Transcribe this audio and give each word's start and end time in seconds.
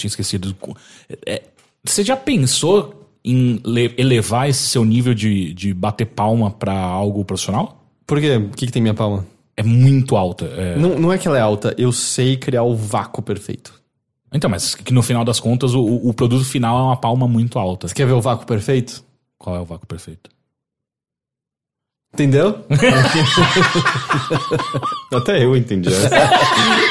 tinha 0.00 0.08
esquecido. 0.08 0.54
É, 1.26 1.42
você 1.84 2.02
já 2.02 2.16
pensou 2.16 3.06
em 3.24 3.60
le- 3.64 3.94
elevar 3.98 4.48
esse 4.48 4.66
seu 4.66 4.84
nível 4.84 5.14
de, 5.14 5.52
de 5.54 5.72
bater 5.74 6.06
palma 6.06 6.50
pra 6.50 6.72
algo 6.74 7.24
profissional? 7.24 7.84
Por 8.06 8.18
quê? 8.20 8.36
O 8.36 8.48
que, 8.50 8.66
que 8.66 8.72
tem 8.72 8.82
minha 8.82 8.94
palma? 8.94 9.26
É 9.56 9.62
muito 9.62 10.16
alta. 10.16 10.46
é. 10.46 10.76
Não, 10.76 10.98
não 10.98 11.12
é 11.12 11.18
que 11.18 11.28
ela 11.28 11.36
é 11.36 11.40
alta, 11.42 11.74
eu 11.76 11.92
sei 11.92 12.36
criar 12.36 12.62
o 12.62 12.74
vácuo 12.74 13.22
perfeito. 13.22 13.78
Então, 14.32 14.48
mas 14.48 14.74
que 14.74 14.94
no 14.94 15.02
final 15.02 15.24
das 15.24 15.38
contas 15.40 15.74
o, 15.74 15.82
o 15.82 16.14
produto 16.14 16.44
final 16.44 16.78
é 16.78 16.82
uma 16.82 16.96
palma 16.96 17.26
muito 17.28 17.58
alta. 17.58 17.88
Você 17.88 17.94
quer 17.94 18.06
ver 18.06 18.12
o 18.12 18.20
vácuo 18.20 18.46
perfeito? 18.46 19.04
Qual 19.36 19.56
é 19.56 19.60
o 19.60 19.64
vácuo 19.64 19.86
perfeito? 19.86 20.30
Entendeu? 22.14 22.64
Até 25.14 25.44
eu 25.44 25.56
entendi 25.56 25.90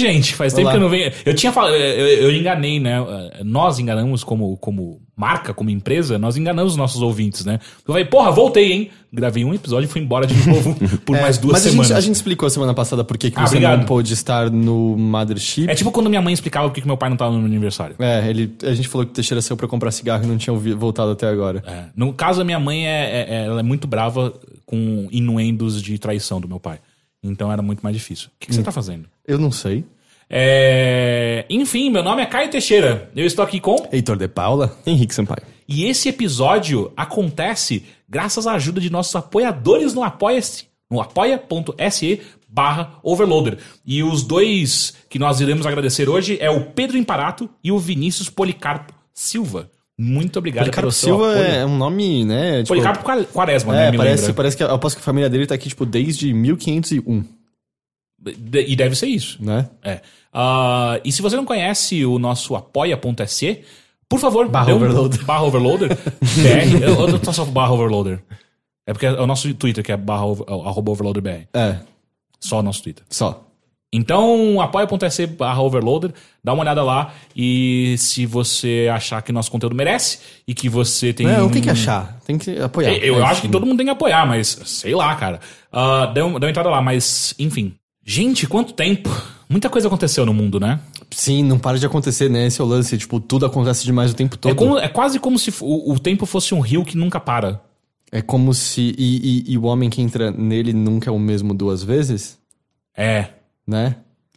gente, 0.00 0.34
faz 0.34 0.52
tempo 0.52 0.66
Olá. 0.66 0.72
que 0.72 0.76
eu 0.78 0.82
não 0.82 0.88
venho. 0.88 1.12
Eu 1.24 1.34
tinha 1.34 1.52
falado, 1.52 1.74
eu, 1.74 2.06
eu 2.24 2.32
enganei, 2.34 2.80
né? 2.80 2.96
Nós 3.44 3.78
enganamos 3.78 4.24
como, 4.24 4.56
como 4.56 5.00
marca, 5.16 5.52
como 5.52 5.68
empresa, 5.70 6.18
nós 6.18 6.36
enganamos 6.36 6.72
os 6.72 6.76
nossos 6.78 7.02
ouvintes, 7.02 7.44
né? 7.44 7.60
Eu 7.86 7.92
falei, 7.92 8.04
porra, 8.06 8.30
voltei, 8.30 8.72
hein? 8.72 8.90
Gravei 9.12 9.44
um 9.44 9.52
episódio 9.52 9.86
e 9.86 9.90
fui 9.90 10.00
embora 10.00 10.26
de 10.26 10.34
novo 10.48 10.74
por 11.04 11.20
mais 11.20 11.36
duas 11.36 11.54
É, 11.54 11.58
Mas 11.58 11.66
a 11.66 11.70
semanas. 11.70 11.88
gente, 11.88 11.96
a 11.96 12.00
gente 12.00 12.14
explicou 12.14 12.48
semana 12.48 12.72
passada 12.72 13.02
por 13.04 13.18
que, 13.18 13.30
que 13.30 13.38
Ah, 13.38 13.42
você 13.46 13.56
obrigado. 13.56 13.78
não 13.80 13.86
pôde 13.86 14.12
estar 14.14 14.50
no 14.50 14.96
Mothership. 14.96 15.68
É 15.68 15.74
tipo 15.74 15.90
quando 15.90 16.08
minha 16.08 16.22
mãe 16.22 16.32
explicava 16.32 16.68
por 16.68 16.74
que 16.74 16.80
que 16.80 16.86
meu 16.86 16.96
pai 16.96 17.10
não 17.10 17.16
tava 17.16 17.32
no 17.32 17.38
meu 17.38 17.46
aniversário. 17.46 17.96
É, 17.98 18.28
ele, 18.30 18.54
a 18.62 18.72
gente 18.72 18.88
falou 18.88 19.04
que 19.04 19.10
o 19.10 19.14
Teixeira 19.14 19.42
saiu 19.42 19.56
pra 19.56 19.66
comprar 19.68 19.90
cigarro 19.90 20.24
e 20.24 20.26
não 20.26 20.38
tinha 20.38 20.54
voltado 20.76 21.10
até 21.10 21.26
agora. 21.28 21.62
É. 21.66 21.84
No 21.94 22.12
caso, 22.12 22.40
a 22.40 22.44
minha 22.44 22.60
mãe 22.60 22.86
é, 22.86 22.90
é- 22.90 23.34
é- 23.34 23.44
ela 23.46 23.60
é 23.60 23.62
muito 23.64 23.86
brava 23.88 24.32
com 24.64 25.08
inuendos 25.10 25.82
de 25.82 25.98
traição 25.98 26.40
do 26.40 26.48
meu 26.48 26.60
pai. 26.60 26.78
Então 27.22 27.52
era 27.52 27.60
muito 27.60 27.80
mais 27.82 27.94
difícil. 27.94 28.28
O 28.28 28.30
que, 28.40 28.46
que 28.46 28.54
você 28.54 28.62
tá 28.62 28.72
fazendo? 28.72 29.04
Eu 29.30 29.38
não 29.38 29.52
sei. 29.52 29.84
É, 30.28 31.44
Enfim, 31.50 31.90
meu 31.90 32.02
nome 32.02 32.22
é 32.22 32.26
Caio 32.26 32.50
Teixeira. 32.50 33.10
Eu 33.14 33.26
estou 33.26 33.44
aqui 33.44 33.60
com. 33.60 33.76
Heitor 33.92 34.16
de 34.16 34.26
Paula? 34.28 34.76
Henrique 34.86 35.14
Sampaio. 35.14 35.42
E 35.68 35.84
esse 35.84 36.08
episódio 36.08 36.92
acontece 36.96 37.84
graças 38.08 38.46
à 38.46 38.52
ajuda 38.54 38.80
de 38.80 38.90
nossos 38.90 39.14
apoiadores 39.14 39.94
no 39.94 40.02
Apoia-se, 40.02 40.64
no 40.90 41.00
apoia.se 41.00 42.20
barra 42.48 42.94
overloader. 43.04 43.58
E 43.86 44.02
os 44.02 44.22
dois 44.24 44.94
que 45.08 45.18
nós 45.18 45.40
iremos 45.40 45.64
agradecer 45.66 46.08
hoje 46.08 46.36
é 46.40 46.50
o 46.50 46.66
Pedro 46.72 46.96
Imparato 46.98 47.48
e 47.62 47.70
o 47.70 47.78
Vinícius 47.78 48.28
Policarpo 48.28 48.92
Silva. 49.14 49.70
Muito 49.96 50.38
obrigado 50.38 50.64
Policarpo 50.64 50.80
pelo 50.82 50.92
Silva 50.92 51.32
apoio. 51.32 51.46
é 51.46 51.66
um 51.66 51.76
nome, 51.76 52.24
né? 52.24 52.58
Tipo, 52.62 52.68
Policarpo 52.68 53.04
Qua- 53.04 53.24
Quaresma, 53.24 53.74
né? 53.74 53.88
é, 53.88 53.90
Me 53.92 53.96
parece, 53.98 54.22
lembra. 54.22 54.34
parece 54.34 54.56
que 54.56 54.62
eu 54.64 54.74
aposto 54.74 54.96
que 54.96 55.02
a 55.02 55.04
família 55.04 55.28
dele 55.28 55.46
tá 55.46 55.54
aqui, 55.54 55.68
tipo, 55.68 55.84
desde 55.86 56.32
1501, 56.32 57.20
De- 57.20 57.28
E 58.26 58.76
deve 58.76 58.94
ser 58.94 59.06
isso. 59.06 59.38
né? 59.42 59.68
É. 59.82 60.00
Ah, 60.32 61.00
e 61.04 61.10
se 61.10 61.22
você 61.22 61.36
não 61.36 61.44
conhece 61.44 62.04
o 62.04 62.18
nosso 62.18 62.54
apoia.se, 62.54 63.60
por 64.08 64.18
favor, 64.18 64.48
Barra 64.48 64.72
um- 64.72 64.76
Overloader. 64.76 65.24
Barra 65.24 65.42
Overloader. 65.44 65.88
BR. 66.20 66.82
Eu, 66.82 67.08
eu 67.08 67.18
tô 67.18 67.32
só 67.32 67.44
barra 67.44 67.72
Overloader. 67.72 68.22
É 68.86 68.92
porque 68.92 69.06
é 69.06 69.12
o 69.12 69.26
nosso 69.26 69.52
Twitter, 69.54 69.84
que 69.84 69.92
é 69.92 69.96
barra, 69.96 70.24
over- 70.26 70.46
arroba 70.48 70.90
overloader 70.92 71.22
BR. 71.22 71.46
É, 71.54 71.76
Só 72.40 72.58
o 72.58 72.62
nosso 72.62 72.82
Twitter. 72.82 73.04
só. 73.08 73.46
Então, 73.92 74.60
apoia.se 74.60 75.26
barra 75.26 75.60
overloader, 75.62 76.12
dá 76.44 76.52
uma 76.52 76.62
olhada 76.62 76.80
lá 76.84 77.12
e 77.34 77.96
se 77.98 78.24
você 78.24 78.88
achar 78.92 79.20
que 79.20 79.32
nosso 79.32 79.50
conteúdo 79.50 79.74
merece 79.74 80.20
e 80.46 80.54
que 80.54 80.68
você 80.68 81.12
tem... 81.12 81.26
Não, 81.26 81.48
tem 81.50 81.60
que 81.60 81.70
achar, 81.70 82.16
tem 82.24 82.38
que 82.38 82.56
apoiar. 82.60 82.92
Eu, 82.98 83.18
É 83.18 83.22
acho 83.22 83.32
isso. 83.32 83.42
que 83.42 83.48
todo 83.48 83.66
mundo 83.66 83.78
tem 83.78 83.86
que 83.86 83.90
apoiar, 83.92 84.24
mas 84.26 84.46
sei 84.64 84.94
lá, 84.94 85.12
cara. 85.16 85.40
Ah, 85.72 86.06
dê, 86.06 86.22
um- 86.22 86.38
dê 86.38 86.46
uma 86.46 86.50
entrada 86.50 86.70
lá, 86.70 86.80
mas 86.80 87.34
enfim. 87.36 87.74
Gente, 88.04 88.46
quanto 88.46 88.72
tempo? 88.72 89.08
Muita 89.48 89.68
coisa 89.68 89.88
aconteceu 89.88 90.24
no 90.24 90.32
mundo, 90.32 90.58
né? 90.60 90.80
Sim, 91.10 91.42
não 91.42 91.58
para 91.58 91.78
de 91.78 91.84
acontecer, 91.86 92.28
né? 92.30 92.46
Esse 92.46 92.60
é 92.60 92.64
o 92.64 92.66
lance, 92.66 92.96
tipo, 92.96 93.18
tudo 93.20 93.44
acontece 93.46 93.84
demais 93.84 94.12
o 94.12 94.14
tempo 94.14 94.36
todo. 94.36 94.52
É, 94.52 94.54
como- 94.54 94.78
é 94.78 94.88
quase 94.88 95.18
como 95.18 95.38
se 95.38 95.52
o, 95.60 95.92
o 95.92 95.98
tempo 95.98 96.24
fosse 96.24 96.54
um 96.54 96.60
rio 96.60 96.84
que 96.84 96.96
nunca 96.96 97.18
para. 97.20 97.60
É 98.12 98.22
como 98.22 98.54
se. 98.54 98.94
E, 98.96 99.44
e- 99.48 99.52
e 99.52 99.58
o 99.58 99.64
homem 99.64 99.90
que 99.90 100.00
entra 100.00 100.30
nele 100.30 100.72
nunca 100.72 101.10
é 101.10 101.12
o 101.12 101.18
mesmo 101.18 101.52
duas 101.54 101.82
vezes, 101.82 102.38
É, 102.96 103.28
né? 103.66 103.96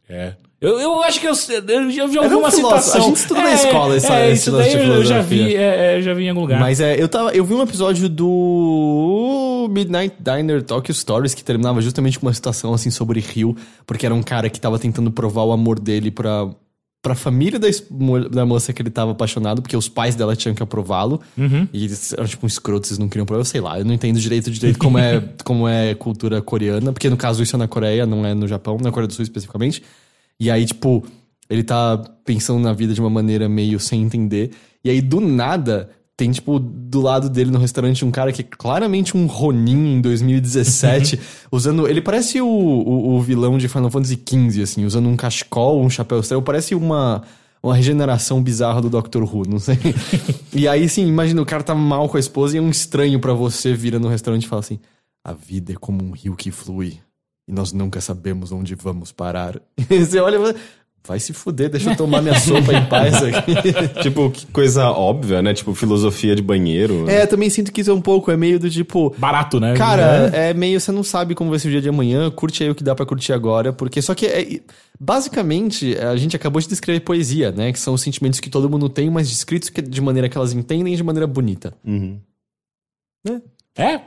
é. 0.10 0.36
Eu, 0.64 0.80
eu 0.80 1.04
acho 1.04 1.20
que 1.20 1.28
eu, 1.28 1.32
eu 1.34 1.92
já 1.92 2.08
vi 2.08 2.18
um 2.18 2.24
alguma 2.24 2.50
filósofo. 2.50 2.82
citação. 2.84 3.02
A 3.02 3.04
gente 3.08 3.16
estuda 3.18 3.42
na 3.42 3.52
É, 3.52 3.54
escola 3.54 3.96
essa- 3.98 4.16
é, 4.20 4.32
esse 4.32 4.42
isso 4.44 4.52
daí 4.52 4.70
de 4.72 4.78
eu, 4.78 4.84
eu 4.94 5.06
já 5.06 5.22
vi, 5.22 5.56
é, 5.56 5.62
é, 5.94 5.98
eu 5.98 6.02
já 6.02 6.14
vi 6.14 6.24
em 6.24 6.30
algum 6.30 6.42
lugar. 6.42 6.60
Mas 6.60 6.80
é, 6.80 7.02
eu, 7.02 7.10
tava, 7.10 7.32
eu 7.36 7.44
vi 7.44 7.54
um 7.54 7.62
episódio 7.62 8.08
do 8.08 9.68
Midnight 9.70 10.16
Diner 10.20 10.64
Tokyo 10.64 10.94
Stories 10.94 11.34
que 11.34 11.44
terminava 11.44 11.82
justamente 11.82 12.20
com 12.20 12.26
uma 12.26 12.34
situação 12.34 12.74
assim 12.74 12.90
sobre 12.90 13.20
Rio, 13.20 13.56
porque 13.86 14.06
era 14.06 14.16
um 14.16 14.24
cara 14.24 14.50
que 14.50 14.60
tava 14.60 14.80
tentando 14.80 15.12
provar 15.12 15.44
o 15.44 15.52
amor 15.52 15.80
dele 15.80 16.10
pra, 16.12 16.50
pra 17.02 17.14
família 17.16 17.60
da, 17.60 17.68
da 18.32 18.46
moça 18.46 18.72
que 18.74 18.82
ele 18.82 18.90
tava 18.90 19.12
apaixonado, 19.12 19.62
porque 19.62 19.76
os 19.76 19.90
pais 19.90 20.16
dela 20.16 20.36
tinham 20.36 20.56
que 20.56 20.64
aprová-lo. 20.64 21.20
Uhum. 21.38 21.68
E 21.74 21.86
eles 21.86 22.14
eram 22.14 22.26
tipo 22.26 22.46
um 22.46 22.48
escroto, 22.48 22.88
eles 22.88 22.98
não 22.98 23.10
queriam 23.10 23.26
provar. 23.26 23.42
Eu 23.42 23.46
sei 23.46 23.62
lá, 23.62 23.80
eu 23.80 23.86
não 23.86 23.94
entendo 23.94 24.20
direito 24.20 24.50
direito 24.50 24.80
como 24.80 24.98
é, 24.98 25.22
como 25.44 25.68
é 25.68 25.94
cultura 25.94 26.42
coreana, 26.42 26.94
porque 26.94 27.10
no 27.10 27.18
caso 27.18 27.44
isso 27.44 27.56
é 27.56 27.60
na 27.60 27.68
Coreia, 27.68 28.06
não 28.06 28.26
é 28.26 28.34
no 28.34 28.48
Japão, 28.48 28.78
na 28.82 28.92
Coreia 28.92 29.08
do 29.08 29.14
Sul 29.14 29.24
especificamente. 29.24 29.84
E 30.40 30.50
aí, 30.52 30.66
tipo, 30.66 31.04
ele 31.50 31.64
tá 31.64 31.98
pensando 32.26 32.60
na 32.60 32.74
vida 32.74 32.94
de 32.94 33.00
uma 33.00 33.10
maneira 33.10 33.48
meio 33.48 33.80
sem 33.80 34.02
entender. 34.02 34.52
E 34.84 34.90
aí, 34.90 35.02
do 35.02 35.20
nada, 35.20 35.90
tem, 36.16 36.32
tipo, 36.32 36.60
do 36.60 37.02
lado 37.02 37.30
dele 37.30 37.52
no 37.52 37.60
restaurante 37.60 38.06
um 38.06 38.12
cara 38.12 38.32
que 38.32 38.42
é 38.42 38.46
claramente 38.46 39.18
um 39.18 39.26
Ronin 39.26 39.96
em 39.96 40.02
2017, 40.02 41.20
usando. 41.52 41.88
Ele 41.88 42.02
parece 42.02 42.40
o, 42.42 42.48
o, 42.48 43.16
o 43.16 43.22
vilão 43.22 43.58
de 43.58 43.68
Final 43.68 43.90
Fantasy 43.90 44.16
XV, 44.16 44.62
assim, 44.62 44.86
usando 44.86 45.10
um 45.10 45.16
cachecol, 45.16 45.82
um 45.82 45.90
chapéu 45.90 46.20
estrela. 46.20 46.42
Parece 46.42 46.76
uma. 46.76 47.24
Uma 47.66 47.78
regeneração 47.78 48.44
bizarra 48.44 48.82
do 48.82 48.90
Doctor 48.90 49.24
Who, 49.24 49.48
não 49.48 49.58
sei. 49.58 49.78
e 50.54 50.68
aí, 50.68 50.90
sim, 50.90 51.08
imagina, 51.08 51.42
o 51.42 51.46
cara 51.46 51.64
tá 51.64 51.74
mal 51.74 52.10
com 52.10 52.18
a 52.18 52.20
esposa 52.20 52.58
e 52.58 52.60
um 52.60 52.70
estranho 52.70 53.22
pra 53.22 53.32
você 53.32 53.74
vira 53.74 53.98
no 53.98 54.10
restaurante 54.10 54.44
e 54.44 54.48
fala 54.50 54.60
assim: 54.60 54.82
A 55.24 55.32
vida 55.32 55.72
é 55.72 55.76
como 55.76 56.04
um 56.04 56.12
rio 56.12 56.36
que 56.36 56.52
flui 56.52 57.00
e 57.48 57.52
nós 57.52 57.74
nunca 57.74 58.00
sabemos 58.02 58.52
onde 58.52 58.76
vamos 58.76 59.12
parar. 59.12 59.60
E 59.90 60.06
você 60.06 60.20
olha 60.20 60.36
e 60.36 60.40
fala, 60.40 60.56
vai 61.06 61.20
se 61.20 61.34
fuder, 61.34 61.70
deixa 61.70 61.92
eu 61.92 61.98
tomar 61.98 62.22
minha 62.22 62.40
sopa 62.40 62.74
em 62.74 62.86
paz 62.86 63.16
aqui. 63.22 63.54
tipo, 64.02 64.32
que 64.32 64.46
coisa 64.48 64.90
óbvia, 64.90 65.42
né? 65.42 65.54
Tipo, 65.54 65.76
filosofia 65.76 66.36
de 66.36 66.42
banheiro. 66.42 67.10
É, 67.10 67.26
também 67.26 67.50
sinto 67.50 67.72
que 67.72 67.82
isso 67.82 67.92
é 67.92 67.94
um 67.94 68.02
pouco, 68.02 68.32
é 68.32 68.38
meio 68.38 68.60
do 68.60 68.70
tipo. 68.70 69.14
Barato, 69.18 69.60
né? 69.60 69.76
Cara, 69.76 70.32
é 70.34 70.54
meio, 70.54 70.80
você 70.80 70.92
não 70.92 71.04
sabe 71.04 71.36
como 71.36 71.50
vai 71.50 71.60
ser 71.60 71.68
o 71.68 71.72
dia 71.72 71.82
de 71.82 71.90
amanhã, 71.90 72.32
curte 72.32 72.64
aí 72.64 72.70
o 72.70 72.76
que 72.76 72.84
dá 72.84 72.96
pra 72.96 73.06
curtir 73.06 73.34
agora, 73.34 73.74
porque 73.74 74.02
só 74.02 74.16
que 74.16 74.26
é, 74.26 74.62
basicamente 75.00 75.98
a 75.98 76.16
gente 76.16 76.36
acabou 76.36 76.62
de 76.62 76.68
descrever 76.70 77.02
poesia, 77.02 77.52
né, 77.52 77.74
que 77.74 77.80
são 77.80 77.94
os 77.94 78.02
sentimentos 78.02 78.40
que 78.40 78.50
todo 78.50 78.70
mundo 78.70 78.88
tem, 78.88 79.10
mas 79.10 79.30
descritos 79.30 79.70
de 79.70 80.02
maneira 80.02 80.30
que 80.30 80.38
elas 80.38 80.54
entendem 80.54 80.94
e 80.94 80.98
de 80.98 81.04
maneira 81.04 81.28
bonita. 81.28 81.74
É, 83.28 83.42
é, 83.76 83.98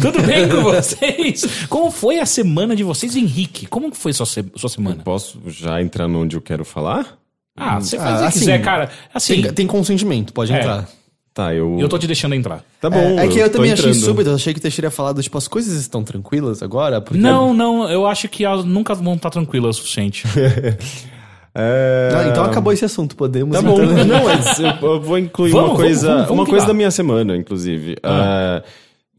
tudo 0.00 0.20
bem 0.22 0.48
com 0.48 0.62
vocês? 0.62 1.66
Como 1.68 1.90
foi 1.90 2.18
a 2.18 2.26
semana 2.26 2.74
de 2.74 2.82
vocês, 2.82 3.14
Henrique? 3.14 3.66
Como 3.66 3.90
que 3.90 3.96
foi 3.96 4.12
sua, 4.12 4.26
se- 4.26 4.44
sua 4.56 4.68
semana? 4.68 5.02
Posso 5.04 5.38
já 5.46 5.80
entrar 5.80 6.08
no 6.08 6.20
onde 6.22 6.36
eu 6.36 6.40
quero 6.40 6.64
falar? 6.64 7.18
Ah, 7.56 7.78
você 7.80 7.96
faz 7.98 8.10
Ah, 8.10 8.14
o 8.16 8.18
que 8.20 8.24
assim, 8.26 8.38
quiser, 8.40 8.62
cara. 8.62 8.90
Assim, 9.14 9.42
Tem, 9.42 9.52
tem 9.52 9.66
consentimento, 9.66 10.32
pode 10.32 10.52
É. 10.52 10.58
entrar. 10.58 10.88
Tá, 11.34 11.54
eu. 11.54 11.78
eu 11.80 11.88
tô 11.88 11.98
te 11.98 12.06
deixando 12.06 12.34
entrar. 12.34 12.62
Tá 12.80 12.90
bom. 12.90 12.98
é, 13.18 13.24
é 13.24 13.28
que 13.28 13.38
eu, 13.38 13.46
tô 13.48 13.54
também 13.56 13.72
achei 13.72 13.90
entrando. 13.90 14.04
súbito, 14.04 14.28
eu 14.28 14.34
achei 14.34 14.52
que 14.52 14.58
o 14.58 14.62
Teixeira 14.62 14.88
ia 14.88 14.90
falar 14.90 15.12
do 15.12 15.22
tipo, 15.22 15.38
as 15.38 15.48
coisas 15.48 15.72
estão 15.80 16.02
tranquilas 16.04 16.62
agora? 16.62 17.00
Porque 17.00 17.18
Não, 17.18 17.54
não, 17.54 17.88
eu 17.90 18.06
acho 18.06 18.28
que 18.28 18.44
elas 18.44 18.64
nunca 18.66 18.94
vão 18.94 19.14
estar 19.14 19.30
tranquilas 19.30 19.76
o 19.76 19.78
suficiente. 19.80 20.24
É... 21.54 22.10
Ah, 22.16 22.28
então 22.28 22.44
acabou 22.44 22.72
esse 22.72 22.82
assunto, 22.82 23.14
podemos. 23.14 23.54
Tá 23.54 23.60
bom. 23.60 23.76
Não, 23.76 24.24
mas 24.24 24.58
eu, 24.58 24.68
eu 24.88 25.00
vou 25.02 25.18
incluir 25.18 25.50
Vamos, 25.52 25.68
uma 25.72 25.76
coisa, 25.76 26.06
vamos, 26.08 26.22
vamos 26.28 26.38
uma 26.44 26.46
coisa 26.46 26.66
da 26.66 26.72
minha 26.72 26.90
semana, 26.90 27.36
inclusive. 27.36 27.94
Ah, 28.02 28.62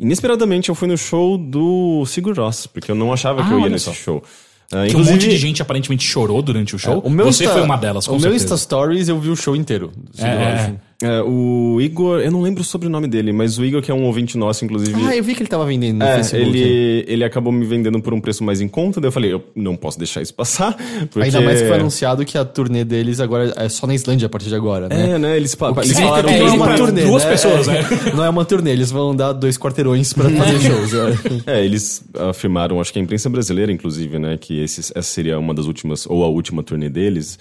inesperadamente 0.03 0.69
eu 0.69 0.75
fui 0.75 0.87
no 0.87 0.97
show 0.97 1.37
do 1.37 2.05
Sigur 2.05 2.35
Rós, 2.37 2.67
porque 2.67 2.91
eu 2.91 2.95
não 2.95 3.11
achava 3.11 3.43
que 3.43 3.49
Ah, 3.49 3.53
eu 3.53 3.59
ia 3.61 3.69
nesse 3.69 3.85
só. 3.85 3.93
show. 3.93 4.23
Ah, 4.71 4.87
Que 4.87 4.95
um 4.95 5.03
monte 5.03 5.27
de 5.27 5.37
gente 5.37 5.61
aparentemente 5.61 6.03
chorou 6.05 6.41
durante 6.41 6.75
o 6.75 6.79
show. 6.79 7.01
É, 7.03 7.07
o 7.07 7.09
meu 7.09 7.25
Você 7.25 7.43
Insta- 7.43 7.53
foi 7.55 7.63
uma 7.63 7.75
delas, 7.77 8.05
com 8.07 8.13
O 8.13 8.15
meu 8.15 8.23
certeza. 8.31 8.45
Insta 8.45 8.57
Stories 8.57 9.07
eu 9.07 9.19
vi 9.19 9.29
o 9.29 9.35
show 9.35 9.55
inteiro. 9.55 9.91
do 9.95 10.15
Sigur 10.15 10.29
É, 10.29 10.43
é. 10.43 10.75
É, 11.03 11.21
o 11.21 11.79
Igor, 11.81 12.19
eu 12.21 12.31
não 12.31 12.41
lembro 12.41 12.61
o 12.61 12.63
sobrenome 12.65 13.07
dele, 13.07 13.31
mas 13.33 13.57
o 13.57 13.65
Igor, 13.65 13.81
que 13.81 13.91
é 13.91 13.93
um 13.93 14.03
ouvinte 14.05 14.37
nosso, 14.37 14.63
inclusive. 14.63 14.93
Ah, 15.05 15.15
eu 15.15 15.23
vi 15.23 15.35
que 15.35 15.41
ele 15.41 15.49
tava 15.49 15.65
vendendo 15.65 15.97
no 15.99 16.05
É, 16.05 16.15
Facebook. 16.17 16.57
ele, 16.57 17.05
ele 17.07 17.23
acabou 17.23 17.51
me 17.51 17.65
vendendo 17.65 18.01
por 18.01 18.13
um 18.13 18.21
preço 18.21 18.43
mais 18.43 18.61
em 18.61 18.67
conta, 18.67 19.01
daí 19.01 19.07
eu 19.09 19.11
falei, 19.11 19.33
eu 19.33 19.43
não 19.55 19.75
posso 19.75 19.97
deixar 19.97 20.21
isso 20.21 20.33
passar. 20.33 20.75
Porque... 21.11 21.19
Ainda 21.21 21.41
mais 21.41 21.61
que 21.61 21.67
foi 21.67 21.77
anunciado 21.77 22.23
que 22.25 22.37
a 22.37 22.45
turnê 22.45 22.83
deles 22.83 23.19
agora 23.19 23.53
é 23.57 23.67
só 23.69 23.85
na 23.85 23.93
Islândia 23.95 24.25
a 24.27 24.29
partir 24.29 24.49
de 24.49 24.55
agora, 24.55 24.87
né? 24.87 25.11
É, 25.11 25.17
né? 25.17 25.35
Eles, 25.37 25.53
pa- 25.55 25.73
eles 25.83 25.99
falaram 25.99 26.29
que 26.29 26.39
não 26.39 26.47
é 26.47 26.51
uma 26.51 26.75
turnê, 26.75 27.03
duas 27.03 27.23
né? 27.25 27.29
pessoas, 27.31 27.67
né? 27.67 27.79
É, 27.79 28.13
Não 28.15 28.23
é 28.23 28.29
uma 28.29 28.45
turnê, 28.45 28.71
eles 28.71 28.91
vão 28.91 29.15
dar 29.15 29.33
dois 29.33 29.57
quarteirões 29.57 30.13
pra 30.13 30.29
fazer 30.29 30.59
shows. 30.61 30.91
né? 30.93 31.17
É, 31.47 31.65
eles 31.65 32.03
afirmaram, 32.29 32.79
acho 32.79 32.93
que 32.93 32.99
a 32.99 33.01
imprensa 33.01 33.29
brasileira, 33.29 33.71
inclusive, 33.71 34.17
né, 34.19 34.37
que 34.39 34.59
esses, 34.61 34.91
essa 34.95 35.09
seria 35.09 35.37
uma 35.39 35.53
das 35.53 35.65
últimas, 35.65 36.05
ou 36.07 36.23
a 36.23 36.27
última 36.27 36.63
turnê 36.63 36.89
deles. 36.89 37.37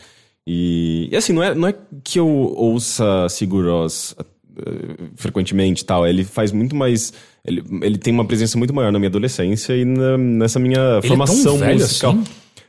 E, 0.46 1.08
e 1.12 1.16
assim, 1.16 1.32
não 1.32 1.42
é, 1.42 1.54
não 1.54 1.68
é 1.68 1.74
que 2.02 2.18
eu 2.18 2.26
ouça 2.28 3.28
Sigur 3.28 3.64
Rós 3.64 4.14
eh, 4.18 4.96
frequentemente 5.16 5.82
e 5.82 5.84
tal, 5.84 6.06
ele 6.06 6.24
faz 6.24 6.50
muito 6.52 6.74
mais. 6.74 7.12
Ele, 7.44 7.62
ele 7.82 7.98
tem 7.98 8.12
uma 8.12 8.24
presença 8.24 8.56
muito 8.58 8.74
maior 8.74 8.90
na 8.92 8.98
minha 8.98 9.08
adolescência 9.08 9.76
e 9.76 9.84
na- 9.84 10.18
nessa 10.18 10.58
minha 10.58 10.78
é 10.78 11.00
tão 11.00 11.08
formação 11.08 11.58
velho 11.58 11.78
musical. 11.80 12.12
assim? 12.12 12.24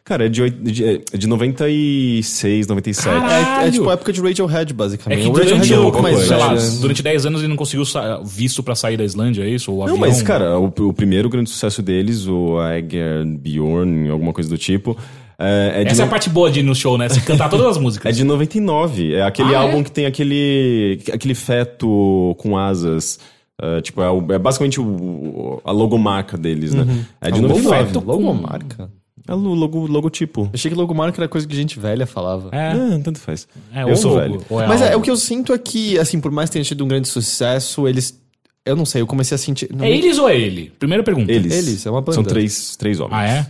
Cara, 0.06 0.26
é 0.26 0.30
de, 0.30 0.42
oit- 0.42 0.58
de, 0.62 0.84
é 0.86 1.18
de 1.18 1.28
96, 1.28 2.68
97. 2.68 3.06
Caralho. 3.08 3.32
É, 3.34 3.40
é 3.40 3.44
Caralho! 3.46 3.72
tipo 3.72 3.90
a 3.90 3.94
época 3.94 4.12
de 4.14 4.22
Radiohead, 4.22 4.72
É 4.72 4.76
basicamente. 4.76 5.22
que 5.22 5.28
o 5.30 5.32
Radiohead 5.32 5.54
durante, 5.68 5.74
é 5.74 5.78
um 5.78 5.80
o- 5.80 5.84
pouco 5.84 6.02
mais 6.02 6.20
sei 6.20 6.38
lá, 6.38 6.54
durante 6.82 7.02
10 7.02 7.26
anos 7.26 7.42
ele 7.42 7.48
não 7.48 7.56
conseguiu 7.56 7.86
sa- 7.86 8.20
visto 8.24 8.62
pra 8.62 8.76
sair 8.76 8.98
da 8.98 9.04
Islândia, 9.06 9.44
é 9.44 9.50
isso? 9.50 9.72
O 9.74 9.86
Não, 9.86 9.98
mas, 9.98 10.22
cara, 10.22 10.60
o, 10.60 10.66
o 10.66 10.94
primeiro 10.94 11.30
grande 11.30 11.50
sucesso 11.50 11.82
deles, 11.82 12.28
o 12.28 12.58
Ager 12.60 13.26
Bjorn, 13.26 14.10
alguma 14.10 14.34
coisa 14.34 14.50
do 14.50 14.58
tipo, 14.58 14.98
é, 15.40 15.84
é 15.84 15.88
Essa 15.90 16.02
é 16.02 16.04
a 16.04 16.06
no- 16.06 16.10
parte 16.12 16.30
boa 16.30 16.52
de 16.52 16.60
ir 16.60 16.64
no 16.64 16.76
show, 16.76 16.98
né? 16.98 17.10
Você 17.10 17.22
cantar 17.22 17.50
todas 17.50 17.66
as 17.68 17.78
músicas. 17.82 18.12
É 18.12 18.16
de 18.16 18.24
99. 18.24 19.14
É 19.16 19.24
aquele 19.24 19.54
Ah, 19.56 19.60
álbum 19.62 19.80
é? 19.80 19.84
que 19.84 19.92
tem 19.92 20.06
aquele, 20.06 21.00
aquele 21.12 21.36
feto 21.36 22.36
com 22.40 22.58
asas. 22.58 23.20
É, 23.62 23.82
tipo, 23.82 24.02
é, 24.02 24.10
o- 24.10 24.32
é 24.32 24.40
basicamente 24.40 24.80
o- 24.82 25.62
a 25.64 25.72
logomarca 25.72 26.38
deles, 26.38 26.74
né? 26.74 26.86
É 27.22 27.30
de 27.32 27.40
Ah, 27.40 27.42
99. 27.42 27.86
feto 27.86 28.02
com- 28.02 28.12
Logomarca. 28.12 28.92
É 29.26 29.34
o 29.34 29.38
logo, 29.38 29.86
logotipo. 29.88 30.50
Achei 30.54 30.70
que 30.70 30.76
logomarca 30.76 31.22
era 31.22 31.30
coisa 31.30 31.48
que 31.48 31.56
gente 31.56 31.80
velha 31.80 32.06
falava. 32.06 32.50
É, 32.52 32.72
Ah, 32.72 33.00
tanto 33.02 33.20
faz. 33.20 33.48
é, 33.74 33.84
eu 33.84 33.88
ou 33.90 33.96
sou 33.96 34.12
logo, 34.16 34.22
velho. 34.50 34.62
é 34.64 34.68
Mas 34.68 34.82
é, 34.82 34.96
o 34.98 35.02
que 35.02 35.10
eu 35.10 35.16
sinto 35.16 35.54
é 35.54 35.58
que, 35.58 35.98
assim, 35.98 36.20
por 36.20 36.30
mais 36.30 36.50
que 36.50 36.54
tenha 36.54 36.66
tido 36.66 36.84
um 36.84 36.88
grande 36.90 37.08
sucesso, 37.08 37.88
eles. 37.88 38.22
Eu 38.66 38.76
não 38.76 38.86
sei, 38.86 39.02
eu 39.02 39.08
comecei 39.08 39.36
a 39.36 39.38
sentir. 39.38 39.70
não- 39.74 39.86
É 39.86 39.92
eles 39.92 40.18
ou 40.18 40.28
é 40.28 40.38
ele? 40.38 40.72
Primeira 40.78 41.04
pergunta. 41.04 41.32
Eles. 41.32 41.54
Eles, 41.54 41.86
é 41.86 41.90
uma 41.90 42.02
banda. 42.02 42.16
São 42.16 42.24
três, 42.24 42.76
três 42.76 43.00
homens. 43.00 43.14
Ah, 43.18 43.26
é? 43.26 43.46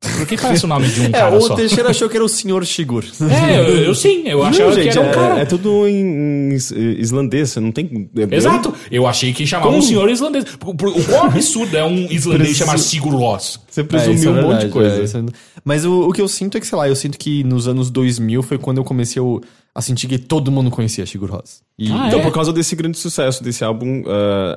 Por 0.00 0.26
que 0.26 0.36
parece 0.36 0.64
o 0.64 0.68
nome 0.68 0.86
de 0.88 1.00
um 1.00 1.04
É, 1.08 1.10
cara 1.10 1.34
o 1.36 1.40
só? 1.40 1.54
Teixeira 1.54 1.88
achou 1.90 2.08
que 2.08 2.16
era 2.16 2.24
o 2.24 2.28
Sr. 2.28 2.64
Shigur. 2.64 3.04
É, 3.30 3.58
eu, 3.58 3.76
eu 3.84 3.94
sim, 3.94 4.22
eu 4.28 4.42
achava 4.44 4.72
gente, 4.72 4.92
que 4.92 4.98
era 4.98 5.00
um 5.00 5.10
é, 5.10 5.14
cara. 5.14 5.40
é 5.40 5.44
tudo 5.46 5.88
em, 5.88 6.50
em 6.50 6.54
is- 6.54 6.70
islandês, 6.70 7.50
você 7.50 7.60
não 7.60 7.72
tem... 7.72 8.08
é- 8.16 8.36
Exato, 8.36 8.74
eu 8.90 9.06
achei 9.06 9.32
que 9.32 9.46
chamava 9.46 9.70
um 9.70 9.80
senhor 9.82 10.08
islandês. 10.10 10.44
O 10.64 10.74
quão 10.74 11.24
absurdo 11.24 11.76
é 11.76 11.84
um 11.84 12.06
islandês 12.10 12.50
Presu- 12.50 12.54
chamar 12.58 12.78
Sigur 12.78 13.14
Rós? 13.14 13.58
Você 13.68 13.82
presumiu 13.82 14.30
é 14.30 14.32
um 14.32 14.34
monte 14.36 14.44
verdade, 14.44 14.66
de 14.66 14.72
coisa. 14.72 15.18
é, 15.18 15.20
é- 15.22 15.24
Mas 15.64 15.84
o, 15.84 16.08
o 16.08 16.12
que 16.12 16.20
eu 16.20 16.28
sinto 16.28 16.56
é 16.58 16.60
que, 16.60 16.66
sei 16.66 16.76
lá, 16.78 16.88
eu 16.88 16.96
sinto 16.96 17.18
que 17.18 17.42
nos 17.42 17.66
anos 17.66 17.90
2000 17.90 18.42
foi 18.42 18.58
quando 18.58 18.78
eu 18.78 18.84
comecei 18.84 19.20
a- 19.22 19.40
a 19.76 19.82
sentir 19.82 20.08
que 20.08 20.16
todo 20.18 20.50
mundo 20.50 20.70
conhecia 20.70 21.04
Shigur 21.04 21.30
Ross. 21.30 21.60
E 21.78 21.90
Ah, 21.92 22.06
Então, 22.08 22.20
é? 22.20 22.22
por 22.22 22.32
causa 22.32 22.52
desse 22.52 22.74
grande 22.74 22.96
sucesso 22.96 23.44
desse 23.44 23.62
álbum, 23.62 24.00
uh, 24.00 24.56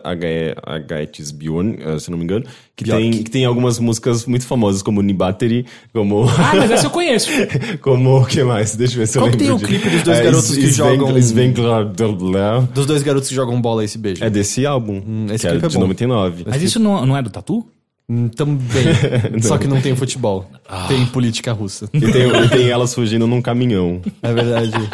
Agaetis 0.65 1.31
Bjorn, 1.31 1.77
uh, 1.83 1.99
se 1.99 2.09
não 2.09 2.17
me 2.17 2.23
engano, 2.23 2.45
que 2.75 2.85
tem, 2.85 3.11
que 3.11 3.29
tem 3.29 3.43
algumas 3.45 3.77
músicas 3.79 4.25
muito 4.25 4.45
famosas, 4.45 4.81
como 4.81 5.01
Nibateri, 5.01 5.65
como... 5.93 6.23
Ah, 6.29 6.53
mas 6.55 6.71
essa 6.71 6.85
eu 6.87 6.89
conheço. 6.91 7.29
como 7.81 8.21
o 8.21 8.25
que 8.25 8.41
mais? 8.43 8.75
Deixa 8.75 8.93
eu 8.93 8.99
ver 8.99 9.07
se 9.07 9.17
eu 9.17 9.23
Qual 9.23 9.31
que 9.31 9.37
lembro. 9.43 9.57
tem 9.59 9.67
o 9.67 9.69
de- 9.69 9.79
clipe 9.79 9.89
dos 9.95 10.03
dois 10.03 10.17
É, 10.19 10.23
garotos 10.23 10.55
que 10.55 10.67
jogam- 10.71 11.13
Dörbler. 11.93 12.61
dos 12.73 12.85
dois 12.85 13.03
garotos 13.03 13.29
que 13.29 13.35
jogam 13.35 13.59
bola 13.61 13.83
e 13.83 13.87
se 13.87 13.97
beijam. 13.97 14.25
É 14.25 14.29
desse 14.29 14.65
álbum, 14.65 15.25
esse 15.33 15.45
que 15.45 15.51
clipe 15.51 15.63
é 15.63 15.65
é 15.65 15.69
de 15.69 15.75
bom. 15.75 15.81
99. 15.81 16.43
Mas 16.47 16.63
isso 16.63 16.79
não, 16.79 17.05
não 17.05 17.17
é 17.17 17.21
do 17.21 17.29
Tatu? 17.29 17.65
Hum, 18.09 18.27
Também. 18.29 18.59
Só 19.41 19.57
que 19.57 19.67
não 19.67 19.79
tem 19.79 19.95
futebol. 19.95 20.49
Tem 20.87 21.05
política 21.05 21.53
russa. 21.53 21.87
E 21.93 21.99
tem, 21.99 22.27
e 22.27 22.49
tem 22.49 22.69
elas 22.69 22.93
fugindo 22.93 23.27
num 23.27 23.41
caminhão. 23.41 24.01
É 24.23 24.33
verdade. 24.33 24.71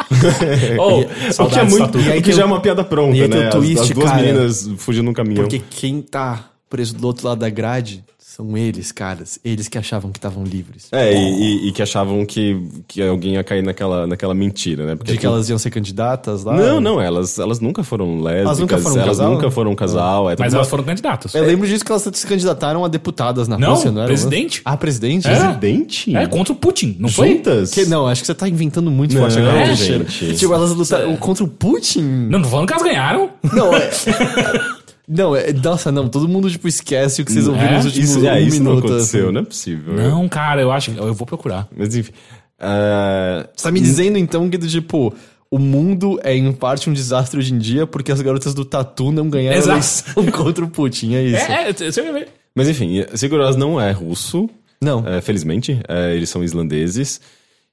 Oh, 0.78 1.00
o 1.44 1.48
que 1.48 1.58
é 1.58 1.64
muito. 1.64 1.98
E 1.98 2.18
o 2.18 2.22
que 2.22 2.32
já 2.32 2.42
é 2.42 2.44
uma 2.44 2.60
piada 2.60 2.84
pronta, 2.84 3.16
e 3.16 3.26
né? 3.26 3.44
o 3.44 3.48
As- 3.48 3.54
twist, 3.54 3.78
as, 3.82 3.90
duas 3.90 4.10
cara. 4.10 4.22
meninas 4.22 4.70
fugindo 4.76 5.04
num 5.04 5.12
caminhão. 5.12 5.42
Porque 5.44 5.62
quem 5.70 6.02
tá 6.02 6.50
preso 6.68 6.94
do 6.94 7.06
outro 7.06 7.26
lado 7.28 7.38
da 7.38 7.48
grade 7.50 8.04
são 8.18 8.54
eles, 8.54 8.92
caras. 8.92 9.38
Eles 9.42 9.66
que 9.66 9.78
achavam 9.78 10.12
que 10.12 10.18
estavam 10.18 10.44
livres. 10.44 10.88
É, 10.92 11.10
e, 11.10 11.16
e- 11.16 11.68
e 11.68 11.72
que 11.72 11.80
achavam 11.80 12.26
que, 12.26 12.60
que 12.86 13.00
alguém 13.00 13.32
ia 13.34 13.42
cair 13.42 13.62
naquela, 13.62 14.06
naquela 14.06 14.34
mentira, 14.34 14.84
né? 14.84 14.94
Porque 14.94 15.12
De 15.12 15.16
que 15.18 15.24
elas 15.24 15.48
iam 15.48 15.56
ser 15.58 15.70
candidatas 15.70 16.44
lá. 16.44 16.54
Não, 16.54 16.78
não, 16.78 17.00
elas, 17.00 17.38
elas 17.38 17.60
nunca 17.60 17.82
foram 17.82 18.20
lésbicas, 18.20 18.58
nunca 18.58 18.76
foram 18.76 18.94
um 18.96 18.98
elas 19.00 19.16
casal? 19.16 19.32
nunca 19.32 19.50
foram 19.50 19.70
um 19.70 19.74
casal. 19.74 20.28
É 20.28 20.36
Mas 20.38 20.48
tudo 20.48 20.56
elas 20.56 20.66
uma- 20.66 20.70
foram 20.70 20.84
candidatas. 20.84 21.34
Eu 21.34 21.44
lembro 21.46 21.66
disso 21.66 21.82
que 21.82 21.90
elas 21.90 22.06
se 22.12 22.26
candidataram 22.26 22.84
a 22.84 22.88
deputadas 22.88 23.48
na 23.48 23.56
Não, 23.56 23.70
Rússia, 23.70 23.90
não 23.90 24.00
era? 24.02 24.08
presidente. 24.08 24.60
Ah, 24.66 24.76
presidente? 24.76 25.26
É. 25.28 25.30
Presidente? 25.34 26.14
É, 26.14 26.26
contra 26.26 26.52
o 26.52 26.56
Putin, 26.56 26.94
não 26.98 27.08
foi? 27.08 27.28
Juntas? 27.36 27.70
Que, 27.72 27.86
não, 27.86 28.06
acho 28.06 28.20
que 28.20 28.26
você 28.26 28.34
tá 28.34 28.46
inventando 28.46 28.90
muito 28.90 29.14
Não, 29.14 29.22
forte 29.22 29.38
agora, 29.38 29.60
é, 29.60 29.74
gente. 29.74 30.34
Tipo, 30.36 30.52
elas 30.52 30.72
lutaram 30.72 31.16
contra 31.16 31.42
o 31.42 31.48
Putin? 31.48 32.02
Não, 32.02 32.42
tô 32.42 32.48
falando 32.48 32.66
que 32.66 32.74
elas 32.74 32.84
ganharam. 32.84 33.30
Não, 33.50 33.74
é... 33.74 33.88
Não, 35.08 35.34
é... 35.36 35.52
Nossa, 35.52 35.92
não. 35.92 36.08
Todo 36.08 36.28
mundo, 36.28 36.50
tipo, 36.50 36.66
esquece 36.66 37.22
o 37.22 37.24
que 37.24 37.32
vocês 37.32 37.46
ouviram 37.46 37.68
É? 37.68 37.76
nos 37.76 37.84
últimos 37.86 38.10
Isso, 38.10 38.26
é, 38.26 38.34
um 38.34 38.38
isso 38.38 38.62
não 38.62 38.74
minuto. 38.74 38.88
aconteceu, 38.92 39.24
assim. 39.26 39.32
não 39.34 39.40
é 39.40 39.44
possível. 39.44 39.94
Não, 39.94 40.28
cara, 40.28 40.60
eu 40.62 40.72
acho 40.72 40.90
que. 40.92 40.98
Eu 40.98 41.14
vou 41.14 41.26
procurar. 41.26 41.68
Mas 41.76 41.94
enfim. 41.94 42.12
ah, 42.58 43.48
Você 43.54 43.64
tá 43.64 43.70
me 43.70 43.80
dizendo, 43.80 44.18
então, 44.18 44.48
que, 44.50 44.58
tipo... 44.58 45.14
O 45.48 45.60
mundo 45.60 46.18
é, 46.24 46.34
em 46.36 46.52
parte, 46.52 46.90
um 46.90 46.92
desastre 46.92 47.38
hoje 47.38 47.54
em 47.54 47.58
dia 47.58 47.86
porque 47.86 48.10
as 48.10 48.20
garotas 48.20 48.52
do 48.52 48.64
Tatu 48.64 49.12
não 49.12 49.30
ganharam 49.30 49.56
Exato. 49.56 49.74
eleição 49.78 50.26
contra 50.44 50.64
o 50.64 50.68
Putin, 50.68 51.14
é 51.14 51.22
isso? 51.22 51.36
É, 51.52 51.70
é, 51.70 51.72
você 51.72 52.02
vai 52.02 52.12
ver. 52.12 52.28
mas 52.52 52.68
enfim, 52.68 53.04
Seguros 53.14 53.54
não 53.54 53.80
é 53.80 53.92
russo, 53.92 54.50
Não. 54.82 55.06
é, 55.06 55.20
felizmente. 55.20 55.80
é, 55.88 56.16
eles 56.16 56.28
são 56.30 56.42
islandeses. 56.42 57.20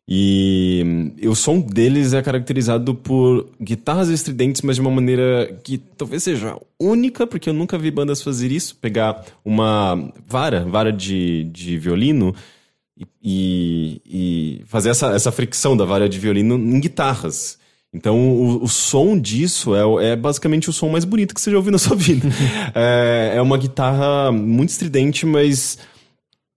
E, 0.07 0.83
hum, 0.85 1.29
o 1.29 1.35
som 1.35 1.59
deles 1.59 2.13
é 2.13 2.21
caracterizado 2.21 2.93
por 2.93 3.47
guitarras 3.59 4.09
estridentes, 4.09 4.61
mas 4.61 4.75
de 4.75 4.81
uma 4.81 4.91
maneira 4.91 5.57
que 5.63 5.77
talvez 5.77 6.23
seja 6.23 6.57
única, 6.79 7.25
porque 7.25 7.49
eu 7.49 7.53
nunca 7.53 7.77
vi 7.77 7.89
bandas 7.89 8.21
fazer 8.21 8.51
isso. 8.51 8.75
Pegar 8.75 9.23
uma 9.45 10.11
vara, 10.27 10.65
vara 10.65 10.91
de, 10.91 11.45
de 11.45 11.77
violino, 11.77 12.35
e, 13.23 14.01
e- 14.05 14.61
fazer 14.65 14.89
essa, 14.89 15.07
essa 15.13 15.31
fricção 15.31 15.75
da 15.75 15.85
vara 15.85 16.07
de 16.09 16.19
violino 16.19 16.55
em 16.55 16.79
guitarras. 16.79 17.57
Então, 17.93 18.17
o, 18.17 18.63
o 18.63 18.67
som 18.67 19.17
disso 19.19 19.75
é, 19.75 20.11
é 20.11 20.15
basicamente 20.15 20.69
o 20.69 20.73
som 20.73 20.89
mais 20.89 21.05
bonito 21.05 21.33
que 21.33 21.39
você 21.39 21.51
já 21.51 21.57
ouviu 21.57 21.71
na 21.71 21.77
sua 21.77 21.95
vida. 21.97 22.27
é, 22.73 23.33
é 23.35 23.41
uma 23.41 23.57
guitarra 23.57 24.31
muito 24.31 24.69
estridente, 24.69 25.25
mas 25.25 25.77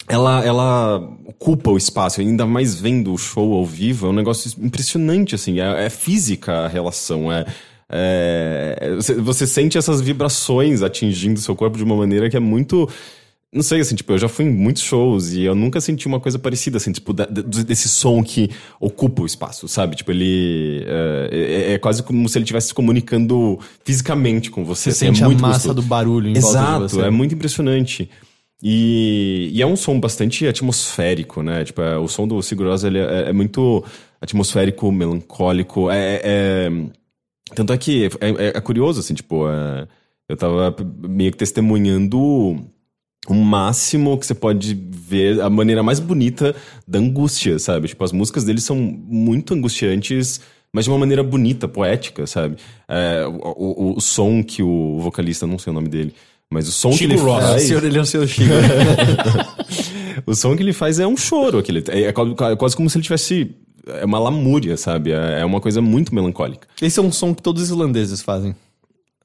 ela, 0.08 0.44
ela 0.44 0.99
ocupa 1.26 1.70
o 1.70 1.76
espaço, 1.76 2.20
ainda 2.20 2.47
mais 2.47 2.75
vendo 2.75 3.12
o 3.12 3.19
show 3.19 3.55
ao 3.55 3.64
vivo, 3.67 4.06
é 4.06 4.11
um 4.11 4.14
negócio 4.14 4.50
impressionante, 4.62 5.35
assim, 5.35 5.61
é, 5.61 5.87
é 5.87 5.91
física 5.91 6.53
a 6.64 6.69
relação, 6.69 7.31
é, 7.32 7.44
é- 7.88 8.94
você, 9.20 9.47
sente 9.47 9.79
essas 9.79 10.00
vibrações 10.00 10.82
atingindo 10.82 11.41
seu 11.41 11.55
corpo 11.55 11.76
de 11.76 11.85
uma 11.85 11.97
maneira 11.97 12.29
que 12.31 12.37
é 12.37 12.41
muito... 12.41 12.88
Não 13.53 13.62
sei, 13.62 13.81
assim, 13.81 13.94
tipo, 13.94 14.12
eu 14.12 14.19
já 14.19 14.29
fui 14.29 14.45
em 14.45 14.50
muitos 14.50 14.83
shows 14.83 15.33
e 15.33 15.42
eu 15.45 15.54
nunca 15.54 15.81
senti 15.81 16.07
uma 16.07 16.21
coisa 16.21 16.38
parecida, 16.38 16.76
assim, 16.76 16.92
tipo, 16.92 17.12
da- 17.12 17.25
desse 17.26 17.88
som 17.88 18.23
que 18.23 18.50
ocupa 18.78 19.23
o 19.23 19.26
espaço, 19.26 19.66
sabe? 19.69 19.97
Tipo, 19.97 20.11
ele... 20.11 20.85
É, 20.87 21.28
é- 21.71 21.73
é 21.75 21.78
quase 21.78 22.02
como 22.02 22.28
se 22.28 22.37
ele 22.37 22.42
estivesse 22.42 22.69
se 22.69 22.75
comunicando 22.75 23.59
fisicamente 23.85 24.50
com 24.50 24.64
você. 24.64 24.90
Você 24.90 25.07
assim, 25.07 25.14
sente 25.14 25.23
é 25.23 25.26
a 25.26 25.28
massa 25.31 25.69
gostoso. 25.69 25.75
do 25.75 25.83
barulho 25.83 26.28
em 26.28 26.35
volta 26.35 26.59
de 26.59 26.64
Exato, 26.64 26.88
você. 26.88 27.00
é 27.02 27.11
muito 27.11 27.35
impressionante. 27.35 28.11
E, 28.63 29.51
e 29.53 29.61
é 29.63 29.67
um 29.67 29.77
som 29.77 30.01
bastante 30.01 30.47
atmosférico, 30.47 31.43
né? 31.43 31.65
Tipo, 31.65 31.83
é, 31.83 31.99
o 31.99 32.09
som 32.09 32.27
do 32.27 32.41
Sigur 32.43 32.67
Rós, 32.69 32.85
ele 32.85 32.99
é, 32.99 33.29
é 33.29 33.33
muito 33.33 33.85
atmosférico, 34.21 34.91
melancólico. 34.91 35.91
É, 35.91 36.21
é- 36.25 36.71
tanto 37.55 37.73
é 37.73 37.79
que 37.79 38.07
é, 38.21 38.29
é- 38.29 38.57
é 38.57 38.61
curioso, 38.61 39.01
assim, 39.01 39.15
tipo, 39.15 39.49
é, 39.49 39.87
eu 40.29 40.37
tava 40.37 40.75
meio 41.07 41.31
que 41.31 41.37
testemunhando 41.39 42.19
o 43.29 43.35
máximo 43.35 44.17
que 44.19 44.27
você 44.27 44.35
pode 44.35 44.75
ver, 44.75 45.41
a 45.41 45.51
maneira 45.51 45.83
mais 45.83 46.01
bonita 46.01 46.55
da 46.87 46.99
angústia, 46.99 47.59
sabe? 47.59 47.89
Tipo, 47.89 48.05
as 48.05 48.13
músicas 48.13 48.45
deles 48.45 48.65
são 48.65 48.77
muito 48.77 49.53
angustiantes, 49.55 50.41
mas 50.73 50.85
de 50.85 50.91
uma 50.91 50.99
maneira 50.99 51.23
bonita, 51.23 51.69
poética, 51.69 52.27
sabe? 52.27 52.57
É, 52.89 53.27
o, 53.27 53.93
o- 53.93 53.97
o 53.97 54.01
som 54.01 54.43
que 54.43 54.63
o 54.63 54.99
vocalista, 55.01 55.47
não 55.47 55.59
sei 55.59 55.71
o 55.73 55.75
nome 55.75 55.89
dele, 55.89 56.15
mas 56.53 56.69
o 56.69 56.73
som 56.73 56.93
Chico 56.93 56.99
que 56.99 57.15
ele 57.15 57.23
Ross. 57.23 57.43
É, 57.43 57.47
o 57.47 57.50
faz... 57.50 57.62
senhor, 57.62 57.85
ele 57.85 57.99
é 57.99 58.00
o 58.00 58.07
seu 58.07 58.26
Chico. 58.26 58.50
O 60.26 60.35
som 60.35 60.57
que 60.57 60.62
ele 60.62 60.73
faz 60.73 60.99
é 60.99 61.07
um 61.07 61.17
choro. 61.17 61.59
Aquele, 61.59 61.85
é, 61.88 62.05
é 62.05 62.12
quase- 62.12 62.35
quase 62.57 62.75
como 62.76 62.88
se 62.88 62.97
ele 62.97 63.05
tivesse... 63.05 63.55
É 63.87 64.05
uma 64.05 64.19
lamúria, 64.19 64.76
sabe? 64.76 65.12
É, 65.12 65.41
é 65.41 65.45
uma 65.45 65.61
coisa 65.61 65.81
muito 65.81 66.12
melancólica. 66.15 66.67
Esse 66.83 66.99
é 66.99 67.03
um 67.03 67.12
som 67.12 67.33
que 67.35 67.43
todos 67.43 67.62
os 67.62 67.69
islandeses 67.69 68.23
fazem. 68.23 68.57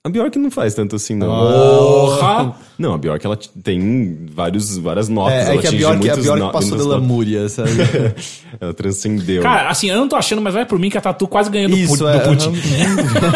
A 0.03 0.09
Bjork 0.09 0.39
não 0.39 0.49
faz 0.49 0.73
tanto 0.73 0.95
assim, 0.95 1.13
não. 1.13 1.27
Porra! 1.27 2.55
Não, 2.75 2.95
a 2.95 2.97
Bjork, 2.97 3.23
ela 3.23 3.37
tem 3.63 4.25
vários, 4.33 4.75
várias 4.75 5.07
notas. 5.07 5.47
É, 5.47 5.53
é 5.53 5.57
que 5.59 5.67
a 5.67 5.71
Bjork, 5.71 6.09
a 6.09 6.15
Bjork 6.15 6.39
no- 6.41 6.51
passou 6.51 6.75
da 6.75 6.83
lamúria, 6.85 7.47
sabe? 7.47 7.69
Ela 8.59 8.73
transcendeu. 8.73 9.43
Cara, 9.43 9.69
assim, 9.69 9.91
eu 9.91 9.97
não 9.97 10.07
tô 10.09 10.15
achando, 10.15 10.41
mas 10.41 10.55
vai 10.55 10.65
por 10.65 10.79
mim 10.79 10.89
que 10.89 10.97
a 10.97 11.01
Tatu 11.01 11.27
quase 11.27 11.51
ganhou 11.51 11.69
do, 11.69 11.77
Isso, 11.77 11.99
Pu- 11.99 12.07
é. 12.07 12.17
do 12.19 12.29
Putin. 12.29 12.51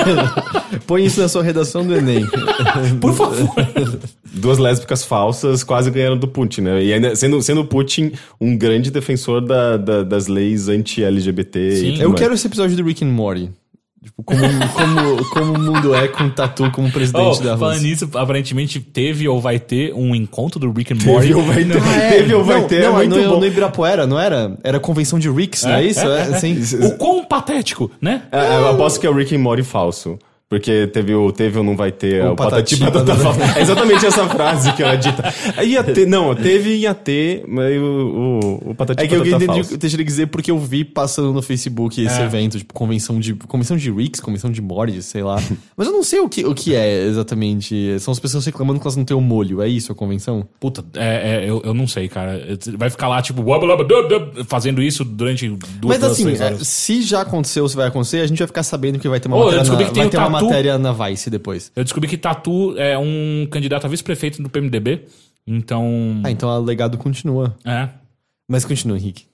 Põe 0.88 1.06
isso 1.06 1.22
na 1.22 1.28
sua 1.28 1.44
redação 1.44 1.86
do 1.86 1.96
Enem. 1.96 2.26
Por 3.00 3.14
favor. 3.14 3.54
Duas 4.34 4.58
lésbicas 4.58 5.04
falsas 5.06 5.64
quase 5.64 5.92
ganharam 5.92 6.18
do 6.18 6.28
Putin, 6.28 6.62
né? 6.62 6.84
E 6.84 6.92
ainda 6.94 7.16
sendo, 7.16 7.42
sendo 7.44 7.62
o 7.62 7.66
Putin 7.66 8.12
um 8.42 8.58
grande 8.58 8.90
defensor 8.90 9.40
da- 9.40 9.78
da- 9.78 10.04
das 10.04 10.26
leis 10.28 10.68
anti-LGBT. 10.68 11.76
Sim. 11.76 11.86
e 11.88 11.92
tudo 11.94 12.02
Eu 12.02 12.10
mais. 12.10 12.22
quero 12.22 12.34
esse 12.34 12.48
episódio 12.48 12.76
do 12.76 12.84
Rick 12.84 13.06
and 13.06 13.10
Morty. 13.12 13.52
Tipo, 14.06 14.24
como, 14.24 14.40
como, 14.42 15.26
como 15.30 15.54
o 15.54 15.60
mundo 15.60 15.96
é 15.96 16.08
com 16.08 16.30
Tatu 16.30 16.70
como 16.72 16.88
Oh, 16.88 16.92
presidente 16.92 17.42
da 17.42 17.58
falando 17.58 17.74
Rússia. 17.78 17.90
nisso, 17.90 18.10
aparentemente 18.14 18.80
teve 18.80 19.28
ou 19.28 19.42
vai 19.42 19.60
ter 19.60 19.94
um 19.94 20.14
encontro 20.16 20.60
do 20.60 20.72
Rick 20.72 20.94
and 20.94 20.98
Morty. 21.04 21.28
Teve 21.28 21.34
ou 21.40 21.44
vai 21.44 21.64
ter, 21.66 21.82
Ah, 21.82 21.96
é? 21.98 22.10
teve 22.12 22.34
ou 22.36 22.44
vai 22.44 22.62
não, 22.62 22.68
ter, 22.68 22.82
não, 22.84 22.90
é 22.90 23.08
muito 23.08 23.16
no, 23.24 23.30
bom. 23.30 23.40
no 23.40 23.46
Ibirapuera, 23.48 24.06
não 24.06 24.20
era? 24.20 24.56
Era 24.64 24.80
convenção 24.80 25.18
de 25.18 25.30
Ricks, 25.30 25.64
não 25.64 25.72
é, 25.74 25.84
isso? 25.84 26.08
É, 26.08 26.22
assim. 26.22 26.60
O 26.86 26.98
quão 26.98 27.26
patético, 27.26 27.90
né? 28.00 28.24
É, 28.32 28.58
eu 28.58 28.70
aposto 28.70 29.00
que 29.00 29.08
é 29.08 29.10
o 29.10 29.14
Rick 29.14 29.36
and 29.36 29.40
Morty 29.40 29.64
falso. 29.64 30.18
Porque 30.56 30.88
teve 30.88 31.14
o 31.14 31.34
teve 31.34 31.58
ou 31.58 31.66
não 31.66 31.76
vai 31.76 31.92
ter 31.92 32.24
O 32.24 32.32
o, 32.32 32.36
patati, 32.38 32.78
patata. 32.78 33.12
É 33.58 33.62
exatamente 33.62 34.06
essa 34.06 34.26
frase 34.30 34.72
que 34.72 34.82
ela 34.82 34.96
dita. 34.96 35.34
Ia 35.62 35.84
ter, 35.84 36.08
não, 36.08 36.34
teve 36.34 36.76
e 36.76 36.78
ia 36.84 36.94
ter, 36.94 37.44
mas 37.46 37.78
o, 37.78 37.84
o, 37.84 38.70
o 38.72 38.76
patati 38.76 39.04
É 39.04 39.08
que 39.08 39.16
eu 39.16 39.26
eu 39.26 39.78
deixa 39.78 39.98
eu 40.00 40.04
dizer 40.06 40.28
porque 40.28 40.50
eu 40.50 40.58
vi 40.58 40.86
passando 40.86 41.34
no 41.34 41.42
Facebook 41.42 42.02
esse 42.02 42.22
É. 42.22 42.24
evento, 42.24 42.58
tipo, 42.58 42.74
convenção 42.74 43.20
de 43.20 43.34
convenção 43.34 43.76
de 43.76 43.92
Ricks, 43.92 44.22
convenção 44.22 44.50
de 44.50 44.62
Morty, 44.62 45.02
sei 45.02 45.24
lá. 45.24 45.42
Mas 45.76 45.88
eu 45.88 45.94
não 45.94 46.04
sei 46.04 46.22
o 46.22 46.30
que, 46.30 46.46
o 46.46 46.56
que 46.56 46.74
é 46.74 47.04
exatamente. 47.04 48.00
São 48.00 48.14
as 48.14 48.20
pessoas 48.20 48.46
reclamando 48.46 48.80
que 48.80 48.88
elas 48.88 48.96
não 48.96 49.04
têm 49.04 49.18
o 49.18 49.20
molho. 49.22 49.62
É 49.62 49.68
isso 49.68 49.92
a 49.92 49.96
convenção? 49.96 50.48
Puta, 50.58 50.86
é, 50.96 51.44
é, 51.44 51.50
eu, 51.50 51.62
eu 51.66 51.74
não 51.74 51.86
sei, 51.86 52.08
cara. 52.08 52.42
Vai 52.78 52.90
ficar 52.90 53.10
lá, 53.10 53.22
tipo, 53.22 53.44
fazendo 54.48 54.82
isso 54.82 55.04
durante 55.04 55.50
duas, 55.50 55.60
Mas 55.84 56.00
duas, 56.00 56.12
assim, 56.14 56.24
três 56.24 56.40
é, 56.40 56.46
horas. 56.46 56.68
se 56.68 57.02
já 57.02 57.22
aconteceu 57.22 57.64
ou 57.64 57.70
se 57.70 57.76
vai 57.76 57.88
acontecer, 57.88 58.22
a 58.22 58.28
gente 58.28 58.38
vai 58.38 58.48
ficar 58.48 58.64
sabendo 58.64 59.00
que 59.00 59.10
vai 59.10 59.20
ter 59.20 59.28
uma 59.28 59.38
eu 59.38 59.44
matéria, 59.44 59.60
descobri 59.62 59.84
na, 59.84 59.90
que 59.90 59.94
tem 59.94 60.04
vai 60.04 60.08
o 60.08 60.12
ter 60.12 60.18
uma 60.18 60.32
Tatu. 60.40 60.45
Matéria 60.46 60.78
na 60.78 60.92
Vice 60.92 61.30
depois. 61.30 61.72
Eu 61.76 61.84
descobri 61.84 62.10
que 62.10 62.18
Tatu 62.18 62.78
é 62.78 62.98
um 62.98 63.48
candidato 63.52 63.86
a 63.86 63.90
vice-prefeito 63.90 64.42
do 64.42 64.50
PMDB. 64.50 65.02
Então. 65.48 66.22
Ah, 66.24 66.32
então 66.32 66.50
o 66.50 66.60
legado 66.64 66.98
continua. 66.98 67.56
É. 67.64 67.90
Mas 68.48 68.66
continua, 68.66 68.98
Henrique. 68.98 69.26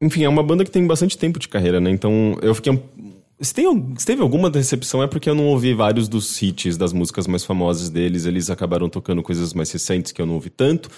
Enfim, 0.00 0.24
é 0.24 0.28
uma 0.28 0.42
banda 0.42 0.64
que 0.64 0.70
tem 0.70 0.86
bastante 0.86 1.16
tempo 1.16 1.38
de 1.38 1.48
carreira, 1.48 1.80
né? 1.80 1.90
Então 1.90 2.36
eu 2.42 2.54
fiquei. 2.54 2.72
um- 2.72 3.11
Se, 3.42 3.52
tem, 3.52 3.94
se 3.98 4.06
teve 4.06 4.22
alguma 4.22 4.48
decepção 4.48 5.02
é 5.02 5.06
porque 5.06 5.28
eu 5.28 5.34
não 5.34 5.46
ouvi 5.48 5.74
vários 5.74 6.08
dos 6.08 6.40
hits 6.40 6.76
das 6.76 6.92
músicas 6.92 7.26
mais 7.26 7.44
famosas 7.44 7.90
deles. 7.90 8.24
Eles 8.24 8.48
acabaram 8.48 8.88
tocando 8.88 9.22
coisas 9.22 9.52
mais 9.52 9.70
recentes 9.72 10.12
que 10.12 10.22
eu 10.22 10.26
não 10.26 10.34
ouvi 10.34 10.48
tanto. 10.48 10.88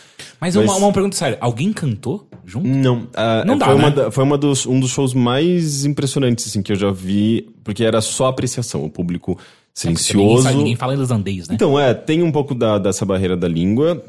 Mas, 0.40 0.54
Mas- 0.54 0.64
Uma, 0.66 0.76
uma 0.76 0.92
pergunta 0.92 1.16
séria: 1.16 1.38
alguém 1.40 1.72
cantou 1.72 2.28
junto? 2.44 2.68
Não, 2.68 3.08
ah, 3.14 3.42
Não 3.46 3.56
dá, 3.56 3.66
foi, 3.66 3.74
uma 3.74 3.90
né? 3.90 3.96
da- 3.96 4.10
foi 4.10 4.24
uma 4.24 4.36
dos, 4.38 4.66
um 4.66 4.78
dos 4.78 4.90
shows 4.90 5.14
mais 5.14 5.84
impressionantes 5.84 6.46
assim, 6.46 6.62
que 6.62 6.72
eu 6.72 6.76
já 6.76 6.90
vi, 6.90 7.48
porque 7.64 7.82
era 7.82 8.00
só 8.00 8.26
apreciação, 8.26 8.84
o 8.84 8.90
público 8.90 9.38
É 9.76 9.88
Ninguém, 9.88 9.96
silencioso. 10.04 10.56
ninguém 10.56 10.76
fala 10.76 10.92
irlandês, 10.94 11.48
né? 11.48 11.54
Então, 11.56 11.78
é, 11.78 11.92
tem 11.92 12.22
um 12.22 12.30
pouco 12.30 12.54
da- 12.54 12.78
dessa 12.78 13.04
barreira 13.04 13.36
da 13.36 13.48
língua. 13.48 14.00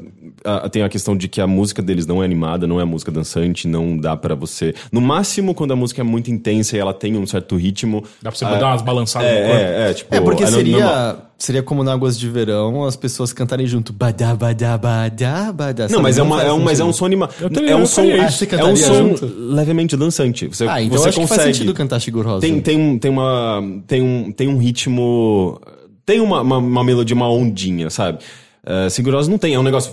Ah, 0.44 0.68
tem 0.68 0.82
a 0.82 0.88
questão 0.88 1.16
de 1.16 1.26
que 1.26 1.40
a 1.40 1.46
música 1.46 1.82
deles 1.82 2.06
não 2.06 2.22
é 2.22 2.24
animada, 2.24 2.68
não 2.68 2.80
é 2.80 2.84
música 2.84 3.10
dançante, 3.10 3.66
não 3.66 3.98
dá 3.98 4.16
pra 4.16 4.36
você. 4.36 4.72
No 4.92 5.00
máximo, 5.00 5.54
quando 5.54 5.72
a 5.72 5.76
música 5.76 6.02
é 6.02 6.04
muito 6.04 6.30
intensa 6.30 6.76
e 6.76 6.78
ela 6.78 6.94
tem 6.94 7.16
um 7.16 7.26
certo 7.26 7.56
ritmo. 7.56 8.04
Dá 8.22 8.30
pra 8.30 8.38
você 8.38 8.44
ah, 8.44 8.54
dar 8.54 8.66
umas 8.68 8.82
balançadas 8.82 9.28
no 9.28 9.36
corpo. 9.38 9.52
é, 9.56 9.86
é, 9.86 9.90
é, 9.90 9.94
tipo. 9.94 10.14
É, 10.14 10.20
porque 10.20 10.44
é 10.44 10.50
no- 10.50 10.62
normal. 10.62 11.32
Seria, 11.38 11.62
como 11.62 11.84
na 11.84 11.92
Águas 11.92 12.18
de 12.18 12.28
Verão 12.28 12.84
as 12.84 12.96
pessoas 12.96 13.32
cantarem 13.32 13.66
junto. 13.66 13.92
Badá, 13.92 14.34
badá, 14.34 14.76
badá, 14.78 15.52
badá. 15.52 15.84
Não, 15.84 15.90
sabe? 15.90 16.02
mas 16.02 16.18
é, 16.18 16.22
uma, 16.22 16.42
é, 16.42 16.52
um, 16.52 16.60
mas 16.62 16.80
é 16.80 16.84
um 16.84 16.92
som 16.92 17.04
animado. 17.06 17.34
É 17.68 17.76
um 17.76 17.86
som, 17.86 18.02
é, 18.02 18.30
você 18.30 18.46
um 18.64 18.76
som 18.76 18.94
junto? 18.94 19.26
levemente 19.38 19.96
dançante. 19.96 20.46
Você, 20.48 20.66
Ah, 20.68 20.82
então 20.82 20.98
você 20.98 21.08
acho 21.08 21.16
que 21.18 21.22
consegue. 21.22 21.42
faz 21.42 21.56
sentido 21.56 21.74
cantar 21.74 22.00
Chico 22.00 22.22
Rosa. 22.22 22.40
Tem, 22.40 22.60
tem, 22.60 22.78
um- 22.80 22.98
tem 22.98 23.10
uma. 23.10 23.62
Tem 23.86 24.02
um, 24.02 24.32
tem 24.32 24.48
um 24.48 24.58
ritmo. 24.58 25.60
Tem 26.04 26.20
uma, 26.20 26.40
uma, 26.40 26.58
uma 26.58 26.84
melodia, 26.84 27.14
uma 27.16 27.28
ondinha, 27.30 27.90
sabe? 27.90 28.18
Uh, 28.64 28.88
Segurosa 28.90 29.30
não 29.30 29.38
tem, 29.38 29.54
é 29.54 29.58
um 29.58 29.62
negócio. 29.62 29.92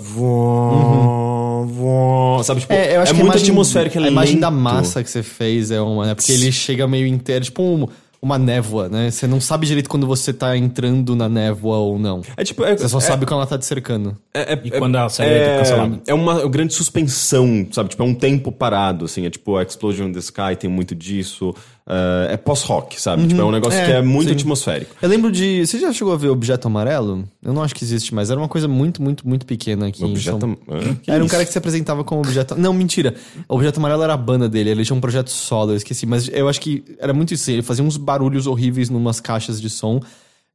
Vó, 1.65 2.41
sabe? 2.43 2.61
Tipo, 2.61 2.73
É, 2.73 2.95
eu 2.97 3.01
acho 3.01 3.13
que 3.13 3.19
a 3.19 3.23
muito 3.23 3.35
imagem, 3.35 3.49
atmosférico, 3.51 3.97
é 3.99 4.03
A 4.03 4.07
imagem 4.07 4.39
da 4.39 4.51
massa 4.51 5.03
que 5.03 5.09
você 5.09 5.23
fez 5.23 5.71
é 5.71 5.79
uma, 5.81 6.05
né? 6.05 6.15
Porque 6.15 6.31
ele 6.31 6.51
chega 6.51 6.87
meio 6.87 7.07
inteiro, 7.07 7.45
tipo 7.45 7.61
um- 7.63 7.87
uma 8.23 8.39
névoa, 8.39 8.87
né? 8.87 9.11
Você 9.11 9.27
não 9.27 9.41
sabe 9.41 9.67
direito 9.67 9.89
quando 9.89 10.07
você 10.07 10.31
tá 10.31 10.55
entrando 10.57 11.13
na 11.13 11.27
névoa 11.27 11.75
ou 11.77 11.99
não. 11.99 12.21
É 12.37 12.43
tipo. 12.45 12.63
É, 12.63 12.77
Você 12.77 12.87
só 12.87 12.99
é, 12.99 13.01
sabe 13.01 13.25
quando 13.25 13.39
ela 13.41 13.45
tá 13.45 13.57
te 13.57 13.65
cercando. 13.65 14.17
É, 14.33 14.53
é- 14.53 14.61
E 14.63 14.69
é- 14.73 14.79
quando 14.79 14.95
a 14.95 15.09
série 15.09 15.33
é 15.35 15.57
cancelada. 15.59 16.01
É 16.07 16.13
uma 16.13 16.47
grande 16.47 16.73
suspensão, 16.73 17.67
sabe? 17.71 17.89
Tipo, 17.89 18.03
é 18.03 18.05
um 18.05 18.15
tempo 18.15 18.49
parado, 18.51 19.05
assim. 19.05 19.25
É 19.25 19.29
tipo 19.29 19.57
a 19.57 19.63
Explosion 19.63 20.07
in 20.07 20.13
the 20.13 20.19
Sky, 20.19 20.55
tem 20.57 20.69
muito 20.69 20.95
disso. 20.95 21.53
É, 21.85 22.33
é 22.33 22.37
pós-rock, 22.37 23.01
sabe? 23.01 23.27
Tipo, 23.27 23.41
é 23.41 23.43
um 23.43 23.51
negócio 23.51 23.77
É, 23.77 23.85
que 23.85 23.91
é 23.91 24.01
muito 24.01 24.29
sim. 24.29 24.35
atmosférico. 24.35 24.95
Eu 25.01 25.09
lembro 25.09 25.29
de. 25.31 25.65
Você 25.67 25.77
já 25.79 25.91
chegou 25.91 26.13
a 26.13 26.17
ver 26.17 26.29
Objeto 26.29 26.67
Amarelo? 26.67 27.27
Eu 27.41 27.51
não 27.51 27.61
acho 27.61 27.75
que 27.75 27.83
existe, 27.83 28.15
mas 28.15 28.29
era 28.29 28.39
uma 28.39 28.47
coisa 28.47 28.69
muito, 28.69 29.01
muito, 29.01 29.27
muito 29.27 29.45
pequena 29.45 29.87
aqui 29.87 29.99
São 29.99 30.09
Objeto... 30.09 30.57
Hã? 30.69 30.95
Que 30.95 31.11
Era 31.11 31.21
um 31.21 31.25
isso? 31.25 31.31
cara 31.31 31.45
que 31.45 31.51
se 31.51 31.57
apresentava 31.57 32.03
como 32.05 32.21
Objeto. 32.21 32.55
Não, 32.55 32.71
mentira. 32.73 33.13
O 33.49 33.55
Objeto 33.55 33.79
Amarelo 33.79 34.01
era 34.03 34.13
a 34.13 34.17
banda 34.17 34.47
dele. 34.47 34.69
Ele 34.69 34.85
tinha 34.85 34.95
um 34.95 35.01
projeto 35.01 35.29
solo, 35.29 35.71
eu 35.71 35.75
esqueci. 35.75 36.05
Mas 36.05 36.29
eu 36.31 36.47
acho 36.47 36.61
que 36.61 36.83
era 36.99 37.13
muito 37.13 37.33
isso. 37.33 37.51
Ele 37.51 37.61
fazia 37.61 37.83
uns 37.83 37.97
barulhos 37.97 38.47
horríveis 38.47 38.89
numas 38.89 39.19
caixas 39.19 39.59
de 39.59 39.69
som. 39.69 39.99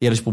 E 0.01 0.07
era 0.07 0.15
tipo. 0.15 0.33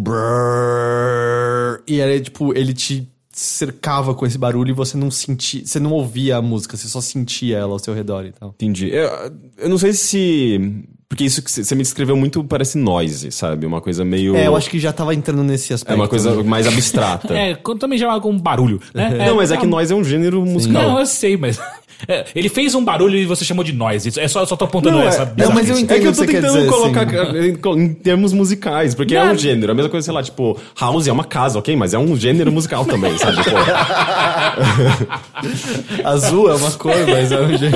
E 1.87 1.99
era 1.99 2.19
tipo. 2.21 2.53
Ele 2.57 2.73
te 2.73 3.07
cercava 3.35 4.15
com 4.15 4.25
esse 4.25 4.37
barulho 4.37 4.69
e 4.69 4.73
você 4.73 4.95
não 4.95 5.11
sentia. 5.11 5.65
Você 5.65 5.77
não 5.77 5.91
ouvia 5.91 6.37
a 6.37 6.41
música, 6.41 6.77
você 6.77 6.87
só 6.87 7.01
sentia 7.01 7.57
ela 7.57 7.73
ao 7.73 7.79
seu 7.79 7.93
redor 7.93 8.25
e 8.25 8.31
tal. 8.31 8.49
Entendi. 8.55 8.89
Eu, 8.89 9.09
eu 9.57 9.69
não 9.69 9.77
sei 9.77 9.91
se. 9.91 10.83
Porque 11.09 11.25
isso 11.25 11.41
que 11.41 11.51
você 11.51 11.75
me 11.75 11.83
descreveu 11.83 12.15
muito 12.15 12.43
parece 12.45 12.77
noise, 12.77 13.31
sabe? 13.31 13.65
Uma 13.65 13.81
coisa 13.81 14.05
meio. 14.05 14.35
É, 14.35 14.47
eu 14.47 14.55
acho 14.55 14.69
que 14.69 14.79
já 14.79 14.93
tava 14.93 15.13
entrando 15.13 15.43
nesse 15.43 15.73
aspecto. 15.73 15.93
É 15.93 15.95
uma 15.95 16.07
coisa 16.07 16.33
né? 16.33 16.43
mais 16.43 16.65
abstrata. 16.65 17.33
É, 17.35 17.55
quando 17.55 17.79
também 17.79 17.99
já 17.99 18.19
com 18.21 18.37
barulho, 18.39 18.79
né? 18.93 19.25
Não, 19.27 19.35
mas 19.35 19.51
é 19.51 19.57
que 19.57 19.63
tá- 19.63 19.67
noise 19.67 19.91
é 19.91 19.95
um 19.95 20.03
gênero 20.03 20.43
musical. 20.45 20.81
Não, 20.81 20.99
eu 20.99 21.05
sei, 21.05 21.35
mas. 21.35 21.59
É, 22.07 22.25
ele 22.35 22.49
fez 22.49 22.75
um 22.75 22.83
barulho 22.83 23.17
e 23.17 23.25
você 23.25 23.43
chamou 23.45 23.63
de 23.63 23.73
noise. 23.73 24.09
Isso- 24.09 24.19
É 24.19 24.27
só, 24.27 24.41
eu 24.41 24.45
só 24.45 24.55
tô 24.55 24.65
apontando 24.65 24.97
Não, 24.97 25.03
é- 25.03 25.07
essa 25.07 25.33
não, 25.37 25.51
mas 25.53 25.69
eu 25.69 25.79
entendo 25.79 25.97
É 25.97 26.01
que 26.01 26.07
eu 26.07 26.11
o 26.11 26.15
tô 26.15 26.21
que 26.25 26.33
tentando 26.33 26.67
colocar 26.67 27.07
em, 27.35 27.57
em 27.83 27.93
termos 27.93 28.33
musicais, 28.33 28.93
porque 28.93 29.15
é 29.15 29.23
Não. 29.23 29.33
um 29.33 29.37
gênero. 29.37 29.71
A 29.71 29.75
mesma 29.75 29.89
coisa, 29.89 30.05
sei 30.05 30.13
lá, 30.13 30.21
tipo, 30.21 30.57
house 30.79 31.07
é 31.07 31.11
uma 31.11 31.23
casa, 31.23 31.57
ok? 31.57 31.75
Mas 31.75 31.93
é 31.93 31.97
um 31.97 32.15
gênero 32.17 32.51
musical 32.51 32.85
também, 32.85 33.17
sabe? 33.17 33.37
Pô, 33.37 33.51
Azul 36.03 36.49
é 36.51 36.55
uma 36.55 36.71
cor, 36.71 36.93
mas 37.07 37.31
é 37.31 37.39
um 37.41 37.57
jeito. 37.57 37.75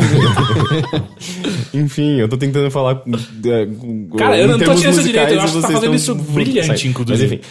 enfim, 1.73 2.19
eu 2.19 2.27
tô 2.27 2.38
tentando 2.38 2.69
falar. 2.71 3.01
é, 3.45 3.65
com- 3.65 4.09
Cara, 4.17 4.38
eu 4.38 4.47
não 4.47 4.57
tô 4.59 4.65
tirando 4.75 4.79
isso 4.79 4.88
musicais 5.01 5.27
direito, 5.27 5.33
eu 5.33 5.41
acho 5.41 5.53
que 5.53 5.61
tá 5.61 5.67
vocês 5.67 5.79
fazendo 5.79 5.95
estão 5.95 6.15
isso 6.15 6.31
brilhante, 6.31 6.88
inclusive. 6.88 7.23
Mas 7.23 7.31
enfim, 7.33 7.41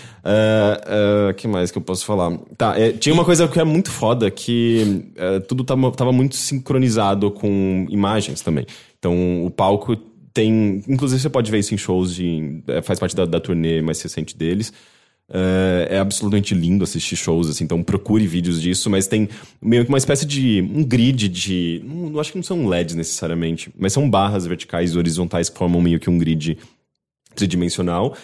o 1.31 1.35
que 1.35 1.49
mais 1.49 1.71
que 1.71 1.79
eu 1.79 1.83
posso 1.83 2.05
falar? 2.05 2.37
Tá, 2.57 2.79
é, 2.79 2.93
tinha 2.93 3.15
uma 3.15 3.25
coisa 3.25 3.47
que 3.49 3.59
é 3.59 3.65
muito 3.65 3.91
foda, 3.91 4.31
que 4.31 5.05
é, 5.17 5.41
tudo 5.41 5.65
tava, 5.65 5.91
tava 5.93 6.13
muito 6.13 6.37
sincronizado 6.37 7.31
com 7.31 7.87
imagens 7.89 8.41
também. 8.41 8.67
Então, 8.99 9.45
o 9.45 9.51
palco 9.51 9.97
tem. 10.33 10.83
Inclusive, 10.89 11.21
você 11.21 11.31
pode 11.31 11.51
ver 11.51 11.59
isso 11.59 11.75
em 11.75 11.79
shows 11.79 12.15
de. 12.15 12.63
faz 12.83 12.99
parte 12.99 13.17
da, 13.17 13.25
da 13.25 13.41
turnê 13.41 13.83
mais 13.83 14.01
recente 14.01 14.37
deles. 14.37 14.73
É, 15.31 15.89
é 15.97 15.99
absolutamente 15.99 16.55
lindo 16.55 16.83
assistir 16.83 17.15
shows, 17.15 17.51
assim, 17.51 17.65
então 17.65 17.83
procure 17.83 18.27
vídeos 18.27 18.63
disso, 18.63 18.89
mas 18.89 19.07
tem 19.07 19.29
meio 19.61 19.85
que 19.85 19.91
uma 19.91 19.99
espécie 19.99 20.25
de. 20.25 20.63
um 20.63 20.85
grid 20.85 21.29
de. 21.29 21.83
Não 21.85 22.19
acho 22.19 22.33
que 22.33 22.39
não 22.39 22.43
são 22.43 22.67
LEDs 22.67 22.95
necessariamente, 22.95 23.71
mas 23.79 23.93
são 23.93 24.09
barras 24.09 24.47
verticais 24.47 24.93
e 24.93 24.99
horizontais 24.99 25.49
que 25.49 25.59
formam 25.59 25.83
meio 25.83 26.01
que 26.01 26.09
um 26.09 26.19
grid 26.19 26.59
tridimensional. 27.35 28.17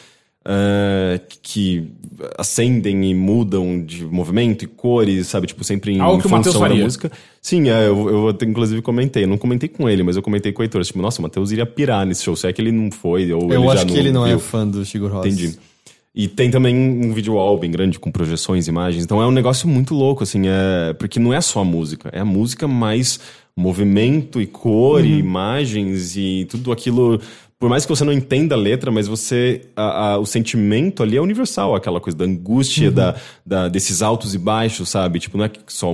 Ah, 0.47 1.19
que 1.43 1.91
acendem 2.37 3.11
e 3.11 3.15
mudam 3.15 3.83
de 3.83 4.05
movimento 4.05 4.65
e 4.65 4.67
cores, 4.69 5.27
sabe? 5.27 5.47
Tipo, 5.47 5.65
sempre 5.65 5.93
em 5.93 6.01
Algo 6.01 6.21
que 6.21 6.27
o 6.27 6.31
Matheus 6.31 6.55
função 6.55 6.69
da 6.69 6.75
música. 6.75 7.11
Sim, 7.41 7.69
é, 7.71 7.87
eu, 7.89 8.09
eu 8.11 8.29
até, 8.29 8.45
inclusive 8.45 8.83
comentei. 8.83 9.25
Eu 9.25 9.29
não 9.29 9.39
comentei 9.39 9.69
com 9.69 9.89
ele, 9.89 10.03
mas 10.03 10.17
eu 10.17 10.23
comentei 10.23 10.53
com 10.53 10.61
o 10.61 10.65
Heitor. 10.65 10.83
Tipo, 10.85 11.01
nossa, 11.01 11.19
o 11.21 11.23
Matheus 11.23 11.51
iria 11.51 11.65
pirar 11.67 12.05
nesse 12.07 12.23
show. 12.25 12.37
Se 12.37 12.47
é 12.47 12.53
que 12.53 12.61
ele 12.61 12.73
não 12.73 12.91
foi, 12.91 13.33
ou 13.33 13.45
ele 13.45 13.55
Eu 13.57 13.71
acho 13.71 13.87
que 13.87 13.97
ele 13.97 14.13
não 14.13 14.27
é 14.27 14.31
viu. 14.31 14.39
fã 14.39 14.67
do 14.67 14.85
Chico 14.85 15.07
Rosa. 15.07 15.29
Entendi. 15.29 15.57
E 16.15 16.29
tem 16.29 16.49
também 16.51 16.77
um 16.77 17.13
vídeo 17.13 17.35
wall 17.35 17.59
bem 17.59 17.71
grande 17.71 17.99
com 17.99 18.13
projeções, 18.13 18.69
imagens. 18.69 19.03
Então 19.03 19.21
é 19.21 19.27
um 19.27 19.33
negócio 19.33 19.67
muito 19.69 19.95
louco, 19.95 20.23
assim, 20.23 20.43
é... 20.47 20.93
porque 20.93 21.19
não 21.19 21.35
é 21.35 21.41
só 21.41 21.61
a 21.61 21.65
música, 21.65 22.09
é 22.13 22.21
a 22.21 22.25
música 22.25 22.69
mais 22.69 23.19
movimento 23.57 24.41
e 24.41 24.47
cor 24.47 25.01
Uhum. 25.01 25.07
e 25.07 25.19
imagens 25.19 26.17
e 26.17 26.47
tudo 26.51 26.71
aquilo. 26.73 27.21
Por 27.65 27.71
mais 27.71 27.87
que 27.87 27.89
você 27.91 28.05
não 28.05 28.13
entenda 28.13 28.55
a 28.55 28.59
letra, 28.59 28.91
mas 28.91 29.07
você. 29.09 29.63
a- 29.75 30.11
a- 30.13 30.19
o 30.19 30.27
sentimento 30.27 31.03
ali 31.03 31.17
é 31.17 31.21
universal, 31.23 31.75
aquela 31.75 31.99
coisa 31.99 32.15
da 32.19 32.27
angústia, 32.27 32.89
Uhum. 32.89 32.95
da, 32.95 33.15
da- 33.47 33.69
desses 33.71 34.03
altos 34.03 34.35
e 34.35 34.39
baixos, 34.39 34.91
sabe? 34.91 35.19
Tipo, 35.19 35.39
não 35.39 35.47
é 35.47 35.49
que 35.49 35.61
só 35.69 35.91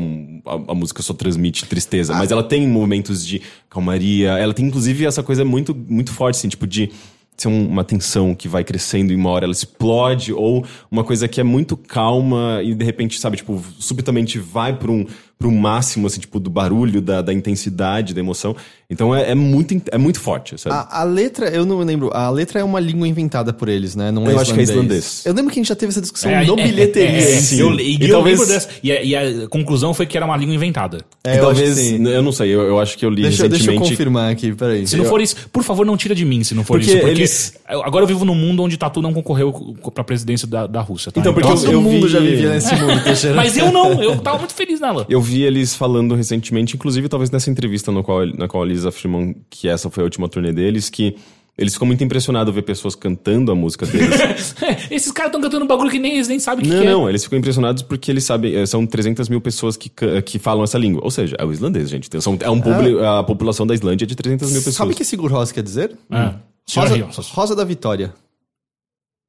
a, 0.46 0.72
a 0.72 0.74
música 0.74 1.00
só 1.00 1.14
transmite 1.14 1.64
tristeza, 1.66 2.12
mas 2.12 2.32
ela 2.32 2.42
tem 2.42 2.66
momentos 2.66 3.24
de 3.24 3.40
calmaria. 3.68 4.30
Ela 4.32 4.52
tem, 4.52 4.66
inclusive, 4.66 5.06
essa 5.06 5.22
coisa 5.22 5.44
muito, 5.44 5.72
muito 5.72 6.12
forte, 6.12 6.38
assim, 6.38 6.48
tipo, 6.48 6.66
de 6.66 6.90
ser 7.36 7.46
um- 7.46 7.68
uma 7.68 7.84
tensão 7.84 8.34
que 8.34 8.48
vai 8.48 8.64
crescendo 8.64 9.12
e 9.12 9.14
uma 9.14 9.30
hora 9.30 9.44
ela 9.44 9.52
explode, 9.52 10.32
ou 10.32 10.66
uma 10.90 11.04
coisa 11.04 11.28
que 11.28 11.40
é 11.40 11.44
muito 11.44 11.76
calma 11.76 12.60
e 12.64 12.74
de 12.74 12.84
repente, 12.84 13.20
sabe, 13.20 13.36
tipo, 13.36 13.62
subitamente 13.78 14.40
vai 14.40 14.76
para 14.76 14.90
um, 14.90 15.06
um 15.48 15.58
máximo, 15.58 16.06
assim, 16.06 16.20
tipo, 16.20 16.38
do 16.38 16.50
barulho, 16.50 17.00
da, 17.00 17.22
da 17.22 17.32
intensidade, 17.32 18.12
da 18.14 18.20
emoção. 18.20 18.54
Então 18.88 19.14
é, 19.14 19.30
é 19.30 19.34
muito, 19.34 19.80
é 19.92 19.96
muito 19.96 20.18
forte, 20.20 20.58
sabe? 20.60 20.74
A, 20.74 21.00
a 21.00 21.04
letra, 21.04 21.48
eu 21.48 21.64
não 21.64 21.78
lembro, 21.78 22.10
a 22.12 22.28
letra 22.28 22.58
é 22.60 22.64
uma 22.64 22.80
língua 22.80 23.06
inventada 23.06 23.52
por 23.52 23.68
eles, 23.68 23.94
né? 23.94 24.10
Não 24.10 24.26
é 24.28 24.32
Eu 24.32 24.38
acho 24.40 24.52
que 24.52 24.60
é 24.60 24.62
islandês. 24.64 25.22
Eu 25.24 25.32
lembro 25.32 25.52
que 25.52 25.58
a 25.58 25.62
gente 25.62 25.68
já 25.68 25.76
teve 25.76 25.90
essa 25.90 26.00
discussão 26.00 26.30
É, 26.30 26.44
no 26.44 26.58
é, 26.58 26.64
bilheteria. 26.64 27.08
é, 27.08 27.32
é, 27.32 27.36
em 27.36 27.40
si. 27.40 27.60
eu, 27.60 27.72
e, 27.78 27.96
E 27.98 28.02
eu 28.04 28.10
talvez- 28.10 28.38
lembro 28.38 28.52
dessa. 28.52 28.68
E 28.82 28.90
a, 28.92 29.02
e 29.02 29.14
a 29.44 29.48
conclusão 29.48 29.94
foi 29.94 30.06
que 30.06 30.16
era 30.16 30.26
uma 30.26 30.36
língua 30.36 30.54
inventada. 30.56 31.04
É, 31.22 31.30
eu 31.30 31.34
acho 31.34 31.42
talvez, 31.60 31.74
que 31.76 31.80
sim. 31.84 32.06
eu 32.08 32.22
não 32.22 32.32
sei, 32.32 32.50
eu, 32.50 32.62
eu 32.62 32.80
acho 32.80 32.98
que 32.98 33.06
eu 33.06 33.10
li 33.10 33.22
Deixa, 33.22 33.48
deixa 33.48 33.64
eu 33.64 33.68
recentemente. 33.68 33.90
confirmar 33.90 34.32
aqui, 34.32 34.52
peraí. 34.52 34.86
Se 34.86 34.96
não 34.96 35.04
for 35.04 35.20
isso, 35.20 35.36
por 35.52 35.62
favor, 35.62 35.86
não 35.86 35.96
tira 35.96 36.14
de 36.14 36.24
mim 36.24 36.42
se 36.42 36.54
não 36.54 36.64
for 36.64 36.78
Porque 36.78 36.90
isso. 36.90 37.00
Porque 37.00 37.20
eles- 37.20 37.54
eu- 37.70 37.82
agora 37.84 38.02
eu 38.02 38.08
vivo 38.08 38.24
num 38.24 38.34
mundo 38.34 38.62
onde 38.64 38.76
Tatu 38.76 39.00
não 39.00 39.12
concorreu 39.14 39.52
co- 39.52 39.90
pra 39.92 40.02
presidência 40.02 40.48
da, 40.48 40.66
da 40.66 40.80
Rússia. 40.80 41.12
Tá? 41.12 41.20
Então, 41.20 41.32
porque 41.32 41.48
Todo 41.48 41.64
eu- 41.64 41.72
eu 41.74 41.80
mundo 41.80 42.06
vi- 42.08 42.12
já 42.12 42.18
vivia 42.18 42.50
nesse 42.50 42.74
mundo. 42.74 43.00
Mas 43.36 43.56
eu 43.56 43.70
não, 43.70 44.02
eu 44.02 44.18
tava 44.18 44.38
muito 44.38 44.54
feliz 44.54 44.80
nela. 44.80 45.06
Eu 45.08 45.20
vi 45.20 45.29
eles 45.42 45.74
falando 45.74 46.14
recentemente, 46.14 46.74
inclusive 46.76 47.08
talvez 47.08 47.30
nessa 47.30 47.50
entrevista 47.50 47.90
no 47.92 48.02
qual, 48.02 48.26
na 48.26 48.48
qual 48.48 48.64
eles 48.64 48.84
afirmam 48.84 49.34
que 49.48 49.68
essa 49.68 49.88
foi 49.90 50.02
a 50.02 50.04
última 50.04 50.28
turnê 50.28 50.52
deles, 50.52 50.88
que 50.90 51.16
eles 51.58 51.74
ficam 51.74 51.86
muito 51.86 52.02
impressionados 52.02 52.54
ver 52.54 52.62
pessoas 52.62 52.94
cantando 52.94 53.52
a 53.52 53.54
música 53.54 53.84
deles. 53.84 54.54
Esses 54.90 55.12
caras 55.12 55.28
estão 55.28 55.42
cantando 55.42 55.64
um 55.64 55.68
bagulho 55.68 55.90
que 55.90 55.98
nem 55.98 56.14
eles 56.14 56.26
nem 56.26 56.38
sabem 56.38 56.64
o 56.64 56.68
que, 56.68 56.74
não, 56.74 56.80
que 56.82 56.86
é. 56.88 56.90
não, 56.90 57.08
eles 57.08 57.22
ficam 57.22 57.38
impressionados 57.38 57.82
porque 57.82 58.10
eles 58.10 58.24
sabem, 58.24 58.54
eh, 58.56 58.64
são 58.64 58.86
300 58.86 59.28
mil 59.28 59.40
pessoas 59.42 59.76
que, 59.76 59.90
que 60.24 60.38
falam 60.38 60.64
essa 60.64 60.78
língua. 60.78 61.02
Ou 61.04 61.10
seja, 61.10 61.36
é 61.38 61.44
o 61.44 61.52
islandês, 61.52 61.90
gente. 61.90 62.08
São, 62.22 62.38
é 62.40 62.48
um 62.48 62.60
publi- 62.60 62.98
A 63.04 63.22
população 63.22 63.66
da 63.66 63.74
Islândia 63.74 64.04
é 64.04 64.08
de 64.08 64.14
300 64.14 64.48
mil 64.50 64.60
pessoas. 64.60 64.74
Sabe 64.76 64.92
o 64.92 64.96
que 64.96 65.04
Sigur 65.04 65.30
Rós 65.30 65.52
quer 65.52 65.62
dizer? 65.62 65.94
Ah, 66.10 66.36
senhora 66.66 66.96
Rosa. 67.04 67.22
Rosa 67.32 67.54
da 67.56 67.64
Vitória. 67.64 68.14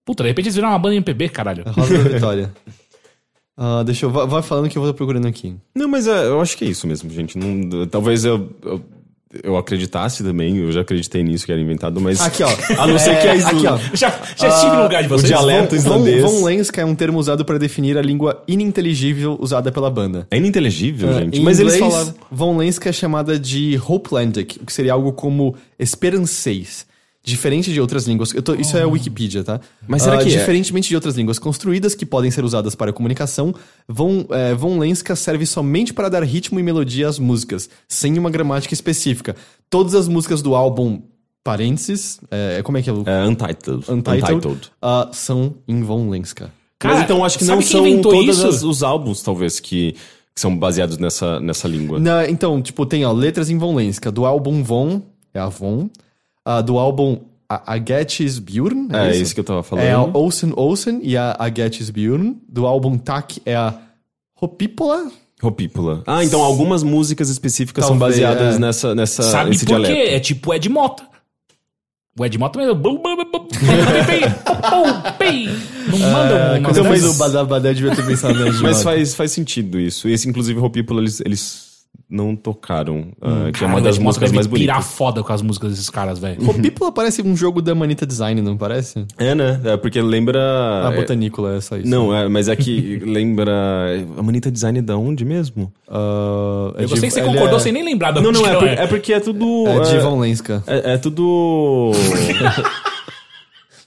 Puta, 0.06 0.24
de 0.24 0.30
repente 0.30 0.46
eles 0.46 0.56
viram 0.56 0.70
uma 0.70 0.80
banda 0.80 0.96
MPB, 0.96 1.30
caralho. 1.30 1.64
Rosa 1.68 1.98
da 1.98 2.10
Vitória. 2.10 2.52
Ah, 3.64 3.84
deixa 3.84 4.08
eu... 4.08 4.10
Vai 4.10 4.42
falando 4.42 4.68
que 4.70 4.76
eu 4.76 4.82
vou 4.82 4.92
procurando 4.92 5.28
aqui. 5.28 5.56
Não, 5.76 5.88
mas 5.88 6.08
é, 6.08 6.26
eu 6.26 6.42
acho 6.42 6.58
que 6.58 6.66
é 6.66 6.68
isso 6.68 6.88
mesmo, 6.88 7.12
gente. 7.12 7.38
Não- 7.38 7.86
talvez 7.86 8.26
eu, 8.26 8.50
eu, 8.66 8.82
eu 9.44 9.56
acreditasse 9.56 10.24
também, 10.24 10.58
eu 10.58 10.72
já 10.72 10.82
acreditei 10.82 11.22
nisso 11.22 11.46
que 11.46 11.52
era 11.52 11.62
inventado, 11.62 12.02
mas. 12.02 12.20
Aqui, 12.20 12.42
ó. 12.42 12.50
A 12.82 12.88
não 12.88 12.98
ser 12.98 13.22
que 13.22 13.28
a 13.28 13.34
É, 13.36 13.38
Isla- 13.38 13.50
Aqui, 13.52 13.68
ó. 13.68 13.78
Já, 13.96 14.20
já 14.36 14.48
estive 14.50 14.76
no 14.76 14.82
lugar 14.84 15.04
de 15.04 15.10
vocês. 15.10 15.28
dialeto- 15.28 15.76
Von, 15.76 15.76
islandês. 15.76 16.22
von 16.24 16.44
Lenska 16.44 16.82
é 16.82 16.86
um 16.86 16.96
termo 16.96 17.20
usado 17.20 17.46
para 17.46 17.60
definir 17.60 18.00
a 18.00 18.02
língua 18.02 18.44
ininteligível 18.48 19.38
usada 19.40 19.72
pela 19.72 19.92
banda. 19.92 20.26
É 20.32 20.38
ininteligível, 20.38 21.14
gente. 21.14 21.40
Em 21.40 21.44
Mas 21.44 21.60
inglês, 21.60 21.80
eles 21.80 21.94
falavam. 21.94 22.14
Von 22.32 22.58
Lenska 22.58 22.90
é 22.90 22.92
chamada 22.92 23.38
de 23.38 23.80
Hopelandic, 23.88 24.60
o 24.60 24.66
que 24.66 24.74
seria 24.74 24.94
algo 24.94 25.14
como 25.14 25.56
esperancês. 25.78 26.90
Diferente 27.24 27.72
de 27.72 27.80
outras 27.80 28.08
línguas. 28.08 28.34
eu 28.34 28.42
tô- 28.42 28.56
isso 28.56 28.76
é 28.76 28.82
a 28.82 28.88
Wikipedia, 28.88 29.44
tá? 29.44 29.60
Mas 29.88 30.02
será 30.02 30.16
Ah, 30.16 30.24
que 30.24 30.30
é? 30.34 30.38
Diferentemente 30.38 30.90
de 30.90 30.96
outras 30.96 31.16
línguas 31.16 31.38
construídas 31.38 31.94
que 31.94 32.04
podem 32.06 32.32
ser 32.32 32.44
usadas 32.44 32.74
para 32.74 32.92
comunicação, 32.92 33.54
Von, 33.88 34.26
é, 34.32 34.56
von 34.56 34.80
Lenska 34.80 35.16
serve 35.16 35.46
somente 35.46 35.94
para 35.94 36.10
dar 36.10 36.24
ritmo 36.24 36.60
e 36.60 36.64
melodia 36.64 37.08
às 37.08 37.20
músicas, 37.20 37.70
sem 37.88 38.18
uma 38.18 38.30
gramática 38.32 38.74
específica. 38.74 39.36
Todas 39.70 39.94
as 39.94 40.08
músicas 40.08 40.42
do 40.42 40.56
álbum, 40.56 41.02
parênteses, 41.44 42.20
é, 42.32 42.62
como 42.64 42.78
é 42.78 42.82
que 42.82 42.90
é 42.90 42.94
o... 42.94 43.04
É, 43.06 43.28
Untitled. 43.28 43.86
Untitled, 43.92 44.72
ah, 44.82 45.10
são 45.14 45.56
em 45.68 45.84
Von 45.84 46.10
Lenska. 46.10 46.52
Cara, 46.80 46.96
Mas 46.96 47.04
então 47.04 47.24
acho 47.24 47.38
que 47.38 47.46
não 47.46 47.62
são 47.62 47.86
inventou 47.86 48.12
todos 48.14 48.38
isso? 48.38 48.48
as- 48.48 48.64
os 48.64 48.82
álbuns, 48.82 49.22
talvez, 49.22 49.60
que, 49.60 49.92
que 50.34 50.42
são 50.42 50.58
baseados 50.58 50.98
nessa, 50.98 51.40
nessa 51.40 51.68
língua. 51.68 52.00
Na- 52.00 52.28
então, 52.28 52.60
tipo, 52.62 52.84
tem, 52.86 53.06
ó, 53.06 53.12
letras 53.12 53.50
em 53.52 53.58
Von 53.60 53.76
Lenska. 53.76 54.12
Do 54.12 54.26
álbum 54.26 54.64
Von, 54.64 55.04
é 55.34 55.40
a 55.40 55.48
Von. 55.48 55.90
Ah, 56.46 56.62
do 56.62 56.78
álbum 56.80 57.20
a 57.50 57.74
Agetis 57.74 58.40
Björn, 58.40 58.88
É, 58.94 59.16
isso 59.18 59.34
que 59.34 59.40
eu 59.40 59.44
tava 59.44 59.62
falando. 59.62 59.84
É 59.86 59.92
a 59.92 60.02
Olsen 60.02 60.54
Olsen 60.56 61.00
e 61.04 61.18
a 61.18 61.36
Agetis 61.38 61.90
Björn. 61.90 62.36
Do 62.48 62.66
álbum 62.66 62.98
Tak 62.98 63.42
é 63.46 63.56
a 63.56 63.78
Hopípola. 64.40 65.12
Ropípula. 65.42 66.04
Ah, 66.06 66.24
então 66.24 66.42
algumas 66.42 66.84
músicas 66.84 67.30
específicas 67.30 67.86
são 67.86 67.98
Talvez, 67.98 68.20
baseadas 68.22 68.56
é. 68.56 68.60
nessa, 68.60 68.94
nessa, 68.96 69.24
Sabe 69.24 69.50
nesse 69.50 69.66
por 69.66 69.78
quê? 69.82 69.88
dialeto. 69.88 70.16
É 70.16 70.20
tipo 70.20 70.54
Ed 70.54 70.70
Mota. 70.70 71.04
O 72.18 72.26
Ed 72.26 72.38
Mota 72.38 72.60
mesmo. 72.60 72.76
Não 75.90 76.00
manda 76.00 76.56
Ah, 76.56 76.60
uma 76.60 76.62
quando 76.62 76.78
eu 76.78 76.84
mas- 76.84 77.02
fiz 77.02 77.16
o 77.16 77.18
eu 77.70 77.74
devia 77.74 77.96
ter 77.96 78.06
pensado 78.06 78.34
na 78.38 78.52
Mas 78.62 78.84
faz, 78.84 79.16
faz 79.16 79.32
sentido 79.32 79.80
isso. 79.80 80.08
Esse, 80.08 80.30
inclusive, 80.30 80.60
Ropípula, 80.60 81.02
eles, 81.02 81.20
eles 81.22 81.71
não 82.12 82.36
tocaram, 82.36 83.06
ah, 83.22 83.50
que 83.54 83.64
é 83.64 83.68
uma 83.68 83.80
das 83.80 83.98
músicas 83.98 84.34
mais 84.34 84.46
pirar 84.46 84.78
bonitas. 84.78 84.96
foda 84.98 85.24
com 85.24 85.32
as 85.32 85.42
músicas 85.42 85.72
desses 85.72 85.90
caras, 85.90 86.20
velho. 86.20 86.48
Hopípola 86.50 86.92
parece 86.92 87.22
um 87.22 87.36
jogo 87.38 87.62
da 87.62 87.74
Manita 87.74 88.06
Design, 88.06 88.42
não 88.42 88.58
parece? 88.58 89.06
É, 89.18 89.34
né? 89.34 89.62
É 89.64 89.78
porque 89.78 90.02
lembra... 90.02 90.40
A 90.88 90.92
é- 90.92 90.96
botanícola 90.98 91.56
é 91.56 91.62
só 91.62 91.78
isso. 91.78 91.88
Não, 91.88 92.14
é, 92.14 92.28
mas 92.28 92.50
é 92.50 92.56
que 92.56 93.00
lembra... 93.06 93.52
A 94.18 94.22
Manita 94.22 94.52
Design 94.52 94.80
é 94.80 94.82
da 94.82 94.98
onde 94.98 95.24
mesmo? 95.24 95.72
Ah, 95.88 96.74
é 96.78 96.84
Eu 96.84 96.90
gostei 96.90 97.10
de- 97.10 97.16
que 97.16 97.22
você 97.22 97.22
ele 97.22 97.30
concordou 97.30 97.58
é, 97.58 97.62
sem 97.62 97.72
nem 97.72 97.84
lembrar 97.84 98.12
da 98.12 98.20
Não, 98.20 98.32
não, 98.32 98.46
é, 98.46 98.56
por- 98.56 98.68
é 98.68 98.88
porque 98.88 99.14
é 99.14 99.20
tudo... 99.22 99.66
É 99.68 99.80
de 99.80 99.96
é- 99.96 100.10
Lenska. 100.10 100.64
É, 100.68 100.94
é 100.94 100.98
tudo. 100.98 101.92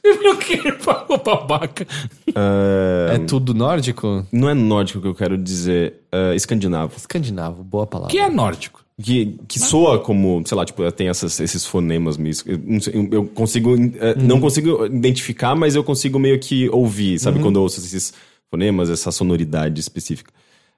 O 0.07 0.37
que? 0.37 0.61
Ô, 1.09 1.17
babaca. 1.19 1.87
é, 2.35 3.14
É 3.14 3.19
tudo 3.21 3.55
nórdico? 3.55 4.27
não 4.31 4.49
é 4.51 4.55
nórdico 4.55 5.01
que 5.01 5.07
eu 5.09 5.14
quero 5.14 5.38
dizer, 5.38 5.95
é 6.12 6.35
escandinavo. 6.35 6.93
Escandinavo, 6.97 7.64
boa 7.64 7.87
palavra. 7.87 8.11
que 8.11 8.19
é 8.19 8.29
nórdico? 8.29 8.85
Que, 9.01 9.37
que 9.49 9.59
soa 9.59 9.99
como, 9.99 10.43
sei 10.47 10.57
lá, 10.57 10.64
tipo, 10.64 10.90
tem 10.93 11.09
essas, 11.09 11.40
esses 11.40 11.67
fonemas 11.67 12.17
meio. 12.17 12.35
Eu, 12.47 13.09
eu 13.11 13.25
consigo. 13.27 13.75
é, 13.99 14.14
Não 14.14 14.40
consigo 14.40 14.87
identificar, 14.87 15.57
mas 15.57 15.75
eu 15.75 15.83
consigo 15.83 16.17
meio 16.19 16.38
que 16.38 16.69
ouvir, 16.69 17.19
sabe? 17.19 17.40
Quando 17.40 17.57
eu 17.57 17.62
ouço 17.62 17.81
esses 17.81 18.12
fonemas, 18.51 18.90
essa 18.90 19.11
sonoridade 19.11 19.81
específica. 19.81 20.31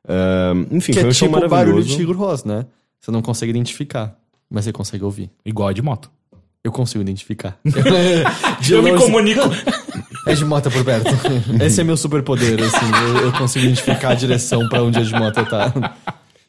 É, 0.09 0.53
enfim, 0.71 0.93
Que 0.93 1.01
foi 1.01 1.09
é 1.09 1.11
um 1.11 1.12
show 1.12 1.29
tipo 1.29 1.37
o 1.37 1.41
barulho 1.41 1.51
maravilhoso. 1.51 1.89
de 1.89 1.95
Sigur 1.97 2.17
Rós, 2.17 2.45
né? 2.45 2.65
Você 3.01 3.11
não 3.11 3.21
consegue 3.21 3.51
identificar, 3.51 4.17
mas 4.49 4.65
você 4.65 4.73
consegue 4.73 5.05
ouvir. 5.05 5.31
Igual 5.45 5.71
Ed 5.73 5.83
Mota. 5.83 6.09
Eu 6.66 6.72
consigo 6.72 7.00
identificar. 7.00 7.57
Eu 8.68 8.83
me 8.83 8.90
longe- 8.90 9.05
comunico. 9.05 9.40
É 10.26 10.35
de 10.35 10.44
moto 10.44 10.68
por 10.68 10.85
perto. 10.85 11.09
Esse 11.64 11.81
é 11.81 11.85
meu 11.85 11.96
superpoder, 11.96 12.61
assim. 12.61 12.87
Eu, 13.16 13.26
eu 13.26 13.33
consigo 13.33 13.64
identificar 13.64 14.09
a 14.11 14.14
direção 14.14 14.68
pra 14.68 14.83
onde 14.83 14.98
a 14.98 15.02
de 15.02 15.12
moto 15.12 15.44
tá. 15.44 15.94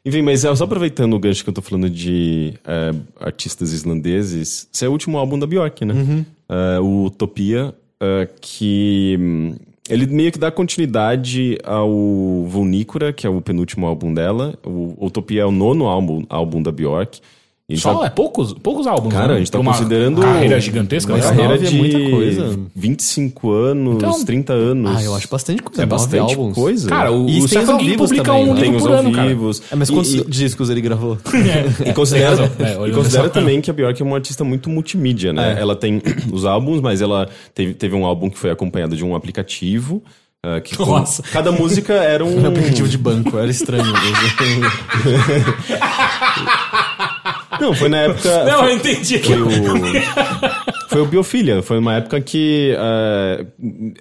Enfim, 0.03 0.23
mas 0.23 0.43
é, 0.43 0.55
só 0.55 0.63
aproveitando 0.63 1.13
o 1.13 1.19
gancho 1.19 1.43
que 1.43 1.49
eu 1.51 1.53
tô 1.53 1.61
falando 1.61 1.87
de 1.87 2.55
é, 2.65 2.95
artistas 3.19 3.71
islandeses, 3.73 4.67
esse 4.73 4.83
é 4.83 4.89
o 4.89 4.91
último 4.91 5.19
álbum 5.19 5.37
da 5.37 5.45
Bjork, 5.45 5.85
né? 5.85 6.25
É, 6.49 6.79
o 6.79 7.03
Utopia, 7.05 7.75
é, 8.01 8.27
que 8.41 9.17
hum, 9.19 9.55
ele 9.87 10.07
meio 10.07 10.31
que 10.31 10.39
dá 10.39 10.49
continuidade 10.49 11.59
ao 11.63 11.91
Vulnícora, 12.47 13.13
que 13.13 13.27
é 13.27 13.29
o 13.29 13.39
penúltimo 13.39 13.85
álbum 13.85 14.11
dela. 14.11 14.57
O 14.65 15.05
Utopia 15.05 15.41
é 15.43 15.45
o 15.45 15.51
nono 15.51 15.85
álbum, 15.85 16.25
álbum 16.27 16.59
da 16.63 16.71
Bjork. 16.71 17.19
Só 17.75 17.95
tá- 17.95 18.05
é 18.05 18.09
poucos, 18.09 18.53
poucos 18.53 18.87
álbuns. 18.87 19.13
Cara, 19.13 19.27
né? 19.27 19.33
a 19.35 19.37
gente 19.39 19.51
tá 19.51 19.59
uma 19.59 19.73
considerando 19.73 20.21
Carreira 20.21 20.57
gigantesca, 20.61 21.11
uma 21.11 21.17
né? 21.17 21.23
carreira 21.25 21.55
é 21.55 21.57
de 21.57 21.75
muita 21.75 21.99
coisa. 22.09 22.59
25 22.73 23.51
anos, 23.51 23.95
Então- 23.97 24.23
30 24.23 24.53
anos. 24.53 24.95
Ah, 24.95 25.03
eu 25.03 25.13
acho 25.13 25.27
bastante 25.27 25.61
coisa. 25.61 25.81
É 25.83 25.85
nove 25.85 26.01
bastante 26.01 26.33
álbuns. 26.33 26.55
coisa. 26.55 26.87
Cara, 26.87 27.11
o, 27.11 27.27
E 27.29 27.41
o 27.41 27.47
Stephen 27.47 27.69
ao 27.73 27.77
King 27.77 27.97
publica 27.97 28.23
também, 28.23 28.43
um 28.49 28.53
né? 28.53 28.61
tem 28.61 28.63
livro 28.71 28.77
os 28.77 28.83
por 28.83 28.91
ao 28.93 28.99
ano, 28.99 29.11
cara. 29.11 29.27
vivos. 29.27 29.61
É, 29.69 29.75
mas 29.75 29.89
quantos 29.89 30.13
e- 30.13 30.23
discos 30.29 30.69
ele 30.69 30.79
gravou? 30.79 31.17
E 31.85 31.91
considera. 31.91 32.49
É, 32.57 32.87
e 32.87 32.91
considera 32.93 33.29
também 33.29 33.59
que 33.59 33.69
a 33.69 33.73
Bjork 33.73 34.01
é 34.01 34.05
uma 34.05 34.15
artista 34.15 34.45
muito 34.45 34.69
multimídia, 34.69 35.33
né? 35.33 35.55
É. 35.57 35.61
Ela 35.61 35.75
tem 35.75 36.01
os 36.31 36.45
álbuns, 36.45 36.79
mas 36.79 37.01
ela 37.01 37.27
teve, 37.53 37.73
teve 37.73 37.93
um 37.97 38.05
álbum 38.05 38.29
que 38.29 38.37
foi 38.37 38.49
acompanhado 38.49 38.95
de 38.95 39.03
um 39.03 39.13
aplicativo. 39.13 40.01
ah, 40.41 40.61
que 40.61 40.77
com- 40.77 40.85
Nossa. 40.85 41.21
cada 41.21 41.51
música 41.51 41.93
era 41.95 42.23
um. 42.23 42.37
Um 42.39 42.47
aplicativo 42.47 42.87
de 42.87 42.97
banco, 42.97 43.37
era 43.37 43.51
estranho. 43.51 43.83
Não, 47.59 47.73
foi 47.73 47.89
na 47.89 47.97
época. 47.97 48.43
Não, 48.45 48.59
foi, 48.59 48.71
eu 48.71 48.75
entendi. 48.75 49.19
foi 49.19 49.41
o. 49.41 49.47
Foi 50.89 51.01
o 51.01 51.05
Biofilia. 51.05 51.61
Foi 51.61 51.77
uma 51.79 51.95
época 51.95 52.19
que 52.21 52.75
ah, 52.77 53.45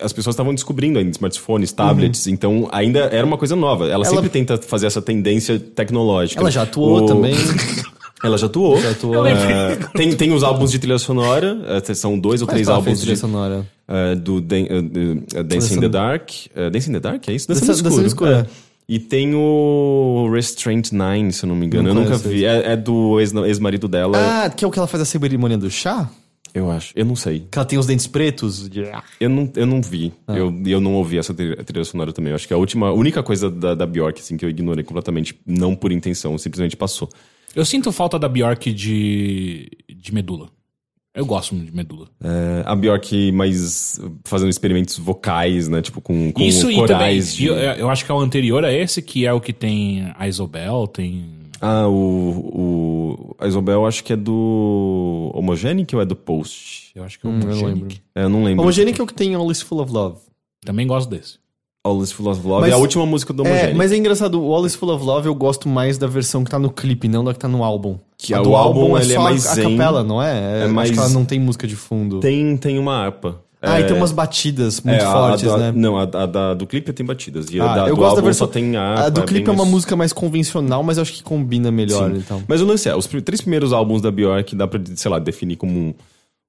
as 0.01 0.13
pessoas 0.13 0.35
estavam 0.35 0.55
descobrindo 0.55 0.99
ainda 0.99 1.11
smartphones, 1.11 1.73
tablets. 1.73 2.27
Então 2.27 2.69
ainda 2.73 3.01
era 3.13 3.27
uma 3.27 3.37
coisa 3.37 3.57
nova. 3.57 3.89
Ela, 3.89 4.05
sempre 4.05 4.29
tenta 4.29 4.57
fazer 4.59 4.87
essa 4.87 5.03
tendência 5.03 5.59
tecnológica. 5.59 6.41
Ela 6.41 6.51
já 6.51 6.63
atuou 6.63 7.03
O- 7.03 7.07
também. 7.07 7.35
Ela 8.25 8.39
já 8.39 8.47
atuou. 8.47 8.81
Já 8.81 8.91
atuou. 8.93 9.21
Lembrei. 9.21 9.53
Ah, 9.55 9.77
tem, 9.95 10.11
tem 10.17 10.33
os 10.33 10.43
álbuns 10.43 10.71
de 10.71 10.79
trilha 10.79 10.99
sonora, 10.99 11.59
eh, 11.87 11.95
são 11.95 12.19
dois 12.19 12.41
ou 12.41 12.47
Mas 12.47 12.55
três 12.55 12.67
ela 12.67 12.77
álbuns 12.79 12.87
fez 12.89 13.01
trilha 13.01 13.15
de, 13.15 13.21
sonora. 13.21 13.67
eh, 13.87 14.15
do 14.15 14.41
Dan- 14.41 14.57
eh, 14.71 15.39
eh, 15.39 15.43
Dancing 15.43 15.75
in 15.77 15.81
the 15.81 15.89
Dark. 15.91 16.31
Eh, 16.57 16.71
Dancing 16.71 16.91
in 16.91 16.93
the 16.95 17.01
Dark, 17.01 17.29
é 17.29 17.33
isso? 17.35 17.47
Dançando 17.47 17.67
Dançando 17.67 17.89
Escuro. 17.89 18.01
no 18.01 18.07
Escuro, 18.07 18.31
é. 18.33 18.47
E 18.89 18.99
tem 19.01 19.35
o 19.35 20.31
Restraint 20.33 20.93
9, 20.93 21.33
se 21.33 21.45
eu 21.45 21.49
não 21.49 21.57
me 21.57 21.67
engano. 21.67 21.93
Não 21.93 22.03
eu 22.03 22.09
nunca 22.09 22.17
vi. 22.19 22.45
É, 22.45 22.73
é 22.73 22.77
do 22.77 23.19
ex- 23.21 23.35
ex-marido 23.35 23.89
dela, 23.89 24.17
Ah, 24.45 24.49
que 24.51 24.65
é 24.65 24.69
o 24.69 24.71
que 24.71 24.79
ela 24.79 24.87
faz 24.87 25.01
a 25.03 25.05
cerimônia 25.05 25.59
do 25.59 25.71
chá? 25.71 26.09
eu 26.55 26.71
acho. 26.71 26.93
Eu 26.97 27.05
não 27.05 27.15
sei. 27.17 27.47
Que 27.51 27.59
ela 27.59 27.67
tem 27.67 27.79
os 27.79 27.85
dentes 27.87 28.07
pretos? 28.07 28.71
Eu 29.21 29.29
não, 29.29 29.51
eu 29.57 29.67
não 29.67 29.83
vi. 29.83 30.13
Ah. 30.27 30.37
Eu, 30.39 30.55
eu 30.65 30.81
não 30.81 30.95
ouvi 30.95 31.19
essa 31.19 31.35
trilha, 31.35 31.57
trilha 31.65 31.85
sonora 31.85 32.13
também. 32.15 32.31
Eu 32.31 32.37
acho 32.37 32.47
que 32.49 32.55
a 32.55 32.57
última, 32.57 32.87
a 32.89 32.93
única 32.93 33.23
coisa 33.23 33.51
da, 33.51 33.75
da 33.75 33.85
Bjork 33.87 34.21
assim, 34.21 34.37
que 34.39 34.45
eu 34.45 34.49
ignorei 34.49 34.83
completamente, 34.83 35.39
não 35.45 35.75
por 35.75 35.93
intenção, 35.93 36.39
simplesmente 36.39 36.75
passou. 36.77 37.11
Eu 37.55 37.65
sinto 37.65 37.91
falta 37.93 38.19
da 38.19 38.29
Bjork 38.29 38.73
de, 38.73 39.69
de 39.95 40.15
medula. 40.15 40.49
Eu 41.17 41.25
gosto 41.27 41.55
muito 41.55 41.71
de 41.71 41.75
Medula. 41.77 42.09
É, 42.23 42.63
a 42.67 42.77
Bjork 42.77 43.33
mais 43.33 43.99
fazendo 44.25 44.51
experimentos 44.51 44.99
vocais, 44.99 45.67
né? 45.67 45.81
Tipo, 45.81 46.01
com, 46.03 46.31
com 46.31 46.43
Isso 46.43 46.71
e 46.71 46.75
também, 46.75 46.87
corais. 46.87 47.35
de- 47.35 47.47
eu, 47.47 47.55
eu 47.57 47.89
acho 47.91 48.05
que 48.05 48.13
é 48.13 48.15
o 48.15 48.21
anterior 48.21 48.63
a 48.65 48.73
esse, 48.73 49.01
que 49.01 49.25
é 49.27 49.33
o 49.33 49.41
que 49.41 49.53
tem 49.53 50.13
a 50.19 50.29
Isobel, 50.29 50.87
tem... 50.87 51.25
Ah, 51.59 51.89
o, 51.89 51.95
o... 51.95 53.37
A 53.39 53.49
Isobel 53.49 53.87
acho 53.87 54.05
que 54.05 54.13
é 54.13 54.17
do 54.17 55.31
Homogenic 55.35 55.97
ou 55.97 56.03
é 56.03 56.05
do 56.05 56.15
Post? 56.15 56.91
Eu 56.95 57.03
acho 57.03 57.19
que 57.19 57.27
é 57.27 57.31
o 57.31 57.33
Hum, 57.33 57.41
eu 57.41 57.47
não 57.47 57.49
Homogenic. 57.57 57.81
lembro. 57.81 57.97
É, 58.15 58.23
eu 58.25 58.29
não 58.29 58.45
lembro. 58.45 58.63
Homogenic 58.63 59.01
é 59.01 59.03
o 59.03 59.07
que 59.07 59.15
tem 59.15 59.35
All 59.35 59.51
Is 59.51 59.63
Full 59.63 59.81
of 59.81 59.91
Love. 59.93 60.19
Também 60.65 60.87
gosto 60.87 61.09
desse. 61.09 61.39
All 61.87 62.03
is 62.03 62.13
Full 62.13 62.29
of 62.29 62.47
Love 62.47 62.61
Mas- 62.63 62.71
é 62.71 62.75
a 62.75 62.79
última 62.79 63.07
música 63.07 63.33
do 63.33 63.45
É, 63.47 63.49
Homogenic. 63.51 63.75
mas 63.77 63.93
é 63.93 63.97
engraçado, 63.97 64.43
o 64.43 64.55
All 64.55 64.67
Is 64.67 64.75
Full 64.75 64.91
of 64.95 65.05
Love 65.05 65.27
eu 65.29 65.35
gosto 65.35 65.69
mais 65.69 65.97
da 65.99 66.07
versão 66.07 66.45
que 66.45 66.51
tá 66.51 66.59
no 66.59 66.71
clipe, 66.71 67.09
não 67.09 67.23
da 67.25 67.33
que 67.33 67.39
tá 67.39 67.49
no 67.49 67.63
álbum. 67.65 67.97
Que 68.19 68.35
a 68.35 68.39
é 68.39 68.43
do 68.43 68.51
o 68.51 68.57
álbum, 68.57 68.97
ele 68.99 69.13
é 69.13 69.17
só 69.17 69.23
mais 69.23 69.47
a, 69.47 69.51
a 69.53 69.55
zen. 69.55 69.77
capela, 69.77 70.03
não 70.05 70.23
é? 70.23 70.61
É 70.61 70.65
Acho 70.65 70.75
mais- 70.75 70.91
que 70.91 70.99
ela 70.99 71.09
não 71.11 71.25
tem 71.25 71.39
música 71.41 71.67
de 71.67 71.77
fundo. 71.77 72.21
Tem, 72.21 72.57
tem 72.57 72.79
uma 72.79 72.95
harpa. 72.95 73.41
Ah, 73.63 73.79
É, 73.79 73.81
e 73.81 73.85
tem 73.85 73.97
umas 73.97 74.13
batidas 74.13 74.81
muito 74.83 75.01
é, 75.01 75.05
a- 75.05 75.09
a 75.09 75.13
fortes, 75.13 75.51
né? 75.57 75.73
Não, 75.75 75.97
a, 75.99 76.03
a 76.03 76.55
do 76.55 76.67
clipe 76.67 76.93
tem 76.93 77.05
batidas. 77.05 77.47
E 77.51 77.59
a 77.59 77.65
Ah, 77.65 77.75
da, 77.75 77.89
eu 77.89 77.97
gosto 77.97 78.01
da 78.01 78.09
álbum 78.19 78.23
versão. 78.27 78.47
só 78.47 78.53
tem 78.53 78.77
harpa. 78.77 79.03
a 79.05 79.09
do 79.09 79.21
bem 79.23 79.27
clipe 79.29 79.49
é 79.49 79.53
uma 79.53 79.59
mais- 79.65 79.71
música 79.71 79.97
mais 79.97 80.13
convencional, 80.13 80.83
mas 80.83 80.99
eu 80.99 81.03
acho 81.03 81.13
que 81.13 81.23
combina 81.23 81.71
melhor, 81.73 82.11
Sim. 82.13 82.19
então. 82.19 82.43
Mas 82.47 82.61
o 82.61 82.67
lance 82.67 82.89
é, 82.89 82.95
os 82.95 83.07
três 83.07 83.41
primeiros 83.41 83.73
álbuns 83.73 84.03
da 84.03 84.11
Bjork 84.11 84.55
dá 84.55 84.67
pra, 84.69 84.79
sei 84.95 85.11
lá, 85.11 85.19
definir 85.19 85.57
como 85.57 85.73
um, 85.73 85.95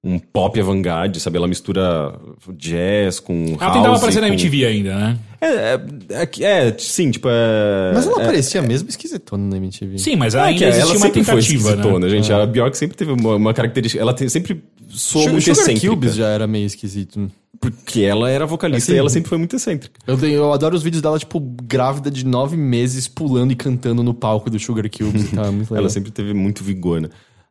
um 0.08 0.20
pop 0.20 0.60
avant-garde, 0.60 1.20
sabe? 1.20 1.38
Ela 1.38 1.48
mistura 1.48 2.14
jazz 2.58 3.20
com 3.20 3.34
Ela 3.34 3.58
house. 3.60 3.74
tentava 3.74 3.96
aparecer 3.98 4.22
na 4.22 4.28
com- 4.28 4.34
MTV 4.34 4.66
ainda, 4.66 4.96
né? 4.96 5.18
É, 5.42 5.48
é, 5.48 5.80
é, 6.22 6.26
que- 6.26 6.44
é, 6.44 6.76
sim, 6.78 7.12
tipo, 7.12 7.28
é... 7.30 7.92
Mas 7.94 8.08
ela 8.08 8.22
é, 8.22 8.26
parecia 8.26 8.62
mesmo 8.62 8.90
esquisitona 8.90 9.44
na 9.50 9.58
MTV. 9.58 9.98
Sim, 9.98 10.16
mas 10.16 10.34
É 10.34 10.40
ainda 10.40 10.58
que 10.58 10.64
ela 10.64 10.74
existia 10.74 10.96
uma 10.98 11.06
sempre 11.06 11.24
foi 11.24 11.36
tentativa, 11.36 11.70
esquisitona, 11.70 12.06
né? 12.06 12.10
gente. 12.10 12.32
A 12.34 12.46
Bjork 12.46 12.78
sempre 12.78 12.96
teve 12.98 13.12
uma, 13.12 13.36
uma 13.36 13.54
característica... 13.54 14.02
Ela 14.02 14.14
tem, 14.14 14.28
sempre 14.30 14.64
soou 14.90 15.24
Sugar, 15.24 15.32
muito 15.34 15.44
Sugar 15.46 15.60
excêntrica. 15.62 15.90
Cubes 15.94 16.16
já 16.16 16.28
era 16.30 16.48
meio 16.48 16.66
esquisito. 16.66 17.30
Porque 17.60 18.02
ela 18.02 18.30
era 18.30 18.46
vocalista 18.46 18.92
Assim, 18.92 18.96
e 18.98 19.00
ela 19.00 19.10
sempre 19.10 19.30
foi 19.30 19.38
muito 19.38 19.56
excêntrica. 19.56 20.00
Eu, 20.06 20.18
tenho- 20.18 20.34
eu 20.36 20.54
adoro 20.54 20.76
os 20.76 20.84
vídeos 20.84 21.02
dela, 21.02 21.18
tipo, 21.20 21.40
grávida 21.40 22.10
de 22.12 22.26
nove 22.26 22.56
meses, 22.56 23.08
pulando 23.08 23.52
e 23.52 23.56
cantando 23.56 24.04
no 24.04 24.14
palco 24.14 24.50
do 24.50 24.60
Sugar 24.60 24.88
Cubes 24.90 25.32
e 25.32 25.36
tal. 25.36 25.46
é 25.46 25.50
Muito 25.52 25.70
legal. 25.74 25.78
Ela 25.84 25.90
sempre 25.90 26.12
teve 26.12 26.34
muito 26.34 26.64
vigor, 26.64 27.02
né? 27.02 27.10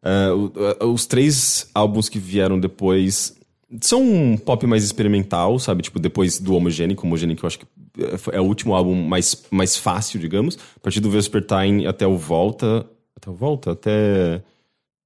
Ah, 0.08 0.84
os 0.86 1.04
três 1.06 1.68
álbuns 1.74 2.08
que 2.08 2.18
vieram 2.18 2.60
depois 2.60 3.34
são 3.80 4.00
um 4.00 4.36
pop 4.36 4.64
mais 4.66 4.84
experimental, 4.84 5.58
sabe? 5.58 5.82
Tipo, 5.82 5.98
depois 5.98 6.38
do 6.38 6.54
Homogenic. 6.54 7.02
O 7.02 7.06
Homogenic 7.06 7.42
eu 7.42 7.46
acho 7.48 7.58
que 7.58 7.66
é, 7.98 8.16
foi- 8.16 8.34
é 8.36 8.40
o 8.40 8.44
último 8.44 8.74
álbum 8.74 8.94
mais, 8.94 9.44
mais 9.50 9.76
fácil, 9.76 10.20
digamos. 10.20 10.56
A 10.76 10.80
partir 10.80 11.00
do 11.00 11.10
Vespertine 11.10 11.86
até 11.86 12.06
o 12.06 12.16
Volta... 12.16 12.86
Até 13.16 13.30
o 13.30 13.34
Volta? 13.34 13.72
Até... 13.72 14.42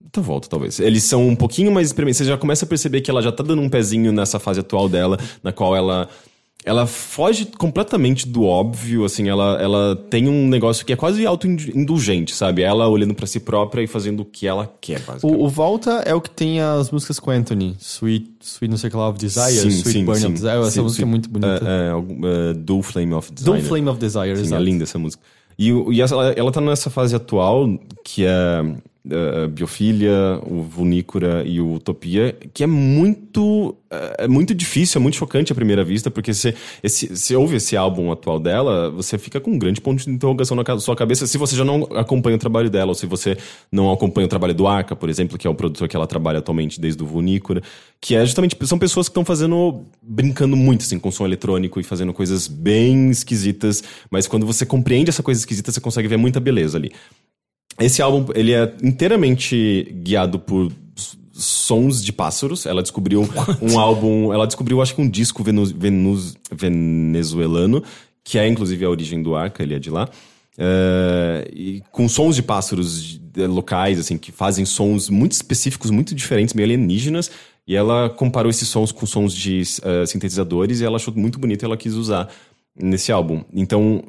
Até 0.06 0.20
o 0.20 0.22
Volta, 0.22 0.48
talvez. 0.48 0.78
Eles 0.80 1.04
são 1.04 1.26
um 1.26 1.36
pouquinho 1.36 1.72
mais 1.72 1.86
experimentais. 1.86 2.18
Você 2.18 2.24
já 2.24 2.36
começa 2.36 2.64
a 2.64 2.68
perceber 2.68 3.00
que 3.00 3.10
ela 3.10 3.22
já 3.22 3.32
tá 3.32 3.42
dando 3.42 3.62
um 3.62 3.68
pezinho 3.68 4.12
nessa 4.12 4.38
fase 4.38 4.60
atual 4.60 4.88
dela, 4.88 5.18
na 5.42 5.52
qual 5.52 5.74
ela... 5.74 6.08
Ela 6.62 6.86
foge 6.86 7.46
completamente 7.58 8.28
do 8.28 8.44
óbvio, 8.44 9.04
assim, 9.06 9.28
ela, 9.30 9.58
ela 9.62 9.96
tem 10.10 10.28
um 10.28 10.46
negócio 10.46 10.84
que 10.84 10.92
é 10.92 10.96
quase 10.96 11.24
autoindulgente, 11.24 12.34
sabe? 12.34 12.60
Ela 12.62 12.86
olhando 12.86 13.14
pra 13.14 13.26
si 13.26 13.40
própria 13.40 13.82
e 13.82 13.86
fazendo 13.86 14.20
o 14.20 14.24
que 14.26 14.46
ela 14.46 14.70
quer, 14.80 15.00
basicamente. 15.00 15.40
O, 15.40 15.44
o 15.46 15.48
Volta 15.48 16.02
é 16.04 16.14
o 16.14 16.20
que 16.20 16.28
tem 16.30 16.60
as 16.60 16.90
músicas 16.90 17.18
com 17.18 17.30
Anthony. 17.30 17.76
Sweet, 17.80 18.30
Sweet 18.42 18.70
não 18.70 18.76
sei 18.76 18.88
o 18.88 18.90
que 18.90 18.96
lá, 18.98 19.08
of 19.08 19.18
Desire, 19.18 19.52
Sim, 19.52 19.68
Sweet 19.68 19.90
sim, 19.90 20.04
Burn 20.04 20.20
sim. 20.20 20.26
of 20.26 20.34
Desire. 20.34 20.58
Essa 20.60 20.70
Sim, 20.72 20.80
música 20.82 21.02
é 21.02 21.06
muito 21.06 21.30
bonita. 21.30 21.90
Algum- 21.92 22.20
é, 22.26 22.52
Do 22.54 22.82
Flame 22.82 23.14
of 23.14 23.32
Desire. 23.32 23.50
Don't 23.52 23.66
Flame 23.66 23.88
of 23.88 23.98
Desire, 23.98 24.36
Sim, 24.36 24.42
exato. 24.42 24.60
é 24.62 24.64
linda 24.64 24.84
essa 24.84 24.98
música. 24.98 25.22
E, 25.58 25.68
e 25.70 26.00
ela, 26.02 26.32
ela 26.32 26.52
tá 26.52 26.60
nessa 26.60 26.90
fase 26.90 27.16
atual, 27.16 27.66
que 28.04 28.24
é, 28.26 28.30
é, 29.08 29.46
Biofilia, 29.46 30.40
o 30.42 30.62
Vulnícora 30.62 31.42
e 31.46 31.60
o 31.60 31.74
Utopia, 31.74 32.36
que 32.52 32.62
é 32.62 32.66
muito 32.66 33.76
é, 33.90 34.24
é 34.24 34.28
muito 34.28 34.54
difícil, 34.54 35.00
é 35.00 35.02
muito 35.02 35.16
chocante 35.16 35.52
à 35.52 35.54
primeira 35.54 35.82
vista, 35.82 36.10
porque 36.10 36.32
se, 36.32 36.54
esse, 36.82 37.16
se 37.16 37.34
ouve 37.34 37.56
esse 37.56 37.76
álbum 37.76 38.12
atual 38.12 38.38
dela, 38.38 38.88
você 38.90 39.18
fica 39.18 39.40
com 39.40 39.50
um 39.50 39.58
grande 39.58 39.80
ponto 39.80 40.04
de 40.04 40.10
interrogação 40.10 40.56
na 40.56 40.78
sua 40.78 40.94
cabeça, 40.94 41.26
se 41.26 41.36
você 41.36 41.56
já 41.56 41.64
não 41.64 41.82
acompanha 41.96 42.36
o 42.36 42.38
trabalho 42.38 42.70
dela, 42.70 42.90
ou 42.90 42.94
se 42.94 43.06
você 43.06 43.36
não 43.72 43.90
acompanha 43.90 44.26
o 44.26 44.28
trabalho 44.28 44.54
do 44.54 44.68
Arca, 44.68 44.94
por 44.94 45.08
exemplo, 45.08 45.36
que 45.36 45.46
é 45.46 45.50
o 45.50 45.54
produtor 45.54 45.88
que 45.88 45.96
ela 45.96 46.06
trabalha 46.06 46.38
atualmente 46.38 46.80
desde 46.80 47.02
o 47.02 47.06
Vulnícora, 47.06 47.62
que 48.00 48.14
é 48.14 48.24
justamente, 48.24 48.56
são 48.64 48.78
pessoas 48.78 49.08
que 49.08 49.10
estão 49.10 49.24
fazendo, 49.24 49.84
brincando 50.00 50.56
muito, 50.56 50.82
assim, 50.82 50.98
com 50.98 51.10
som 51.10 51.24
eletrônico 51.24 51.80
e 51.80 51.82
fazendo 51.82 52.12
coisas 52.12 52.46
bem 52.46 53.10
esquisitas, 53.10 53.82
mas 54.10 54.28
quando 54.28 54.46
você 54.46 54.64
compreende 54.64 55.10
essa 55.10 55.22
coisa 55.22 55.40
esquisita, 55.40 55.72
você 55.72 55.80
consegue 55.80 56.06
ver 56.06 56.16
muita 56.16 56.38
beleza 56.38 56.78
ali. 56.78 56.92
Esse 57.78 58.02
álbum, 58.02 58.33
ele 58.35 58.52
é 58.52 58.74
inteiramente 58.83 59.90
guiado 60.02 60.38
por 60.38 60.70
sons 61.33 62.04
de 62.04 62.12
pássaros. 62.12 62.66
Ela 62.66 62.83
descobriu 62.83 63.28
um 63.62 63.78
álbum, 63.78 64.33
ela 64.33 64.46
descobriu, 64.46 64.83
acho 64.83 64.94
que 64.94 65.00
um 65.00 65.09
disco 65.09 65.42
venu, 65.42 65.64
venus- 65.64 66.35
venezuelano, 66.52 67.83
que 68.22 68.38
é 68.38 68.46
inclusive 68.46 68.85
a 68.85 68.90
origem 68.90 69.22
do 69.22 69.35
Arca, 69.35 69.62
ele 69.62 69.74
é 69.74 69.78
de 69.78 69.90
lá. 69.90 70.09
É, 70.59 71.50
e 71.54 71.83
com 71.90 72.06
sons 72.09 72.37
de 72.37 72.42
pássaros 72.42 73.18
locais, 73.35 73.98
assim, 73.98 74.18
que 74.18 74.30
fazem 74.30 74.66
sons 74.66 75.09
muito 75.09 75.33
específicos, 75.33 75.90
muito 75.90 76.14
diferentes, 76.14 76.52
meio 76.52 76.66
alienígenas. 76.66 77.30
E 77.66 77.76
ela 77.76 78.11
comparou 78.11 78.50
esses 78.50 78.66
sons 78.68 78.90
com 78.90 79.06
sons 79.06 79.33
de 79.33 79.62
eh, 79.85 80.04
sintetizadores 80.04 80.80
e 80.80 80.85
ela 80.85 80.96
achou 80.96 81.14
muito 81.14 81.38
bonito 81.38 81.62
e 81.62 81.66
ela 81.66 81.76
quis 81.76 81.94
usar 81.94 82.28
nesse 82.76 83.11
álbum. 83.12 83.42
Então, 83.52 84.02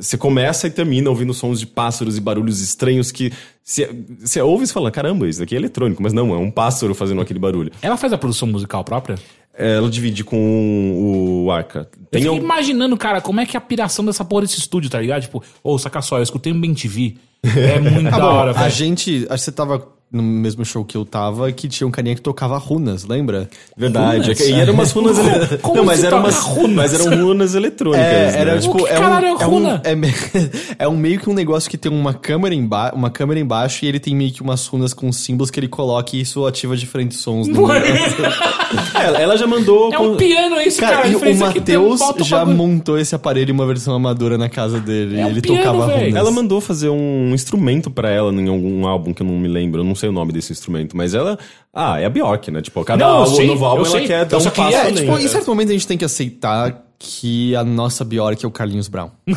você 0.00 0.16
começa 0.16 0.66
e 0.66 0.70
termina 0.70 1.08
ouvindo 1.10 1.32
sons 1.34 1.58
de 1.58 1.66
pássaros 1.66 2.16
e 2.16 2.20
barulhos 2.20 2.60
estranhos 2.60 3.10
que 3.10 3.32
você 3.64 4.40
ouve 4.40 4.64
e 4.64 4.66
você 4.66 4.72
fala, 4.72 4.90
caramba, 4.90 5.28
isso 5.28 5.42
aqui 5.42 5.54
é 5.54 5.58
eletrônico, 5.58 6.02
mas 6.02 6.12
não, 6.12 6.32
é 6.34 6.38
um 6.38 6.50
pássaro 6.50 6.94
fazendo 6.94 7.20
aquele 7.20 7.38
barulho. 7.38 7.72
Ela 7.80 7.96
faz 7.96 8.12
a 8.12 8.18
produção 8.18 8.46
musical 8.48 8.84
própria? 8.84 9.16
Ela 9.54 9.90
divide 9.90 10.24
com 10.24 11.44
o 11.44 11.50
Arca. 11.50 11.88
Eu 12.00 12.06
Tem 12.10 12.22
fico 12.22 12.34
al- 12.34 12.40
imaginando, 12.40 12.96
cara, 12.96 13.20
como 13.20 13.40
é 13.40 13.44
que 13.46 13.56
é 13.56 13.58
a 13.58 13.60
piração 13.60 14.04
dessa 14.04 14.24
porra 14.24 14.42
desse 14.42 14.58
estúdio, 14.58 14.88
tá 14.88 14.98
ligado? 15.00 15.22
Tipo, 15.22 15.42
ô, 15.62 15.78
saca 15.78 16.00
só, 16.00 16.18
eu 16.18 16.22
escutei 16.22 16.52
um 16.52 16.60
Ben 16.60 16.72
TV. 16.72 17.16
É 17.44 17.78
muito 17.78 18.08
Ah, 18.08 18.10
da 18.16 18.18
bom, 18.18 18.24
hora, 18.34 18.50
a 18.50 18.54
velho. 18.54 18.70
gente. 18.70 19.26
Acho 19.28 19.28
que 19.28 19.38
você 19.38 19.52
tava 19.52 19.86
no 20.12 20.22
mesmo 20.22 20.64
show 20.64 20.84
que 20.84 20.96
eu 20.96 21.04
tava, 21.04 21.50
que 21.52 21.68
tinha 21.68 21.86
um 21.86 21.90
carinha 21.90 22.14
que 22.14 22.20
tocava 22.20 22.58
runas, 22.58 23.04
lembra? 23.04 23.48
Verdade. 23.76 24.22
Runas? 24.24 24.40
é 24.40 24.50
e 24.50 24.52
eram 24.52 24.74
umas 24.74 24.92
runas. 24.92 25.18
ele- 25.18 25.58
Como 25.58 25.76
não, 25.76 25.84
mas 25.84 26.04
eram 26.04 26.18
umas 26.18 26.38
runas? 26.38 26.72
Mas 26.76 26.94
eram 26.94 27.24
runas 27.24 27.54
eletrônicas. 27.54 28.04
É, 28.06 28.38
era 28.38 28.54
né? 28.56 28.60
tipo. 28.60 28.86
É 28.86 29.00
um, 29.00 29.14
é 29.14 29.28
é, 29.40 29.46
um, 29.46 29.50
runa? 29.50 29.80
é, 29.84 29.94
me- 29.94 30.12
é 30.78 30.86
um 30.88 30.96
meio 30.96 31.18
que 31.18 31.30
um 31.30 31.34
negócio 31.34 31.70
que 31.70 31.78
tem 31.78 31.90
uma 31.90 32.12
câmera, 32.12 32.54
emba 32.54 32.92
uma 32.94 33.08
câmera 33.10 33.40
embaixo 33.40 33.84
e 33.84 33.88
ele 33.88 33.98
tem 33.98 34.14
meio 34.14 34.32
que 34.32 34.42
umas 34.42 34.66
runas 34.66 34.92
com 34.92 35.10
símbolos 35.10 35.50
que 35.50 35.58
ele 35.58 35.68
coloca 35.68 36.14
e 36.16 36.20
isso 36.20 36.44
ativa 36.46 36.76
diferentes 36.76 37.18
sons. 37.18 37.48
No 37.48 37.72
É, 37.72 37.82
ela 39.22 39.36
já 39.36 39.46
mandou. 39.46 39.92
É 39.92 39.98
um 39.98 40.10
com- 40.10 40.16
piano 40.16 40.56
esse, 40.60 40.80
cara. 40.80 40.96
Cara, 40.96 41.08
e 41.08 41.16
o 41.16 41.24
é 41.24 41.30
um 41.30 41.36
Matheus 41.38 42.00
o 42.00 42.22
já 42.24 42.38
bagulho. 42.40 42.56
montou 42.56 42.98
esse 42.98 43.14
aparelho 43.14 43.50
em 43.50 43.54
uma 43.54 43.66
versão 43.66 43.94
amadora 43.94 44.36
na 44.36 44.48
casa 44.48 44.78
dele. 44.78 45.16
É 45.18 45.22
e 45.22 45.24
um 45.24 45.28
ele 45.28 45.40
piano, 45.40 45.58
tocava 45.58 45.86
velho. 45.86 45.98
runas. 46.00 46.14
Ela 46.16 46.30
mandou 46.30 46.60
fazer 46.60 46.88
um 46.90 47.32
instrumento 47.34 47.90
pra 47.90 48.10
ela 48.10 48.32
em 48.32 48.48
algum 48.48 48.86
álbum 48.86 49.12
que 49.14 49.22
eu 49.22 49.26
não 49.26 49.38
me 49.38 49.48
lembro, 49.48 49.80
eu 49.80 49.84
não 49.84 49.94
sei 50.02 50.08
o 50.08 50.12
nome 50.12 50.32
desse 50.32 50.52
instrumento, 50.52 50.96
mas 50.96 51.14
ela. 51.14 51.38
Ah, 51.72 51.98
é 52.00 52.04
a 52.04 52.10
Bjork, 52.10 52.50
né? 52.50 52.60
Tipo, 52.60 52.84
cada 52.84 53.04
Não, 53.04 53.18
álbum, 53.18 53.34
sei, 53.36 53.46
novo 53.46 53.64
álbum 53.64 53.82
eu 53.82 53.86
ela 53.86 53.98
sei. 53.98 54.06
quer 54.06 54.24
dar 54.26 54.38
um 54.38 54.44
passo 54.44 54.60
É, 54.76 54.80
além. 54.80 54.94
tipo, 54.94 55.12
né? 55.16 55.22
em 55.22 55.28
certo 55.28 55.46
momento 55.48 55.70
a 55.70 55.72
gente 55.72 55.86
tem 55.86 55.96
que 55.98 56.04
aceitar 56.04 56.82
que 56.98 57.54
a 57.56 57.64
nossa 57.64 58.04
Bjork 58.04 58.44
é 58.44 58.48
o 58.48 58.50
Carlinhos 58.50 58.88
Brown. 58.88 59.10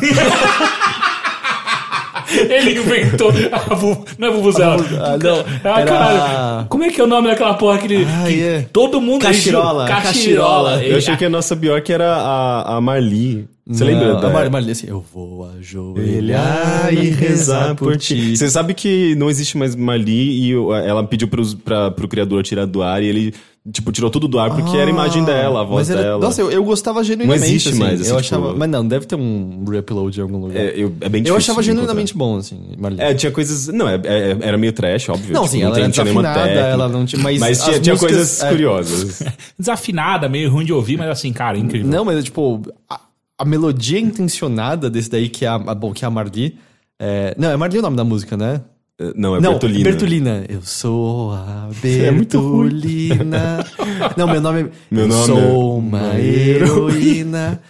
Ele 2.38 2.78
inventou 2.78 3.30
a 3.52 3.74
vu... 3.74 4.04
Não 4.18 4.28
é 4.28 4.30
Vuvuzela. 4.30 4.76
Ah, 5.00 5.16
não, 5.16 5.44
Ah, 5.64 5.80
era- 5.80 5.84
caralho. 5.86 6.66
Como 6.68 6.84
é 6.84 6.90
que 6.90 7.00
é 7.00 7.04
o 7.04 7.06
nome 7.06 7.28
daquela 7.28 7.54
porra 7.54 7.78
que, 7.78 7.86
ele, 7.86 8.04
Ah, 8.08 8.24
que 8.26 8.42
é. 8.42 8.66
todo 8.72 9.00
mundo... 9.00 9.22
Cachirola, 9.22 9.86
Cachirola. 9.86 10.70
cachirola. 10.70 10.84
Eu 10.84 10.98
achei 10.98 11.16
que 11.16 11.24
a 11.24 11.30
nossa 11.30 11.54
Bjork 11.56 11.92
era 11.92 12.14
a, 12.16 12.76
a 12.76 12.80
Marli. 12.80 13.46
Você 13.68 13.82
Não, 13.84 13.90
lembra? 13.92 14.14
da- 14.20 14.28
A 14.28 14.30
Mar 14.30 14.48
Marli, 14.50 14.70
assim, 14.70 14.86
eu 14.88 15.04
vou 15.12 15.50
ajoelhar 15.58 16.92
e 16.92 17.10
rezar 17.10 17.74
por 17.74 17.96
ti. 17.96 18.36
Você 18.36 18.48
sabe 18.48 18.74
que 18.74 19.14
não 19.16 19.28
existe 19.28 19.56
mais 19.58 19.74
Marli 19.74 20.50
e 20.50 20.52
ela 20.86 21.02
pediu 21.04 21.26
pros, 21.28 21.54
pra, 21.54 21.90
pro 21.90 22.06
criador 22.08 22.42
tirar 22.42 22.64
do 22.66 22.82
ar 22.82 23.02
e 23.02 23.06
ele, 23.06 23.34
tipo, 23.72 23.90
tirou 23.92 24.10
tudo 24.10 24.28
do 24.28 24.38
ar 24.38 24.50
porque 24.54 24.76
era 24.76 24.86
a 24.86 24.90
imagem 24.90 25.24
dela, 25.24 25.60
a 25.60 25.64
voz 25.64 25.88
Mas 25.88 25.90
era- 25.90 26.02
dela. 26.02 26.18
Nossa, 26.20 26.40
eu, 26.40 26.50
eu 26.50 26.62
gostava 26.64 27.02
genuinamente. 27.04 27.40
Não 27.40 27.46
existe 27.48 27.68
assim, 27.70 27.78
mais, 27.78 28.00
assim, 28.00 28.10
eu 28.10 28.16
tipo- 28.22 28.36
achava, 28.36 28.54
Mas 28.56 28.68
não, 28.70 28.86
deve 28.86 29.06
ter 29.06 29.16
um 29.16 29.64
reupload 29.68 30.18
em 30.18 30.22
algum 30.22 30.38
lugar. 30.38 30.56
É, 30.56 30.72
eu, 30.76 30.86
é 31.00 31.08
bem 31.08 31.22
difícil 31.22 31.32
eu 31.32 31.36
achava 31.36 31.62
genuinamente 31.62 32.14
bom, 32.16 32.36
assim, 32.36 32.58
Marli. 32.78 33.00
É, 33.00 33.14
tinha 33.14 33.32
coisas. 33.32 33.68
Não, 33.68 33.88
é- 33.88 34.00
é- 34.04 34.36
era 34.40 34.56
meio 34.58 34.72
trash, 34.72 35.08
óbvio. 35.08 35.32
Não, 35.34 35.42
tipo, 35.42 35.52
sim, 35.52 35.62
ela 35.62 35.74
tem- 35.74 35.82
era 35.84 35.92
tinha 35.92 36.04
nenhuma 36.04 36.22
desafinada, 36.22 36.48
técnica. 36.52 36.72
ela 36.72 36.88
não 36.88 37.04
tinha- 37.06 37.22
mas 37.22 37.40
Mas 37.40 37.62
tinha, 37.64 37.80
tinha 37.80 37.94
músicas- 37.94 38.16
coisas 38.16 38.42
é. 38.42 38.48
curiosas. 38.50 39.22
Desafinada, 39.58 40.28
meio 40.28 40.50
ruim 40.50 40.64
de 40.64 40.72
ouvir, 40.72 40.96
mas 40.96 41.08
assim, 41.08 41.32
cara, 41.32 41.58
incrível. 41.58 41.88
Não, 41.90 42.04
mas 42.04 42.22
tipo, 42.24 42.62
a, 42.88 43.00
a 43.38 43.44
melodia 43.44 43.98
intencionada 43.98 44.88
desse 44.88 45.10
daí, 45.10 45.28
que 45.28 45.44
é 45.44 45.48
a, 45.48 45.54
a- 45.56 45.74
bom, 45.74 45.92
que 45.92 46.04
é 46.04 46.08
a 46.08 46.10
Marli. 46.10 46.56
é- 46.98 47.34
não, 47.38 47.50
é 47.50 47.56
Marli 47.56 47.78
o 47.78 47.82
nome 47.82 47.96
da 47.96 48.04
música, 48.04 48.36
né? 48.36 48.60
É, 48.98 49.12
Não, 49.14 49.36
é 49.36 49.40
não, 49.40 49.52
Bertolina. 49.52 49.84
Bertolina. 49.84 50.44
Eu 50.48 50.62
sou 50.62 51.32
a 51.32 51.68
É. 51.84 52.10
Bertolina. 52.10 53.64
não, 54.16 54.26
meu 54.26 54.40
nome 54.40 54.60
é. 54.62 54.70
Meu 54.90 55.02
eu 55.04 55.08
nome 55.08 55.26
sou 55.26 55.38
é 55.38 55.78
uma 55.78 56.18
heroína. 56.18 57.60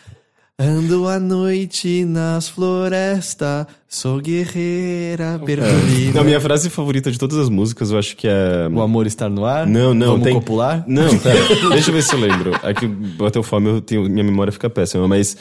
Ando 0.58 1.06
à 1.06 1.20
noite 1.20 2.06
nas 2.06 2.48
florestas, 2.48 3.66
sou 3.86 4.18
guerreira 4.22 5.38
perdida. 5.44 6.14
Não, 6.14 6.24
minha 6.24 6.40
frase 6.40 6.70
favorita 6.70 7.10
de 7.12 7.18
todas 7.18 7.36
as 7.36 7.50
músicas, 7.50 7.90
eu 7.90 7.98
acho 7.98 8.16
que 8.16 8.26
é. 8.26 8.66
O 8.72 8.80
amor 8.80 9.06
estar 9.06 9.28
no 9.28 9.44
ar? 9.44 9.66
Não, 9.66 9.92
não, 9.92 10.12
Vamos 10.12 10.24
tem. 10.24 10.32
copular? 10.32 10.82
Não, 10.86 11.18
pera. 11.18 11.38
deixa 11.72 11.90
eu 11.90 11.94
ver 11.94 12.02
se 12.02 12.14
eu 12.14 12.20
lembro. 12.20 12.54
Aqui 12.62 12.86
bateu 12.86 13.42
fome, 13.42 13.68
eu 13.68 13.80
tenho, 13.82 14.08
minha 14.08 14.24
memória 14.24 14.50
fica 14.50 14.70
péssima, 14.70 15.06
mas 15.06 15.36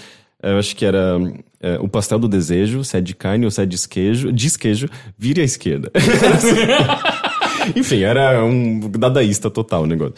eu 0.52 0.58
acho 0.60 0.76
que 0.76 0.86
era 0.86 1.18
é, 1.60 1.78
o 1.80 1.88
pastel 1.88 2.20
do 2.20 2.28
desejo, 2.28 2.84
se 2.84 2.98
é 2.98 3.02
de 3.02 3.14
carne 3.16 3.46
ou 3.46 3.52
se 3.52 3.62
é 3.62 3.66
de 3.66 3.76
esquejo, 3.76 4.32
de 4.32 4.48
esquejo, 4.48 4.88
vire 5.18 5.42
à 5.42 5.44
esquerda. 5.44 5.92
Enfim, 7.76 8.02
era 8.04 8.44
um 8.44 8.80
dadaísta 8.92 9.50
total 9.50 9.84
o 9.84 9.88
negócio. 9.88 10.16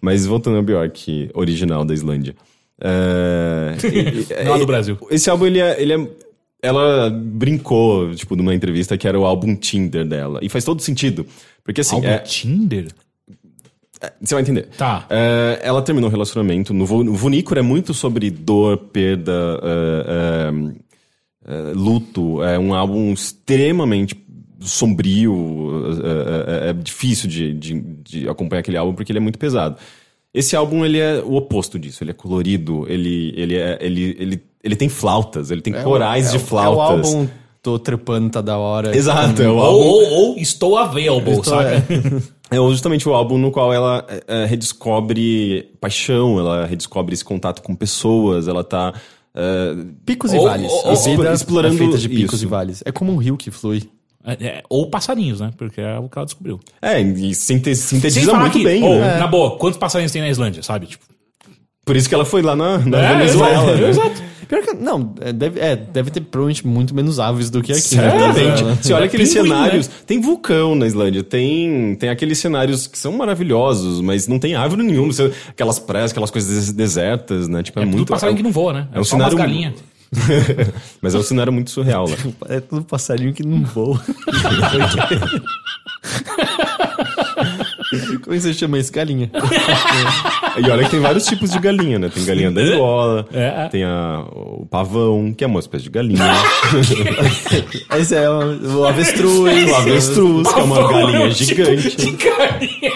Mas 0.00 0.26
voltando 0.26 0.56
ao 0.56 0.62
Bjork, 0.62 1.30
original 1.34 1.84
da 1.84 1.94
Islândia. 1.94 2.34
É, 2.80 3.74
e- 3.84 4.44
Não 4.44 4.58
do 4.58 4.66
Brasil. 4.66 4.96
Esse 5.10 5.30
álbum, 5.30 5.46
ele 5.46 5.60
é, 5.60 5.80
ele 5.80 5.92
é. 5.94 6.08
Ela 6.62 7.08
brincou, 7.10 8.14
tipo, 8.14 8.36
numa 8.36 8.54
entrevista 8.54 8.98
que 8.98 9.08
era 9.08 9.18
o 9.18 9.24
álbum 9.24 9.56
Tinder 9.56 10.04
dela. 10.04 10.40
E 10.42 10.48
faz 10.50 10.62
todo 10.62 10.82
sentido. 10.82 11.24
Porque 11.64 11.80
assim, 11.80 11.94
Álbum 11.96 12.08
é- 12.08 12.18
Tinder? 12.18 12.88
Você 14.20 14.34
vai 14.34 14.42
entender. 14.42 14.68
Tá. 14.78 15.06
É, 15.10 15.60
ela 15.62 15.82
terminou 15.82 16.08
o 16.08 16.10
relacionamento. 16.10 16.72
No 16.72 16.86
no 17.04 17.14
Vunícora 17.14 17.60
é 17.60 17.62
muito 17.62 17.92
sobre 17.92 18.30
dor, 18.30 18.76
perda, 18.78 19.32
é, 19.62 20.50
é, 21.46 21.52
é, 21.52 21.72
luto. 21.74 22.42
É 22.42 22.58
um 22.58 22.74
álbum 22.74 23.12
extremamente 23.12 24.14
sombrio. 24.60 25.94
É, 26.04 26.66
é- 26.66 26.70
é 26.70 26.72
difícil 26.72 27.28
de, 27.28 27.52
de- 27.54 27.80
de 28.02 28.28
acompanhar 28.28 28.60
aquele 28.60 28.76
álbum 28.76 28.94
porque 28.94 29.12
ele 29.12 29.18
é 29.18 29.22
muito 29.22 29.38
pesado. 29.38 29.76
Esse 30.32 30.54
álbum 30.54 30.84
ele 30.84 30.98
é 30.98 31.20
o 31.24 31.34
oposto 31.34 31.78
disso. 31.78 32.02
Ele 32.04 32.10
é 32.12 32.14
colorido. 32.14 32.86
Ele, 32.88 33.32
ele, 33.36 33.56
é, 33.56 33.78
ele, 33.80 34.16
ele, 34.18 34.42
ele 34.62 34.76
tem 34.76 34.88
flautas. 34.88 35.50
Ele 35.50 35.60
tem 35.60 35.72
corais 35.82 36.28
É 36.28 36.30
de 36.32 36.36
o- 36.36 36.40
flautas. 36.40 37.10
É 37.12 37.14
o 37.14 37.16
álbum 37.18 37.28
Tô 37.62 37.78
Trepando, 37.78 38.30
tá 38.30 38.40
da 38.40 38.56
hora. 38.56 38.96
Exato, 38.96 39.42
é 39.42 39.48
o 39.48 39.54
Ou, 39.56 39.60
álbum. 39.62 39.78
ou, 39.78 40.12
ou 40.30 40.36
estou 40.38 40.78
available, 40.78 41.32
Estou- 41.32 41.44
saca? 41.44 41.84
É 42.50 42.56
justamente 42.70 43.06
o 43.08 43.12
álbum 43.14 43.36
no 43.36 43.50
qual 43.50 43.72
ela 43.72 44.04
é, 44.08 44.22
é, 44.42 44.44
redescobre 44.46 45.70
paixão, 45.80 46.38
ela 46.38 46.64
redescobre 46.66 47.12
esse 47.14 47.24
contato 47.24 47.62
com 47.62 47.74
pessoas, 47.74 48.48
ela 48.48 48.64
tá. 48.64 48.94
é, 49.34 49.74
Picos 50.06 50.32
e 50.32 50.38
Ou- 50.38 50.44
vales. 50.44 50.70
ou- 50.72 50.96
vida 50.96 51.32
explorando 51.32 51.74
é 51.74 51.78
feita 51.78 51.98
de 51.98 52.08
picos 52.08 52.34
isso. 52.36 52.44
e 52.44 52.46
vales. 52.48 52.82
É 52.86 52.90
como 52.90 53.12
um 53.12 53.16
rio 53.16 53.36
que 53.36 53.50
flui. 53.50 53.88
É, 54.24 54.32
é, 54.46 54.62
ou 54.68 54.88
passarinhos, 54.90 55.40
né? 55.40 55.50
Porque 55.56 55.80
é 55.80 55.98
o 55.98 56.08
que 56.08 56.18
ela 56.18 56.26
descobriu. 56.26 56.60
é, 56.82 57.00
e 57.00 57.34
Sem 57.34 57.62
sintetiza 57.74 58.34
muito 58.34 58.58
que, 58.58 58.64
bem, 58.64 58.82
ou, 58.82 58.94
né? 59.00 59.18
na 59.18 59.26
boa, 59.26 59.56
quantos 59.56 59.78
passarinhos 59.78 60.12
tem 60.12 60.20
na 60.20 60.28
Islândia, 60.28 60.62
sabe? 60.62 60.86
Tipo, 60.86 61.04
Por 61.90 61.96
isso 61.96 62.08
que 62.08 62.14
ela 62.14 62.24
foi 62.24 62.40
lá 62.40 62.54
na, 62.54 62.78
na 62.78 62.98
É, 63.02 63.16
Venezuela. 63.16 63.64
exato, 63.64 63.80
né? 63.82 63.88
exato. 63.90 64.22
Pior 64.48 64.62
que. 64.62 64.74
Não, 64.74 65.12
é, 65.20 65.32
deve, 65.32 65.58
é, 65.58 65.74
deve 65.74 66.10
ter 66.12 66.20
provavelmente 66.20 66.64
muito 66.64 66.94
menos 66.94 67.18
aves 67.18 67.50
do 67.50 67.60
que 67.62 67.72
aqui. 67.72 67.96
né? 67.96 68.10
Certamente. 68.10 68.62
Você 68.82 68.92
olha 68.92 69.02
É 69.02 69.06
aqueles 69.06 69.32
pinguim, 69.32 69.48
cenários. 69.48 69.90
Tem 70.06 70.20
vulcão 70.20 70.76
na 70.76 70.86
Islândia, 70.86 71.24
tem, 71.24 71.96
tem 71.96 72.08
aqueles 72.10 72.38
cenários 72.38 72.86
que 72.86 72.96
são 72.96 73.10
maravilhosos, 73.12 74.00
mas 74.00 74.28
não 74.28 74.38
tem 74.38 74.54
árvore 74.54 74.84
nenhuma. 74.84 75.12
Você- 75.12 75.32
Aquelas 75.48 75.78
praias, 75.80 76.12
aquelas 76.12 76.30
coisas 76.30 76.52
des- 76.66 76.72
desertas, 76.72 77.48
né? 77.48 77.60
Tipo, 77.62 77.80
é, 77.80 77.82
É 77.82 77.86
tudo 77.86 77.96
muito. 77.96 78.08
passarinho 78.12 78.36
que 78.36 78.42
não 78.44 78.52
voa, 78.52 78.72
né? 78.72 78.88
É, 78.92 79.00
um 79.00 79.04
só 79.04 79.16
umas 79.16 79.30
cenário- 79.32 79.36
galinhas. 79.38 79.74
mas 81.00 81.14
é 81.14 81.18
um 81.18 81.22
cenário 81.22 81.52
muito 81.52 81.70
surreal 81.70 82.06
lá. 82.08 82.16
É 82.56 82.58
tudo 82.60 82.82
passarinho 82.84 83.32
que 83.32 83.44
não 83.46 83.62
voa. 83.64 84.00
Como 88.22 88.34
é 88.34 88.38
que 88.38 88.40
você 88.40 88.54
chama 88.54 88.78
isso? 88.78 88.92
Galinha. 88.92 89.30
E 90.58 90.68
olha 90.68 90.84
que 90.84 90.90
tem 90.90 91.00
vários 91.00 91.24
tipos 91.26 91.50
de 91.52 91.58
galinha, 91.60 91.96
né? 91.98 92.10
Tem 92.12 92.24
galinha 92.24 92.50
da 92.50 92.60
Angola, 92.60 93.24
É. 93.32 93.68
tem 93.68 93.84
a, 93.84 94.24
o 94.32 94.66
pavão, 94.68 95.32
que 95.32 95.44
é 95.44 95.46
uma 95.46 95.60
espécie 95.60 95.84
de 95.84 95.90
galinha. 95.90 96.18
Esse 97.96 98.16
é 98.16 98.28
o, 98.28 98.78
o 98.80 98.84
avestruz. 98.84 99.70
o 99.70 99.74
avestruz, 99.76 100.52
que 100.52 100.60
é 100.60 100.62
uma 100.62 100.76
Pavão 100.76 100.98
é 100.98 101.02
galinha 101.12 101.26
um 101.26 101.30
tipo 101.30 101.44
gigante. 101.44 101.96
de 101.96 102.10
galinha. 102.12 102.92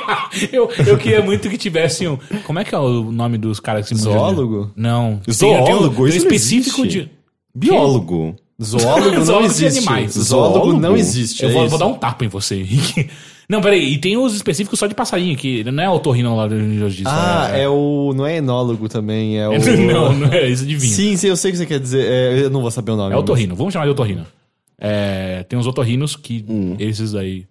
Eu, 0.53 0.69
eu 0.87 0.99
queria 0.99 1.23
muito 1.23 1.49
que 1.49 1.57
tivesse 1.57 2.07
um. 2.09 2.19
Como 2.45 2.59
é 2.59 2.65
que 2.65 2.75
é 2.75 2.79
o 2.79 3.11
nome 3.13 3.39
dos 3.39 3.61
caras 3.61 3.89
que 3.89 3.95
se? 3.95 4.03
Zoólogo? 4.03 4.71
Não. 4.77 5.21
Zoólogo? 5.31 5.65
Tem, 5.67 5.77
tem 5.77 5.87
um, 5.89 5.93
não 5.93 6.07
específico 6.09 6.87
de. 6.87 7.09
Biólogo. 7.55 8.35
Zoólogo 8.63 9.11
não 9.17 9.25
Zoólogo 9.25 9.49
de 9.55 9.65
existe. 9.65 9.79
animais. 9.89 10.13
Zoólogo, 10.13 10.59
Zoólogo? 10.59 10.81
não 10.81 10.97
existe. 10.97 11.43
Eu 11.45 11.51
é 11.51 11.53
vou, 11.53 11.69
vou 11.69 11.79
dar 11.79 11.87
um 11.87 11.95
tapa 11.95 12.25
em 12.25 12.29
você, 12.29 12.57
Henrique. 12.57 13.09
Não, 13.49 13.61
peraí, 13.61 13.93
e 13.93 13.99
tem 13.99 14.17
os 14.17 14.35
específicos 14.35 14.79
só 14.79 14.87
de 14.87 14.95
passarinho, 14.95 15.37
que 15.37 15.63
não 15.65 15.83
é 15.83 15.91
otorrino 15.91 16.35
lá 16.35 16.47
do 16.47 16.55
Logista. 16.57 17.11
Ah, 17.13 17.49
é 17.55 17.69
o. 17.69 18.13
Não 18.15 18.27
é 18.27 18.37
enólogo 18.39 18.89
também, 18.89 19.39
é 19.39 19.49
o. 19.49 19.53
Não, 19.87 20.13
não 20.15 20.33
é 20.33 20.49
isso 20.49 20.65
de 20.67 20.77
vinho. 20.77 20.93
Sim, 20.95 21.17
sim, 21.17 21.29
eu 21.29 21.37
sei 21.37 21.51
o 21.51 21.53
que 21.53 21.59
você 21.59 21.67
quer 21.67 21.79
dizer. 21.81 22.07
É, 22.07 22.45
eu 22.45 22.51
não 22.51 22.63
vou 22.63 22.71
saber 22.71 22.93
o 22.93 22.97
nome. 22.97 23.15
É 23.15 23.19
otorrino, 23.19 23.55
vamos 23.55 23.73
chamar 23.73 23.85
de 23.85 23.91
otorrino. 23.91 24.27
É, 24.79 25.45
tem 25.49 25.59
uns 25.59 25.67
otorrinos 25.67 26.17
que 26.17 26.45
Hum. 26.49 26.77
esses 26.79 27.15
aí. 27.15 27.47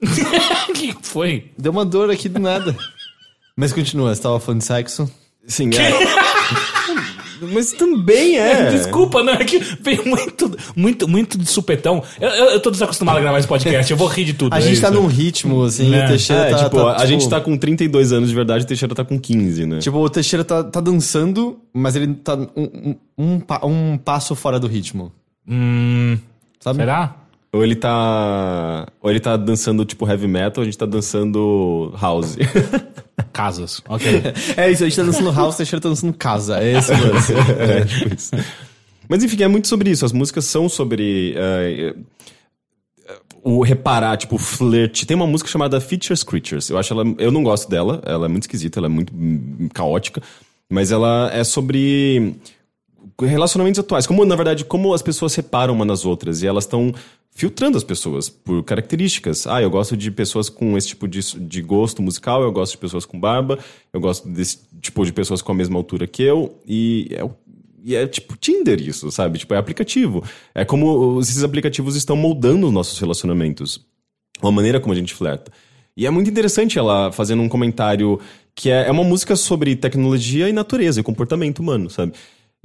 que 0.74 0.94
foi? 1.02 1.50
Deu 1.58 1.72
uma 1.72 1.84
dor 1.84 2.10
aqui 2.10 2.28
do 2.28 2.38
nada. 2.38 2.74
Mas 3.56 3.72
continua, 3.72 4.14
você 4.14 4.22
tava 4.22 4.38
falando 4.38 4.60
de 4.60 4.66
sexo? 4.66 5.10
Sim, 5.46 5.70
é. 5.74 6.77
Mas 7.40 7.72
também 7.72 8.38
é. 8.38 8.70
Desculpa, 8.70 9.22
não, 9.22 9.32
é 9.32 9.44
que 9.44 9.58
veio 9.80 10.06
muito, 10.06 10.56
muito, 10.74 11.08
muito 11.08 11.38
de 11.38 11.46
supetão. 11.46 12.02
Eu, 12.20 12.28
eu, 12.28 12.44
eu 12.50 12.60
tô 12.60 12.70
desacostumado 12.70 13.18
a 13.18 13.20
gravar 13.20 13.38
esse 13.38 13.48
podcast, 13.48 13.90
eu 13.90 13.96
vou 13.96 14.08
rir 14.08 14.24
de 14.24 14.34
tudo. 14.34 14.52
A 14.54 14.58
é 14.58 14.60
gente 14.60 14.80
tá 14.80 14.88
isso. 14.90 15.00
num 15.00 15.06
ritmo, 15.06 15.62
assim, 15.64 15.94
É. 15.94 16.04
o 16.04 16.08
Teixeira 16.08 16.42
É, 16.42 16.50
tá, 16.50 16.64
tipo, 16.64 16.76
tá, 16.76 16.96
a 16.96 17.06
gente 17.06 17.28
tá 17.28 17.40
com 17.40 17.56
32 17.56 18.12
anos 18.12 18.28
de 18.28 18.34
verdade, 18.34 18.64
o 18.64 18.66
Teixeira 18.66 18.94
tá 18.94 19.04
com 19.04 19.18
15, 19.18 19.66
né? 19.66 19.78
Tipo, 19.78 19.98
o 19.98 20.08
Teixeira 20.08 20.44
tá, 20.44 20.62
tá 20.64 20.80
dançando, 20.80 21.58
mas 21.72 21.96
ele 21.96 22.14
tá 22.14 22.34
um, 22.34 22.48
um, 22.56 22.96
um, 23.18 23.42
um 23.64 23.98
passo 23.98 24.34
fora 24.34 24.58
do 24.58 24.66
ritmo. 24.66 25.12
Hum, 25.48 26.18
Sabe? 26.60 26.78
será? 26.78 27.14
Ou 27.52 27.64
ele 27.64 27.74
tá. 27.74 28.86
Ou 29.00 29.10
ele 29.10 29.20
tá 29.20 29.36
dançando 29.36 29.84
tipo 29.84 30.08
heavy 30.08 30.28
metal, 30.28 30.58
ou 30.58 30.62
a 30.62 30.64
gente 30.64 30.76
tá 30.78 30.86
dançando 30.86 31.94
house. 32.00 32.36
Casas, 33.32 33.80
ok. 33.88 34.22
É 34.56 34.70
isso, 34.70 34.84
a 34.84 34.88
gente 34.88 34.96
tá 34.96 35.04
dançando 35.04 35.30
house, 35.32 35.54
o 35.54 35.56
Teixeira 35.58 35.80
tá 35.80 35.88
dançando 35.88 36.12
casa. 36.12 36.58
É 36.62 36.78
esse 36.78 36.92
o 36.92 37.12
lance. 37.12 37.32
É, 37.58 37.84
tipo 37.84 38.14
isso. 38.14 38.30
Mas 39.08 39.24
enfim, 39.24 39.42
é 39.42 39.48
muito 39.48 39.68
sobre 39.68 39.90
isso. 39.90 40.04
As 40.04 40.12
músicas 40.12 40.44
são 40.44 40.68
sobre. 40.68 41.34
eh, 41.36 41.94
o 43.42 43.62
reparar, 43.62 44.16
tipo, 44.16 44.36
o 44.36 44.38
flerte. 44.38 45.06
Tem 45.06 45.16
uma 45.16 45.26
música 45.26 45.48
chamada 45.48 45.80
Features 45.80 46.22
Creatures. 46.22 46.68
Eu 46.68 46.76
acho 46.78 46.92
ela. 46.92 47.04
Eu 47.18 47.30
não 47.30 47.42
gosto 47.42 47.68
dela, 47.68 48.02
ela 48.04 48.26
é 48.26 48.28
muito 48.28 48.42
esquisita, 48.42 48.78
ela 48.78 48.86
é 48.86 48.90
muito 48.90 49.12
hum, 49.14 49.68
caótica. 49.72 50.22
Mas 50.68 50.92
ela 50.92 51.30
é 51.32 51.42
sobre 51.44 52.36
relacionamentos 53.18 53.78
atuais. 53.78 54.06
Como, 54.06 54.24
na 54.24 54.36
verdade, 54.36 54.64
como 54.64 54.92
as 54.92 55.00
pessoas 55.02 55.34
reparam 55.34 55.74
uma 55.74 55.84
nas 55.84 56.04
outras. 56.04 56.42
E 56.42 56.46
elas 56.46 56.64
estão 56.64 56.92
filtrando 57.30 57.76
as 57.76 57.84
pessoas 57.84 58.28
por 58.28 58.62
características. 58.64 59.46
Ah, 59.46 59.62
eu 59.62 59.70
gosto 59.70 59.96
de 59.96 60.10
pessoas 60.10 60.48
com 60.48 60.76
esse 60.76 60.88
tipo 60.88 61.06
de, 61.06 61.20
de 61.38 61.62
gosto 61.62 62.02
musical, 62.02 62.42
eu 62.42 62.52
gosto 62.52 62.72
de 62.72 62.78
pessoas 62.78 63.04
com 63.04 63.18
barba, 63.18 63.58
eu 63.92 64.00
gosto 64.00 64.28
desse 64.28 64.58
tipo 64.80 65.04
de 65.04 65.12
pessoas 65.12 65.40
com 65.40 65.52
a 65.52 65.54
mesma 65.54 65.78
altura 65.78 66.06
que 66.06 66.22
eu. 66.22 66.58
E 66.66 67.08
é, 67.12 67.28
e 67.84 67.94
é 67.94 68.06
tipo 68.06 68.36
Tinder 68.36 68.80
isso, 68.80 69.10
sabe? 69.10 69.38
Tipo, 69.38 69.54
é 69.54 69.56
aplicativo. 69.56 70.22
É 70.54 70.64
como 70.64 71.20
esses 71.20 71.42
aplicativos 71.42 71.96
estão 71.96 72.16
moldando 72.16 72.66
os 72.66 72.72
nossos 72.72 72.98
relacionamentos. 72.98 73.80
A 74.42 74.50
maneira 74.50 74.80
como 74.80 74.92
a 74.92 74.96
gente 74.96 75.14
flerta. 75.14 75.50
E 75.96 76.06
é 76.06 76.10
muito 76.10 76.30
interessante 76.30 76.78
ela 76.78 77.10
fazendo 77.10 77.42
um 77.42 77.48
comentário 77.48 78.20
que 78.54 78.70
é, 78.70 78.86
é 78.86 78.90
uma 78.90 79.02
música 79.02 79.34
sobre 79.36 79.74
tecnologia 79.74 80.48
e 80.48 80.52
natureza 80.52 81.00
e 81.00 81.02
comportamento 81.02 81.60
humano, 81.60 81.88
sabe? 81.88 82.12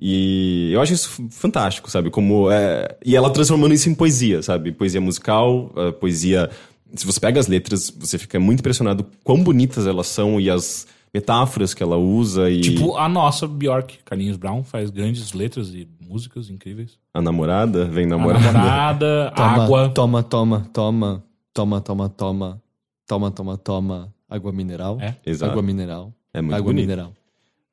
E 0.01 0.71
eu 0.73 0.81
acho 0.81 0.93
isso 0.93 1.09
fantástico, 1.29 1.89
sabe? 1.89 2.09
Como 2.09 2.49
é... 2.51 2.95
E 3.05 3.15
ela 3.15 3.29
transformando 3.29 3.73
isso 3.73 3.89
em 3.89 3.95
poesia, 3.95 4.41
sabe? 4.41 4.71
Poesia 4.71 4.99
musical, 4.99 5.71
eh, 5.77 5.91
poesia. 5.91 6.49
Se 6.95 7.05
você 7.05 7.19
pega 7.19 7.39
as 7.39 7.47
letras, 7.47 7.89
você 7.97 8.17
fica 8.17 8.39
muito 8.39 8.59
impressionado 8.59 9.05
quão 9.23 9.41
bonitas 9.43 9.87
elas 9.87 10.07
são 10.07 10.39
e 10.41 10.49
as 10.49 10.87
metáforas 11.13 11.73
que 11.75 11.83
ela 11.83 11.95
usa 11.95 12.49
e 12.49 12.59
Tipo 12.61 12.97
a 12.97 13.07
nossa 13.07 13.47
Bjork, 13.47 13.99
Carlinhos 14.03 14.35
Brown, 14.35 14.63
faz 14.63 14.89
grandes 14.89 15.31
letras 15.33 15.69
e 15.69 15.87
músicas 16.01 16.49
incríveis. 16.49 16.97
a 17.13 17.21
namorada 17.21 17.85
vem 17.85 18.05
A 18.05 18.09
namorada. 18.09 18.51
namorada, 18.51 19.31
Toma, 19.37 19.47
água. 19.63 19.89
Toma, 19.89 20.23
toma, 20.23 20.69
toma. 20.73 21.23
Toma, 21.53 21.81
toma, 21.81 22.09
toma. 22.09 22.61
Toma, 23.07 23.31
toma, 23.31 23.57
toma. 23.57 24.13
Água 24.27 24.51
mineral. 24.51 24.97
É, 24.99 25.15
exato. 25.25 25.51
Água 25.51 25.61
mineral. 25.61 26.11
É 26.33 26.41
muito 26.41 26.55
Água 26.55 26.65
bonito. 26.73 26.81
mineral. 26.83 27.13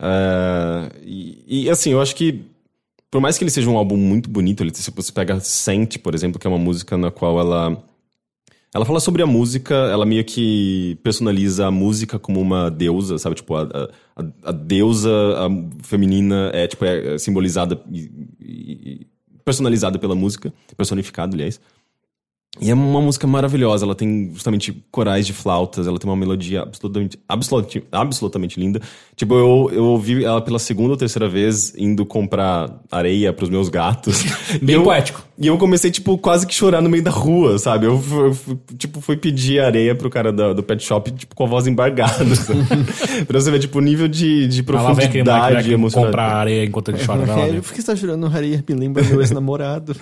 Ah, 0.01 0.91
e, 1.03 1.65
e, 1.67 1.71
assim, 1.71 1.91
eu 1.93 2.01
acho 2.01 2.17
que 2.17 2.43
por 3.11 3.21
mais 3.21 3.37
que 3.37 3.45
ele 3.45 3.51
seja 3.51 3.69
um 3.71 3.77
álbum 3.77 3.97
muito 3.97 4.31
bonito, 4.31 4.63
ele, 4.63 4.75
se 4.75 4.91
você 4.91 5.13
pega 5.13 5.41
Sente, 5.41 5.99
por 5.99 6.15
exemplo, 6.15 6.39
que 6.41 6.47
é 6.47 6.51
uma 6.51 6.59
música 6.59 6.97
na 6.97 7.11
qual 7.11 7.39
ela 7.41 7.83
ela 8.75 8.85
fala 8.85 9.01
sobre 9.01 9.21
a 9.23 9.27
música, 9.27 9.75
ela 9.75 10.07
meio 10.07 10.25
que 10.25 10.97
personaliza 11.03 11.67
a 11.67 11.71
música 11.73 12.19
como 12.21 12.41
uma 12.41 12.71
deusa, 12.71 13.19
sabe? 13.19 13.35
Tipo, 13.37 13.57
a, 13.57 13.63
a, 14.17 14.25
a 14.45 14.53
deusa 14.53 15.11
a 15.11 15.49
feminina 15.85 16.51
é, 16.55 16.69
tipo, 16.69 16.85
é 16.85 17.19
simbolizada 17.19 17.81
e, 17.91 18.11
e- 18.41 19.01
e 19.03 19.07
personalizada 19.45 19.99
pela 19.99 20.15
música, 20.15 20.53
personificada, 20.77 21.35
aliás. 21.35 21.61
E 22.61 22.69
é 22.69 22.75
uma 22.75 23.01
música 23.01 23.29
maravilhosa, 23.29 23.85
ela 23.87 23.95
tem 23.95 24.31
justamente 24.35 24.83
corais 24.91 25.25
de 25.25 25.33
flautas, 25.33 25.87
ela 25.87 25.99
tem 26.01 26.11
uma 26.11 26.17
melodia 26.17 26.63
absolutamente, 26.63 27.17
absolutamente, 27.29 27.85
absolutamente 27.93 28.59
linda. 28.59 28.81
Tipo, 29.15 29.35
eu, 29.35 29.71
eu 29.73 29.85
ouvi 29.85 30.25
ela 30.25 30.41
pela 30.43 30.59
segunda 30.59 30.91
ou 30.91 30.97
terceira 30.97 31.29
vez 31.29 31.73
indo 31.79 32.05
comprar 32.05 32.81
areia 32.91 33.33
pros 33.33 33.49
meus 33.49 33.69
gatos. 33.69 34.25
Bem 34.61 34.75
E 34.75 34.79
eu- 34.79 34.83
poético. 34.83 35.25
E 35.39 35.47
eu 35.47 35.57
comecei, 35.57 35.91
tipo, 35.93 36.19
quase 36.19 36.45
que 36.47 36.53
chorar 36.53 36.83
no 36.83 36.91
meio 36.91 37.03
da 37.05 37.11
rua, 37.11 37.57
sabe? 37.59 37.87
Eu, 37.87 38.03
eu 38.11 38.37
tipo, 38.77 39.01
fui 39.01 39.17
pedir 39.17 39.61
areia 39.61 39.95
pro 39.95 40.11
cara 40.11 40.33
da- 40.33 40.53
do 40.53 40.63
pet 40.63 40.83
shop, 40.83 41.11
tipo, 41.13 41.35
com 41.37 41.45
a 41.45 41.47
voz 41.47 41.67
embargada. 41.69 42.35
sabe? 42.35 42.61
pra 43.27 43.41
você 43.41 43.51
ver, 43.53 43.61
tipo, 43.61 43.79
o 43.79 43.81
nível 43.81 44.09
de, 44.09 44.49
de 44.49 44.63
profundidade 44.65 45.65
que 45.65 45.73
emocional. 45.73 46.09
compra 46.11 46.23
areia 46.25 46.65
enquanto 46.65 46.89
ele 46.91 46.99
chora. 47.07 47.25
Lá 47.27 47.37
ver. 47.47 47.63
Por 47.63 47.73
que 47.73 47.81
você 47.81 47.87
tá 47.87 47.97
chorando, 47.97 48.27
Haria? 48.27 48.63
Me 48.69 48.75
lembra 48.75 49.03
meu 49.05 49.21
ex-namorado. 49.21 49.95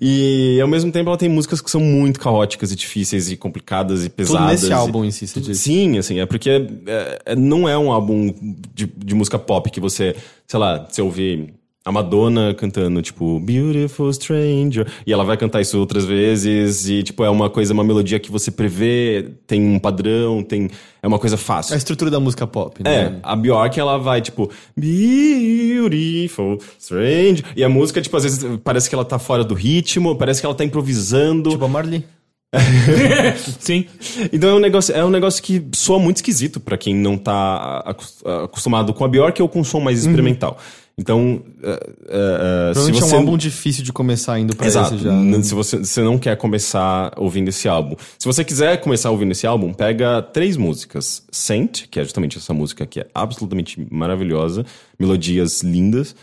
E 0.00 0.58
ao 0.60 0.68
mesmo 0.68 0.92
tempo 0.92 1.08
ela 1.08 1.16
tem 1.16 1.28
músicas 1.28 1.60
que 1.60 1.70
são 1.70 1.80
muito 1.80 2.20
caóticas 2.20 2.70
e 2.72 2.76
difíceis 2.76 3.30
e 3.30 3.36
complicadas 3.36 4.00
e 4.04 4.08
Tudo 4.08 4.16
pesadas. 4.16 4.50
nesse 4.50 4.66
e- 4.68 4.72
álbum 4.72 5.04
em 5.04 5.10
si, 5.10 5.26
você 5.26 5.40
disse. 5.40 5.62
Sim, 5.62 5.96
assim, 5.98 6.20
é 6.20 6.26
porque 6.26 6.50
é, 6.86 7.18
é- 7.26 7.36
não 7.36 7.68
é 7.68 7.76
um 7.78 7.90
álbum 7.90 8.32
de, 8.74 8.86
de 8.86 9.14
música 9.14 9.38
pop 9.38 9.70
que 9.70 9.80
você, 9.80 10.14
sei 10.46 10.58
lá, 10.60 10.86
você 10.88 11.00
ouvir 11.00 11.54
a 11.90 11.92
Madonna 11.92 12.54
cantando, 12.54 13.02
tipo, 13.02 13.38
Beautiful 13.40 14.12
Stranger, 14.12 14.86
e 15.06 15.12
ela 15.12 15.24
vai 15.24 15.36
cantar 15.36 15.60
isso 15.60 15.78
outras 15.78 16.04
vezes, 16.04 16.88
e, 16.88 17.02
tipo, 17.02 17.22
é 17.24 17.28
uma 17.30 17.50
coisa, 17.50 17.72
uma 17.74 17.84
melodia 17.84 18.18
que 18.18 18.30
você 18.30 18.50
prevê, 18.50 19.28
tem 19.46 19.60
um 19.62 19.78
padrão, 19.78 20.42
tem. 20.42 20.70
É 21.02 21.06
uma 21.08 21.18
coisa 21.18 21.36
fácil. 21.36 21.74
A 21.74 21.78
estrutura 21.78 22.10
da 22.10 22.20
música 22.20 22.46
pop, 22.46 22.80
É, 22.84 23.10
né? 23.10 23.20
a 23.22 23.34
Bjork, 23.34 23.78
ela 23.80 23.96
vai, 23.98 24.20
tipo, 24.20 24.50
beautiful, 24.76 26.58
strange. 26.78 27.42
E 27.56 27.64
a 27.64 27.68
música, 27.68 28.00
tipo, 28.00 28.16
às 28.16 28.22
vezes 28.24 28.44
parece 28.62 28.88
que 28.88 28.94
ela 28.94 29.04
tá 29.04 29.18
fora 29.18 29.42
do 29.44 29.54
ritmo, 29.54 30.14
parece 30.16 30.40
que 30.40 30.46
ela 30.46 30.54
tá 30.54 30.64
improvisando. 30.64 31.50
Tipo 31.50 31.64
a 31.64 31.68
Marley. 31.68 32.04
Sim. 33.60 33.86
Então 34.32 34.50
é 34.50 34.54
um 34.54 34.58
negócio, 34.58 34.92
é 34.94 35.04
um 35.04 35.10
negócio 35.10 35.40
que 35.42 35.64
soa 35.72 35.98
muito 36.00 36.16
esquisito 36.16 36.58
pra 36.58 36.76
quem 36.76 36.94
não 36.94 37.16
tá 37.16 37.78
acos- 37.86 38.22
acostumado 38.44 38.92
com 38.92 39.04
a 39.04 39.08
Bjork 39.08 39.40
ou 39.40 39.48
com 39.48 39.60
um 39.60 39.64
som 39.64 39.78
mais 39.80 40.00
experimental. 40.04 40.58
Então, 41.00 41.42
é, 41.62 41.70
é, 42.10 42.70
é, 42.72 42.74
se 42.74 42.92
você... 42.92 43.14
é 43.14 43.16
um 43.16 43.20
álbum 43.20 43.38
difícil 43.38 43.82
de 43.82 43.90
começar 43.90 44.38
indo 44.38 44.54
pra 44.54 44.66
Exato. 44.66 44.94
esse 44.94 45.02
já. 45.02 45.10
né? 45.10 45.42
Se 45.42 45.54
você, 45.54 45.78
você 45.78 46.02
não 46.02 46.18
quer 46.18 46.36
começar 46.36 47.10
ouvindo 47.16 47.48
esse 47.48 47.66
álbum. 47.66 47.96
Se 48.18 48.26
você 48.26 48.44
quiser 48.44 48.78
começar 48.82 49.10
ouvindo 49.10 49.32
esse 49.32 49.46
álbum, 49.46 49.72
pega 49.72 50.20
três 50.20 50.58
músicas. 50.58 51.22
Saint, 51.32 51.86
que 51.90 51.98
é 51.98 52.02
justamente 52.04 52.36
essa 52.36 52.52
música 52.52 52.84
que 52.84 53.00
é 53.00 53.06
absolutamente 53.14 53.82
maravilhosa, 53.90 54.66
melodias 54.98 55.62
lindas. 55.62 56.14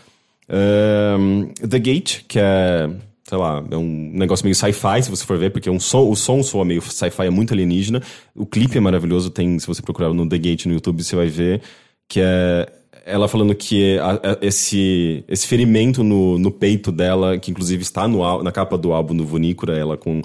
Ahn, 0.48 1.48
The 1.68 1.78
Gate, 1.80 2.20
que 2.28 2.38
é, 2.38 2.88
sei 3.24 3.36
lá, 3.36 3.64
é 3.68 3.76
um 3.76 4.12
negócio 4.14 4.44
meio 4.44 4.54
sci-fi, 4.54 5.02
se 5.02 5.10
você 5.10 5.24
for 5.24 5.36
ver, 5.36 5.50
porque 5.50 5.68
um 5.68 5.80
som, 5.80 6.08
o 6.08 6.14
som 6.14 6.40
soa 6.40 6.64
meio 6.64 6.80
sci-fi, 6.80 7.26
é 7.26 7.30
muito 7.30 7.52
alienígena. 7.52 8.00
O 8.32 8.46
clipe 8.46 8.78
é 8.78 8.80
maravilhoso, 8.80 9.28
tem, 9.28 9.58
se 9.58 9.66
você 9.66 9.82
procurar 9.82 10.14
no 10.14 10.28
The 10.28 10.38
Gate 10.38 10.66
no 10.66 10.74
YouTube, 10.74 11.02
você 11.02 11.16
vai 11.16 11.26
ver 11.26 11.62
que 12.08 12.20
é 12.22 12.66
ela 13.08 13.26
falando 13.28 13.54
que 13.54 13.98
a- 13.98 14.12
a- 14.32 14.38
esse, 14.42 15.24
esse 15.28 15.46
ferimento 15.46 16.04
no, 16.04 16.38
no 16.38 16.50
peito 16.50 16.92
dela, 16.92 17.38
que 17.38 17.50
inclusive 17.50 17.82
está 17.82 18.06
no, 18.06 18.42
na 18.42 18.52
capa 18.52 18.76
do 18.78 18.92
álbum 18.92 19.14
no 19.14 19.24
Vunícora, 19.24 19.76
ela 19.76 19.96
com. 19.96 20.22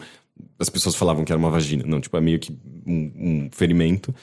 As 0.60 0.70
pessoas 0.70 0.96
falavam 0.96 1.24
que 1.26 1.32
era 1.32 1.40
uma 1.40 1.50
vagina. 1.50 1.84
Não, 1.88 2.00
tipo, 2.00 2.16
é 2.18 2.22
meio 2.22 2.40
que 2.40 2.52
um, 2.86 3.12
um 3.16 3.50
ferimento. 3.52 4.14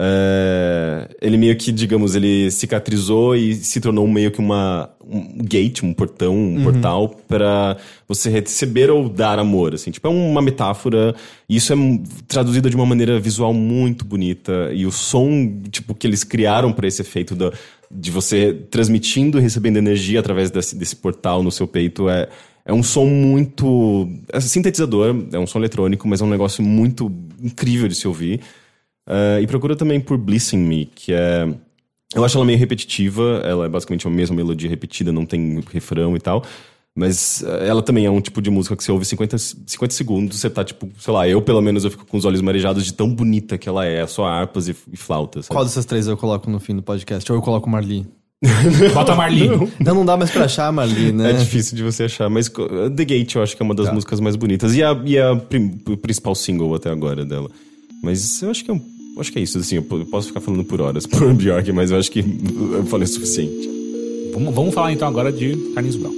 É, 0.00 1.08
ele 1.20 1.36
meio 1.36 1.56
que, 1.56 1.72
digamos, 1.72 2.14
ele 2.14 2.50
cicatrizou 2.52 3.34
e 3.34 3.54
se 3.54 3.80
tornou 3.80 4.06
meio 4.06 4.30
que 4.30 4.38
uma, 4.38 4.88
um 5.04 5.38
gate, 5.44 5.82
um 5.82 5.92
portão, 5.92 6.36
um 6.36 6.62
portal 6.62 7.08
para 7.26 7.76
você 8.06 8.30
receber 8.30 8.90
ou 8.90 9.08
dar 9.08 9.40
amor, 9.40 9.74
assim. 9.74 9.90
Tipo, 9.90 10.06
é 10.06 10.10
uma 10.10 10.40
metáfora 10.40 11.16
e 11.48 11.56
isso 11.56 11.72
é 11.72 11.76
traduzido 12.28 12.70
de 12.70 12.76
uma 12.76 12.86
maneira 12.86 13.18
visual 13.18 13.52
muito 13.52 14.04
bonita 14.04 14.70
e 14.72 14.86
o 14.86 14.92
som, 14.92 15.60
tipo, 15.68 15.94
que 15.96 16.06
eles 16.06 16.22
criaram 16.22 16.72
para 16.72 16.86
esse 16.86 17.02
efeito 17.02 17.34
da, 17.34 17.52
de 17.90 18.10
você 18.10 18.52
transmitindo 18.70 19.38
recebendo 19.38 19.76
energia 19.76 20.20
através 20.20 20.50
desse, 20.50 20.76
desse 20.76 20.96
portal 20.96 21.42
no 21.42 21.50
seu 21.50 21.66
peito 21.66 22.08
é... 22.08 22.28
É 22.66 22.72
um 22.72 22.82
som 22.82 23.06
muito. 23.06 24.06
É 24.30 24.38
sintetizador, 24.40 25.16
é 25.32 25.38
um 25.38 25.46
som 25.46 25.58
eletrônico, 25.58 26.06
mas 26.06 26.20
é 26.20 26.24
um 26.24 26.28
negócio 26.28 26.62
muito 26.62 27.10
incrível 27.42 27.88
de 27.88 27.94
se 27.94 28.06
ouvir. 28.06 28.42
Uh, 29.06 29.40
e 29.40 29.46
procura 29.46 29.74
também 29.74 29.98
por 29.98 30.18
Blissing 30.18 30.58
Me, 30.58 30.84
que 30.84 31.14
é. 31.14 31.48
Eu 32.14 32.22
acho 32.22 32.36
ela 32.36 32.44
meio 32.44 32.58
repetitiva, 32.58 33.40
ela 33.42 33.64
é 33.64 33.68
basicamente 33.70 34.06
a 34.06 34.10
mesma 34.10 34.36
melodia 34.36 34.68
repetida, 34.68 35.10
não 35.10 35.24
tem 35.24 35.64
refrão 35.72 36.14
e 36.14 36.20
tal. 36.20 36.44
Mas 36.98 37.42
uh, 37.46 37.62
ela 37.64 37.80
também 37.80 38.06
é 38.06 38.10
um 38.10 38.20
tipo 38.20 38.42
de 38.42 38.50
música 38.50 38.74
que 38.76 38.82
você 38.82 38.90
ouve 38.90 39.04
50, 39.04 39.38
50 39.38 39.94
segundos, 39.94 40.40
você 40.40 40.50
tá 40.50 40.64
tipo, 40.64 40.88
sei 40.98 41.12
lá, 41.14 41.28
eu 41.28 41.40
pelo 41.40 41.60
menos 41.60 41.84
eu 41.84 41.90
fico 41.92 42.04
com 42.04 42.16
os 42.16 42.24
olhos 42.24 42.40
marejados 42.40 42.84
de 42.84 42.92
tão 42.92 43.08
bonita 43.14 43.56
que 43.56 43.68
ela 43.68 43.86
é, 43.86 44.04
só 44.06 44.24
harpas 44.26 44.66
e, 44.68 44.74
e 44.92 44.96
flautas. 44.96 45.46
sabe? 45.46 45.54
Qual 45.54 45.64
dessas 45.64 45.84
três 45.84 46.08
eu 46.08 46.16
coloco 46.16 46.50
no 46.50 46.58
fim 46.58 46.74
do 46.74 46.82
podcast? 46.82 47.30
Ou 47.30 47.38
eu 47.38 47.42
coloco 47.42 47.70
Marli? 47.70 48.04
Bota 48.94 49.12
a 49.12 49.16
Marli. 49.16 49.48
Não, 49.80 49.94
não 49.94 50.04
dá 50.04 50.16
mais 50.16 50.30
pra 50.30 50.44
achar 50.46 50.66
a 50.66 50.72
Marli, 50.72 51.12
né? 51.12 51.30
É 51.30 51.32
difícil 51.34 51.76
de 51.76 51.82
você 51.82 52.04
achar, 52.04 52.28
mas 52.28 52.48
co- 52.48 52.68
The 52.90 53.04
Gate 53.04 53.34
eu 53.36 53.42
acho 53.42 53.56
que 53.56 53.62
é 53.62 53.64
uma 53.64 53.74
das 53.74 53.92
músicas 53.92 54.18
mais 54.20 54.34
bonitas. 54.36 54.74
E 54.74 54.82
a, 54.82 54.92
e 55.04 55.18
a 55.18 55.36
prim- 55.36 55.80
o 55.88 55.96
principal 55.96 56.34
single 56.34 56.74
até 56.74 56.90
agora 56.90 57.24
dela. 57.24 57.48
Mas 58.02 58.42
eu 58.42 58.50
acho 58.50 58.64
que 58.64 58.70
é, 58.70 58.74
um- 58.74 58.82
eu 59.14 59.20
acho 59.20 59.32
que 59.32 59.38
é 59.38 59.42
isso, 59.42 59.58
assim, 59.58 59.76
eu 59.76 59.82
posso 59.82 60.28
ficar 60.28 60.40
falando 60.40 60.64
por 60.64 60.80
horas 60.80 61.06
por 61.06 61.30
Bjork, 61.34 61.70
mas 61.72 61.90
eu 61.90 61.98
acho 61.98 62.10
que 62.10 62.20
eu 62.20 62.84
falei 62.86 63.04
o 63.04 63.08
suficiente. 63.08 63.68
Vamos, 64.32 64.54
vamos 64.54 64.74
falar 64.74 64.92
então 64.92 65.06
agora 65.08 65.32
de 65.32 65.56
Carlinhos 65.74 65.96
Brown. 65.96 66.14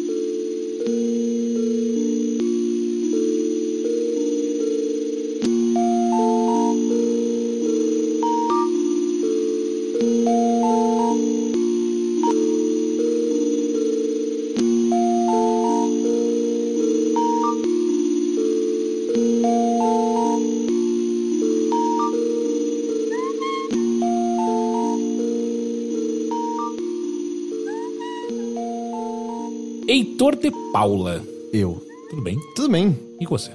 Heitor 30.30 30.36
de 30.36 30.50
Paula. 30.72 31.22
Eu. 31.52 31.84
Tudo 32.08 32.22
bem? 32.22 32.38
Tudo 32.54 32.68
bem. 32.70 32.96
E 33.20 33.26
você? 33.26 33.50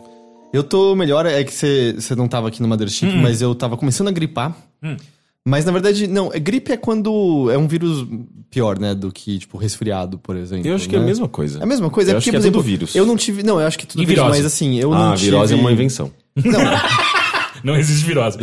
Eu 0.54 0.64
tô 0.64 0.96
melhor, 0.96 1.26
é 1.26 1.44
que 1.44 1.54
você 1.54 1.94
você 1.98 2.16
não 2.16 2.28
tava 2.28 2.48
aqui 2.48 2.62
no 2.62 2.68
Mothership, 2.68 3.12
mas 3.22 3.42
eu 3.42 3.54
tava 3.56 3.78
começando 3.78 4.08
a 4.08 4.12
gripar. 4.12 4.56
Mas 5.48 5.64
na 5.66 5.72
verdade, 5.72 6.08
não, 6.08 6.32
é- 6.34 6.40
gripe 6.40 6.72
é 6.72 6.78
quando 6.78 7.50
é 7.52 7.58
um 7.58 7.68
vírus 7.68 8.06
pior, 8.50 8.80
né, 8.80 8.96
do 8.96 9.12
que, 9.12 9.38
tipo, 9.40 9.58
resfriado, 9.58 10.18
por 10.18 10.36
exemplo. 10.36 10.68
Eu 10.68 10.76
acho 10.76 10.88
que 10.90 10.96
é 10.96 11.00
né? 11.00 11.04
a 11.04 11.08
mesma 11.08 11.28
coisa. 11.28 11.60
É 11.60 11.64
a 11.64 11.66
mesma 11.66 11.90
coisa, 11.90 12.12
Eu 12.12 12.16
é 12.16 12.18
acho 12.18 12.26
porque, 12.26 12.38
que 12.38 12.42
por 12.42 12.48
é 12.48 12.50
tudo 12.52 12.60
exemplo, 12.60 12.78
vírus. 12.78 12.96
eu 12.96 13.06
não 13.06 13.16
tive. 13.18 13.44
Não, 13.44 13.60
eu 13.60 13.68
acho 13.68 13.78
que 13.78 13.86
tudo 13.86 14.02
E 14.02 14.06
vírus, 14.06 14.24
virose? 14.24 14.40
mas 14.42 14.46
assim, 14.54 14.76
eu 14.80 14.90
não 14.92 15.12
Ah, 15.12 15.16
tive. 15.16 15.32
virose 15.32 15.54
é 15.54 15.58
uma 15.58 15.72
invenção. 15.72 16.12
Não, 16.36 16.60
Não 17.66 17.76
existe 17.76 18.06
virose. 18.06 18.38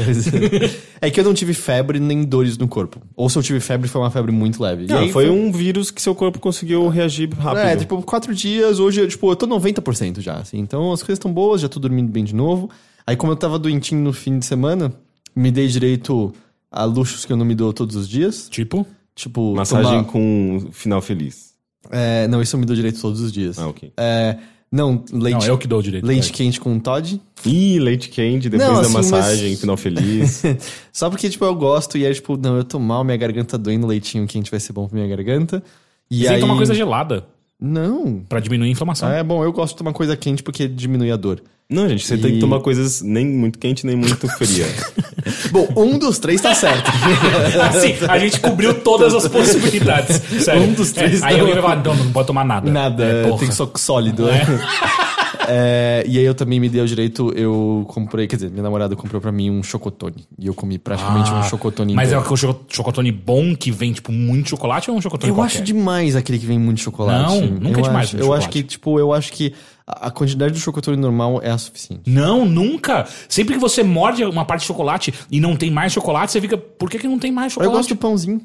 é 1.01 1.11
que 1.11 1.21
eu 1.21 1.25
não 1.25 1.33
tive 1.33 1.55
febre 1.55 2.01
nem 2.01 2.25
dores 2.25 2.59
no 2.59 2.67
corpo. 2.67 3.01
Ou 3.17 3.31
se 3.31 3.39
eu 3.39 3.43
tive 3.43 3.61
febre, 3.61 3.89
foi 3.89 4.01
uma 4.01 4.11
febre 4.11 4.33
muito 4.33 4.63
leve. 4.63 4.87
Não, 4.89 4.99
aí 4.99 5.13
foi 5.13 5.31
um 5.31 5.53
vírus 5.53 5.91
que 5.91 6.03
seu 6.03 6.15
corpo 6.15 6.39
conseguiu 6.41 6.89
reagir 6.89 7.31
rápido. 7.35 7.61
É, 7.65 7.77
tipo, 7.77 8.03
quatro 8.03 8.35
dias, 8.35 8.79
hoje, 8.81 9.01
eu, 9.01 9.09
tipo, 9.09 9.31
eu 9.31 9.37
tô 9.37 9.47
90% 9.47 10.21
já, 10.21 10.35
assim. 10.39 10.59
Então 10.59 10.93
as 10.93 11.01
coisas 11.03 11.19
estão 11.19 11.33
boas, 11.33 11.61
já 11.61 11.69
tô 11.69 11.79
dormindo 11.79 12.11
bem 12.11 12.25
de 12.25 12.35
novo. 12.35 12.69
Aí, 13.07 13.17
como 13.17 13.33
eu 13.33 13.37
tava 13.37 13.59
doentinho 13.59 14.01
no 14.03 14.13
fim 14.13 14.39
de 14.39 14.45
semana, 14.47 14.93
me 15.35 15.51
dei 15.51 15.67
direito 15.69 16.33
a 16.71 16.85
luxos 16.85 17.25
que 17.25 17.33
eu 17.33 17.37
não 17.37 17.45
me 17.45 17.55
dou 17.55 17.73
todos 17.73 17.97
os 17.97 18.09
dias. 18.09 18.49
Tipo, 18.51 18.87
Tipo, 19.15 19.55
Massagem 19.55 19.91
tomar- 19.91 20.05
com 20.05 20.69
final 20.73 21.03
feliz. 21.03 21.53
É, 21.91 22.27
não, 22.29 22.41
isso 22.41 22.57
eu 22.57 22.61
me 22.61 22.65
dou 22.65 22.75
direito 22.75 22.99
todos 23.01 23.21
os 23.21 23.31
dias. 23.31 23.59
Ah, 23.59 23.69
ok. 23.69 23.93
É, 23.97 24.39
não, 24.73 25.05
leite, 25.13 25.41
não, 25.41 25.47
eu 25.47 25.59
que 25.59 25.69
dou 25.69 25.79
o 25.81 25.83
direito. 25.83 26.05
leite 26.07 26.31
É. 26.31 26.35
quente 26.35 26.59
com 26.59 26.79
Todd. 26.81 27.21
Ih, 27.45 27.79
leite 27.79 28.09
quente, 28.09 28.49
depois 28.49 28.67
Não, 28.69 28.77
da 28.77 28.81
assim, 28.83 28.93
massagem, 28.95 29.51
mas- 29.51 29.61
final 29.61 29.77
feliz. 29.77 30.43
Só 30.91 31.11
porque, 31.11 31.29
tipo, 31.29 31.45
eu 31.45 31.55
gosto 31.55 31.99
e 31.99 32.07
aí, 32.07 32.15
tipo, 32.15 32.37
não, 32.37 32.57
eu 32.57 32.65
tô 32.65 32.79
mal, 32.79 33.05
minha 33.05 33.17
garganta 33.17 33.59
doendo, 33.59 33.87
leitinho 33.87 34.27
quente 34.27 34.51
vai 34.51 34.59
ser 34.59 34.73
bom 34.73 34.89
pra 34.89 34.97
minha 34.99 35.15
garganta. 35.15 35.63
E 36.11 36.21
Você 36.21 36.23
aí... 36.23 36.29
tem 36.29 36.35
que 36.37 36.41
tomar 36.43 36.57
coisa 36.57 36.75
gelada 36.75 37.27
Não. 37.63 38.21
pra 38.29 38.41
diminuir 38.41 38.69
a 38.69 38.73
inflamação. 38.73 39.09
Ah, 39.09 39.15
é 39.15 39.23
bom, 39.23 39.43
eu 39.45 39.53
gosto 39.53 39.73
de 39.75 39.79
tomar 39.79 39.93
coisa 39.93 40.17
quente 40.17 40.43
porque 40.43 40.67
diminui 40.67 41.11
a 41.13 41.17
dor. 41.17 41.41
Não, 41.71 41.89
gente, 41.89 42.05
você 42.07 42.19
tem 42.19 42.33
E- 42.33 42.35
que 42.35 42.41
tomar 42.41 42.61
coisas 42.61 43.01
nem 43.01 43.25
muito 43.25 43.59
quente, 43.59 43.87
nem 43.87 43.97
muito 43.97 44.29
fria. 44.29 44.67
Bom, 45.51 45.69
um 45.77 45.99
dos 45.99 46.19
três 46.19 46.41
tá 46.41 46.55
certo. 46.55 46.91
Assim, 47.69 47.95
a 48.09 48.19
gente 48.19 48.41
cobriu 48.41 48.75
todas 48.83 49.15
as 49.15 49.27
possibilidades. 49.29 50.21
Sério. 50.45 50.63
Um 50.63 50.73
dos 50.75 50.93
três 50.93 51.23
É, 51.23 51.27
aí 51.27 51.35
não. 51.35 51.41
alguém 51.41 51.55
vai 51.55 51.63
falar, 51.63 51.83
não, 51.83 51.95
não 52.05 52.13
pode 52.13 52.27
tomar 52.27 52.45
nada. 52.45 52.71
Nada, 52.71 53.05
É, 53.05 53.23
tem 53.39 53.49
que 53.49 53.55
ser 53.55 53.69
sólido. 53.77 54.29
É. 54.29 54.43
É, 55.49 56.05
e 56.07 56.19
aí 56.19 56.25
eu 56.25 56.35
também 56.35 56.59
me 56.61 56.69
dei 56.69 56.81
o 56.81 56.87
direito, 56.87 57.33
eu 57.37 57.85
comprei, 57.89 58.27
quer 58.27 58.37
dizer, 58.37 58.51
minha 58.51 58.63
namorada 58.63 58.95
comprou 58.97 59.21
pra 59.21 59.33
mim 59.33 59.51
um 59.51 59.63
chocotone. 59.63 60.25
E 60.39 60.47
eu 60.47 60.55
comi 60.55 60.79
praticamente 60.79 61.31
um 61.33 61.43
chocotone 61.43 61.95
Mas 61.95 62.13
é 62.13 62.17
inteiro. 62.17 62.33
o 62.33 62.37
cho- 62.37 62.61
chocotone 62.69 63.11
bom 63.11 63.55
que 63.57 63.71
vem, 63.71 63.93
tipo, 63.93 64.13
muito 64.13 64.49
chocolate 64.51 64.91
ou 64.91 64.95
é 64.97 64.99
um 64.99 65.03
chocotone 65.03 65.31
Eu 65.31 65.35
qualquer? 65.35 65.57
acho 65.57 65.63
demais 65.65 66.15
aquele 66.17 66.39
que 66.39 66.47
vem 66.47 66.59
muito 66.59 66.81
chocolate. 66.81 67.41
Não, 67.41 67.47
nunca 67.47 67.81
eu 67.81 67.85
é 67.85 67.89
demais 67.89 68.09
Acho, 68.09 68.17
eu 68.19 68.33
acho 68.33 68.49
que, 68.49 68.63
tipo, 68.63 68.99
eu 68.99 69.13
acho 69.13 69.33
que 69.33 69.53
a 69.87 70.11
quantidade 70.11 70.53
do 70.55 70.61
chocotone 70.61 70.97
normal 70.97 71.41
é 71.43 71.51
a 71.51 71.59
suficiente. 71.59 72.03
Não, 72.09 72.45
nunca. 72.45 73.07
Sempre 73.29 73.55
que 73.55 73.61
você 73.61 73.83
morde 73.83 74.25
uma 74.25 74.45
parte 74.45 74.61
de 74.61 74.67
chocolate 74.69 75.13
e 75.31 75.41
não 75.41 75.57
tem 75.57 75.71
mais 75.71 75.93
chocolate, 75.93 76.31
você 76.33 76.41
fica, 76.41 76.57
por 76.57 76.89
que, 76.89 76.99
que 76.99 77.09
não 77.09 77.19
tem 77.19 77.33
mais 77.33 77.53
Eu 77.53 77.55
chocolate? 77.63 77.77
gosto 77.77 77.89
do 77.91 77.97
pãozinho. 77.97 78.41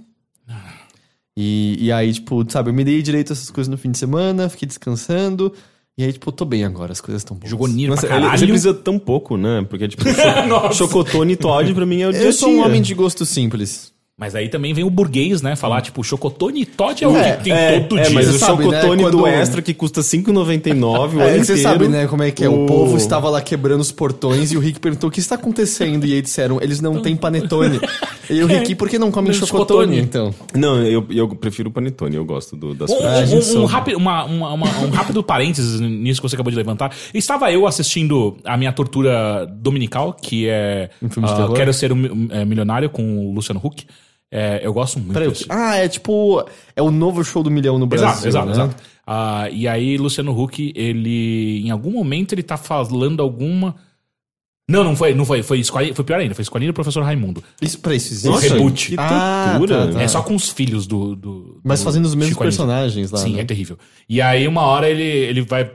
E, 1.39 1.77
e 1.79 1.91
aí, 1.91 2.11
tipo, 2.13 2.43
sabe, 2.51 2.69
eu 2.69 2.73
me 2.73 2.83
dei 2.83 3.01
direito 3.03 3.31
a 3.31 3.33
essas 3.33 3.51
coisas 3.51 3.69
no 3.69 3.77
fim 3.77 3.91
de 3.91 3.97
semana, 3.99 4.49
fiquei 4.49 4.67
descansando. 4.67 5.53
E 5.97 6.03
aí, 6.03 6.13
tipo, 6.13 6.31
tô 6.31 6.45
bem 6.45 6.63
agora, 6.63 6.91
as 6.91 7.01
coisas 7.01 7.21
estão 7.21 7.35
boas. 7.35 7.49
Jogou 7.49 7.67
Nier 7.67 7.89
Nossa, 7.89 8.05
pra 8.05 8.17
caralho. 8.19 8.37
você 8.39 8.45
precisa 8.45 8.73
tão 8.73 8.99
pouco, 8.99 9.35
né? 9.35 9.65
Porque, 9.67 9.87
tipo, 9.87 10.03
cho- 10.05 10.73
chocotone 10.73 11.33
e 11.33 11.35
Todd 11.35 11.73
pra 11.73 11.85
mim 11.87 12.01
é 12.01 12.07
o 12.07 12.11
dia 12.13 12.21
Eu 12.21 12.31
sou 12.33 12.49
um 12.49 12.63
homem 12.63 12.81
de 12.81 12.93
gosto 12.93 13.25
simples. 13.25 13.91
Mas 14.19 14.33
aí 14.33 14.49
também 14.49 14.73
vem 14.73 14.83
o 14.83 14.89
burguês, 14.89 15.43
né? 15.43 15.55
Falar, 15.55 15.79
tipo, 15.81 16.03
chocotone 16.03 16.61
e 16.61 16.65
Todd 16.65 17.03
é 17.03 17.07
o 17.07 17.13
que 17.13 17.43
tem 17.43 17.53
É, 17.53 17.79
todo 17.81 17.99
é, 17.99 18.03
dia. 18.03 18.13
mas 18.15 18.27
Você 18.27 18.35
o 18.35 18.39
sabe, 18.39 18.65
né, 18.67 18.81
chocotone 18.81 19.03
do 19.11 19.17
quando- 19.19 19.27
extra 19.27 19.61
que 19.61 19.73
custa 19.75 20.01
R$5,99 20.01 21.15
o 21.17 21.21
É, 21.21 21.29
ano 21.29 21.45
você 21.45 21.53
inteiro, 21.53 21.61
sabe, 21.61 21.87
né, 21.87 22.07
como 22.07 22.23
é 22.23 22.31
que 22.31 22.43
é. 22.43 22.49
O 22.49 22.63
o- 22.63 22.65
povo 22.67 22.97
estava 22.97 23.29
lá 23.29 23.41
quebrando 23.41 23.81
os 23.81 23.91
portões 23.91 24.51
e 24.51 24.57
o 24.57 24.59
Rick 24.59 24.79
perguntou 24.79 25.09
o 25.09 25.11
que 25.11 25.19
está 25.19 25.35
acontecendo. 25.35 26.05
E 26.05 26.13
aí 26.13 26.21
disseram, 26.21 26.59
eles 26.61 26.79
não 26.81 26.99
têm 27.01 27.15
panetone. 27.15 27.79
E 28.29 28.43
o 28.43 28.47
Rick, 28.47 28.75
por 28.75 28.89
que 28.89 28.97
não 28.99 29.11
comem 29.11 29.31
Não, 29.31 29.39
chocotone, 29.39 29.99
então? 29.99 30.33
Não, 30.55 30.83
eu, 30.83 31.05
eu 31.09 31.27
prefiro 31.29 31.69
o 31.69 31.71
panetone, 31.71 32.15
eu 32.15 32.25
gosto 32.25 32.55
do, 32.55 32.73
das 32.73 32.89
Um, 32.91 32.95
um- 32.95 33.59
um- 33.59 33.61
um 33.63 33.65
rápido, 33.65 33.97
uma- 33.97 34.25
uma- 34.25 34.53
uma- 34.53 34.79
um 34.79 34.89
rápido 34.89 35.23
parênteses 35.23 35.79
nisso 35.79 36.21
que 36.21 36.27
você 36.27 36.35
acabou 36.35 36.51
de 36.51 36.57
levantar. 36.57 36.93
Estava 37.13 37.51
eu 37.51 37.65
assistindo 37.67 38.37
a 38.43 38.57
minha 38.57 38.71
tortura 38.73 39.45
dominical, 39.45 40.13
que 40.13 40.47
é 40.47 40.89
Um 41.01 41.09
filme 41.09 41.27
de 41.27 41.33
ah, 41.33 41.37
terror? 41.37 41.53
Quero 41.55 41.73
Ser 41.73 41.91
um 41.93 42.27
é, 42.31 42.43
Milionário 42.45 42.89
com 42.89 43.27
o 43.27 43.33
Luciano 43.33 43.61
Huck. 43.63 43.85
É, 44.29 44.59
eu 44.61 44.73
gosto 44.73 44.99
muito 44.99 45.13
Peraí, 45.13 45.29
desse. 45.29 45.45
ah, 45.47 45.77
é 45.77 45.87
tipo. 45.87 46.43
É 46.75 46.81
o 46.81 46.91
novo 46.91 47.23
show 47.23 47.41
do 47.41 47.49
milhão 47.49 47.79
no 47.79 47.87
Brasil. 47.87 48.09
Exato, 48.09 48.27
exato, 48.27 48.45
né? 48.47 48.51
exato. 48.51 48.75
Ah, 49.05 49.47
e 49.49 49.67
aí, 49.69 49.97
Luciano 49.97 50.37
Huck, 50.37 50.73
ele. 50.75 51.61
Em 51.65 51.71
algum 51.71 51.91
momento, 51.91 52.33
ele 52.33 52.43
tá 52.43 52.57
falando 52.57 53.21
alguma. 53.21 53.75
Não, 54.69 54.83
não 54.83 54.95
foi, 54.97 55.13
não 55.13 55.23
foi. 55.23 55.41
Foi, 55.43 55.59
escolinha, 55.59 55.93
foi 55.95 56.03
pior 56.03 56.19
ainda, 56.19 56.35
foi 56.35 56.41
escolinha 56.41 56.69
do 56.71 56.73
professor 56.75 57.01
Raimundo. 57.01 57.41
Isso, 57.61 57.79
peraí, 57.79 57.97
isso 57.97 58.13
existe? 58.13 58.27
Nossa, 58.29 58.53
reboot. 58.53 58.89
que 58.89 58.95
Ah, 58.99 59.55
tortura. 59.57 59.87
tá, 59.87 59.93
tá. 59.93 60.01
É 60.01 60.07
só 60.09 60.21
com 60.21 60.35
os 60.35 60.49
filhos 60.49 60.85
do. 60.85 61.15
do 61.15 61.59
Mas 61.63 61.79
do 61.79 61.85
fazendo 61.85 62.05
os 62.05 62.13
mesmos 62.15 62.29
Chico 62.31 62.43
personagens 62.43 63.11
lá. 63.11 63.19
Sim, 63.19 63.33
né? 63.35 63.41
é 63.41 63.45
terrível. 63.45 63.77
E 64.09 64.21
aí, 64.21 64.45
uma 64.47 64.63
hora, 64.63 64.89
ele, 64.89 65.03
ele 65.03 65.41
vai 65.41 65.71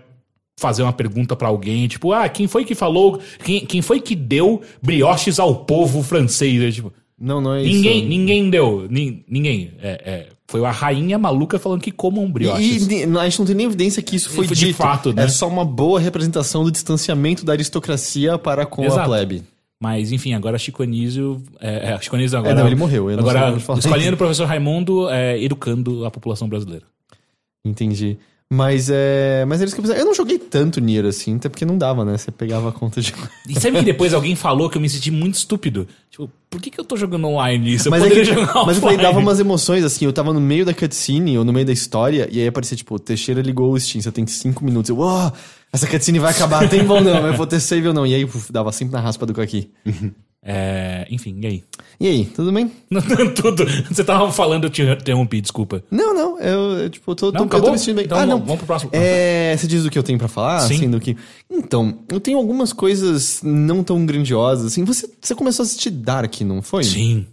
fazer 0.60 0.82
uma 0.82 0.92
pergunta 0.92 1.34
pra 1.34 1.48
alguém, 1.48 1.88
tipo, 1.88 2.12
ah, 2.12 2.28
quem 2.28 2.46
foi 2.46 2.64
que 2.66 2.74
falou. 2.74 3.18
Quem, 3.42 3.64
quem 3.64 3.80
foi 3.80 3.98
que 4.00 4.14
deu 4.14 4.60
brioches 4.82 5.38
ao 5.38 5.54
povo 5.64 6.02
francês? 6.02 6.74
Tipo, 6.74 6.92
Não, 7.18 7.40
não 7.40 7.54
é 7.54 7.62
isso. 7.62 7.74
ninguém, 7.74 8.06
ninguém 8.06 8.50
deu. 8.50 8.86
nin- 8.90 9.24
ninguém. 9.26 9.72
É, 9.82 9.90
é, 10.04 10.26
foi 10.52 10.62
a 10.66 10.70
rainha 10.70 11.18
maluca 11.18 11.58
falando 11.58 11.80
que 11.80 11.90
comam 11.90 12.30
brioches. 12.30 12.86
E, 12.86 13.06
e 13.06 13.18
a 13.18 13.24
gente 13.24 13.38
não 13.38 13.46
tem 13.46 13.54
nem 13.54 13.66
evidência 13.66 14.02
que 14.02 14.16
isso 14.16 14.28
foi, 14.28 14.46
Foi 14.46 14.54
de 14.54 14.66
dito. 14.66 14.76
fato, 14.76 15.10
né? 15.10 15.24
É 15.24 15.28
só 15.28 15.48
uma 15.48 15.64
boa 15.64 15.98
representação 15.98 16.62
do 16.62 16.70
distanciamento 16.70 17.42
da 17.42 17.54
aristocracia 17.54 18.36
para 18.36 18.66
com 18.66 18.82
a 18.82 18.86
Exato. 18.86 19.08
plebe. 19.08 19.42
Mas, 19.80 20.12
enfim, 20.12 20.34
agora 20.34 20.58
Chico 20.58 20.82
Anísio... 20.82 21.42
É, 21.58 21.92
é, 21.92 22.00
Chico 22.02 22.16
Anísio 22.16 22.38
agora... 22.38 22.54
não, 22.54 22.66
ele 22.66 22.76
morreu, 22.76 23.08
agora, 23.08 23.56
escolinha 23.78 24.10
do 24.10 24.16
professor 24.18 24.46
Raimundo 24.46 25.08
é, 25.08 25.42
educando 25.42 26.04
a 26.04 26.10
população 26.10 26.46
brasileira. 26.46 26.84
Entendi. 27.64 28.18
Mas 28.54 28.90
é. 28.90 29.46
Mas 29.46 29.62
é 29.62 29.64
isso 29.64 29.74
que 29.74 29.80
eu 29.80 30.04
não 30.04 30.12
joguei 30.12 30.38
tanto 30.38 30.78
Nier 30.78 31.06
assim, 31.06 31.36
até 31.36 31.48
porque 31.48 31.64
não 31.64 31.78
dava, 31.78 32.04
né? 32.04 32.18
Você 32.18 32.30
pegava 32.30 32.68
a 32.68 32.72
conta 32.72 33.00
de. 33.00 33.14
E 33.48 33.58
sabe 33.58 33.78
que 33.78 33.84
depois 33.84 34.12
alguém 34.12 34.36
falou 34.36 34.68
que 34.68 34.76
eu 34.76 34.82
me 34.82 34.90
senti 34.90 35.10
muito 35.10 35.36
estúpido? 35.36 35.88
Tipo, 36.10 36.30
por 36.50 36.60
que, 36.60 36.70
que 36.70 36.78
eu 36.78 36.84
tô 36.84 36.94
jogando 36.94 37.26
online 37.26 37.72
isso? 37.72 37.88
Eu 37.88 37.90
Mas, 37.90 38.04
é 38.04 38.10
que, 38.10 38.24
jogar 38.24 38.66
mas 38.66 38.76
eu 38.76 38.82
falei, 38.82 38.98
dava 38.98 39.18
umas 39.18 39.40
emoções, 39.40 39.82
assim. 39.82 40.04
Eu 40.04 40.12
tava 40.12 40.34
no 40.34 40.40
meio 40.40 40.66
da 40.66 40.74
cutscene 40.74 41.38
ou 41.38 41.46
no 41.46 41.52
meio 41.52 41.64
da 41.64 41.72
história, 41.72 42.28
e 42.30 42.42
aí 42.42 42.46
aparecia, 42.46 42.76
tipo, 42.76 42.98
Teixeira 42.98 43.40
ligou 43.40 43.72
o 43.72 43.80
Steam, 43.80 44.02
você 44.02 44.12
tem 44.12 44.26
cinco 44.26 44.62
minutos. 44.62 44.90
Eu, 44.90 44.98
uau, 44.98 45.32
essa 45.72 45.86
cutscene 45.86 46.18
vai 46.18 46.32
acabar, 46.32 46.68
tem 46.68 46.86
ou 46.86 47.00
não? 47.00 47.26
Eu 47.26 47.32
vou 47.34 47.46
ter 47.46 47.58
save 47.58 47.88
ou 47.88 47.94
não? 47.94 48.06
E 48.06 48.14
aí, 48.14 48.22
uf, 48.22 48.52
dava 48.52 48.70
sempre 48.70 48.92
na 48.92 49.00
raspa 49.00 49.24
do 49.24 49.40
aqui. 49.40 49.70
É, 50.44 51.06
enfim, 51.08 51.38
e 51.40 51.46
aí? 51.46 51.64
E 52.00 52.08
aí, 52.08 52.24
tudo 52.24 52.50
bem? 52.50 52.68
Tudo. 53.40 53.64
Você 53.88 54.02
tava 54.02 54.32
falando, 54.32 54.64
eu 54.64 54.70
te 54.70 54.82
interrompi, 54.82 55.40
desculpa. 55.40 55.84
Não, 55.88 56.12
não, 56.12 56.40
eu, 56.40 56.78
eu, 56.78 56.90
tipo, 56.90 57.14
tô, 57.14 57.26
Não, 57.26 57.32
tô, 57.32 57.38
eu 57.38 57.44
acabou? 57.44 57.66
tô 57.66 57.72
me 57.72 57.78
sentindo 57.78 57.96
bem. 57.96 58.06
Então 58.06 58.18
ah, 58.18 58.26
não. 58.26 58.40
vamos 58.40 58.56
pro 58.56 58.66
próximo. 58.66 58.90
É, 58.92 59.56
você 59.56 59.68
diz 59.68 59.84
o 59.84 59.90
que 59.90 59.96
eu 59.96 60.02
tenho 60.02 60.18
pra 60.18 60.26
falar? 60.26 60.58
Sim. 60.62 60.74
Assim, 60.74 60.90
do 60.90 60.98
que... 60.98 61.16
Então, 61.48 61.96
eu 62.08 62.18
tenho 62.18 62.38
algumas 62.38 62.72
coisas 62.72 63.40
não 63.44 63.84
tão 63.84 64.04
grandiosas, 64.04 64.66
assim. 64.66 64.82
Você, 64.82 65.08
você 65.20 65.32
começou 65.32 65.62
a 65.62 65.66
assistir 65.66 65.90
Dark, 65.90 66.40
não 66.40 66.60
foi? 66.60 66.82
Sim. 66.82 67.24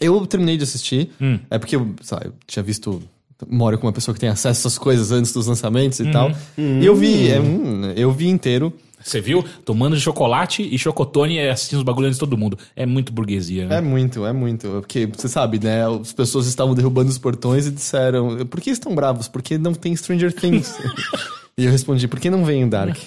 Eu 0.00 0.26
terminei 0.26 0.56
de 0.56 0.64
assistir. 0.64 1.10
Hum. 1.20 1.38
É 1.48 1.58
porque 1.60 1.76
eu, 1.76 1.94
sabe, 2.02 2.26
eu 2.26 2.32
tinha 2.44 2.62
visto. 2.62 3.00
Moro 3.48 3.78
com 3.78 3.86
uma 3.86 3.92
pessoa 3.92 4.14
que 4.14 4.20
tem 4.20 4.28
acesso 4.28 4.48
a 4.48 4.50
essas 4.68 4.78
coisas 4.78 5.12
antes 5.12 5.32
dos 5.32 5.46
lançamentos 5.46 6.00
e 6.00 6.10
tal. 6.10 6.30
E 6.56 6.84
eu 6.84 6.94
vi, 6.94 7.28
é, 7.28 7.40
hum, 7.40 7.92
eu 7.96 8.10
vi 8.12 8.28
inteiro. 8.28 8.72
Você 9.02 9.20
viu? 9.20 9.44
Tomando 9.64 9.96
chocolate 9.98 10.62
e 10.62 10.78
chocotone 10.78 11.34
e 11.36 11.48
assistindo 11.48 11.78
os 11.78 11.84
bagulhos 11.84 12.14
de 12.14 12.20
todo 12.20 12.36
mundo. 12.36 12.58
É 12.76 12.86
muito 12.86 13.12
burguesia, 13.12 13.66
né? 13.66 13.78
É 13.78 13.80
muito, 13.80 14.24
é 14.24 14.32
muito. 14.32 14.68
Porque, 14.80 15.06
você 15.06 15.28
sabe, 15.28 15.58
né? 15.58 15.84
As 15.86 16.12
pessoas 16.12 16.46
estavam 16.46 16.74
derrubando 16.74 17.10
os 17.10 17.18
portões 17.18 17.66
e 17.66 17.70
disseram: 17.70 18.46
Por 18.46 18.60
que 18.60 18.70
estão 18.70 18.94
bravos? 18.94 19.28
Porque 19.28 19.58
não 19.58 19.74
tem 19.74 19.94
Stranger 19.96 20.32
Things. 20.32 20.74
e 21.56 21.64
eu 21.64 21.70
respondi: 21.70 22.06
Por 22.08 22.20
que 22.20 22.30
não 22.30 22.44
vem 22.44 22.62
em 22.62 22.68
Dark? 22.68 22.96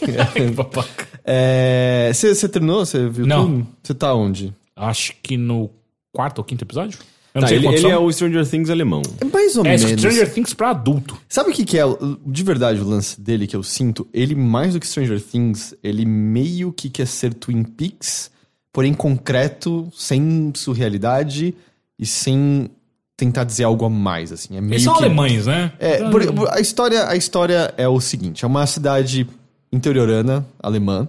É, 1.27 2.11
Você 2.13 2.35
você 2.35 2.47
terminou? 2.47 2.85
Você 2.85 3.09
viu 3.09 3.25
Não. 3.25 3.45
tudo? 3.47 3.67
Você 3.81 3.93
tá 3.95 4.13
onde? 4.13 4.53
Acho 4.75 5.13
que 5.23 5.37
no 5.37 5.71
quarto 6.13 6.37
ou 6.39 6.43
quinto 6.43 6.63
episódio? 6.63 6.99
Eu 7.35 7.41
não 7.41 7.41
Tá, 7.41 7.47
sei 7.49 7.57
ele, 7.57 7.67
ele 7.67 7.87
é 7.87 7.97
o 7.97 8.09
Stranger 8.11 8.47
Things 8.49 8.69
alemão. 8.69 9.01
É 9.19 9.25
mais 9.25 9.57
ou 9.57 9.65
É 9.65 9.77
menos. 9.77 9.81
Stranger 9.99 10.33
Things 10.33 10.53
pra 10.53 10.69
adulto. 10.69 11.17
Sabe 11.27 11.49
o 11.51 11.53
que, 11.53 11.65
que 11.65 11.77
é 11.77 11.83
de 12.25 12.43
verdade 12.43 12.79
o 12.79 12.85
lance 12.87 13.19
dele 13.19 13.45
que 13.45 13.55
eu 13.55 13.61
sinto? 13.61 14.07
Ele, 14.13 14.33
mais 14.33 14.73
do 14.73 14.79
que 14.79 14.87
Stranger 14.87 15.21
Things, 15.21 15.75
ele 15.83 16.05
meio 16.05 16.71
que 16.71 16.89
quer 16.89 17.05
ser 17.05 17.33
Twin 17.33 17.63
Peaks, 17.63 18.31
porém 18.71 18.93
concreto, 18.93 19.91
sem 19.93 20.51
surrealidade 20.55 21.53
e 21.99 22.05
sem 22.05 22.69
tentar 23.17 23.43
dizer 23.43 23.65
algo 23.65 23.83
a 23.85 23.89
mais, 23.89 24.31
assim. 24.31 24.55
É 24.57 24.61
meio 24.61 24.73
Eles 24.73 24.83
são 24.83 24.95
que... 24.95 25.03
alemães, 25.03 25.45
né? 25.45 25.73
É, 25.79 25.95
Então, 25.97 26.11
por- 26.11 26.33
por- 26.33 26.49
a, 26.49 26.59
história, 26.61 27.05
a 27.07 27.15
história 27.17 27.73
é 27.77 27.87
o 27.87 27.99
seguinte: 27.99 28.45
é 28.45 28.47
uma 28.47 28.65
cidade 28.65 29.27
interiorana, 29.71 30.45
alemã, 30.61 31.05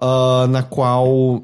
ah, 0.00 0.46
na 0.48 0.62
qual 0.62 1.42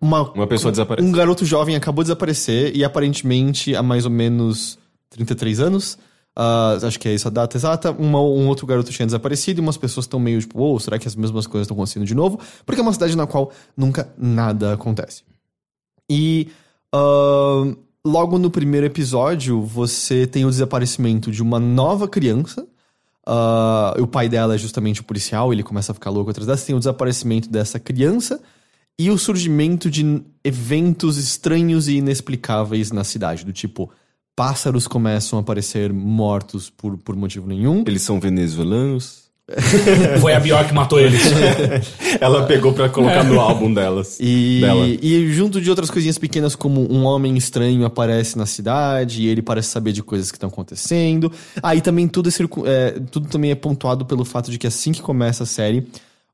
uma, 0.00 0.30
Uma 0.32 0.46
pessoa 0.46 0.70
desaparece. 0.70 1.06
um 1.06 1.12
garoto 1.12 1.44
jovem 1.44 1.74
acabou 1.76 2.02
de 2.04 2.08
desaparecer 2.08 2.76
e 2.76 2.84
aparentemente 2.84 3.74
há 3.74 3.82
mais 3.82 4.04
ou 4.04 4.10
menos 4.10 4.78
33 5.10 5.60
anos. 5.60 5.98
ah, 6.40 6.78
acho 6.82 7.00
que 7.00 7.08
é 7.08 7.14
essa 7.14 7.26
a 7.28 7.30
data 7.32 7.56
exata. 7.56 7.90
uma- 7.90 8.20
um 8.20 8.46
outro 8.46 8.64
garoto 8.64 8.92
tinha 8.92 9.04
desaparecido 9.06 9.60
e 9.60 9.62
umas 9.62 9.76
pessoas 9.76 10.04
estão 10.04 10.20
meio 10.20 10.38
tipo, 10.40 10.56
ou 10.60 10.78
será 10.78 10.96
que 10.98 11.08
as 11.08 11.16
mesmas 11.16 11.48
coisas 11.48 11.64
estão 11.64 11.74
acontecendo 11.76 12.06
de 12.06 12.14
novo? 12.14 12.38
Porque 12.64 12.80
é 12.80 12.82
uma 12.82 12.92
cidade 12.92 13.16
na 13.16 13.26
qual 13.26 13.50
nunca 13.76 14.08
nada 14.16 14.72
acontece. 14.74 15.24
E 16.08 16.48
ah, 16.94 17.64
logo 18.06 18.38
no 18.38 18.50
primeiro 18.50 18.86
episódio, 18.86 19.60
você 19.62 20.26
tem 20.28 20.44
o 20.44 20.50
desaparecimento 20.50 21.30
de 21.32 21.42
uma 21.42 21.58
nova 21.58 22.06
criança. 22.06 22.64
Ah, 23.26 23.94
o 23.98 24.06
pai 24.06 24.28
dela 24.28 24.54
é 24.54 24.58
justamente 24.58 25.00
o 25.00 25.04
policial, 25.04 25.52
ele 25.52 25.62
começa 25.64 25.90
a 25.90 25.94
ficar 25.94 26.10
louco 26.10 26.30
atrás. 26.30 26.46
Você 26.48 26.66
tem 26.66 26.74
o 26.76 26.78
desaparecimento 26.78 27.48
dessa 27.50 27.78
criança 27.80 28.40
e 28.98 29.10
o 29.10 29.16
surgimento 29.18 29.90
de 29.90 30.22
eventos 30.42 31.16
estranhos 31.18 31.88
e 31.88 31.96
inexplicáveis 31.96 32.90
na 32.90 33.04
cidade, 33.04 33.44
do 33.44 33.52
tipo. 33.52 33.90
Pássaros 34.34 34.86
começam 34.86 35.36
a 35.36 35.42
aparecer 35.42 35.92
mortos 35.92 36.70
por, 36.70 36.96
por 36.96 37.16
motivo 37.16 37.46
nenhum. 37.48 37.82
Eles 37.86 38.02
são 38.02 38.20
venezuelanos. 38.20 39.26
Foi 40.20 40.32
a 40.32 40.38
Bjork 40.38 40.68
que 40.68 40.74
matou 40.74 41.00
eles. 41.00 41.22
Ela 42.20 42.46
pegou 42.46 42.72
pra 42.72 42.88
colocar 42.88 43.24
no 43.24 43.40
álbum 43.40 43.72
delas. 43.74 44.16
E, 44.20 44.60
Dela. 44.60 44.86
e 44.86 45.32
junto 45.32 45.60
de 45.60 45.68
outras 45.70 45.90
coisinhas 45.90 46.18
pequenas, 46.18 46.54
como 46.54 46.80
um 46.92 47.04
homem 47.04 47.36
estranho 47.36 47.84
aparece 47.84 48.36
na 48.38 48.46
cidade 48.46 49.22
e 49.22 49.26
ele 49.26 49.42
parece 49.42 49.70
saber 49.70 49.90
de 49.92 50.02
coisas 50.04 50.30
que 50.30 50.36
estão 50.36 50.48
acontecendo. 50.50 51.32
Aí 51.62 51.80
também 51.80 52.06
tudo 52.06 52.28
é, 52.28 52.32
circu- 52.32 52.64
é, 52.66 52.92
tudo 53.10 53.26
também 53.28 53.50
é 53.50 53.54
pontuado 53.56 54.04
pelo 54.04 54.24
fato 54.24 54.50
de 54.52 54.58
que 54.58 54.66
assim 54.68 54.92
que 54.92 55.02
começa 55.02 55.42
a 55.42 55.46
série, 55.46 55.88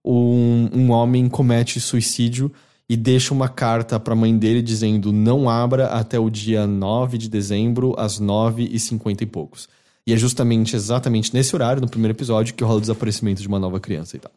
um, 0.04 0.68
um 0.72 0.90
homem 0.90 1.28
comete 1.28 1.80
suicídio 1.80 2.52
e 2.88 2.96
deixa 2.96 3.32
uma 3.32 3.48
carta 3.48 3.98
pra 3.98 4.14
mãe 4.14 4.36
dele 4.36 4.60
dizendo 4.60 5.12
não 5.12 5.48
abra 5.48 5.86
até 5.86 6.18
o 6.18 6.28
dia 6.28 6.66
9 6.66 7.16
de 7.16 7.28
dezembro, 7.28 7.94
às 7.96 8.18
9 8.18 8.68
e 8.70 8.78
50 8.78 9.24
e 9.24 9.26
poucos. 9.26 9.68
E 10.06 10.12
é 10.12 10.16
justamente 10.16 10.76
exatamente 10.76 11.32
nesse 11.32 11.54
horário, 11.54 11.80
no 11.80 11.88
primeiro 11.88 12.12
episódio, 12.14 12.52
que 12.54 12.62
rola 12.62 12.76
o 12.76 12.80
desaparecimento 12.80 13.40
de 13.40 13.48
uma 13.48 13.58
nova 13.58 13.80
criança 13.80 14.16
e 14.16 14.20
tal. 14.20 14.30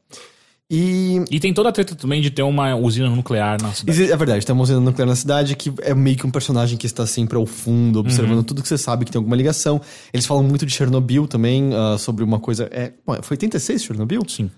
E 0.70 1.24
E 1.30 1.40
tem 1.40 1.54
toda 1.54 1.70
a 1.70 1.72
treta 1.72 1.96
também 1.96 2.22
de 2.22 2.30
ter 2.30 2.44
uma 2.44 2.76
usina 2.76 3.10
nuclear 3.10 3.62
na 3.62 3.74
cidade. 3.74 4.12
É 4.12 4.16
verdade, 4.16 4.46
tem 4.46 4.54
uma 4.54 4.64
usina 4.64 4.80
nuclear 4.80 5.08
na 5.08 5.16
cidade 5.16 5.56
que 5.56 5.74
é 5.82 5.94
meio 5.94 6.16
que 6.16 6.26
um 6.26 6.32
personagem 6.32 6.78
que 6.78 6.86
está 6.86 7.06
sempre 7.06 7.38
ao 7.38 7.46
fundo, 7.46 8.00
observando 8.00 8.44
tudo 8.44 8.62
que 8.62 8.68
você 8.68 8.78
sabe 8.78 9.04
que 9.04 9.12
tem 9.12 9.20
alguma 9.20 9.36
ligação. 9.36 9.82
Eles 10.14 10.26
falam 10.26 10.44
muito 10.44 10.66
de 10.66 10.74
Chernobyl 10.74 11.28
também, 11.28 11.72
ah, 11.74 11.98
sobre 11.98 12.24
uma 12.24 12.40
coisa. 12.40 12.70
É, 12.72 12.94
foi 13.22 13.36
86 13.36 13.84
Chernobyl? 13.84 14.22
Sim. 14.28 14.50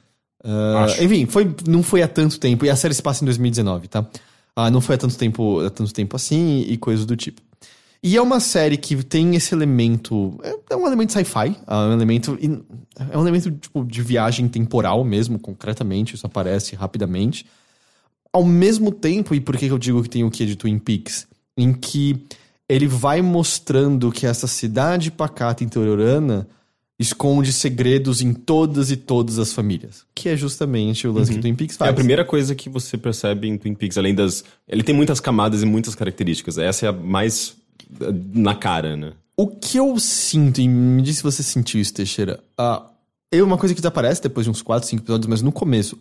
Acho. 0.44 1.04
enfim, 1.04 1.26
foi, 1.26 1.54
não 1.68 1.84
foi 1.84 2.02
há 2.02 2.08
tanto 2.08 2.40
tempo. 2.40 2.66
E 2.66 2.70
a 2.70 2.76
série 2.76 2.94
se 2.94 3.02
passa 3.02 3.24
em 3.24 3.26
2019, 3.26 3.88
tá? 3.88 4.06
Ah, 4.56 4.70
não 4.70 4.82
foi 4.82 4.96
há 4.96 4.98
tanto 4.98 5.18
tempo, 5.18 5.60
há 5.60 5.70
tanto 5.70 5.94
tempo 5.94 6.16
assim 6.16 6.62
e 6.68 6.78
coisas 6.78 7.06
do 7.06 7.16
tipo. 7.16 7.42
E 8.02 8.16
é 8.16 8.22
uma 8.22 8.40
série 8.40 8.78
que 8.78 9.04
tem 9.04 9.36
esse 9.36 9.54
elemento. 9.54 10.40
É, 10.42 10.74
é 10.74 10.76
um 10.76 10.88
elemento 10.88 11.12
sci-fi. 11.12 11.56
É 11.68 11.76
um 11.76 11.94
elemento. 11.94 12.38
É 13.12 13.18
um 13.18 13.22
elemento 13.22 13.52
tipo, 13.52 13.84
de 13.84 14.02
viagem 14.02 14.48
temporal 14.48 15.04
mesmo, 15.04 15.38
concretamente. 15.38 16.16
Isso 16.16 16.26
aparece 16.26 16.76
rapidamente. 16.76 17.46
Ao 18.32 18.46
mesmo 18.46 18.92
tempo, 18.92 19.36
e 19.36 19.42
por 19.42 19.58
que 19.58 19.68
que 19.68 19.74
eu 19.74 19.78
digo 19.78 20.02
que 20.04 20.10
tem 20.10 20.24
o 20.24 20.32
que 20.32 20.46
de 20.46 20.56
Twin 20.56 20.80
Peaks? 20.80 21.28
Em 21.58 21.74
que 21.74 22.26
ele 22.70 22.88
vai 22.88 23.22
mostrando 23.22 24.12
que 24.12 24.26
essa 24.26 24.48
cidade 24.48 25.12
pacata 25.12 25.64
interiorana 25.64 26.48
esconde 27.00 27.54
segredos 27.54 28.22
em 28.22 28.34
todas 28.34 28.92
e 28.92 28.98
todas 28.98 29.40
as 29.40 29.54
famílias. 29.54 30.04
Que 30.14 30.30
é 30.30 30.36
justamente 30.36 31.08
o 31.08 31.14
lance 31.14 31.34
que 31.34 31.40
Twin 31.40 31.56
Peaks 31.56 31.76
É 31.78 31.80
faz. 31.80 31.92
a 31.92 31.94
primeira 31.94 32.26
coisa 32.26 32.54
que 32.54 32.70
você 32.70 32.98
percebe 32.98 33.48
em 33.48 33.58
Twin 33.58 33.74
Peaks, 33.74 33.98
além 33.98 34.14
das. 34.14 34.44
Ele 34.68 34.84
tem 34.84 34.94
muitas 34.94 35.20
camadas 35.20 35.64
e 35.64 35.66
muitas 35.66 35.96
características. 35.96 36.58
Essa 36.58 36.88
é 36.88 36.90
a 36.90 36.92
mais 36.92 37.56
eh, 38.02 38.14
na 38.34 38.54
cara, 38.54 38.98
né? 38.98 39.14
O 39.38 39.48
que 39.48 39.78
eu 39.78 39.98
sinto, 39.98 40.60
e 40.60 40.68
me 40.68 41.02
diz 41.02 41.18
se 41.18 41.24
você 41.24 41.42
sentiu 41.42 41.80
isso, 41.80 41.94
Teixeira. 41.94 42.42
Ah, 42.58 42.86
é 43.32 43.42
uma 43.42 43.58
coisa 43.58 43.74
que 43.74 43.80
desaparece 43.80 44.22
depois 44.22 44.46
de 44.46 44.52
uns 44.52 44.62
4, 44.62 44.90
5 44.90 45.02
episódios, 45.02 45.28
mas 45.28 45.42
no 45.42 45.52
começo. 45.52 45.98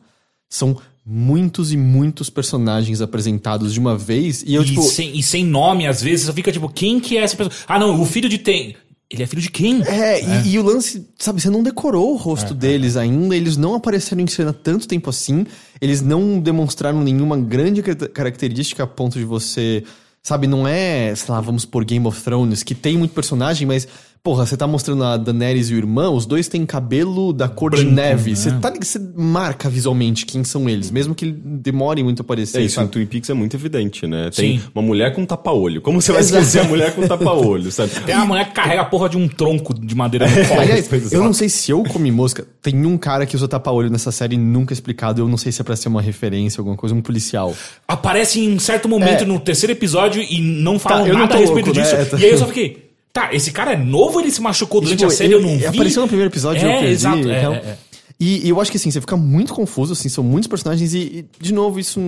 São 0.51 0.77
muitos 1.05 1.73
e 1.73 1.77
muitos 1.77 2.31
personagens 2.31 3.01
apresentados 3.03 3.73
de 3.73 3.79
uma 3.79 3.97
vez. 3.97 4.43
E 4.47 4.55
eu, 4.55 4.63
e, 4.63 4.65
tipo. 4.65 4.83
sem, 4.83 5.17
e 5.17 5.23
sem 5.23 5.45
nome, 5.45 5.87
às 5.87 6.03
vezes, 6.03 6.27
você 6.27 6.33
fica 6.33 6.51
tipo, 6.51 6.69
quem 6.71 6.99
que 6.99 7.17
é 7.19 7.21
essa 7.23 7.37
pessoa? 7.37 7.55
Ah, 7.69 7.79
não, 7.79 8.01
o 8.01 8.05
filho 8.05 8.29
de 8.29 8.39
tem. 8.39 8.75
Ele 9.11 9.23
é 9.23 9.27
filho 9.27 9.41
de 9.41 9.51
quem? 9.51 9.83
É, 9.87 10.23
E, 10.45 10.51
e 10.51 10.59
o 10.59 10.63
lance, 10.63 11.09
sabe, 11.19 11.41
você 11.41 11.49
não 11.49 11.63
decorou 11.63 12.13
o 12.13 12.17
rosto 12.17 12.53
deles 12.53 12.95
ainda, 12.97 13.35
eles 13.35 13.57
não 13.57 13.75
apareceram 13.75 14.21
em 14.23 14.27
cena 14.27 14.53
tanto 14.53 14.87
tempo 14.87 15.09
assim, 15.09 15.47
eles 15.81 16.03
não 16.03 16.39
demonstraram 16.39 17.03
nenhuma 17.03 17.37
grande 17.39 17.83
car- 17.83 17.97
característica 18.11 18.83
a 18.83 18.87
ponto 18.87 19.19
de 19.19 19.25
você, 19.25 19.83
sabe, 20.23 20.47
não 20.47 20.69
é, 20.69 21.15
sei 21.15 21.33
lá, 21.35 21.41
vamos 21.41 21.65
por 21.65 21.87
Game 21.87 22.07
of 22.07 22.21
Thrones, 22.23 22.63
que 22.63 22.75
tem 22.75 22.99
muito 22.99 23.15
personagem, 23.15 23.67
mas, 23.67 23.89
porra, 24.23 24.45
você 24.45 24.57
tá 24.57 24.67
mostrando 24.67 25.05
a 25.05 25.17
Daenerys 25.17 25.71
e 25.71 25.75
o 25.75 25.77
irmão, 25.79 26.15
os 26.15 26.27
dois 26.27 26.49
têm 26.49 26.67
cabelo 26.67 27.33
da 27.33 27.49
cor 27.49 27.71
de 27.75 27.83
Branco, 27.83 27.95
neve, 27.95 28.31
né? 28.31 28.37
você, 28.37 28.53
tá, 28.53 28.73
você 28.79 28.99
marca 29.17 29.71
visualmente 29.71 30.27
quem 30.27 30.45
são 30.45 30.69
eles, 30.69 30.91
mesmo 30.91 31.15
que 31.15 31.31
demorem 31.31 32.05
muito 32.05 32.21
a 32.21 32.23
aparecer, 32.23 32.59
É 32.59 32.63
isso, 32.63 32.75
em 32.75 32.83
sabe? 32.83 32.91
Twin 32.91 33.07
Peaks 33.07 33.31
é 33.31 33.35
muito 33.35 33.57
evidente, 33.57 34.07
né? 34.07 34.31
Tem 34.35 34.59
Sim. 34.59 34.65
uma 34.75 34.83
mulher 34.83 35.15
com 35.15 35.25
tapa-olho. 35.25 35.81
Como 35.81 36.01
você 36.03 36.13
vai 36.13 36.21
Exato. 36.21 36.43
esquecer 36.43 36.61
a 36.61 36.65
mulher 36.69 36.95
com 36.95 37.07
tapa-olho, 37.07 37.71
sabe? 37.73 37.91
Tem 38.05 38.15
uma 38.15 38.27
mulher 38.27 38.49
que 38.49 38.53
carrega 38.55 38.83
a 38.83 38.85
porra 38.85 39.09
de 39.09 39.17
um 39.17 39.27
tronco 39.29 39.73
de 39.73 39.95
madeira 39.95 40.29
no 40.29 40.47
colo. 40.47 40.61
Aliás, 40.61 40.89
coisas 40.89 41.13
eu 41.13 41.23
não 41.23 41.33
sei 41.33 41.49
se 41.49 41.71
eu 41.71 41.83
comi 41.85 42.11
mosca. 42.11 42.47
Tem 42.61 42.85
um 42.85 42.99
cara 42.99 43.25
que 43.25 43.35
usa 43.37 43.49
tapa-olho 43.49 43.89
nessa 43.91 44.13
série 44.13 44.37
nunca 44.37 44.73
explicado. 44.73 45.21
Eu 45.23 45.29
não 45.29 45.37
sei 45.37 45.51
se 45.53 45.61
é 45.61 45.65
pra 45.65 45.77
ser 45.77 45.89
uma 45.89 46.03
referência, 46.03 46.61
alguma 46.61 46.77
coisa, 46.77 46.95
um 46.95 47.01
policial. 47.01 47.55
Aparece 47.87 48.41
em 48.41 48.53
um 48.55 48.59
certo 48.59 48.89
momento 48.89 49.23
É. 49.23 49.27
no 49.27 49.39
terceiro 49.41 49.73
episódio 49.73 50.23
e 50.23 50.41
não 50.41 50.79
falam 50.79 51.03
Tá, 51.05 51.09
eu 51.09 51.15
não 51.15 51.21
nada 51.23 51.35
a 51.35 51.39
respeito 51.39 51.67
louco, 51.67 51.81
disso. 51.81 51.95
né? 51.97 52.07
E 52.21 52.25
aí 52.25 52.31
eu 52.33 52.39
só 52.39 52.47
fiquei, 52.47 52.88
tá, 53.13 53.33
esse 53.35 53.51
cara 53.53 53.73
é 53.73 53.77
novo 53.77 54.21
ele 54.21 54.31
se 54.31 54.41
machucou 54.41 54.81
durante 54.81 54.99
Tipo, 54.99 55.11
a 55.11 55.15
série? 55.15 55.33
Eu 55.33 55.41
não 55.41 55.49
ele 55.51 55.59
vi. 55.59 55.67
Apareceu 55.67 56.03
no 56.03 56.09
primeiro 56.09 56.31
episódio 56.31 56.63
eu 56.63 56.71
É, 56.71 56.79
perdi. 56.79 56.93
exato, 56.93 57.29
é, 57.31 57.39
então- 57.39 57.55
é, 57.55 57.57
é. 57.59 57.79
E, 58.21 58.47
e 58.47 58.49
eu 58.51 58.61
acho 58.61 58.69
que 58.71 58.77
assim, 58.77 58.91
você 58.91 59.01
fica 59.01 59.17
muito 59.17 59.55
confuso, 59.55 59.93
assim, 59.93 60.09
são 60.09 60.25
muitos 60.25 60.49
personagens 60.49 60.93
e, 60.93 60.99
e, 60.99 61.25
de 61.41 61.55
novo, 61.55 61.79
isso 61.79 62.01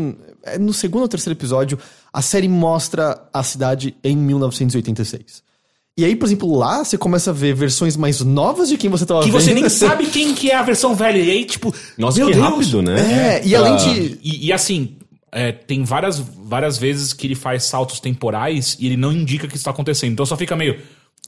é 0.43 0.59
no 0.59 0.73
segundo 0.73 1.03
ou 1.03 1.09
terceiro 1.09 1.39
episódio, 1.39 1.79
a 2.13 2.21
série 2.21 2.49
mostra 2.49 3.23
a 3.33 3.45
cidade 3.45 3.95
em 4.03 4.17
1986. 4.17 5.43
E 5.97 6.05
aí, 6.05 6.17
por 6.17 6.27
exemplo, 6.27 6.57
lá 6.57 6.83
você 6.85 6.97
começa 6.99 7.31
a 7.31 7.33
ver 7.33 7.55
versões 7.55 7.97
mais 7.97 8.21
novas 8.23 8.69
de 8.69 8.77
quem 8.77 8.89
você 8.91 9.05
tava 9.07 9.23
Que 9.23 9.31
vendo. 9.31 9.41
você 9.41 9.55
nem 9.55 9.69
sabe 9.71 10.07
quem 10.07 10.35
que 10.35 10.51
é 10.51 10.57
a 10.57 10.63
versão 10.63 10.95
velha. 10.95 11.19
E 11.19 11.31
aí, 11.31 11.45
tipo, 11.45 11.73
Nossa, 11.99 12.19
meu 12.19 12.29
que 12.29 12.33
Deus. 12.35 12.45
rápido, 12.45 12.83
né? 12.83 13.41
É, 13.43 13.47
e 13.47 13.55
além 13.55 13.75
Ah. 13.75 13.77
de. 13.77 14.19
E, 14.23 14.47
e 14.47 14.53
assim, 14.53 14.97
é, 15.33 15.53
tem 15.53 15.85
várias, 15.85 16.19
várias 16.19 16.79
vezes 16.79 17.13
que 17.13 17.27
ele 17.27 17.35
faz 17.35 17.65
saltos 17.65 18.01
temporais 18.01 18.77
e 18.81 18.87
ele 18.87 18.97
não 18.97 19.13
indica 19.13 19.47
que 19.49 19.57
isso 19.57 19.65
tá 19.65 19.71
acontecendo. 19.71 20.13
Então 20.13 20.27
só 20.27 20.37
fica 20.37 20.57
meio. 20.57 20.79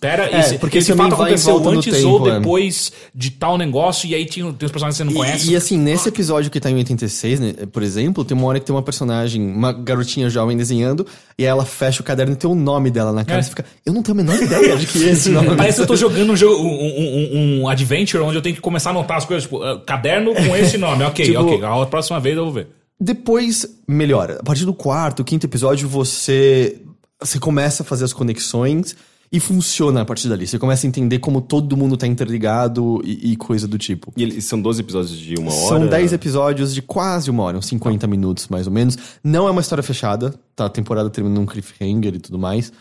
Pera, 0.00 0.28
É, 0.32 0.40
esse, 0.40 0.59
porque 0.59 0.78
esse 0.78 0.92
fato 0.96 1.12
e 1.12 1.14
aconteceu 1.14 1.68
antes 1.68 1.94
tempo, 1.94 2.09
ou 2.09 2.28
é. 2.28 2.36
depois 2.40 2.90
de 3.14 3.30
tal 3.30 3.57
negócio, 3.57 4.09
e 4.09 4.16
aí 4.16 4.24
tinha, 4.24 4.53
tem 4.53 4.66
os 4.66 4.72
personagens 4.72 4.96
que 4.98 5.05
você 5.05 5.05
não 5.05 5.12
conhece. 5.12 5.48
E, 5.48 5.53
e 5.53 5.57
assim, 5.57 5.78
nesse 5.78 6.09
episódio 6.09 6.50
que 6.50 6.59
tá 6.59 6.68
em 6.68 6.74
86, 6.74 7.38
né, 7.38 7.53
por 7.72 7.84
exemplo, 7.84 8.24
tem 8.24 8.36
uma 8.36 8.48
hora 8.48 8.59
que 8.59 8.66
tem 8.66 8.74
uma 8.74 8.82
personagem, 8.82 9.40
uma 9.40 9.72
garotinha 9.72 10.28
jovem 10.28 10.57
desenhando, 10.57 11.07
e 11.38 11.44
aí 11.44 11.48
ela 11.48 11.64
fecha 11.64 12.00
o 12.00 12.05
caderno 12.05 12.32
e 12.32 12.36
tem 12.36 12.50
o 12.50 12.55
nome 12.57 12.90
dela 12.90 13.12
na 13.12 13.24
cara. 13.24 13.38
É. 13.38 13.40
E 13.42 13.44
você 13.44 13.50
fica, 13.50 13.64
eu 13.86 13.92
não 13.92 14.03
tenho 14.03 14.18
a 14.18 14.24
menor 14.24 14.42
ideia 14.42 14.76
de 14.76 14.86
que 14.88 15.09
é 15.09 15.12
esse 15.12 15.28
nome. 15.30 15.55
Parece 15.57 15.76
que 15.76 15.82
eu 15.82 15.86
tô 15.86 15.94
jogando 15.94 16.32
um, 16.32 16.36
jogo, 16.36 16.61
um, 16.64 16.68
um, 16.68 17.61
um- 17.62 17.68
adventure 17.68 18.24
onde 18.24 18.34
eu 18.34 18.42
tenho 18.42 18.57
que 18.57 18.61
começar 18.61 18.90
a 18.90 18.94
anotar 18.94 19.18
as 19.18 19.24
coisas, 19.24 19.44
tipo, 19.44 19.62
ah, 19.62 19.80
caderno 19.86 20.34
com 20.34 20.57
esse 20.57 20.76
nome. 20.78 21.05
Ok, 21.05 21.24
Tipo- 21.26 21.38
ok. 21.42 21.62
A 21.64 21.86
próxima 21.86 22.18
vez 22.18 22.36
eu 22.36 22.42
vou 22.42 22.53
ver. 22.53 22.66
Depois 23.03 23.66
melhora. 23.88 24.38
A 24.38 24.44
partir 24.44 24.64
do 24.64 24.72
quarto, 24.72 25.24
quinto 25.24 25.44
episódio, 25.44 25.88
você, 25.88 26.80
você 27.20 27.36
começa 27.36 27.82
a 27.82 27.86
fazer 27.86 28.05
as 28.05 28.12
conexões 28.12 28.94
e 29.32 29.40
funciona 29.40 30.03
a 30.03 30.05
partir 30.05 30.28
dali. 30.28 30.46
Você 30.46 30.57
começa 30.57 30.86
a 30.86 30.88
entender 30.88 31.18
como 31.18 31.40
todo 31.40 31.76
mundo 31.76 31.96
tá 31.96 32.07
interligado 32.07 33.03
e, 33.05 33.32
e 33.32 33.36
coisa 33.36 33.66
do 33.66 33.76
tipo. 33.76 34.12
E 34.16 34.22
eles 34.22 34.44
são 34.44 34.62
12 34.62 34.82
episódios 34.82 35.18
de 35.18 35.34
uma 35.34 35.53
hora. 35.53 35.68
São 35.80 35.86
10 35.88 36.12
episódios 36.12 36.72
de 36.72 36.80
quase 36.80 37.28
uma 37.28 37.42
hora, 37.42 37.59
uns 37.59 37.66
50 37.66 38.07
minutos 38.07 38.46
mais 38.46 38.68
ou 38.68 38.72
menos. 38.72 38.96
Não 39.24 39.48
é 39.48 39.50
uma 39.50 39.61
história 39.61 39.82
fechada, 39.82 40.32
tá? 40.55 40.66
A 40.66 40.70
temporada 40.70 41.11
termina 41.11 41.34
num 41.34 41.46
cliffhanger 41.46 42.14
e 42.14 42.20
tudo 42.20 42.38
mais. 42.38 42.72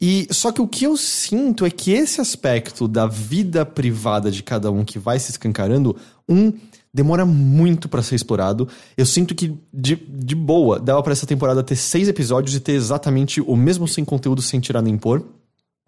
E 0.00 0.28
só 0.30 0.52
que 0.52 0.62
o 0.62 0.68
que 0.68 0.84
eu 0.84 0.96
sinto 0.96 1.66
é 1.66 1.70
que 1.70 1.90
esse 1.90 2.20
aspecto 2.20 2.86
da 2.86 3.08
vida 3.08 3.66
privada 3.66 4.30
de 4.30 4.44
cada 4.44 4.70
um 4.70 4.84
que 4.84 5.00
vai 5.00 5.18
se 5.18 5.32
escancarando, 5.32 5.96
um 6.28 6.52
demora 6.96 7.26
muito 7.26 7.90
pra 7.90 8.02
ser 8.02 8.14
explorado. 8.14 8.66
Eu 8.96 9.04
sinto 9.04 9.34
que 9.34 9.54
de, 9.70 9.96
de 9.96 10.34
boa 10.34 10.80
dava 10.80 11.02
pra 11.02 11.12
essa 11.12 11.26
temporada 11.26 11.62
ter 11.62 11.76
seis 11.76 12.08
episódios 12.08 12.56
e 12.56 12.60
ter 12.60 12.72
exatamente 12.72 13.38
o 13.38 13.54
mesmo 13.54 13.86
sem 13.86 14.02
conteúdo 14.02 14.40
sem 14.40 14.60
tirar 14.60 14.80
nem 14.80 14.96
pôr. 14.96 15.22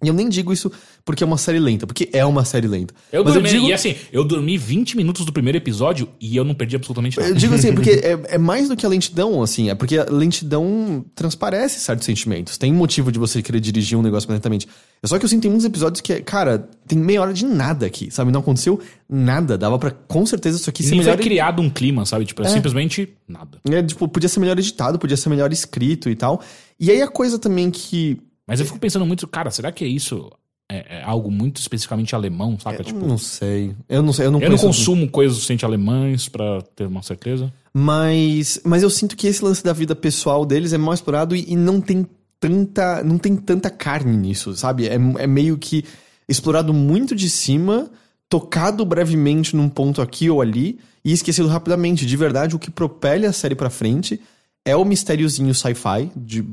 E 0.03 0.07
eu 0.07 0.15
nem 0.15 0.29
digo 0.29 0.53
isso 0.53 0.71
porque 1.05 1.25
é 1.25 1.27
uma 1.27 1.39
série 1.39 1.59
lenta, 1.59 1.87
porque 1.87 2.09
é 2.13 2.25
uma 2.25 2.45
série 2.45 2.69
lenta. 2.69 2.95
Eu 3.13 3.25
Mas 3.25 3.35
dormi, 3.35 3.49
eu 3.49 3.55
digo, 3.55 3.67
e 3.69 3.73
assim, 3.73 3.97
eu 4.13 4.23
dormi 4.23 4.57
20 4.57 4.97
minutos 4.97 5.25
do 5.25 5.33
primeiro 5.33 5.59
episódio 5.59 6.09
e 6.21 6.37
eu 6.37 6.45
não 6.45 6.55
perdi 6.55 6.77
absolutamente 6.77 7.19
nada. 7.19 7.31
Eu 7.31 7.35
digo 7.35 7.55
assim, 7.55 7.75
porque 7.75 7.91
é, 8.05 8.35
é 8.35 8.39
mais 8.39 8.69
do 8.69 8.77
que 8.77 8.87
a 8.87 8.89
lentidão, 8.89 9.43
assim, 9.43 9.71
é 9.71 9.75
porque 9.75 9.99
a 9.99 10.05
lentidão 10.09 11.05
transparece 11.17 11.81
certos 11.81 12.07
sentimentos. 12.07 12.57
Tem 12.57 12.73
motivo 12.73 13.11
de 13.11 13.19
você 13.19 13.43
querer 13.43 13.59
dirigir 13.59 13.99
um 13.99 14.03
negócio 14.03 14.31
lentamente. 14.31 14.69
É 15.03 15.07
só 15.07 15.19
que 15.19 15.25
eu 15.25 15.29
sinto 15.29 15.43
tem 15.43 15.51
muitos 15.51 15.67
episódios 15.67 16.01
que, 16.01 16.21
cara, 16.21 16.69
tem 16.87 16.99
meia 16.99 17.23
hora 17.23 17.33
de 17.33 17.45
nada 17.45 17.87
aqui, 17.87 18.11
sabe? 18.11 18.31
Não 18.31 18.41
aconteceu 18.41 18.81
nada. 19.09 19.57
Dava 19.57 19.79
pra, 19.79 19.91
com 19.91 20.27
certeza, 20.27 20.59
isso 20.59 20.69
aqui 20.69 20.83
ser 20.83 20.91
Nem 20.91 21.03
foi 21.03 21.13
melhor. 21.13 21.23
criado 21.23 21.63
um 21.63 21.71
clima, 21.71 22.05
sabe? 22.05 22.25
Tipo, 22.25 22.43
é, 22.43 22.49
simplesmente 22.49 23.09
nada. 23.27 23.59
É, 23.71 23.83
tipo, 23.83 24.07
podia 24.09 24.29
ser 24.29 24.41
melhor 24.41 24.59
editado, 24.59 24.99
podia 24.99 25.17
ser 25.17 25.29
melhor 25.29 25.53
escrito 25.53 26.11
e 26.11 26.17
tal. 26.17 26.41
E 26.79 26.91
aí 26.91 27.03
a 27.03 27.09
coisa 27.09 27.39
também 27.39 27.71
que. 27.71 28.21
Mas 28.49 28.61
eu 28.61 28.67
fico 28.67 28.79
pensando 28.79 29.05
muito, 29.05 29.29
cara, 29.29 29.51
será 29.51 29.71
que 29.71 29.85
é 29.85 29.87
isso? 29.87 30.33
É, 30.71 31.01
é 31.01 31.03
algo 31.03 31.31
muito 31.31 31.59
especificamente 31.59 32.15
alemão, 32.15 32.59
saca? 32.59 32.83
Tipo, 32.83 33.07
não 33.07 33.19
sei. 33.19 33.75
Eu 33.87 34.03
não 34.03 34.13
sei, 34.13 34.27
eu 34.27 34.31
não 34.31 34.41
eu 34.41 34.51
não 34.51 34.57
consumo 34.57 35.09
coisas 35.09 35.37
suficiente 35.37 35.67
alemães 35.67 36.31
pra 36.31 36.63
ter 36.75 36.87
uma 36.87 37.03
certeza. 37.03 37.53
Mas, 37.75 38.59
mas 38.65 38.83
eu 38.83 38.89
sinto 38.89 39.17
que 39.17 39.27
esse 39.27 39.45
lance 39.45 39.63
da 39.63 39.75
vida 39.75 39.95
pessoal 39.95 40.47
deles 40.47 40.73
é 40.73 40.79
mal 40.79 40.95
explorado 40.95 41.37
e, 41.37 41.45
e 41.47 41.57
não 41.57 41.79
tem 41.79 42.07
tanta 42.41 43.03
não 43.05 43.19
tem 43.19 43.37
tanta 43.37 43.69
carne 43.69 44.17
nisso, 44.17 44.57
sabe? 44.57 44.89
É, 44.89 44.95
é 44.95 45.27
meio 45.27 45.59
que 45.59 45.85
explorado 46.27 46.73
muito 46.73 47.15
de 47.15 47.29
cima, 47.29 47.91
tocado 48.29 48.85
brevemente 48.85 49.55
num 49.55 49.69
ponto 49.69 50.01
aqui 50.01 50.31
ou 50.31 50.41
ali 50.41 50.79
e 51.05 51.13
esquecido 51.13 51.49
rapidamente. 51.49 52.07
De 52.07 52.17
verdade, 52.17 52.57
o 52.57 52.59
que 52.59 52.71
propele 52.71 53.27
a 53.27 53.33
série 53.33 53.55
pra 53.55 53.69
frente 53.71 54.21
é 54.69 54.77
o 54.77 54.85
mistériozinho 54.85 55.55
sci-fi 55.55 56.11
de 56.17 56.45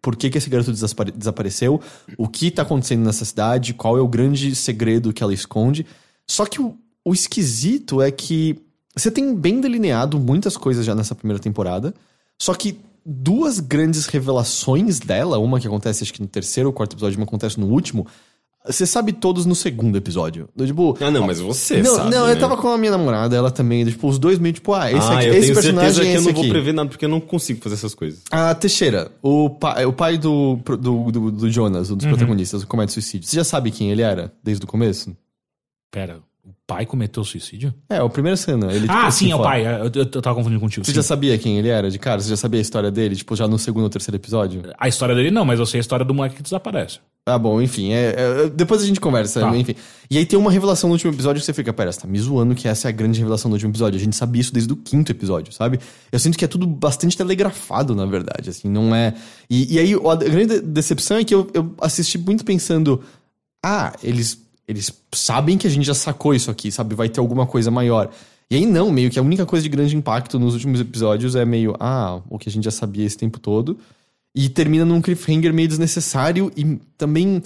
por 0.00 0.16
que, 0.16 0.30
que 0.30 0.38
esse 0.38 0.48
garoto 0.48 0.70
desapare- 0.70 1.12
desapareceu, 1.12 1.80
o 2.16 2.28
que 2.28 2.50
tá 2.50 2.62
acontecendo 2.62 3.04
nessa 3.04 3.24
cidade, 3.24 3.74
qual 3.74 3.98
é 3.98 4.00
o 4.00 4.08
grande 4.08 4.54
segredo 4.54 5.12
que 5.12 5.22
ela 5.22 5.34
esconde. 5.34 5.86
Só 6.26 6.46
que 6.46 6.60
o, 6.60 6.76
o 7.04 7.12
esquisito 7.12 8.00
é 8.00 8.10
que 8.10 8.56
você 8.96 9.10
tem 9.10 9.34
bem 9.34 9.60
delineado 9.60 10.18
muitas 10.20 10.56
coisas 10.56 10.86
já 10.86 10.94
nessa 10.94 11.14
primeira 11.14 11.42
temporada, 11.42 11.92
só 12.38 12.54
que 12.54 12.78
duas 13.04 13.60
grandes 13.60 14.06
revelações 14.06 15.00
dela, 15.00 15.38
uma 15.38 15.60
que 15.60 15.66
acontece 15.66 16.04
acho 16.04 16.12
que 16.12 16.22
no 16.22 16.28
terceiro 16.28 16.68
ou 16.68 16.72
quarto 16.72 16.94
episódio, 16.94 17.18
uma 17.18 17.26
acontece 17.26 17.58
no 17.58 17.66
último, 17.66 18.06
você 18.66 18.86
sabe 18.86 19.12
todos 19.12 19.44
no 19.46 19.54
segundo 19.54 19.96
episódio. 19.96 20.48
Do, 20.56 20.66
Tipo, 20.66 20.96
Ah, 21.00 21.10
não, 21.10 21.26
mas 21.26 21.38
você 21.40 21.82
não, 21.82 21.96
sabe, 21.96 22.10
não, 22.10 22.26
né? 22.26 22.32
eu 22.32 22.38
tava 22.38 22.56
com 22.56 22.68
a 22.68 22.78
minha 22.78 22.90
namorada, 22.92 23.36
ela 23.36 23.50
também, 23.50 23.84
tipo, 23.84 24.08
os 24.08 24.18
dois 24.18 24.38
meio 24.38 24.54
tipo, 24.54 24.72
ah, 24.72 24.90
esse 24.90 25.00
ah, 25.06 25.18
aqui, 25.18 25.26
eu 25.28 25.34
esse 25.34 25.40
tenho 25.42 25.54
personagem 25.54 25.92
certeza 25.92 26.02
é 26.02 26.12
que 26.12 26.16
eu 26.16 26.22
não 26.22 26.30
aqui. 26.30 26.40
vou 26.40 26.48
prever 26.50 26.72
nada, 26.72 26.88
porque 26.88 27.04
eu 27.04 27.08
não 27.08 27.20
consigo 27.20 27.60
fazer 27.60 27.74
essas 27.74 27.94
coisas. 27.94 28.20
A 28.30 28.54
Teixeira, 28.54 29.10
o 29.22 29.50
pai, 29.50 29.84
o 29.84 29.92
pai 29.92 30.16
do, 30.18 30.56
do, 30.80 31.10
do, 31.12 31.30
do 31.30 31.50
Jonas, 31.50 31.90
um 31.90 31.96
dos 31.96 32.04
Uhum. 32.06 32.12
protagonistas 32.12 32.62
do 32.62 32.66
Comédia 32.66 32.92
Suicídio. 32.94 33.28
Você 33.28 33.36
já 33.36 33.44
sabe 33.44 33.70
quem 33.70 33.90
ele 33.90 34.02
era 34.02 34.32
desde 34.42 34.64
o 34.64 34.66
começo? 34.66 35.14
Pera, 35.90 36.18
pai 36.66 36.86
cometeu 36.86 37.22
suicídio? 37.24 37.74
É, 37.90 37.98
a 37.98 38.08
primeira 38.08 38.36
cena. 38.36 38.72
Ele, 38.72 38.86
ah, 38.88 39.00
tipo, 39.00 39.12
sim, 39.12 39.30
é 39.30 39.34
o 39.34 39.38
fala. 39.38 39.48
pai. 39.50 39.66
Eu, 39.66 39.84
eu, 39.86 39.90
eu 40.14 40.22
tava 40.22 40.34
confundindo 40.34 40.60
contigo. 40.60 40.84
Você 40.84 40.92
sim. 40.92 40.96
já 40.96 41.02
sabia 41.02 41.36
quem 41.38 41.58
ele 41.58 41.68
era 41.68 41.90
de 41.90 41.98
cara? 41.98 42.20
Você 42.20 42.28
já 42.30 42.36
sabia 42.36 42.58
a 42.58 42.62
história 42.62 42.90
dele, 42.90 43.14
tipo, 43.16 43.36
já 43.36 43.46
no 43.46 43.58
segundo 43.58 43.84
ou 43.84 43.90
terceiro 43.90 44.16
episódio? 44.16 44.62
A 44.78 44.88
história 44.88 45.14
dele 45.14 45.30
não, 45.30 45.44
mas 45.44 45.58
eu 45.60 45.66
sei 45.66 45.78
a 45.78 45.82
história 45.82 46.04
do 46.04 46.14
moleque 46.14 46.36
que 46.36 46.42
desaparece. 46.42 47.00
Ah, 47.26 47.38
bom, 47.38 47.60
enfim, 47.62 47.90
é, 47.92 48.14
é- 48.18 48.48
depois 48.50 48.82
a 48.82 48.86
gente 48.86 49.00
conversa, 49.00 49.40
Tá. 49.40 49.56
enfim. 49.56 49.74
E 50.10 50.18
aí 50.18 50.26
tem 50.26 50.38
uma 50.38 50.50
revelação 50.50 50.88
no 50.88 50.94
último 50.94 51.10
episódio 51.10 51.40
que 51.40 51.46
você 51.46 51.54
fica, 51.54 51.72
pera, 51.72 51.90
você 51.90 52.00
tá 52.02 52.06
me 52.06 52.18
zoando 52.18 52.54
que 52.54 52.68
essa 52.68 52.86
é 52.86 52.90
a 52.90 52.92
grande 52.92 53.18
revelação 53.18 53.50
do 53.50 53.54
último 53.54 53.70
episódio. 53.72 53.98
A 53.98 54.02
gente 54.02 54.14
sabia 54.14 54.42
isso 54.42 54.52
desde 54.52 54.70
o 54.70 54.76
quinto 54.76 55.10
episódio, 55.10 55.50
sabe? 55.50 55.80
Eu 56.12 56.18
sinto 56.18 56.36
que 56.36 56.44
é 56.44 56.48
tudo 56.48 56.66
bastante 56.66 57.16
telegrafado, 57.16 57.94
na 57.94 58.04
verdade, 58.04 58.50
assim, 58.50 58.68
não 58.68 58.94
é... 58.94 59.14
E, 59.48 59.74
e 59.74 59.78
aí 59.78 59.94
a 59.94 60.14
grande 60.16 60.60
decepção 60.60 61.16
é 61.16 61.24
que 61.24 61.34
eu, 61.34 61.48
eu 61.54 61.74
assisti 61.80 62.18
muito 62.18 62.44
pensando, 62.44 63.00
ah, 63.64 63.94
eles, 64.02 64.38
eles 64.66 64.92
sabem 65.12 65.58
que 65.58 65.66
a 65.66 65.70
gente 65.70 65.84
já 65.84 65.94
sacou 65.94 66.34
isso 66.34 66.50
aqui, 66.50 66.70
sabe? 66.70 66.94
Vai 66.94 67.08
ter 67.08 67.20
alguma 67.20 67.46
coisa 67.46 67.70
maior. 67.70 68.10
E 68.50 68.56
aí 68.56 68.66
não, 68.66 68.90
meio 68.90 69.10
que 69.10 69.18
a 69.18 69.22
única 69.22 69.46
coisa 69.46 69.62
de 69.62 69.68
grande 69.68 69.96
impacto 69.96 70.38
nos 70.38 70.54
últimos 70.54 70.80
episódios 70.80 71.34
é 71.34 71.44
meio, 71.44 71.74
ah, 71.80 72.20
o 72.28 72.38
que 72.38 72.48
a 72.48 72.52
gente 72.52 72.64
já 72.64 72.70
sabia 72.70 73.04
esse 73.04 73.16
tempo 73.16 73.38
todo. 73.38 73.78
E 74.34 74.48
termina 74.48 74.84
num 74.84 75.00
cliffhanger 75.00 75.52
meio 75.52 75.68
desnecessário 75.68 76.50
e 76.56 76.78
também 76.98 77.42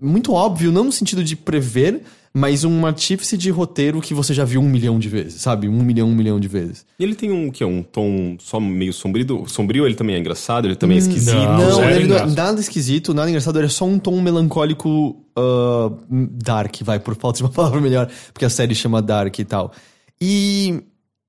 muito 0.00 0.32
óbvio, 0.32 0.72
não 0.72 0.84
no 0.84 0.92
sentido 0.92 1.22
de 1.22 1.36
prever, 1.36 2.02
mas 2.34 2.64
um 2.64 2.86
artífice 2.86 3.36
de 3.36 3.50
roteiro 3.50 4.00
que 4.00 4.14
você 4.14 4.32
já 4.32 4.44
viu 4.44 4.60
um 4.60 4.68
milhão 4.68 4.98
de 4.98 5.08
vezes, 5.08 5.42
sabe? 5.42 5.68
Um 5.68 5.82
milhão, 5.82 6.08
um 6.08 6.14
milhão 6.14 6.40
de 6.40 6.48
vezes. 6.48 6.86
E 6.98 7.04
ele 7.04 7.14
tem 7.14 7.30
um 7.30 7.50
que 7.50 7.62
é 7.62 7.66
um 7.66 7.82
tom 7.82 8.36
só 8.38 8.58
meio 8.58 8.92
sombrio. 8.92 9.44
Sombrio, 9.46 9.84
ele 9.86 9.94
também 9.94 10.16
é 10.16 10.18
engraçado, 10.18 10.66
ele 10.66 10.76
também 10.76 10.96
é 10.96 11.00
esquisito. 11.00 11.34
não. 11.34 11.58
Não, 11.58 11.70
não 11.70 11.84
é 11.84 12.00
engraçado. 12.00 12.34
nada 12.34 12.60
esquisito, 12.60 13.12
nada 13.12 13.28
engraçado, 13.28 13.58
ele 13.58 13.66
é 13.66 13.70
só 13.70 13.84
um 13.84 13.98
tom 13.98 14.20
melancólico 14.20 15.22
ah, 15.36 15.90
dark, 16.08 16.82
vai, 16.82 16.98
por 16.98 17.14
falta 17.16 17.38
de 17.38 17.44
uma 17.44 17.50
palavra 17.52 17.80
melhor, 17.80 18.10
porque 18.32 18.44
a 18.44 18.50
série 18.50 18.74
chama 18.74 19.02
Dark 19.02 19.38
e 19.38 19.44
tal. 19.44 19.72
E 20.20 20.82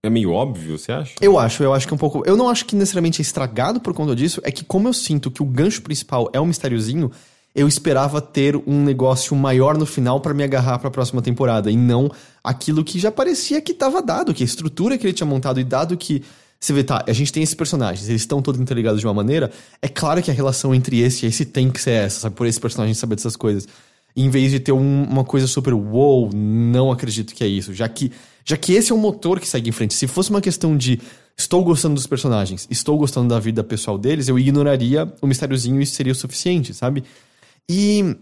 É 0.03 0.09
meio 0.09 0.31
óbvio, 0.31 0.77
você 0.77 0.91
acha? 0.91 1.15
eu 1.21 1.37
acho, 1.37 1.63
eu 1.63 1.73
acho 1.73 1.87
que 1.87 1.93
é 1.93 1.95
um 1.95 1.99
pouco. 1.99 2.23
Eu 2.25 2.37
não 2.37 2.47
acho 2.47 2.65
que 2.65 2.75
necessariamente 2.75 3.21
é 3.21 3.23
estragado 3.23 3.79
por 3.79 3.93
conta 3.93 4.15
disso, 4.15 4.39
é 4.43 4.51
que 4.51 4.63
como 4.63 4.87
eu 4.87 4.93
sinto 4.93 5.31
que 5.31 5.41
o 5.41 5.45
gancho 5.45 5.81
principal 5.81 6.29
é 6.33 6.39
um 6.39 6.45
mistériozinho, 6.45 7.11
eu 7.55 7.67
esperava 7.67 8.19
ter 8.19 8.55
um 8.65 8.83
negócio 8.83 9.35
maior 9.35 9.77
no 9.77 9.85
final 9.85 10.19
pra 10.19 10.33
me 10.33 10.43
agarrar 10.43 10.79
pra 10.79 10.89
próxima 10.89 11.21
temporada, 11.21 11.69
e 11.69 11.77
não 11.77 12.09
aquilo 12.43 12.83
que 12.83 12.97
já 12.99 13.11
parecia 13.11 13.61
que 13.61 13.73
tava 13.73 14.01
dado, 14.01 14.33
que 14.33 14.43
a 14.43 14.45
estrutura 14.45 14.97
que 14.97 15.05
ele 15.05 15.13
tinha 15.13 15.27
montado, 15.27 15.59
e 15.59 15.63
dado 15.63 15.95
que. 15.97 16.23
Você 16.59 16.71
vê, 16.71 16.81
tá, 16.81 17.03
a 17.05 17.11
gente 17.11 17.33
tem 17.33 17.43
esses 17.43 17.55
personagens, 17.55 18.07
eles 18.07 18.21
estão 18.21 18.41
todos 18.41 18.61
interligados 18.61 19.01
de 19.01 19.05
uma 19.05 19.13
maneira, 19.13 19.51
é 19.81 19.87
claro 19.89 20.21
que 20.23 20.31
a 20.31 20.33
relação 20.33 20.73
entre 20.73 21.01
esse 21.01 21.25
e 21.25 21.29
esse 21.29 21.43
tem 21.43 21.69
que 21.69 21.81
ser 21.81 21.91
essa, 21.91 22.21
sabe? 22.21 22.35
Por 22.37 22.47
esse 22.47 22.57
personagem 22.57 22.93
saber 22.93 23.15
dessas 23.15 23.35
coisas. 23.35 23.67
Em 24.15 24.29
vez 24.29 24.49
de 24.49 24.61
ter 24.61 24.71
um- 24.71 25.03
uma 25.03 25.25
coisa 25.25 25.45
super 25.45 25.73
wow, 25.73 26.29
não 26.33 26.89
acredito 26.89 27.35
que 27.35 27.43
é 27.43 27.47
isso. 27.47 27.73
Já 27.73 27.89
que, 27.89 28.13
já 28.45 28.55
que 28.55 28.71
esse 28.71 28.93
é 28.93 28.95
o 28.95 28.97
motor 28.97 29.41
que 29.41 29.47
segue 29.49 29.67
em 29.69 29.73
frente. 29.73 29.93
Se 29.93 30.07
fosse 30.07 30.29
uma 30.29 30.39
questão 30.39 30.77
de 30.77 31.01
estou 31.37 31.61
gostando 31.65 31.95
dos 31.95 32.07
personagens, 32.07 32.65
estou 32.69 32.97
gostando 32.97 33.27
da 33.27 33.39
vida 33.41 33.61
pessoal 33.61 33.97
deles, 33.97 34.29
eu 34.29 34.39
ignoraria 34.39 35.11
o 35.21 35.27
mistériozinho 35.27 35.81
e 35.81 35.83
isso 35.83 35.95
seria 35.95 36.13
o 36.13 36.15
suficiente, 36.15 36.73
sabe? 36.73 37.03
E. 37.69 38.15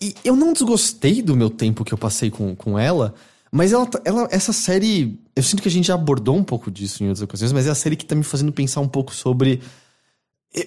E 0.00 0.14
eu 0.24 0.36
não 0.36 0.52
desgostei 0.52 1.22
do 1.22 1.36
meu 1.36 1.48
tempo 1.48 1.84
que 1.84 1.94
eu 1.94 1.98
passei 1.98 2.30
com, 2.30 2.54
com 2.54 2.78
ela, 2.78 3.14
mas 3.50 3.72
ela, 3.72 3.86
tá- 3.86 4.00
ela, 4.04 4.28
essa 4.30 4.52
série. 4.52 5.18
Eu 5.34 5.42
sinto 5.42 5.62
que 5.62 5.68
a 5.68 5.70
gente 5.70 5.86
já 5.86 5.94
abordou 5.94 6.36
um 6.36 6.44
pouco 6.44 6.70
disso 6.70 7.02
em 7.02 7.08
outras 7.08 7.22
ocasiões, 7.22 7.52
mas 7.52 7.66
é 7.66 7.70
a 7.70 7.74
série 7.74 7.96
que 7.96 8.04
tá 8.04 8.14
me 8.14 8.22
fazendo 8.24 8.52
pensar 8.52 8.80
um 8.80 8.88
pouco 8.88 9.14
sobre. 9.14 9.60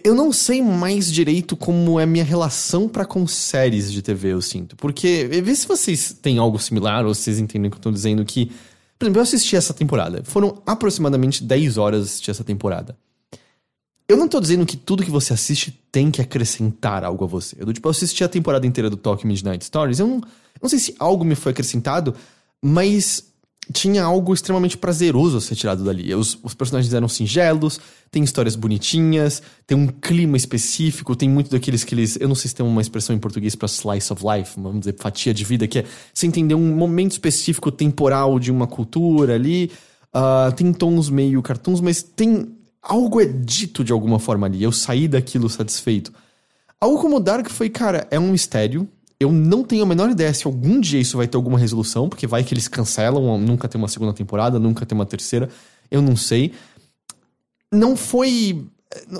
Eu- 0.04 0.16
não 0.16 0.34
sei 0.34 0.62
mais 0.62 1.12
direito 1.12 1.56
como 1.56 2.00
é 2.00 2.06
minha 2.06 2.24
relação 2.24 2.90
pra 2.90 3.06
com 3.06 3.26
séries 3.28 3.92
de 3.92 4.02
TV, 4.02 4.30
eu 4.34 4.42
sinto. 4.42 4.76
Porque, 4.76 5.26
vê 5.28 5.56
se 5.56 5.68
vocês 5.68 6.14
têm 6.22 6.38
algo 6.40 6.60
similar, 6.60 7.06
ou 7.06 7.14
vocês 7.14 7.40
entendem 7.40 7.70
o 7.70 7.72
que 7.72 7.78
eu 7.78 7.82
tô 7.82 7.92
dizendo 7.92 8.26
que. 8.26 8.52
Por 9.00 9.06
exemplo, 9.06 9.20
eu 9.20 9.24
assisti 9.24 9.56
essa 9.56 9.74
temporada. 9.74 10.24
Foram 10.24 10.62
aproximadamente 10.66 11.44
10 11.44 11.78
horas 11.78 12.04
assistir 12.06 12.32
essa 12.32 12.44
temporada. 12.44 12.98
Eu 14.10 14.16
não 14.16 14.28
tô 14.28 14.40
dizendo 14.40 14.66
que 14.66 14.78
tudo 14.78 15.04
que 15.04 15.12
você 15.12 15.34
assiste 15.34 15.78
tem 15.92 16.10
que 16.10 16.22
acrescentar 16.22 17.04
algo 17.04 17.26
a 17.26 17.28
você. 17.28 17.58
Eu, 17.60 17.74
tipo, 17.74 17.88
eu 17.88 17.92
assisti 17.92 18.24
a 18.24 18.30
temporada 18.30 18.66
inteira 18.66 18.90
do 18.90 18.96
Talk 18.96 19.28
Midnight 19.28 19.66
Stories. 19.66 20.00
Eu 20.00 20.08
não, 20.08 20.22
não 20.62 20.70
sei 20.70 20.80
se 20.80 20.96
algo 20.98 21.26
me 21.26 21.36
foi 21.36 21.52
acrescentado, 21.52 22.16
mas 22.62 23.26
tinha 23.74 24.04
algo 24.04 24.34
extremamente 24.34 24.78
prazeroso 24.78 25.38
a 25.38 25.42
ser 25.42 25.56
tirado 25.56 25.84
dali. 25.84 26.14
Os, 26.16 26.40
os 26.42 26.54
personagens 26.54 26.94
eram 26.94 27.10
singelos, 27.10 27.82
tem 28.10 28.24
histórias 28.24 28.56
bonitinhas, 28.56 29.42
tem 29.66 29.78
um 29.78 29.88
clima 29.88 30.38
específico, 30.38 31.16
tem 31.16 31.30
muito 31.30 31.52
daqueles 31.52 31.84
que 31.84 31.94
eles. 31.94 32.18
Eu 32.20 32.30
não 32.30 32.36
sei 32.36 32.48
se 32.48 32.56
tem 32.56 32.66
uma 32.66 32.82
expressão 32.82 33.14
em 33.14 33.20
português 33.20 33.56
pra 33.56 33.68
slice 33.68 34.14
of 34.14 34.24
life, 34.26 34.54
vamos 34.56 34.80
dizer, 34.80 34.96
fatia 34.98 35.34
de 35.34 35.44
vida, 35.44 35.68
que 35.68 35.80
é 35.80 35.86
você 36.14 36.26
entender 36.26 36.56
um 36.56 36.76
momento 36.76 37.12
específico 37.12 37.72
temporal 37.72 38.40
de 38.40 38.52
uma 38.52 38.68
cultura 38.68 39.36
ali. 39.36 39.70
Ah, 40.14 40.52
tem 40.56 40.72
tons 40.72 41.10
meio 41.10 41.42
cartoons, 41.42 41.82
mas 41.82 42.02
tem. 42.02 42.57
Algo 42.88 43.20
é 43.20 43.26
dito 43.26 43.84
de 43.84 43.92
alguma 43.92 44.18
forma 44.18 44.48
ali. 44.48 44.64
Eu 44.64 44.72
saí 44.72 45.10
daquilo 45.10 45.50
satisfeito. 45.50 46.14
Algo 46.80 47.02
como 47.02 47.20
Dark 47.20 47.50
foi, 47.50 47.70
cara, 47.70 48.08
é 48.10 48.18
um 48.18 48.32
mistério. 48.32 48.88
Eu 49.20 49.30
não 49.30 49.64
tenho 49.64 49.84
a 49.84 49.86
menor 49.86 50.10
ideia 50.10 50.34
se 50.34 50.48
algum 50.48 50.80
dia 50.80 51.00
isso 51.00 51.18
vai 51.18 51.28
ter 51.28 51.36
alguma 51.36 51.60
resolução, 51.60 52.08
porque 52.08 52.26
vai 52.26 52.46
que 52.46 52.54
eles 52.54 52.70
cancelam, 52.70 53.38
nunca 53.38 53.68
tem 53.68 53.78
uma 53.78 53.90
segunda 53.90 54.14
temporada, 54.14 54.58
nunca 54.58 54.86
tem 54.86 54.96
uma 54.96 55.06
terceira. 55.06 55.50
Eu 55.92 56.02
não 56.02 56.16
sei. 56.16 56.54
Não 57.74 57.98
foi. 57.98 58.64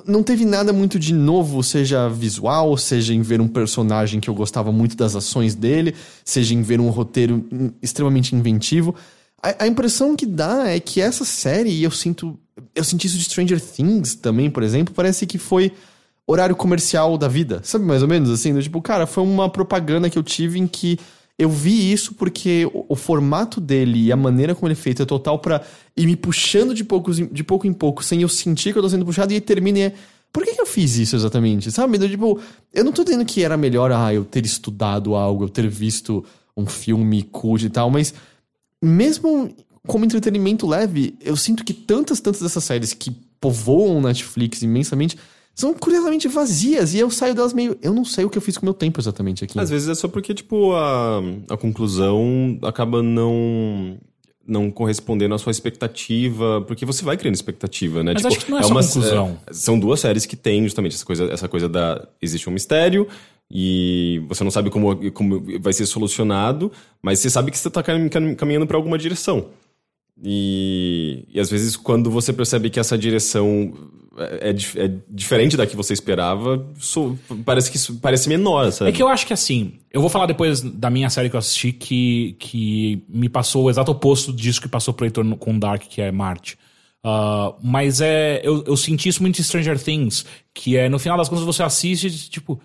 Não 0.06 0.24
teve 0.24 0.46
nada 0.46 0.72
muito 0.72 0.98
de 0.98 1.14
novo, 1.14 1.62
seja 1.62 2.08
visual, 2.08 2.78
seja 2.78 3.14
em 3.14 3.22
ver 3.22 3.42
um 3.42 3.50
personagem 3.50 4.22
que 4.22 4.30
eu 4.30 4.34
gostava 4.34 4.72
muito 4.72 4.96
das 4.96 5.14
ações 5.14 5.56
dele, 5.56 5.94
seja 6.24 6.54
em 6.54 6.62
ver 6.62 6.80
um 6.80 6.90
roteiro 6.90 7.46
extremamente 7.82 8.34
inventivo. 8.34 8.96
A, 9.42 9.66
a 9.66 9.68
impressão 9.68 10.16
que 10.16 10.26
dá 10.26 10.68
é 10.70 10.80
que 10.80 11.00
essa 11.00 11.26
série, 11.26 11.70
e 11.70 11.84
eu 11.84 11.92
sinto. 11.92 12.38
Eu 12.74 12.84
senti 12.84 13.08
isso 13.08 13.18
de 13.18 13.24
Stranger 13.24 13.62
Things 13.62 14.16
também, 14.16 14.50
por 14.50 14.64
exemplo, 14.64 14.94
parece 14.94 15.26
que 15.28 15.38
foi 15.38 15.72
horário 16.26 16.56
comercial 16.56 17.18
da 17.18 17.28
vida. 17.28 17.62
Sabe 17.64 17.86
mais 17.86 18.02
ou 18.02 18.08
menos 18.08 18.30
assim? 18.30 18.54
Do 18.54 18.62
tipo, 18.62 18.82
cara, 18.82 19.06
foi 19.06 19.24
uma 19.24 19.50
propaganda 19.50 20.10
que 20.10 20.18
eu 20.18 20.24
tive 20.24 20.60
em 20.60 20.68
que 20.68 21.00
eu 21.38 21.50
vi 21.50 21.92
isso 21.92 22.16
porque 22.16 22.66
o, 22.74 22.86
o 22.90 22.96
formato 22.96 23.62
dele 23.62 24.06
e 24.06 24.12
a 24.12 24.16
maneira 24.16 24.56
como 24.56 24.68
ele 24.68 24.74
é 24.74 24.82
feito 24.82 25.04
é 25.04 25.06
total 25.06 25.38
pra 25.38 25.62
ir 25.96 26.08
me 26.08 26.16
puxando 26.16 26.74
de, 26.74 26.84
poucos, 26.84 27.18
de 27.18 27.44
pouco 27.44 27.68
em 27.68 27.74
pouco, 27.74 28.04
sem 28.04 28.22
eu 28.22 28.30
sentir 28.30 28.74
que 28.74 28.80
eu 28.80 28.84
tô 28.84 28.90
sendo 28.90 29.06
puxado, 29.06 29.32
e 29.32 29.40
termina 29.40 29.80
e 29.80 29.82
é. 29.84 29.94
Por 30.34 30.44
que, 30.44 30.54
que 30.54 30.62
eu 30.62 30.66
fiz 30.66 30.98
isso 30.98 31.16
exatamente? 31.16 31.72
Sabe? 31.72 31.98
Do 31.98 32.10
tipo, 32.10 32.40
eu 32.74 32.84
não 32.84 32.92
tô 32.92 33.04
dizendo 33.04 33.24
que 33.24 33.44
era 33.44 33.56
melhor 33.56 33.92
ah, 33.92 34.14
eu 34.14 34.26
ter 34.26 34.46
estudado 34.46 35.16
algo, 35.16 35.46
eu 35.46 35.50
ter 35.50 35.68
visto 35.68 36.26
um 36.56 36.66
filme 36.66 37.24
cult 37.24 37.66
e 37.66 37.70
tal, 37.70 37.90
mas 37.90 38.14
mesmo 38.84 39.56
como 39.86 40.06
entretenimento 40.06 40.68
leve, 40.68 41.16
eu 41.22 41.36
sinto 41.36 41.64
que 41.64 41.74
tantas, 41.74 42.20
tantas 42.20 42.42
dessas 42.42 42.64
séries 42.64 42.94
que 42.94 43.12
povoam 43.40 43.98
o 43.98 44.02
Netflix 44.02 44.62
imensamente 44.62 45.18
são 45.56 45.74
curiosamente 45.74 46.28
vazias 46.28 46.94
e 46.94 47.00
eu 47.00 47.10
saio 47.10 47.34
delas 47.34 47.54
meio. 47.54 47.78
Eu 47.82 47.94
não 47.94 48.06
sei 48.06 48.26
o 48.26 48.30
que 48.30 48.38
eu 48.38 48.42
fiz 48.42 48.58
com 48.58 48.64
o 48.64 48.68
meu 48.68 48.74
tempo 48.76 49.00
exatamente 49.00 49.44
aqui. 49.44 49.60
Às 49.60 49.72
vezes 49.72 49.88
é 49.88 49.96
só 49.96 50.08
porque, 50.08 50.34
tipo, 50.34 50.74
a, 50.74 51.20
a 51.50 51.58
conclusão 51.58 52.60
acaba 52.62 53.02
não 53.02 53.98
não 54.48 54.72
correspondendo 54.72 55.36
à 55.36 55.38
sua 55.38 55.52
expectativa, 55.52 56.64
porque 56.66 56.86
você 56.86 57.04
vai 57.04 57.18
criando 57.18 57.36
expectativa, 57.36 58.02
né? 58.02 58.14
Mas 58.14 58.26
acho 58.26 58.46
que 58.46 58.50
não 58.50 58.58
é 58.58 58.64
só 58.64 58.70
conclusão. 58.70 59.38
é, 59.46 59.54
são 59.54 59.78
duas 59.78 60.00
séries 60.00 60.26
que 60.26 60.38
têm 60.38 60.64
justamente 60.64 60.96
essa 60.96 61.06
coisa, 61.06 61.26
essa 61.26 61.50
coisa 61.50 61.68
da 61.68 62.08
existe 62.22 62.50
um 62.50 62.54
mistério 62.54 63.08
e 63.50 64.22
você 64.28 64.44
não 64.44 64.52
sabe 64.52 64.70
como, 64.70 65.12
como 65.12 65.44
vai 65.60 65.72
ser 65.74 65.86
solucionado, 65.86 66.72
mas 67.02 67.20
você 67.20 67.30
sabe 67.30 67.50
que 67.52 67.58
você 67.58 67.70
tá 67.70 67.82
cam- 67.84 68.10
caminhando 68.36 68.68
para 68.68 68.76
alguma 68.78 68.98
direção. 68.98 69.48
E, 70.24 71.26
e 71.32 71.40
às 71.40 71.50
vezes 71.50 71.76
quando 71.76 72.10
você 72.10 72.34
percebe 72.34 72.70
que 72.70 72.80
essa 72.80 72.98
direção 72.98 73.72
é, 74.18 74.50
é 74.50 74.86
é 74.86 74.92
diferente 75.10 75.56
da 75.56 75.68
que 75.68 75.76
você 75.76 75.94
esperava, 75.94 76.66
so- 76.80 77.18
parece 77.46 77.72
que 77.72 77.94
parece 78.00 78.28
menor, 78.28 78.72
sabe? 78.72 78.90
É 78.90 78.94
que 78.94 79.02
eu 79.04 79.08
acho 79.08 79.28
que 79.28 79.34
assim, 79.34 79.74
eu 79.94 80.02
vou 80.02 80.10
falar 80.10 80.26
depois 80.26 80.60
da 80.62 80.90
minha 80.90 81.10
série 81.10 81.30
que 81.30 81.36
eu 81.36 81.40
assisti 81.40 81.72
que, 81.72 82.36
que 82.40 83.04
me 83.08 83.30
passou 83.30 83.66
o 83.66 83.70
exato 83.70 83.92
oposto 83.92 84.34
disso 84.34 84.60
que 84.62 84.68
passou 84.68 84.92
pro 84.94 85.06
Heitor 85.06 85.24
com 85.38 85.58
Dark, 85.60 85.84
que 85.84 86.02
é 86.02 86.12
Marte. 86.12 86.58
Ah, 87.04 87.54
mas 87.64 88.02
é. 88.02 88.42
Eu, 88.44 88.64
eu 88.66 88.76
senti 88.76 89.08
isso 89.08 89.22
muito 89.22 89.40
em 89.40 89.44
Stranger 89.44 89.80
Things, 89.82 90.26
que 90.52 90.76
é 90.76 90.90
no 90.90 90.98
final 90.98 91.16
das 91.18 91.30
contas 91.30 91.46
você 91.46 91.62
assiste 91.64 92.08
e, 92.08 92.12
tipo. 92.12 92.60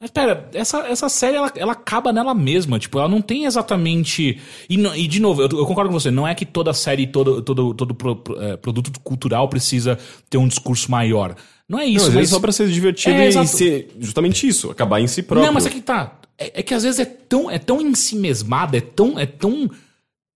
Mas 0.00 0.12
pera, 0.12 0.48
essa, 0.54 0.78
essa 0.86 1.08
série 1.08 1.36
ela, 1.36 1.52
ela 1.56 1.72
acaba 1.72 2.12
nela 2.12 2.32
mesma, 2.32 2.78
tipo, 2.78 2.98
ela 3.00 3.08
não 3.08 3.20
tem 3.20 3.46
exatamente. 3.46 4.40
E, 4.70 4.76
não- 4.76 4.94
e 4.94 5.08
de 5.08 5.20
novo, 5.20 5.42
eu, 5.42 5.48
eu 5.48 5.66
concordo 5.66 5.90
com 5.90 5.98
você, 5.98 6.08
não 6.10 6.26
é 6.26 6.34
que 6.36 6.46
toda 6.46 6.72
série, 6.72 7.06
todo, 7.06 7.42
todo, 7.42 7.74
todo 7.74 7.94
pro- 7.94 8.14
pro- 8.16 8.40
é, 8.40 8.56
produto 8.56 8.92
cultural 9.00 9.48
precisa 9.48 9.98
ter 10.30 10.38
um 10.38 10.46
discurso 10.46 10.88
maior. 10.90 11.34
Não 11.68 11.80
é 11.80 11.82
Não, 11.84 11.90
isso, 11.90 12.02
às 12.04 12.08
mas. 12.10 12.14
vezes 12.14 12.30
só 12.30 12.38
pra 12.40 12.52
ser 12.52 12.68
divertido 12.68 13.16
É, 13.16 13.24
e 13.24 13.28
exato. 13.28 13.48
ser 13.48 13.90
justamente 13.98 14.46
isso, 14.46 14.70
acabar 14.70 15.00
em 15.00 15.08
si 15.08 15.22
próprio. 15.22 15.46
Não, 15.46 15.52
mas 15.52 15.66
é 15.66 15.70
que 15.70 15.80
tá. 15.80 16.18
É, 16.38 16.60
é 16.60 16.62
que 16.62 16.72
às 16.74 16.84
vezes 16.84 17.00
é 17.00 17.04
tão, 17.04 17.50
é 17.50 17.58
tão 17.58 17.80
em 17.80 17.92
si 17.94 18.14
mesmada, 18.16 18.76
é 18.78 18.80
tão. 18.80 19.18
É 19.18 19.26
tão. 19.26 19.68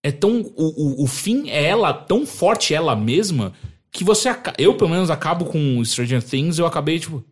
É 0.03 0.11
tão. 0.11 0.41
O, 0.57 1.01
o, 1.01 1.03
o 1.05 1.07
fim 1.07 1.49
é 1.49 1.63
ela, 1.63 1.93
tão 1.93 2.25
forte 2.25 2.73
ela 2.73 2.95
mesma, 2.97 3.53
que 3.89 4.03
você. 4.03 4.29
Eu, 4.57 4.75
pelo 4.75 4.89
menos, 4.89 5.09
acabo 5.09 5.45
com 5.45 5.83
Stranger 5.85 6.21
Things, 6.21 6.59
eu 6.59 6.65
acabei, 6.65 6.99
tipo. 6.99 7.23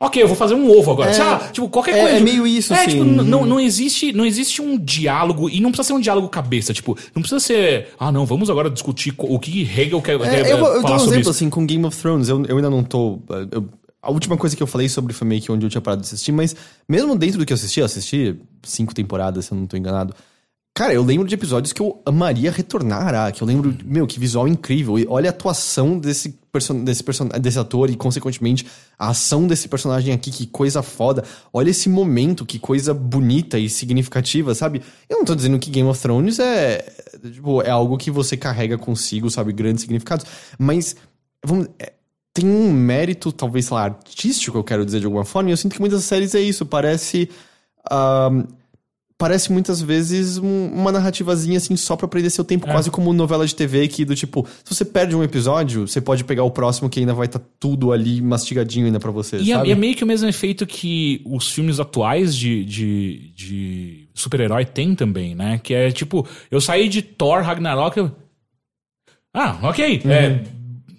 Ok, 0.00 0.22
eu 0.22 0.28
vou 0.28 0.36
fazer 0.36 0.54
um 0.54 0.70
ovo 0.70 0.92
agora. 0.92 1.10
É, 1.10 1.20
Ah, 1.20 1.48
tipo, 1.52 1.68
qualquer 1.68 1.96
é- 1.96 2.00
coisa. 2.02 2.16
é 2.18 2.20
meio 2.20 2.46
isso, 2.46 2.72
É, 2.72 2.80
assim. 2.82 2.90
tipo, 2.90 3.04
não, 3.04 3.44
não, 3.44 3.58
existe, 3.58 4.12
não 4.12 4.24
existe 4.24 4.62
um 4.62 4.78
diálogo, 4.78 5.50
e 5.50 5.60
não 5.60 5.70
precisa 5.72 5.88
ser 5.88 5.92
um 5.94 6.00
diálogo 6.00 6.28
cabeça. 6.28 6.72
Tipo, 6.72 6.96
não 7.14 7.20
precisa 7.20 7.40
ser. 7.40 7.88
Ah, 7.98 8.12
não, 8.12 8.24
vamos 8.24 8.48
agora 8.48 8.70
discutir 8.70 9.12
o 9.18 9.38
que 9.40 9.62
Hegel 9.62 10.00
quer, 10.00 10.16
quer 10.20 10.46
É, 10.46 10.52
eu, 10.52 10.58
vou- 10.58 10.68
eu 10.72 10.82
dou 10.82 10.92
um 10.92 10.96
exemplo 10.96 11.20
isso. 11.22 11.30
assim 11.30 11.50
com 11.50 11.66
Game 11.66 11.84
of 11.84 11.96
Thrones. 12.00 12.28
Eu, 12.28 12.44
eu 12.44 12.56
ainda 12.56 12.70
não 12.70 12.84
tô. 12.84 13.18
eu- 13.50 13.68
a 14.00 14.12
última 14.12 14.36
coisa 14.36 14.54
que 14.54 14.62
eu 14.62 14.68
falei 14.68 14.88
sobre 14.88 15.12
foi 15.12 15.26
meio 15.26 15.42
que 15.42 15.50
onde 15.50 15.66
eu 15.66 15.70
tinha 15.70 15.80
parado 15.80 16.00
de 16.02 16.06
assistir, 16.06 16.30
mas 16.30 16.54
mesmo 16.88 17.16
dentro 17.16 17.36
do 17.40 17.44
que 17.44 17.52
eu 17.52 17.56
assisti, 17.56 17.80
eu 17.80 17.86
assisti 17.86 18.36
cinco 18.62 18.94
temporadas, 18.94 19.46
se 19.46 19.52
eu 19.52 19.58
não 19.58 19.66
tô 19.66 19.76
enganado. 19.76 20.14
Cara, 20.76 20.94
eu 20.94 21.02
lembro 21.02 21.26
de 21.26 21.34
episódios 21.34 21.72
que 21.72 21.82
eu 21.82 22.00
amaria 22.06 22.52
retornar 22.52 23.02
a 23.02 23.06
Araki. 23.06 23.42
Eu 23.42 23.48
lembro, 23.48 23.74
meu, 23.84 24.06
que 24.06 24.20
visual 24.20 24.46
incrível. 24.46 24.96
E 24.96 25.04
olha 25.08 25.28
a 25.28 25.32
atuação 25.32 25.98
desse, 25.98 26.38
person 26.58 26.84
desse, 26.84 27.02
person 27.02 27.28
desse 27.28 27.58
ator 27.58 27.90
e, 27.90 27.96
consequentemente, 27.96 28.66
a 28.98 29.10
ação 29.10 29.46
desse 29.46 29.68
personagem 29.68 30.12
aqui, 30.12 30.30
que 30.30 30.46
coisa 30.46 30.82
foda. 30.82 31.24
Olha 31.52 31.70
esse 31.70 31.88
momento, 31.88 32.44
que 32.44 32.58
coisa 32.58 32.92
bonita 32.92 33.58
e 33.58 33.68
significativa, 33.68 34.54
sabe? 34.54 34.82
Eu 35.08 35.18
não 35.18 35.24
tô 35.24 35.34
dizendo 35.34 35.58
que 35.58 35.70
Game 35.70 35.88
of 35.88 36.00
Thrones 36.00 36.38
é, 36.38 36.84
tipo, 37.32 37.62
é 37.62 37.70
algo 37.70 37.96
que 37.96 38.10
você 38.10 38.36
carrega 38.36 38.76
consigo, 38.76 39.30
sabe? 39.30 39.52
Grandes 39.52 39.82
significados. 39.82 40.26
Mas, 40.58 40.96
vamos... 41.44 41.68
é, 41.78 41.92
tem 42.34 42.46
um 42.46 42.72
mérito, 42.72 43.32
talvez, 43.32 43.66
sei 43.66 43.74
lá, 43.74 43.84
artístico, 43.84 44.58
eu 44.58 44.64
quero 44.64 44.84
dizer 44.84 45.00
de 45.00 45.06
alguma 45.06 45.24
forma, 45.24 45.50
e 45.50 45.52
eu 45.52 45.56
sinto 45.56 45.74
que 45.74 45.80
muitas 45.80 46.04
séries 46.04 46.34
é 46.34 46.40
isso. 46.40 46.66
Parece... 46.66 47.28
ahn, 47.90 48.44
parece 49.18 49.50
muitas 49.50 49.82
vezes 49.82 50.38
um- 50.38 50.68
uma 50.72 50.92
narrativazinha 50.92 51.58
assim 51.58 51.76
só 51.76 51.96
pra 51.96 52.06
prender 52.06 52.30
seu 52.30 52.44
tempo, 52.44 52.68
É. 52.68 52.72
quase 52.72 52.88
como 52.88 53.12
novela 53.12 53.44
de 53.44 53.52
TV 53.52 53.88
que 53.88 54.04
do 54.04 54.14
tipo, 54.14 54.46
se 54.64 54.72
você 54.72 54.84
perde 54.84 55.16
um 55.16 55.24
episódio, 55.24 55.88
você 55.88 56.00
pode 56.00 56.22
pegar 56.22 56.44
o 56.44 56.50
próximo 56.52 56.88
que 56.88 57.00
ainda 57.00 57.12
vai 57.12 57.26
estar 57.26 57.40
tudo 57.58 57.90
ali 57.90 58.22
mastigadinho 58.22 58.86
ainda 58.86 59.00
pra 59.00 59.10
você, 59.10 59.38
E 59.38 59.50
é, 59.52 59.70
é 59.70 59.74
meio 59.74 59.96
que 59.96 60.04
o 60.04 60.06
mesmo 60.06 60.28
efeito 60.28 60.64
que 60.64 61.20
os 61.26 61.50
filmes 61.50 61.80
atuais 61.80 62.34
de, 62.34 62.64
de, 62.64 63.32
de 63.34 64.08
super-herói 64.14 64.64
têm 64.64 64.94
também, 64.94 65.34
né? 65.34 65.58
Que 65.62 65.74
é 65.74 65.90
tipo, 65.90 66.24
eu 66.48 66.60
saí 66.60 66.88
de 66.88 67.02
Thor 67.02 67.42
Ragnarok. 67.42 67.96
eu- 67.98 68.12
Ah, 69.34 69.58
ok. 69.62 70.02
É, 70.04 70.42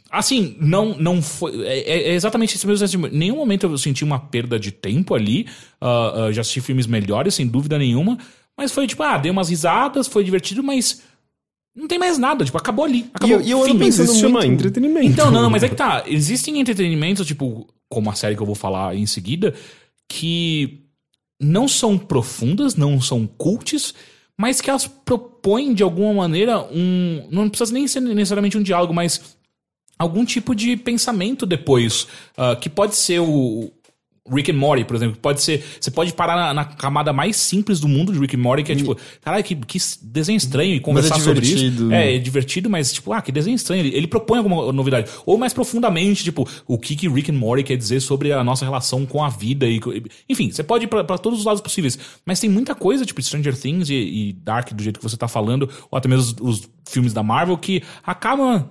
assim, 0.10 0.56
não, 0.60 0.98
não 0.98 1.22
foi. 1.22 1.66
É, 1.66 2.10
é 2.10 2.14
exatamente 2.14 2.56
esse 2.56 2.66
mesmo 2.68 2.86
sentimento. 2.88 3.16
Em 3.16 3.18
nenhum 3.20 3.36
momento 3.38 3.66
eu 3.68 3.78
senti 3.78 4.04
uma 4.04 4.20
perda 4.20 4.60
de 4.60 4.72
tempo 4.72 5.14
ali. 5.16 5.48
Ah, 5.80 6.26
ah, 6.26 6.32
já 6.32 6.42
assisti 6.42 6.62
filmes 6.62 6.88
melhores, 6.88 7.36
sem 7.36 7.48
dúvida 7.48 7.78
nenhuma. 7.78 8.18
Mas 8.58 8.72
foi 8.72 8.86
tipo, 8.88 9.02
ah, 9.04 9.18
dei 9.18 9.32
umas 9.32 9.50
risadas, 9.50 10.08
foi 10.08 10.24
divertido, 10.24 10.62
mas. 10.64 11.02
Não 11.76 11.88
tem 11.88 12.00
mais 12.00 12.18
nada, 12.18 12.44
tipo, 12.44 12.58
acabou 12.58 12.84
ali. 12.84 13.10
Acabou. 13.14 13.38
E 13.38 13.42
eu- 13.42 13.48
e 13.48 13.52
eu 13.52 13.60
ando 13.64 13.72
Fim. 13.74 13.80
pensando 13.80 14.06
Isso 14.06 14.16
se 14.16 14.20
chama 14.22 14.40
muito- 14.40 14.52
entretenimento. 14.54 15.06
Então, 15.08 15.32
não, 15.32 15.44
não, 15.44 15.50
mas 15.50 15.64
é 15.64 15.70
que 15.70 15.76
tá. 15.76 16.04
Existem 16.08 16.60
entretenimentos, 16.60 17.26
tipo, 17.26 17.68
como 17.88 18.10
a 18.10 18.16
série 18.16 18.36
que 18.36 18.42
eu 18.42 18.46
vou 18.46 18.56
falar 18.56 18.96
em 18.96 19.06
seguida, 19.06 19.54
que 20.10 20.82
não 21.42 21.68
são 21.68 21.98
profundas, 21.98 22.76
não 22.76 23.00
são 23.00 23.26
cults, 23.26 23.94
mas 24.38 24.60
que 24.60 24.70
elas 24.70 24.88
propõem 24.88 25.74
de 25.74 25.84
alguma 25.84 26.14
maneira 26.14 26.60
um. 26.72 27.28
Não 27.32 27.48
precisa 27.50 27.72
nem 27.74 27.88
ser 27.88 28.02
necessariamente 28.02 28.58
um 28.58 28.64
diálogo, 28.64 28.94
mas 28.94 29.38
algum 30.00 30.24
tipo 30.24 30.56
de 30.56 30.78
pensamento 30.78 31.46
depois. 31.46 32.08
ah, 32.38 32.56
que 32.56 32.70
pode 32.70 32.96
ser 32.96 33.20
o. 33.20 33.72
Rick 34.32 34.52
and 34.52 34.58
Morty, 34.58 34.86
por 34.86 34.96
exemplo, 34.96 35.18
pode 35.20 35.42
ser. 35.42 35.64
Você 35.82 35.90
pode 35.90 36.14
parar 36.14 36.36
na, 36.36 36.54
na 36.54 36.66
camada 36.66 37.12
mais 37.12 37.36
simples 37.36 37.80
do 37.80 37.88
mundo 37.88 38.14
de 38.14 38.20
Rick 38.20 38.36
and 38.36 38.40
Morty, 38.40 38.64
que 38.64 38.72
é 38.72 38.76
tipo, 38.76 38.96
caralho, 39.22 39.44
que, 39.44 39.56
que 39.56 39.80
desenho 40.04 40.38
estranho 40.38 40.76
e 40.76 40.80
conversar 40.80 41.20
sobre 41.20 41.46
isso. 41.46 41.56
divertido. 41.56 41.92
É, 41.92 42.16
é 42.16 42.20
divertido, 42.20 42.70
mas 42.70 42.94
tipo, 42.94 43.12
ah, 43.12 43.24
que 43.24 43.32
desenho 43.32 43.56
estranho. 43.56 43.82
Ele, 43.84 43.96
ele 43.96 44.08
propõe 44.08 44.38
alguma 44.38 44.72
novidade. 44.72 45.10
Ou 45.26 45.36
mais 45.36 45.52
profundamente, 45.52 46.24
tipo, 46.24 46.48
o 46.68 46.78
que, 46.78 46.96
que 46.96 47.10
Rick 47.10 47.32
and 47.32 47.36
Morty 47.36 47.64
quer 47.64 47.76
dizer 47.76 48.02
sobre 48.02 48.32
a 48.32 48.44
nossa 48.44 48.64
relação 48.64 49.04
com 49.06 49.24
a 49.24 49.30
vida. 49.30 49.66
e 49.68 49.82
Enfim, 50.30 50.52
você 50.52 50.64
pode 50.64 50.86
ir 50.86 50.88
pra, 50.88 51.04
pra 51.04 51.18
todos 51.18 51.40
os 51.40 51.46
lados 51.46 51.62
possíveis. 51.62 51.98
Mas 52.24 52.40
tem 52.40 52.50
muita 52.50 52.76
coisa, 52.76 53.06
tipo 53.06 53.22
Stranger 53.22 53.58
Things 53.58 53.90
e, 53.90 53.96
e 53.96 54.34
Dark, 54.34 54.72
do 54.74 54.84
jeito 54.84 55.00
que 55.00 55.04
você 55.04 55.18
tá 55.18 55.28
falando, 55.28 55.68
ou 55.90 55.98
até 55.98 56.08
mesmo 56.08 56.36
os, 56.42 56.60
os 56.60 56.70
filmes 56.88 57.14
da 57.14 57.24
Marvel, 57.24 57.58
que 57.58 57.82
acabam. 58.06 58.70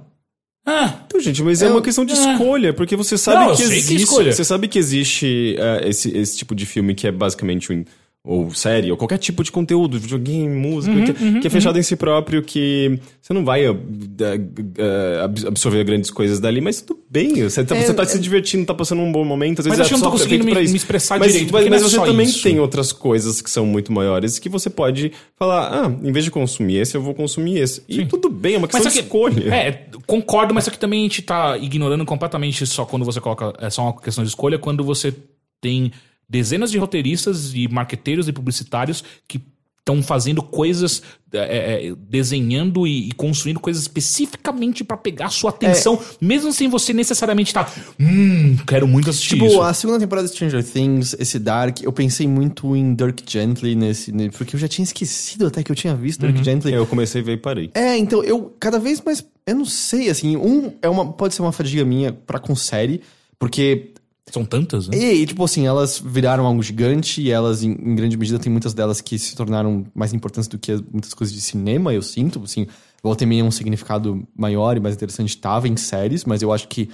Ah, 0.71 1.01
Então, 1.07 1.19
gente, 1.19 1.43
mas 1.43 1.63
é 1.63 1.67
Eu- 1.67 1.71
uma 1.71 1.81
questão 1.81 2.05
de 2.05 2.13
é. 2.13 2.33
escolha, 2.33 2.75
porque 2.75 2.95
você 2.95 3.17
sabe 3.17 3.47
Não, 3.47 3.51
que 3.53 3.57
que 3.57 3.63
existe. 3.63 3.95
escolha. 4.03 4.33
Você 4.33 4.45
sabe 4.45 4.69
que 4.69 4.79
existe 4.79 5.57
eh, 5.59 5.89
esse, 5.89 6.15
esse 6.17 6.37
tipo 6.37 6.55
de 6.55 6.67
filme 6.67 6.95
que 6.95 7.07
é 7.07 7.11
basicamente 7.13 7.73
um. 7.73 7.85
Ou 8.25 8.51
série, 8.53 8.91
ou 8.91 8.97
qualquer 8.97 9.17
tipo 9.17 9.43
de 9.43 9.51
conteúdo, 9.51 9.99
videogame, 9.99 10.55
música, 10.55 10.95
Uhum, 10.95 11.05
que, 11.05 11.41
que 11.41 11.47
é 11.47 11.51
fechado 11.51 11.79
em 11.79 11.83
si 11.83 11.97
próprio, 11.97 12.43
que 12.43 12.99
você 13.23 13.33
não 13.33 13.43
vai 13.45 13.65
eh, 13.65 15.21
ab- 15.23 15.47
absorver 15.47 15.85
grandes 15.85 16.11
coisas 16.11 16.41
dali, 16.41 16.61
mas 16.61 16.81
tudo 16.83 17.01
bem. 17.09 17.43
Você 17.49 17.65
tá, 17.65 17.77
É, 17.77 17.83
você 17.83 17.95
tá 17.95 18.03
é- 18.03 18.07
se 18.07 18.19
divertindo, 18.19 18.67
tá 18.67 18.75
passando 18.75 19.01
um 19.03 19.11
bom 19.11 19.25
momento. 19.25 19.61
Às 19.61 19.67
Mas 19.67 19.79
vezes 19.79 19.81
acho 19.81 19.89
que 19.89 19.95
eu 19.95 19.99
não 19.99 20.05
tô 20.13 20.19
conseguindo 20.19 20.45
me- 20.45 20.53
me 20.55 20.77
expressar 20.77 21.19
mas, 21.19 21.33
direito, 21.33 21.53
Mas, 21.53 21.69
mas 21.69 21.81
é 21.83 21.85
você 21.89 21.97
também 21.97 22.27
isso. 22.27 22.43
tem 22.43 22.59
outras 22.61 22.93
coisas 22.93 23.41
que 23.41 23.51
são 23.51 23.65
muito 23.65 23.93
maiores 23.93 24.39
que 24.39 24.49
você 24.49 24.69
pode 24.69 25.13
falar, 25.37 25.69
ah, 25.87 25.87
em 26.03 26.13
vez 26.13 26.25
de 26.25 26.31
consumir 26.31 26.77
esse, 26.79 26.97
eu 26.97 27.03
vou 27.03 27.15
consumir 27.15 27.59
esse. 27.59 27.83
E 27.89 28.05
tudo 28.05 28.29
bem, 28.29 28.57
é 28.57 28.59
uma 28.59 28.67
questão 28.69 28.85
Mas 28.85 28.93
de 28.93 28.99
que, 29.01 29.05
escolha. 29.07 29.55
É, 29.55 29.87
concordo, 30.07 30.53
mas 30.53 30.65
só 30.65 30.71
que 30.71 30.79
também 30.79 31.01
a 31.01 31.03
gente 31.05 31.23
tá 31.23 31.57
ignorando 31.57 32.05
completamente 32.05 32.67
só 32.67 32.85
quando 32.85 33.05
você 33.05 33.21
coloca. 33.21 33.55
É 33.61 33.71
só 33.71 33.83
uma 33.85 33.99
questão 34.01 34.23
de 34.25 34.29
escolha, 34.29 34.59
quando 34.59 34.85
você 34.85 35.15
tem 35.61 35.93
dezenas 36.29 36.71
de 36.71 36.79
roteiristas 36.79 37.53
e 37.55 37.67
marqueteiros 37.69 38.29
e 38.29 38.33
publicitários 38.33 39.03
que 39.27 39.41
estão 39.81 40.03
fazendo 40.03 40.43
coisas, 40.43 41.03
é, 41.33 41.87
é, 41.89 41.95
desenhando 42.11 42.87
e, 42.87 43.09
e 43.09 43.13
construindo 43.13 43.59
coisas 43.59 43.81
especificamente 43.85 44.85
pra 44.85 44.99
pegar 44.99 45.27
a 45.27 45.31
sua 45.31 45.49
atenção, 45.49 45.99
mesmo 46.21 46.53
sem 46.53 46.69
você 46.69 46.93
necessariamente 46.93 47.49
estar. 47.49 47.73
Hum, 47.99 48.55
quero 48.67 48.87
muito 48.87 49.09
assistir 49.09 49.37
Tipo, 49.37 49.47
isso. 49.47 49.63
a 49.63 49.73
segunda 49.73 49.99
temporada 49.99 50.29
de 50.29 50.35
Stranger 50.35 50.63
Things, 50.63 51.17
esse 51.19 51.39
Dark, 51.39 51.81
eu 51.83 51.91
pensei 51.91 52.29
muito 52.29 52.77
em 52.77 52.95
Dirk 52.95 53.23
Gently 53.27 53.75
nesse, 53.75 54.13
ne- 54.13 54.29
porque 54.29 54.57
eu 54.57 54.61
já 54.61 54.69
tinha 54.69 54.85
esquecido 54.85 55.47
até 55.47 55.63
que 55.63 55.73
eu 55.73 55.77
tinha 55.77 55.95
visto 55.95 56.23
Uhum. 56.23 56.33
Dirk 56.33 56.45
Gently. 56.45 56.75
Eu 56.75 56.87
comecei 56.87 57.23
a 57.23 57.25
ver 57.25 57.33
e 57.33 57.37
parei. 57.39 57.71
É, 57.75 57.97
então 57.97 58.23
eu 58.23 58.55
cada 58.61 58.79
vez 58.79 59.01
mais, 59.01 59.25
eu 59.47 59.55
não 59.57 59.65
sei, 59.65 60.11
assim, 60.11 60.37
um 60.37 60.71
é 60.83 60.89
uma 60.91 61.11
pode 61.13 61.33
ser 61.35 61.41
uma 61.41 61.53
fadiga 61.53 61.83
minha 61.87 62.13
pra 62.13 62.39
com 62.39 62.55
série, 62.55 63.01
porque 63.39 63.93
São 64.33 64.45
tantas, 64.45 64.89
né? 64.89 64.97
e, 64.97 65.23
e, 65.23 65.27
tipo 65.27 65.43
assim, 65.45 65.67
elas 65.67 65.99
viraram 66.05 66.47
algo 66.47 66.63
gigante 66.63 67.21
e 67.23 67.31
elas 67.31 67.63
em, 67.63 67.71
em 67.73 67.95
grande 67.95 68.17
medida 68.17 68.39
tem 68.39 68.51
muitas 68.53 68.75
delas 68.75 69.01
que 69.01 69.19
se 69.19 69.35
tornaram 69.35 69.87
mais 69.95 70.13
importantes 70.13 70.49
do 70.49 70.59
que 70.59 70.73
as- 70.73 70.83
muitas 70.83 71.15
coisas 71.15 71.35
de 71.35 71.41
cinema, 71.41 71.93
eu 71.95 72.03
sinto, 72.03 72.41
assim, 72.45 72.67
volta 73.03 73.25
e 73.25 73.27
meia 73.27 73.45
um 73.45 73.51
significado 73.51 74.23
maior 74.37 74.77
e 74.77 74.81
mais 74.81 74.95
interessante 74.95 75.37
tava 75.39 75.67
em 75.69 75.77
séries, 75.77 76.25
mas 76.25 76.43
eu 76.43 76.53
acho 76.53 76.69
que 76.69 76.89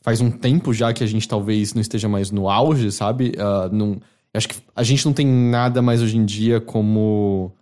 faz 0.00 0.20
um 0.20 0.30
tempo 0.30 0.72
já 0.74 0.92
que 0.92 1.02
a 1.04 1.06
gente 1.06 1.26
talvez 1.28 1.74
não 1.74 1.80
esteja 1.80 2.08
mais 2.08 2.30
no 2.30 2.48
auge, 2.48 2.90
sabe? 2.92 3.32
Ah, 3.38 3.68
não, 3.72 3.92
eu 3.92 4.38
acho 4.38 4.48
que 4.48 4.56
a 4.74 4.82
gente 4.82 5.04
não 5.06 5.12
tem 5.12 5.26
nada 5.26 5.80
mais 5.82 6.00
hoje 6.02 6.16
em 6.16 6.24
dia 6.24 6.60
como. 6.60 7.52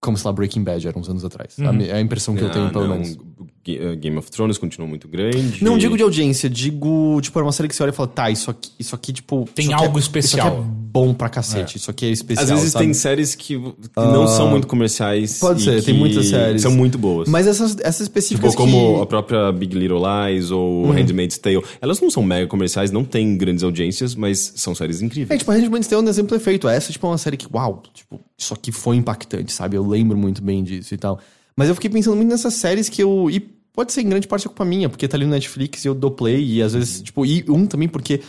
Como, 0.00 0.16
sei 0.16 0.28
lá, 0.28 0.32
Breaking 0.32 0.62
Bad 0.62 0.86
era 0.86 0.96
uns 0.98 1.08
anos 1.08 1.24
atrás. 1.24 1.54
sabe? 1.54 1.88
É 1.88 1.94
a 1.94 2.00
impressão 2.00 2.36
que 2.36 2.42
eu 2.44 2.50
tenho, 2.50 2.66
Ah, 2.66 2.70
pelo 2.70 2.86
não, 2.86 2.94
menos. 2.98 3.18
Eh, 3.66 3.96
Game 3.96 4.16
of 4.16 4.30
Thrones 4.30 4.56
continua 4.58 4.88
muito 4.88 5.06
grande. 5.06 5.62
Não 5.62 5.76
digo 5.76 5.96
de 5.96 6.02
audiência, 6.02 6.48
digo, 6.48 7.20
tipo, 7.20 7.38
era 7.38 7.44
uma 7.44 7.52
série 7.52 7.68
que 7.68 7.74
você 7.76 7.82
olha 7.82 7.90
e 7.90 7.92
fala, 7.92 8.08
tá, 8.08 8.30
isso 8.30 8.50
aqui, 8.50 8.70
isso 8.78 8.94
aqui 8.94 9.12
tipo. 9.12 9.48
Tem 9.54 9.66
isso 9.66 9.74
aqui 9.74 9.84
algo 9.84 9.98
é, 9.98 10.00
especial. 10.00 10.46
Isso 10.48 10.56
aqui 10.56 10.68
é 10.68 10.72
bom 10.90 11.12
pra 11.12 11.28
cacete, 11.28 11.76
isso 11.76 11.90
aqui 11.90 12.06
é 12.06 12.10
especial. 12.10 12.44
Às 12.44 12.50
vezes 12.50 12.72
sabe? 12.72 12.84
tem 12.86 12.94
séries 12.94 13.34
que, 13.34 13.60
não 13.96 14.26
são 14.26 14.48
muito 14.50 14.66
comerciais. 14.66 15.38
pode 15.38 15.60
e 15.60 15.64
ser, 15.64 15.84
tem 15.84 15.94
muitas 15.94 16.26
séries. 16.26 16.62
São 16.62 16.72
muito 16.72 16.96
boas. 16.98 17.28
Mas 17.28 17.46
essas, 17.46 17.76
essas 17.80 18.02
específicas. 18.02 18.52
Tipo, 18.52 18.62
como 18.62 18.96
que... 18.96 19.02
a 19.02 19.06
própria 19.06 19.52
Big 19.52 19.76
Little 19.76 20.00
Lies 20.02 20.50
ou 20.50 20.86
Uhum. 20.86 20.92
Handmaid's 20.92 21.38
Tale. 21.38 21.62
Elas 21.80 22.00
não 22.00 22.10
são 22.10 22.22
mega 22.22 22.46
comerciais, 22.46 22.90
não 22.90 23.04
têm 23.04 23.36
grandes 23.36 23.62
audiências, 23.62 24.14
mas 24.14 24.52
são 24.56 24.74
séries 24.74 25.02
É, 25.02 25.04
incríveis. 25.04 25.38
tipo, 25.38 25.50
a 25.50 25.54
Handmaid's 25.54 25.88
Tale 25.88 26.02
é 26.02 26.04
um 26.06 26.08
exemplo 26.08 26.30
perfeito. 26.30 26.68
Essa, 26.68 26.90
tipo, 26.92 27.06
é 27.06 27.10
uma 27.10 27.18
série 27.18 27.36
que, 27.36 27.46
uau, 27.52 27.82
tipo, 27.92 28.20
isso 28.36 28.54
aqui 28.54 28.72
foi 28.72 28.96
impactante, 28.96 29.52
sabe? 29.52 29.76
Eu 29.76 29.86
lembro 29.86 30.16
muito 30.16 30.42
bem 30.42 30.62
disso 30.62 30.94
e 30.94 30.96
tal. 30.98 31.18
Mas 31.58 31.68
eu 31.68 31.74
fiquei 31.74 31.90
pensando 31.90 32.14
muito 32.14 32.28
nessas 32.28 32.54
séries 32.54 32.88
que 32.88 33.02
eu... 33.02 33.28
E 33.28 33.40
pode 33.72 33.92
ser 33.92 34.02
em 34.02 34.08
grande 34.08 34.28
parte 34.28 34.46
a 34.46 34.48
culpa 34.48 34.64
minha, 34.64 34.88
porque 34.88 35.08
tá 35.08 35.16
ali 35.16 35.24
no 35.24 35.32
Netflix 35.32 35.84
e 35.84 35.88
eu 35.88 35.94
dou 35.94 36.12
play 36.12 36.40
e 36.40 36.62
às 36.62 36.72
vezes, 36.72 37.02
tipo... 37.02 37.26
E 37.26 37.44
um 37.48 37.66
também 37.66 37.88
porque 37.88 38.20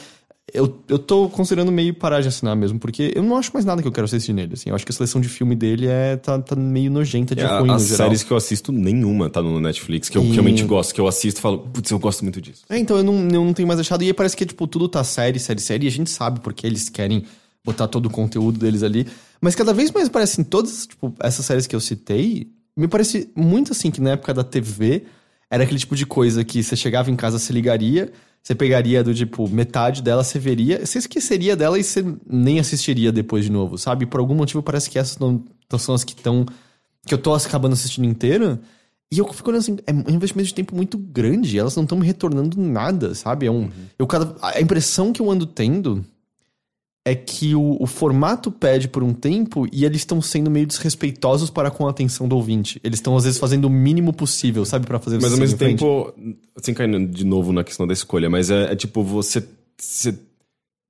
eu, 0.51 0.79
eu 0.87 0.97
tô 0.97 1.29
considerando 1.29 1.71
meio 1.71 1.93
parar 1.93 2.21
de 2.21 2.27
assinar 2.27 2.55
mesmo, 2.55 2.79
porque 2.79 3.13
eu 3.15 3.21
não 3.21 3.37
acho 3.37 3.51
mais 3.53 3.63
nada 3.63 3.83
que 3.83 3.87
eu 3.87 3.91
quero 3.91 4.05
assistir 4.05 4.33
nele, 4.33 4.55
assim. 4.55 4.71
Eu 4.71 4.75
acho 4.75 4.83
que 4.83 4.91
a 4.91 4.95
seleção 4.95 5.21
de 5.21 5.29
filme 5.29 5.55
dele 5.55 5.85
é... 5.85 6.17
Tá, 6.17 6.39
tá 6.39 6.55
meio 6.55 6.89
nojenta 6.89 7.35
de 7.35 7.43
É, 7.43 7.59
ruim, 7.59 7.69
as 7.69 7.83
séries 7.83 8.23
que 8.23 8.31
eu 8.31 8.37
assisto, 8.37 8.71
nenhuma 8.71 9.29
tá 9.29 9.43
no 9.43 9.59
Netflix, 9.59 10.09
que 10.09 10.17
eu 10.17 10.23
E- 10.23 10.31
realmente 10.31 10.63
gosto, 10.63 10.91
que 10.91 10.99
eu 10.99 11.07
assisto 11.07 11.39
e 11.39 11.41
falo, 11.43 11.59
putz, 11.59 11.91
eu 11.91 11.99
gosto 11.99 12.23
muito 12.23 12.41
disso. 12.41 12.63
É, 12.67 12.79
então 12.79 12.97
eu 12.97 13.03
não, 13.03 13.13
eu 13.13 13.45
não 13.45 13.53
tenho 13.53 13.67
mais 13.67 13.79
achado. 13.79 14.03
E 14.03 14.07
aí 14.07 14.13
parece 14.13 14.35
que, 14.35 14.43
tipo, 14.43 14.65
tudo 14.65 14.89
tá 14.89 15.03
série, 15.03 15.37
série, 15.37 15.61
série. 15.61 15.85
E 15.85 15.87
a 15.87 15.91
gente 15.91 16.09
sabe 16.09 16.39
porque 16.39 16.65
eles 16.65 16.89
querem 16.89 17.25
botar 17.63 17.87
todo 17.87 18.07
o 18.07 18.09
conteúdo 18.09 18.57
deles 18.57 18.81
ali. 18.81 19.05
Mas 19.39 19.53
cada 19.53 19.71
vez 19.71 19.91
mais 19.91 20.09
parecem 20.09 20.43
todas, 20.43 20.87
tipo, 20.87 21.13
essas 21.19 21.45
séries 21.45 21.67
que 21.67 21.75
eu 21.75 21.79
citei, 21.79 22.47
me 22.79 22.87
parece 22.87 23.29
muito 23.35 23.73
assim 23.73 23.91
que 23.91 23.99
na 23.99 24.11
época 24.11 24.33
da 24.33 24.43
TV 24.43 25.03
era 25.49 25.63
aquele 25.63 25.79
tipo 25.79 25.95
de 25.95 26.05
coisa 26.05 26.43
que 26.45 26.63
você 26.63 26.75
chegava 26.75 27.11
em 27.11 27.15
casa, 27.15 27.37
você 27.37 27.51
ligaria, 27.51 28.11
você 28.41 28.55
pegaria 28.55 29.03
do 29.03 29.13
tipo, 29.13 29.49
metade 29.49 30.01
dela, 30.01 30.23
você 30.23 30.39
veria, 30.39 30.85
você 30.85 30.99
esqueceria 30.99 31.55
dela 31.55 31.77
e 31.77 31.83
você 31.83 32.05
nem 32.25 32.59
assistiria 32.59 33.11
depois 33.11 33.43
de 33.43 33.51
novo, 33.51 33.77
sabe? 33.77 34.05
Por 34.05 34.19
algum 34.19 34.35
motivo 34.35 34.63
parece 34.63 34.89
que 34.89 34.97
essas 34.97 35.17
não, 35.17 35.43
são 35.77 35.93
as 35.93 36.03
que 36.03 36.13
estão. 36.13 36.45
que 37.05 37.13
eu 37.13 37.17
tô 37.17 37.33
acabando 37.33 37.73
assistindo 37.73 38.05
inteira. 38.05 38.61
E 39.11 39.17
eu 39.17 39.33
fico 39.33 39.49
olhando 39.49 39.61
assim, 39.61 39.77
é 39.87 39.91
um 39.91 40.13
investimento 40.13 40.47
de 40.47 40.53
tempo 40.53 40.75
muito 40.75 40.95
grande, 40.95 41.57
elas 41.57 41.75
não 41.75 41.81
estão 41.83 41.97
me 41.97 42.05
retornando 42.05 42.61
nada, 42.61 43.15
sabe? 43.15 43.47
É 43.47 43.51
um, 43.51 43.69
eu 43.97 44.05
cada, 44.05 44.35
a 44.39 44.61
impressão 44.61 45.11
que 45.11 45.19
eu 45.19 45.31
ando 45.31 45.47
tendo 45.47 46.05
é 47.09 47.15
que 47.15 47.55
o, 47.55 47.77
o 47.79 47.87
formato 47.87 48.51
pede 48.51 48.87
por 48.87 49.03
um 49.03 49.13
tempo 49.13 49.67
e 49.71 49.85
eles 49.85 50.01
estão 50.01 50.21
sendo 50.21 50.51
meio 50.51 50.67
desrespeitosos 50.67 51.49
para 51.49 51.71
com 51.71 51.87
a 51.87 51.89
atenção 51.89 52.27
do 52.27 52.35
ouvinte. 52.35 52.79
Eles 52.83 52.99
estão, 52.99 53.17
às 53.17 53.23
vezes, 53.23 53.39
fazendo 53.39 53.65
o 53.65 53.69
mínimo 53.69 54.13
possível, 54.13 54.63
sabe? 54.65 54.85
para 54.85 54.99
fazer 54.99 55.15
Mas 55.15 55.25
ao 55.25 55.31
seguir 55.31 55.41
mesmo 55.41 55.57
tempo, 55.57 56.13
sem 56.57 56.73
cair 56.73 57.07
de 57.07 57.25
novo 57.25 57.51
na 57.51 57.63
questão 57.63 57.87
da 57.87 57.93
escolha, 57.93 58.29
mas 58.29 58.49
é, 58.49 58.71
é 58.71 58.75
tipo, 58.75 59.03
você, 59.03 59.43
você. 59.77 60.17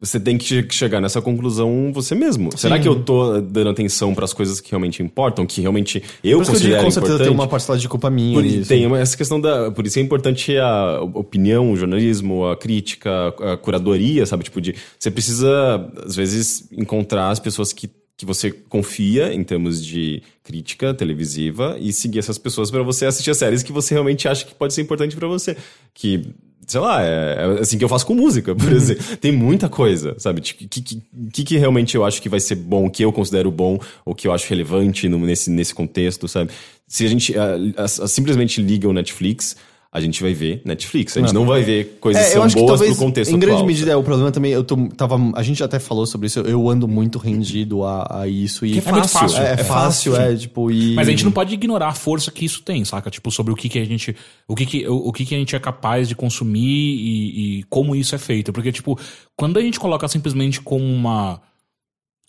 Você 0.01 0.17
tem 0.17 0.37
que 0.37 0.45
che- 0.45 0.67
chegar 0.71 1.01
nessa 1.01 1.21
conclusão 1.21 1.91
você 1.93 2.15
mesmo. 2.15 2.55
Será 2.57 2.79
que 2.79 2.87
eu 2.87 3.03
tô 3.03 3.41
dando 3.41 3.69
atenção 3.69 4.15
para 4.15 4.23
as 4.23 4.31
coisas 4.31 4.61
que 4.61 4.71
realmente 4.71 5.03
importam, 5.03 5.45
que 5.45 5.59
realmente 5.59 6.01
eu 6.23 6.37
Por 6.37 6.43
isso 6.43 6.51
que 6.51 6.57
eu 6.57 6.61
digo 6.61 6.75
considero 6.75 6.79
que 6.79 6.85
com 6.85 6.91
certeza 6.91 7.13
importante? 7.15 7.27
tem 7.27 7.35
uma 7.35 7.47
parcela 7.47 7.77
de 7.77 7.89
culpa 7.89 8.09
minha 8.09 8.33
Por, 8.41 8.65
tem 8.65 8.85
essa 8.95 9.17
questão 9.17 9.41
da. 9.41 9.69
Por 9.71 9.85
isso 9.85 9.99
é 9.99 10.01
importante 10.01 10.55
a 10.57 11.01
opinião, 11.01 11.69
o 11.71 11.75
jornalismo, 11.75 12.47
a 12.47 12.55
crítica, 12.55 13.27
a 13.39 13.57
curadoria, 13.57 14.25
sabe? 14.25 14.45
Tipo, 14.45 14.61
de. 14.61 14.73
Você 14.97 15.11
precisa, 15.11 15.91
às 16.05 16.15
vezes, 16.15 16.65
encontrar 16.71 17.29
as 17.29 17.39
pessoas 17.41 17.73
que, 17.73 17.89
que 18.15 18.25
você 18.25 18.51
confia 18.51 19.33
em 19.33 19.43
termos 19.43 19.83
de 19.85 20.23
crítica 20.45 20.93
televisiva 20.93 21.75
e 21.77 21.91
seguir 21.91 22.19
essas 22.19 22.37
pessoas 22.37 22.71
para 22.71 22.81
você 22.83 23.05
assistir 23.05 23.31
as 23.31 23.37
séries 23.37 23.63
que 23.63 23.71
você 23.73 23.93
realmente 23.95 24.29
acha 24.29 24.45
que 24.45 24.55
pode 24.55 24.73
ser 24.73 24.81
importante 24.81 25.13
para 25.13 25.27
você. 25.27 25.57
Que. 25.93 26.21
Sei 26.69 26.79
lá, 26.79 27.03
é, 27.03 27.35
é 27.57 27.61
assim 27.61 27.79
que 27.79 27.83
eu 27.83 27.89
faço 27.89 28.05
com 28.05 28.13
música, 28.13 28.55
por 28.55 28.69
exemplo. 28.71 29.17
Tem 29.17 29.31
muita 29.31 29.67
coisa, 29.67 30.13
sabe? 30.19 30.39
O 30.39 30.43
que, 30.43 30.67
que, 30.67 31.01
que, 31.33 31.43
que 31.43 31.57
realmente 31.57 31.95
eu 31.95 32.05
acho 32.05 32.21
que 32.21 32.29
vai 32.29 32.39
ser 32.39 32.55
bom, 32.55 32.87
que 32.89 33.03
eu 33.03 33.11
considero 33.11 33.49
bom, 33.49 33.79
ou 34.05 34.13
que 34.13 34.27
eu 34.27 34.31
acho 34.31 34.47
relevante 34.47 35.09
no- 35.09 35.17
nesse, 35.17 35.49
nesse 35.49 35.73
contexto, 35.73 36.27
sabe? 36.27 36.51
Se 36.87 37.03
a 37.05 37.09
gente 37.09 37.35
ah, 37.37 37.55
ah, 37.75 37.87
simplesmente 38.07 38.61
liga 38.61 38.87
o 38.87 38.93
Netflix, 38.93 39.55
a 39.91 39.99
gente 39.99 40.21
vai 40.21 40.33
ver 40.33 40.61
Netflix. 40.63 41.17
A 41.17 41.21
gente 41.21 41.33
não, 41.33 41.47
vai 41.47 41.63
ver 41.63 41.97
coisas 41.99 42.21
que 42.21 42.27
É, 42.27 42.31
eu 42.31 42.33
são 42.35 42.43
acho 42.43 42.55
que 42.55 42.61
boas 42.61 42.79
talvez, 42.79 42.95
pro 42.95 43.05
contexto 43.05 43.31
em 43.31 43.39
grande 43.39 43.55
atual, 43.55 43.67
medida, 43.67 43.91
é 43.91 43.95
o 43.95 44.03
problema 44.03 44.31
também, 44.31 44.51
eu 44.51 44.63
tô, 44.63 44.77
tava, 44.89 45.17
a 45.33 45.41
gente 45.41 45.63
até 45.63 45.79
falou 45.79 46.05
sobre 46.05 46.27
isso, 46.27 46.41
eu 46.41 46.69
ando 46.69 46.87
muito 46.87 47.17
rendido 47.17 47.83
a, 47.83 48.21
a 48.21 48.27
isso. 48.27 48.67
E 48.67 48.79
Que 48.79 48.87
é 48.87 48.91
muito 48.91 49.07
fácil. 49.07 49.41
É, 49.41 49.49
é 49.49 49.53
É 49.53 49.57
fácil, 49.57 50.15
é, 50.15 50.35
tipo, 50.35 50.69
e... 50.69 50.93
Mas 50.93 51.07
a 51.07 51.11
gente 51.11 51.25
não 51.25 51.31
pode 51.31 51.55
ignorar 51.55 51.87
a 51.87 51.93
força 51.93 52.29
que 52.29 52.45
isso 52.45 52.61
tem, 52.61 52.85
saca? 52.85 53.09
Tipo, 53.09 53.31
sobre 53.31 53.51
o 53.51 53.55
que, 53.55 53.67
que 53.67 53.79
a 53.79 53.85
gente. 53.85 54.15
O 54.47 54.55
que, 54.55 54.65
que, 54.65 54.87
o, 54.87 55.07
o 55.07 55.11
que, 55.11 55.25
que 55.25 55.33
a 55.33 55.39
gente 55.39 55.55
é 55.55 55.59
capaz 55.59 56.07
de 56.07 56.15
consumir 56.15 56.59
e, 56.59 57.59
e 57.59 57.63
como 57.63 57.95
isso 57.95 58.13
é 58.13 58.19
feito. 58.19 58.53
Porque, 58.53 58.71
tipo, 58.71 58.99
quando 59.35 59.57
a 59.57 59.61
gente 59.61 59.79
coloca 59.79 60.07
simplesmente 60.07 60.61
como 60.61 60.85
uma, 60.85 61.41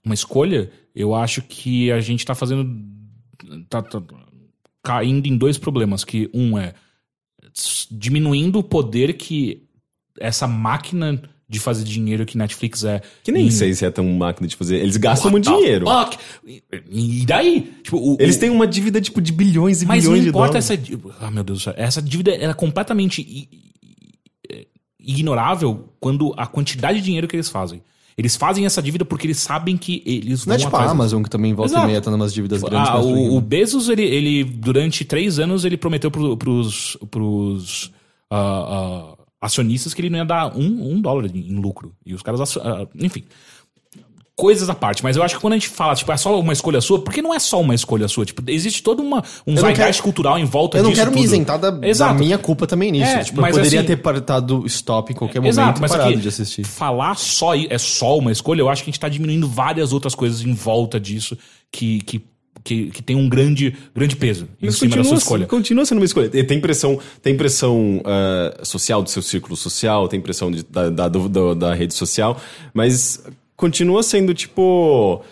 uma 0.03 0.15
escolha, 0.15 0.71
eu 0.95 1.15
acho 1.15 1.43
que 1.43 1.93
a 1.93 2.01
gente 2.01 2.25
tá 2.25 2.35
fazendo. 2.35 2.67
Tá, 3.69 3.83
tá 3.83 4.03
caindo 4.83 5.27
em 5.27 5.37
dois 5.37 5.59
problemas. 5.59 6.05
Que 6.05 6.31
um 6.33 6.59
é 6.59 6.73
diminuindo 7.91 8.59
o 8.59 8.63
poder 8.63 9.15
que 9.15 9.63
essa 10.19 10.47
máquina 10.47 11.21
de 11.49 11.59
fazer 11.59 11.83
dinheiro 11.85 12.25
que 12.25 12.39
Netflix 12.39 12.85
é. 12.85 13.03
Que 13.25 13.33
nem 13.33 13.47
em- 13.47 13.51
sei 13.51 13.75
se 13.75 13.85
é 13.85 13.91
tão 13.91 14.05
máquina 14.13 14.47
de 14.47 14.55
fazer. 14.55 14.77
Eles 14.77 14.97
gastam 14.97 15.31
muito 15.33 15.51
dinheiro. 15.51 15.87
fuck? 15.87 16.17
E 16.91 17.25
daí? 17.27 17.73
Tipo, 17.83 17.97
o- 17.99 18.17
Eles 18.21 18.37
o- 18.37 18.41
têm 18.41 18.51
uma 18.51 18.67
dívida, 18.69 19.01
tipo, 19.01 19.21
de 19.21 19.33
bilhões 19.33 19.83
e 19.83 19.87
mas 19.87 20.05
não 20.05 20.13
bilhões 20.13 20.23
de 20.25 20.29
importa 20.31 20.61
dólares. 20.61 20.71
essa. 20.71 20.77
dí- 20.77 20.99
Ah, 21.21 21.31
meu 21.31 21.43
Deus 21.43 21.59
do 21.59 21.63
céu. 21.65 21.75
Essa 21.77 22.01
dívida 22.01 22.31
ela 22.33 22.53
é 22.53 22.55
completamente 22.55 23.49
ignorável 24.99 25.93
quando 25.99 26.33
a 26.37 26.47
quantidade 26.47 26.99
de 26.99 27.05
dinheiro 27.05 27.27
que 27.27 27.37
eles 27.37 27.49
fazem. 27.49 27.83
Eles 28.21 28.37
fazem 28.37 28.67
essa 28.67 28.83
dívida 28.83 29.03
porque 29.03 29.27
eles 29.27 29.39
sabem 29.39 29.79
que 29.79 30.03
eles 30.05 30.45
Não 30.45 30.55
vão 30.55 30.55
é 30.55 30.59
tipo 30.59 30.77
a 30.77 30.81
atrás 30.81 30.85
disso. 30.85 30.95
Amazon, 30.95 31.23
que 31.23 31.31
também 31.31 31.55
volta 31.55 31.73
Exato. 31.73 31.85
e 31.85 31.87
meia 31.87 32.03
tá 32.03 32.11
numas 32.11 32.35
dívidas 32.35 32.63
grandes. 32.63 32.91
Ah, 32.91 33.01
o, 33.01 33.39
o 33.39 33.41
Bezos, 33.41 33.89
ele, 33.89 34.03
ele, 34.03 34.45
durante 34.45 35.07
três 35.07 35.39
anos, 35.39 35.65
ele 35.65 35.79
prometeu 35.79 36.11
pro, 36.11 36.37
pros, 36.37 36.99
pros 37.11 37.91
ah, 38.31 39.15
ah, 39.17 39.25
acionistas 39.41 39.95
que 39.95 40.03
ele 40.03 40.11
não 40.11 40.19
ia 40.19 40.27
dar 40.27 40.55
um, 40.55 40.93
um 40.93 41.01
dólar 41.01 41.35
em, 41.35 41.59
lucro. 41.59 41.95
E 42.05 42.13
os 42.13 42.21
caras, 42.21 42.59
ah, 42.59 42.87
enfim, 42.95 43.25
coisas 44.41 44.69
à 44.71 44.75
parte. 44.75 45.03
Mas 45.03 45.17
eu 45.17 45.23
acho 45.23 45.35
que 45.37 45.41
quando 45.41 45.53
a 45.53 45.57
gente 45.57 45.69
fala, 45.69 45.95
tipo, 45.95 46.11
é 46.11 46.17
só 46.17 46.39
uma 46.41 46.53
escolha 46.53 46.81
sua, 46.81 47.01
porque 47.03 47.21
não 47.21 47.35
é 47.35 47.39
só 47.39 47.61
uma 47.61 47.75
escolha 47.75 48.09
sua. 48.09 48.25
Tipo, 48.25 48.43
existe 48.51 48.83
todo 48.83 49.03
uma, 49.03 49.23
um 49.47 49.55
zeitgeist 49.57 49.77
quero- 49.99 50.03
cultural 50.03 50.39
em 50.39 50.45
volta 50.45 50.79
Eu 50.79 50.83
não 50.85 50.91
disso 50.91 51.01
quero 51.03 51.11
me 51.11 51.19
tudo. 51.19 51.25
isentar 51.27 51.59
da, 51.59 51.71
da 51.71 52.15
minha 52.15 52.39
culpa 52.39 52.67
também 52.67 52.91
nisso. 52.91 53.11
É, 53.11 53.23
tipo, 53.25 53.39
eu 53.39 53.43
mas 53.43 53.55
poderia 53.57 53.81
assim- 53.81 53.87
ter 53.87 53.97
parado 53.97 54.65
stop 54.67 55.13
em 55.13 55.17
qualquer 55.17 55.41
momento 55.41 55.53
Exato, 55.53 55.81
mas 55.81 55.91
parado 55.91 56.11
aqui, 56.11 56.21
de 56.21 56.29
assistir. 56.29 56.65
falar 56.65 57.17
só 57.17 57.55
é 57.55 57.79
só 57.79 58.17
uma 58.19 58.33
escolha, 58.33 58.61
eu 58.61 58.69
acho 58.69 58.83
que 58.83 58.91
a 58.91 58.93
gente 58.93 59.01
tá 59.01 59.09
diminuindo 59.09 59.47
várias 59.49 59.93
outras 59.93 60.15
coisas 60.15 60.41
em 60.43 60.55
volta 60.55 60.99
disso 60.99 61.37
que, 61.71 62.01
que, 62.01 62.25
que, 62.63 62.87
que 62.91 63.03
tem 63.03 63.17
um 63.17 63.29
grande, 63.29 63.75
grande 63.95 64.17
peso 64.17 64.47
em 64.61 64.67
Mas 64.67 64.77
cima 64.77 64.97
da 64.97 65.05
sua 65.05 65.17
escolha. 65.17 65.47
continua 65.47 65.85
sendo 65.87 65.99
uma 65.99 66.05
escolha. 66.05 66.29
Tem 66.29 66.61
pressão, 66.61 66.99
tem 67.23 67.37
pressão 67.37 68.03
ah, 68.05 68.61
social 68.65 69.03
do 69.03 69.09
seu 69.11 69.23
círculo 69.23 69.57
social, 69.57 70.09
tem 70.09 70.21
pressão 70.21 70.51
de- 70.51 70.63
da, 70.65 70.91
da, 70.91 71.09
do- 71.09 71.55
da 71.55 71.75
rede 71.75 71.95
social, 71.95 72.39
mas 72.75 73.23
continua 73.61 74.03
sendo 74.03 74.33
tipo, 74.35 75.23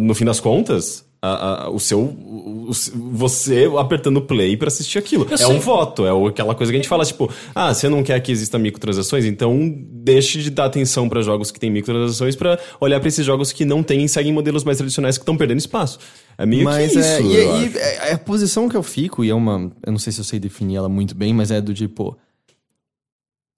no 0.00 0.14
fim 0.14 0.24
das 0.24 0.38
contas, 0.40 1.04
a- 1.20 1.64
a- 1.64 1.70
o 1.70 1.80
seu, 1.80 2.00
o- 2.00 2.68
o- 2.70 2.72
você 3.12 3.66
apertando 3.78 4.20
play 4.20 4.56
pra 4.58 4.68
assistir 4.68 4.98
aquilo. 4.98 5.24
Eu 5.28 5.34
é 5.34 5.36
sei. 5.38 5.46
um 5.46 5.58
voto, 5.58 6.04
é 6.06 6.28
aquela 6.28 6.54
coisa 6.54 6.70
que 6.70 6.76
a 6.76 6.80
gente 6.80 6.88
fala, 6.88 7.04
tipo, 7.04 7.30
ah, 7.54 7.72
você 7.72 7.88
não 7.88 8.02
quer 8.02 8.20
que 8.20 8.30
exista 8.30 8.58
microtransações, 8.58 9.24
então 9.24 9.58
deixe 9.90 10.42
de 10.42 10.50
dar 10.50 10.66
atenção 10.66 11.08
pra 11.08 11.22
jogos 11.22 11.50
que 11.50 11.58
têm 11.58 11.70
microtransações 11.70 12.36
pra 12.36 12.58
olhar 12.78 13.00
pra 13.00 13.08
esses 13.08 13.24
jogos 13.24 13.52
que 13.52 13.64
não 13.64 13.82
têm 13.82 14.04
e 14.04 14.08
seguem 14.08 14.32
modelos 14.34 14.64
mais 14.64 14.76
tradicionais 14.76 15.16
que 15.16 15.22
estão 15.22 15.36
perdendo 15.36 15.58
espaço. 15.58 15.98
É 16.36 16.44
meio 16.44 16.64
Mas 16.64 16.92
que 16.92 16.98
isso. 16.98 17.08
é, 17.08 17.22
e, 17.22 17.34
eu 17.36 17.56
e 17.62 17.76
é- 17.78 18.10
é 18.10 18.12
a 18.12 18.18
posição 18.18 18.68
que 18.68 18.76
eu 18.76 18.82
fico, 18.82 19.24
e 19.24 19.30
é 19.30 19.34
uma. 19.34 19.72
Eu 19.86 19.92
não 19.92 19.98
sei 19.98 20.12
se 20.12 20.20
eu 20.20 20.24
sei 20.24 20.38
definir 20.38 20.76
ela 20.76 20.88
muito 20.90 21.14
bem, 21.14 21.32
mas 21.32 21.50
é 21.50 21.60
do 21.60 21.72
tipo. 21.72 22.16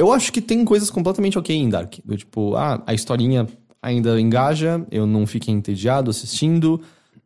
Eu 0.01 0.13
acho 0.13 0.31
que 0.33 0.41
tem 0.43 0.65
coisas 0.65 0.91
completamente 0.91 1.39
ok 1.39 1.57
em 1.57 1.69
Dark. 1.71 1.95
Do 2.05 2.17
tipo, 2.17 2.55
ah, 2.55 2.83
a 2.87 2.93
historinha 2.95 3.47
ainda 3.87 4.21
engaja, 4.21 4.85
eu 4.91 5.07
não 5.07 5.27
fiquei 5.27 5.55
entediado 5.55 6.11
assistindo, 6.11 6.81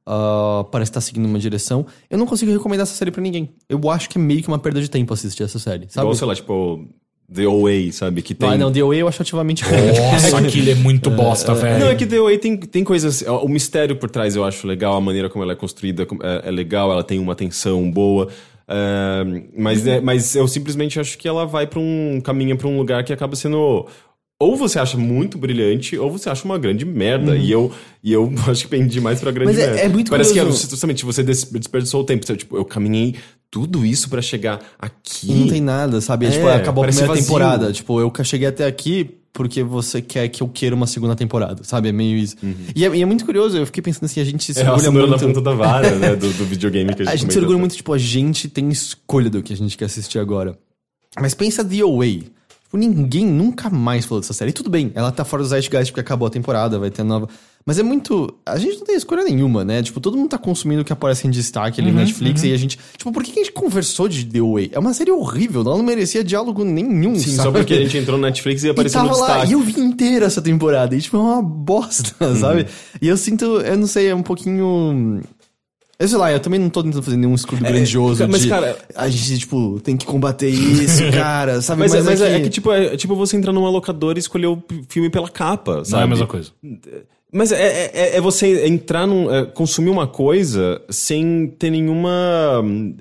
ah, 0.06 0.64
parece 0.70 0.90
estar 0.90 1.00
seguindo 1.00 1.26
uma 1.26 1.38
direção. 1.38 1.86
Eu 2.10 2.18
não 2.18 2.26
consigo 2.26 2.52
recomendar 2.52 2.82
essa 2.84 2.94
série 2.94 3.10
pra 3.10 3.22
ninguém. 3.22 3.50
Eu 3.68 3.88
acho 3.90 4.08
que 4.08 4.18
é 4.18 4.20
meio 4.20 4.42
que 4.42 4.48
uma 4.48 4.58
perda 4.58 4.80
de 4.80 4.88
tempo 4.90 5.12
assistir 5.14 5.42
essa 5.42 5.58
série, 5.58 5.86
sabe? 5.88 6.04
Igual, 6.04 6.14
sei 6.14 6.26
lá, 6.26 6.34
tipo, 6.34 6.84
The 7.32 7.46
OA, 7.46 7.92
sabe? 7.92 8.22
Que 8.22 8.34
tem. 8.34 8.48
Ah, 8.48 8.58
não, 8.58 8.72
The 8.72 8.80
Away 8.80 9.00
eu 9.02 9.08
acho 9.08 9.22
ativamente. 9.22 9.62
Nossa, 10.12 10.38
aquilo 10.38 10.68
é 10.70 10.74
muito 10.74 11.10
bosta, 11.10 11.54
velho. 11.54 11.78
Não, 11.78 11.86
é 11.88 11.94
que 11.94 12.04
The 12.06 12.20
OA 12.20 12.36
tem, 12.38 12.56
tem 12.56 12.82
coisas. 12.84 13.22
O 13.22 13.48
mistério 13.48 13.96
por 13.96 14.10
trás 14.10 14.34
eu 14.36 14.44
acho 14.44 14.66
legal, 14.66 14.94
a 14.96 15.00
maneira 15.00 15.30
como 15.30 15.44
ela 15.44 15.52
é 15.52 15.56
construída 15.56 16.06
é, 16.22 16.48
é 16.48 16.50
legal, 16.50 16.90
ela 16.92 17.04
tem 17.04 17.18
uma 17.20 17.34
tensão 17.36 17.88
boa. 17.90 18.28
é, 18.68 19.24
mas, 19.56 19.86
é- 19.86 20.00
mas 20.00 20.34
eu 20.34 20.46
simplesmente 20.48 20.98
acho 21.00 21.16
que 21.18 21.26
ela 21.28 21.46
vai 21.46 21.66
pra 21.66 21.78
um. 21.80 22.20
caminha 22.22 22.56
pra 22.56 22.66
um 22.68 22.76
lugar 22.76 23.04
que 23.04 23.12
acaba 23.12 23.34
sendo. 23.36 23.86
Ou 24.42 24.56
você 24.56 24.78
acha 24.78 24.96
muito 24.96 25.36
brilhante, 25.36 25.98
ou 25.98 26.10
você 26.10 26.30
acha 26.30 26.44
uma 26.46 26.56
grande 26.58 26.84
merda. 26.86 27.36
E, 27.36 27.50
eu, 27.52 27.70
e 28.02 28.10
eu 28.12 28.32
acho 28.48 28.62
que 28.64 28.68
pendi 28.68 28.98
mais 29.00 29.20
pra 29.20 29.30
grande 29.30 29.52
Mas 29.52 29.58
é- 29.60 29.66
merda. 29.66 29.80
é 29.82 29.88
muito 29.88 30.10
Parece 30.10 30.30
curioso. 30.30 30.58
que 30.60 30.66
é 30.66 30.70
justamente 30.70 31.04
você 31.04 31.22
des- 31.22 31.44
desperdiçou 31.44 32.00
o 32.00 32.04
tempo. 32.04 32.24
Você, 32.26 32.34
Tipo, 32.36 32.56
eu 32.56 32.64
caminhei 32.64 33.16
tudo 33.50 33.84
isso 33.84 34.08
pra 34.08 34.22
chegar 34.22 34.60
aqui. 34.78 35.30
Não 35.30 35.46
tem 35.48 35.60
nada, 35.60 36.00
sabe? 36.00 36.24
É, 36.24 36.28
É, 36.28 36.32
tipo, 36.32 36.48
acabou 36.48 36.84
a 36.84 36.86
primeira 36.86 37.08
vazio. 37.08 37.22
temporada. 37.24 37.70
Tipo, 37.72 38.00
eu 38.00 38.10
cheguei 38.24 38.48
até 38.48 38.64
aqui 38.66 39.10
porque 39.32 39.62
você 39.62 40.00
quer 40.02 40.26
que 40.28 40.42
eu 40.42 40.48
queira 40.48 40.74
uma 40.74 40.86
segunda 40.86 41.14
temporada, 41.14 41.62
sabe? 41.62 41.90
É 41.90 41.92
meio 41.92 42.16
isso. 42.16 42.34
E, 42.74 42.84
é, 42.84 42.96
e 42.96 43.02
é 43.02 43.04
muito 43.06 43.24
curioso, 43.26 43.56
eu 43.58 43.66
fiquei 43.66 43.82
pensando 43.82 44.06
assim, 44.06 44.20
a 44.20 44.24
gente 44.24 44.52
se 44.54 44.58
Uhum. 44.60 44.66
É 44.66 44.72
orgulha 44.72 44.90
na 45.02 45.06
muito... 45.08 45.26
ponta 45.26 45.40
da 45.42 45.52
vara, 45.52 45.90
né? 45.96 46.16
Do, 46.16 46.32
do 46.32 46.44
videogame 46.46 46.94
que 46.94 47.02
a 47.02 47.04
gente 47.04 47.12
A 47.12 47.16
gente 47.16 47.32
se 47.32 47.38
orgulha 47.38 47.58
muito, 47.58 47.76
tipo, 47.76 47.92
a 47.92 47.98
gente 47.98 48.48
tem 48.48 48.68
escolha 48.70 49.28
do 49.30 49.42
que 49.42 49.52
a 49.52 49.56
gente 49.56 49.76
quer 49.76 49.84
assistir 49.84 50.18
agora. 50.18 50.58
Mas 51.20 51.34
pensa 51.34 51.64
The 51.64 51.80
Away. 51.80 52.24
Tipo, 52.70 52.76
ninguém 52.78 53.26
nunca 53.26 53.68
mais 53.68 54.04
falou 54.04 54.20
dessa 54.20 54.32
série. 54.32 54.50
E 54.50 54.54
tudo 54.54 54.70
bem, 54.70 54.92
ela 54.94 55.10
tá 55.10 55.24
fora 55.24 55.42
do 55.42 55.48
Zeitgeist 55.48 55.90
porque 55.90 56.00
acabou 56.00 56.28
a 56.28 56.30
temporada, 56.30 56.78
vai 56.78 56.88
ter 56.88 57.02
nova. 57.02 57.28
Mas 57.66 57.80
é 57.80 57.82
muito. 57.82 58.32
A 58.46 58.56
gente 58.58 58.78
não 58.78 58.86
tem 58.86 58.94
escolha 58.94 59.24
nenhuma, 59.24 59.64
né? 59.64 59.82
Tipo, 59.82 59.98
todo 60.00 60.16
mundo 60.16 60.28
tá 60.30 60.38
consumindo 60.38 60.82
o 60.82 60.84
que 60.84 60.92
aparece 60.92 61.26
em 61.26 61.30
destaque 61.30 61.80
Uhum, 61.80 61.88
ali 61.88 61.94
no 61.96 62.00
Netflix 62.00 62.44
e 62.44 62.52
a 62.52 62.56
gente. 62.56 62.78
Tipo, 62.96 63.10
por 63.10 63.24
que 63.24 63.32
a 63.32 63.34
gente 63.34 63.50
conversou 63.52 64.08
de 64.08 64.24
The 64.24 64.38
Away? 64.38 64.70
É 64.72 64.78
uma 64.78 64.94
série 64.94 65.10
horrível, 65.10 65.62
ela 65.62 65.76
não 65.76 65.82
merecia 65.84 66.22
diálogo 66.22 66.64
nenhum, 66.64 67.16
Sim, 67.16 67.32
sabe? 67.32 67.42
só 67.42 67.50
porque 67.52 67.74
a 67.74 67.80
gente 67.82 67.98
entrou 67.98 68.16
no 68.16 68.22
Netflix 68.24 68.62
e 68.62 68.68
E 68.68 68.70
apareceu 68.70 69.02
no 69.02 69.08
tava 69.08 69.18
lá, 69.20 69.26
destaque. 69.26 69.50
e 69.50 69.52
eu 69.54 69.60
vi 69.60 69.80
inteira 69.80 70.26
essa 70.26 70.40
temporada, 70.40 70.94
e 70.94 71.00
tipo, 71.00 71.16
é 71.16 71.20
uma 71.20 71.42
bosta, 71.42 72.14
sabe? 72.36 72.66
E 73.02 73.08
eu 73.08 73.16
sinto, 73.16 73.44
eu 73.44 73.76
não 73.76 73.88
sei, 73.88 74.08
é 74.08 74.14
um 74.14 74.22
pouquinho. 74.22 75.20
Eu 76.00 76.08
sei 76.08 76.16
lá, 76.16 76.32
eu 76.32 76.40
também 76.40 76.58
não 76.58 76.70
tô 76.70 76.82
tentando 76.82 77.02
fazer 77.02 77.18
nenhum 77.18 77.34
escudo 77.34 77.62
grandioso 77.62 78.26
mas, 78.26 78.40
de. 78.40 78.48
cara- 78.48 78.74
a 78.96 79.06
gente, 79.10 79.40
tipo, 79.40 79.78
tem 79.80 79.98
que 79.98 80.06
combater 80.06 80.48
isso, 80.48 81.02
cara, 81.12 81.60
sabe? 81.60 81.80
Mas, 81.80 81.94
é, 81.94 82.00
mas 82.00 82.22
é, 82.22 82.40
que, 82.40 82.48
tipo, 82.48 82.72
é, 82.72 82.96
tipo 82.96 83.14
você 83.14 83.36
entrar 83.36 83.52
numa 83.52 83.68
locadora 83.68 84.18
e 84.18 84.20
escolher 84.20 84.46
o 84.46 84.62
filme 84.88 85.10
pela 85.10 85.28
capa, 85.28 85.84
sabe? 85.84 85.90
Não 85.92 86.00
é 86.00 86.04
a 86.04 86.06
mesma 86.06 86.26
coisa. 86.26 86.52
Mas 87.30 87.52
é, 87.52 87.90
é, 87.92 88.16
é 88.16 88.20
você 88.20 88.66
entrar 88.66 89.06
num. 89.06 89.30
é, 89.30 89.44
consumir 89.44 89.90
uma 89.90 90.06
coisa 90.06 90.80
sem 90.88 91.48
ter 91.58 91.68
nenhuma. 91.68 92.62
hum, 92.64 92.94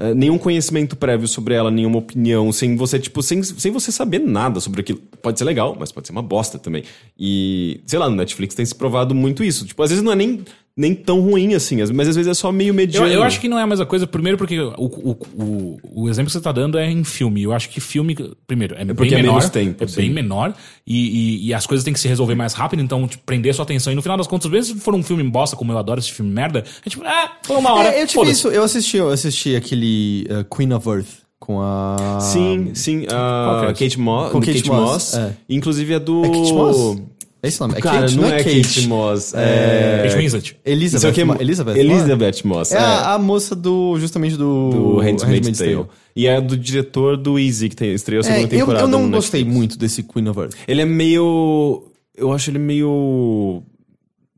é, 0.00 0.14
nenhum 0.14 0.38
conhecimento 0.38 0.96
prévio 0.96 1.28
sobre 1.28 1.52
ela, 1.52 1.70
nenhuma 1.70 1.98
opinião, 1.98 2.50
sem 2.52 2.74
você, 2.74 2.98
tipo, 2.98 3.22
sem, 3.22 3.42
sem 3.42 3.70
você 3.70 3.92
saber 3.92 4.18
nada 4.18 4.58
sobre 4.58 4.80
aquilo. 4.80 4.98
Pode 5.20 5.38
ser 5.38 5.44
legal, 5.44 5.76
mas 5.78 5.92
pode 5.92 6.06
ser 6.06 6.12
uma 6.12 6.22
bosta 6.22 6.58
também. 6.58 6.84
E, 7.18 7.82
sei 7.86 7.98
lá, 7.98 8.08
no 8.08 8.16
Netflix 8.16 8.54
tem 8.54 8.64
se 8.64 8.74
provado 8.74 9.14
muito 9.14 9.44
isso. 9.44 9.66
Tipo, 9.66 9.82
às 9.82 9.90
vezes 9.90 10.02
não 10.02 10.10
é 10.10 10.16
nem, 10.16 10.42
nem 10.80 10.94
tão 10.94 11.20
ruim 11.20 11.52
assim, 11.54 11.76
mas 11.92 12.08
às 12.08 12.16
vezes 12.16 12.26
é 12.26 12.32
só 12.32 12.50
meio 12.50 12.70
Eu, 12.70 12.74
mediano. 12.74 13.06
eu 13.12 13.22
acho 13.22 13.38
que 13.38 13.48
não 13.48 13.58
é 13.58 13.62
a 13.62 13.66
mesma 13.66 13.84
coisa, 13.84 14.06
primeiro 14.06 14.38
porque 14.38 14.58
o, 14.58 14.72
o, 14.78 15.16
o, 15.34 15.78
o 16.04 16.08
exemplo 16.08 16.28
que 16.28 16.32
você 16.32 16.40
tá 16.40 16.50
dando 16.50 16.78
é 16.78 16.90
em 16.90 17.04
filme. 17.04 17.42
Eu 17.42 17.52
acho 17.52 17.68
que 17.68 17.80
filme, 17.80 18.16
primeiro, 18.46 18.74
é, 18.74 18.84
porque 18.86 19.10
bem 19.10 19.18
é 19.18 19.22
menor. 19.22 19.34
menos 19.34 19.50
tempo, 19.50 19.84
é 19.84 19.86
sim. 19.86 19.96
bem 19.96 20.10
menor. 20.10 20.54
E, 20.86 20.96
e, 20.96 21.48
e 21.48 21.54
as 21.54 21.66
coisas 21.66 21.84
têm 21.84 21.92
que 21.92 22.00
se 22.00 22.08
resolver 22.08 22.34
mais 22.34 22.54
rápido, 22.54 22.82
então, 22.82 23.06
tipo, 23.06 23.22
prender 23.24 23.54
sua 23.54 23.64
atenção. 23.64 23.92
E 23.92 23.96
no 23.96 24.00
final 24.00 24.16
das 24.16 24.26
contas, 24.26 24.50
mesmo 24.50 24.74
se 24.74 24.80
for 24.80 24.94
um 24.94 25.02
filme 25.02 25.22
bosta, 25.24 25.54
como 25.54 25.70
eu 25.70 25.76
adoro 25.76 26.00
esse 26.00 26.12
filme 26.12 26.32
merda, 26.32 26.64
é 26.84 26.88
tipo, 26.88 27.04
ah, 27.04 27.32
foi 27.42 27.56
uma 27.56 27.74
hora. 27.74 27.90
É, 27.90 28.02
eu 28.02 28.06
tive 28.06 28.30
isso, 28.30 28.48
eu 28.48 28.64
assisti, 28.64 28.96
eu 28.96 29.10
assisti 29.10 29.54
aquele 29.54 30.26
uh, 30.30 30.44
Queen 30.54 30.72
of 30.72 30.88
Earth 30.88 31.08
com 31.38 31.60
a. 31.60 32.18
Sim, 32.20 32.70
sim. 32.74 33.04
Qual 33.04 33.60
que 33.60 33.64
é 33.64 33.68
A 33.68 33.72
esse? 33.72 33.84
Kate, 33.84 34.00
Mo 34.00 34.30
Com 34.30 34.40
Kate, 34.40 34.54
Kate 34.54 34.70
Moss. 34.70 34.80
Moss, 34.80 35.14
é. 35.14 35.36
Inclusive 35.46 35.94
é 35.94 36.00
do. 36.00 36.24
É 36.24 36.28
Kate 36.28 36.52
Moss? 36.54 37.02
É 37.42 37.48
esse 37.48 37.58
o 37.62 37.66
nome? 37.66 37.78
É 37.78 37.82
Cara, 37.82 38.00
Kate, 38.02 38.16
não, 38.16 38.24
é 38.26 38.40
é 38.40 38.44
Kate, 38.44 38.86
Moss. 38.86 39.32
É. 39.34 40.02
Kate 40.04 40.16
Winslet. 40.16 40.56
Elizabeth. 40.64 40.98
Isso 40.98 41.06
aqui 41.08 41.20
é- 41.22 41.42
Elizabeth. 41.42 41.76
Elizabeth 41.78 42.34
Moss. 42.44 42.72
É, 42.72 42.76
a, 42.78 43.14
a 43.14 43.18
moça 43.18 43.56
do. 43.56 43.96
Justamente 43.98 44.36
do. 44.36 44.70
do 44.70 44.96
Handmaid's 44.98 45.22
Handmaid's 45.22 45.58
Tale. 45.58 45.86
E 46.14 46.26
é 46.26 46.38
do 46.40 46.56
diretor 46.56 47.16
do 47.16 47.38
Easy, 47.38 47.68
que 47.70 47.76
tem, 47.76 47.92
estreou 47.94 48.22
a 48.22 48.28
É, 48.28 48.32
segunda 48.34 48.54
eu, 48.54 48.58
temporada. 48.60 48.84
eu 48.84 48.88
não 48.88 49.06
no 49.06 49.10
gostei 49.16 49.40
Netflix. 49.40 49.56
muito 49.58 49.78
desse 49.78 50.02
Queen 50.02 50.28
of 50.28 50.38
Earth. 50.38 50.54
Ele 50.68 50.82
é 50.82 50.84
meio. 50.84 51.84
Eu 52.14 52.32
acho 52.32 52.50
ele 52.50 52.58
meio. 52.58 53.62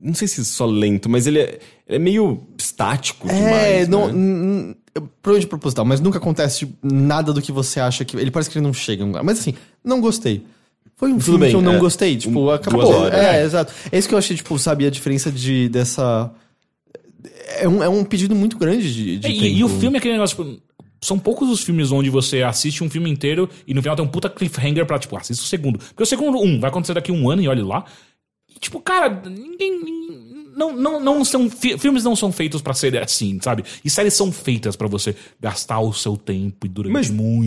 Não 0.01 0.15
sei 0.15 0.29
se 0.29 0.45
só 0.45 0.67
lento, 0.67 1.09
mas 1.09 1.27
ele 1.27 1.39
é, 1.41 1.59
ele 1.89 1.97
é 1.97 1.99
meio 1.99 2.41
estático 2.59 3.29
É, 3.29 3.35
demais. 3.35 3.89
não. 3.89 4.13
né? 4.13 4.75
Provavelmente 5.23 5.49
proposital, 5.49 5.85
mas 5.87 6.01
nunca 6.01 6.19
acontece 6.19 6.69
nada 6.83 7.33
do 7.33 7.41
que 7.41 7.51
você 7.51 7.81
acha 7.81 8.05
que. 8.05 8.17
Ele 8.17 8.31
parece 8.31 8.51
que 8.51 8.59
ele 8.59 8.65
não 8.67 8.75
chega 8.75 9.03
em 9.03 9.07
lugar. 9.07 9.25
Mas 9.25 9.39
assim, 9.41 9.55
não 9.83 10.01
gostei. 10.01 10.45
Foi 11.03 11.13
um 11.13 11.19
filme 11.19 11.41
bem, 11.41 11.51
que 11.51 11.57
eu 11.57 11.61
não 11.63 11.75
é. 11.75 11.79
gostei. 11.79 12.17
Tipo, 12.17 12.43
Um- 12.43 12.51
acabou. 12.51 12.87
horas. 12.95 13.19
É, 13.19 13.43
exato. 13.43 13.73
É 13.91 13.99
isso 13.99 14.07
que 14.09 14.15
eu 14.15 14.19
achei, 14.19 14.37
tipo, 14.37 14.57
sabe, 14.57 14.87
a 14.87 14.91
diferença 14.91 15.33
de 15.33 15.69
dessa. 15.69 16.31
É 17.59 17.69
um, 17.69 17.83
é 17.83 17.89
um 17.89 18.05
pedido 18.05 18.37
muito 18.37 18.57
grande 18.57 18.95
de, 18.95 19.19
de 19.19 19.27
É, 19.27 19.31
tempo. 19.33 19.45
e, 19.45 19.59
e 19.59 19.65
o 19.65 19.69
filme 19.69 19.97
é 19.97 19.99
aquele 19.99 20.15
negócio, 20.15 20.37
tipo, 20.45 20.63
são 21.01 21.19
poucos 21.19 21.51
os 21.51 21.61
filmes 21.65 21.91
onde 21.91 22.09
você 22.09 22.43
assiste 22.45 22.85
um 22.85 22.89
filme 22.89 23.11
inteiro 23.11 23.51
e 23.67 23.75
no 23.75 23.83
final 23.83 23.97
tem 23.97 24.05
um 24.05 24.09
puta 24.09 24.31
cliffhanger 24.31 24.87
pra, 24.87 24.97
tipo, 24.99 25.17
assista 25.17 25.43
o 25.43 25.47
segundo. 25.47 25.79
Porque 25.81 26.05
o 26.05 26.07
segundo, 26.07 26.39
um, 26.39 26.61
vai 26.61 26.71
acontecer 26.71 26.95
daqui 26.95 27.11
a 27.11 27.15
um 27.15 27.29
ano 27.29 27.43
e 27.43 27.49
olhe 27.49 27.63
lá. 27.63 27.85
Tipo, 28.63 28.81
cara, 28.81 29.23
ninguém. 29.29 30.01
Não, 30.57 30.73
não, 30.77 31.01
não 31.01 31.25
são. 31.25 31.51
fi- 31.51 31.77
Filmes 31.79 32.05
não 32.05 32.15
são 32.15 32.31
feitos 32.31 32.61
pra 32.63 32.73
ser 32.75 32.97
assim, 32.99 33.39
sabe? 33.43 33.65
E 33.85 33.91
séries 33.91 34.15
são 34.15 34.31
feitas 34.31 34.77
pra 34.77 34.87
você 34.87 35.17
gastar 35.41 35.81
o 35.81 35.93
seu 35.93 36.17
tempo 36.17 36.67
e 36.67 36.69
durante 36.69 36.93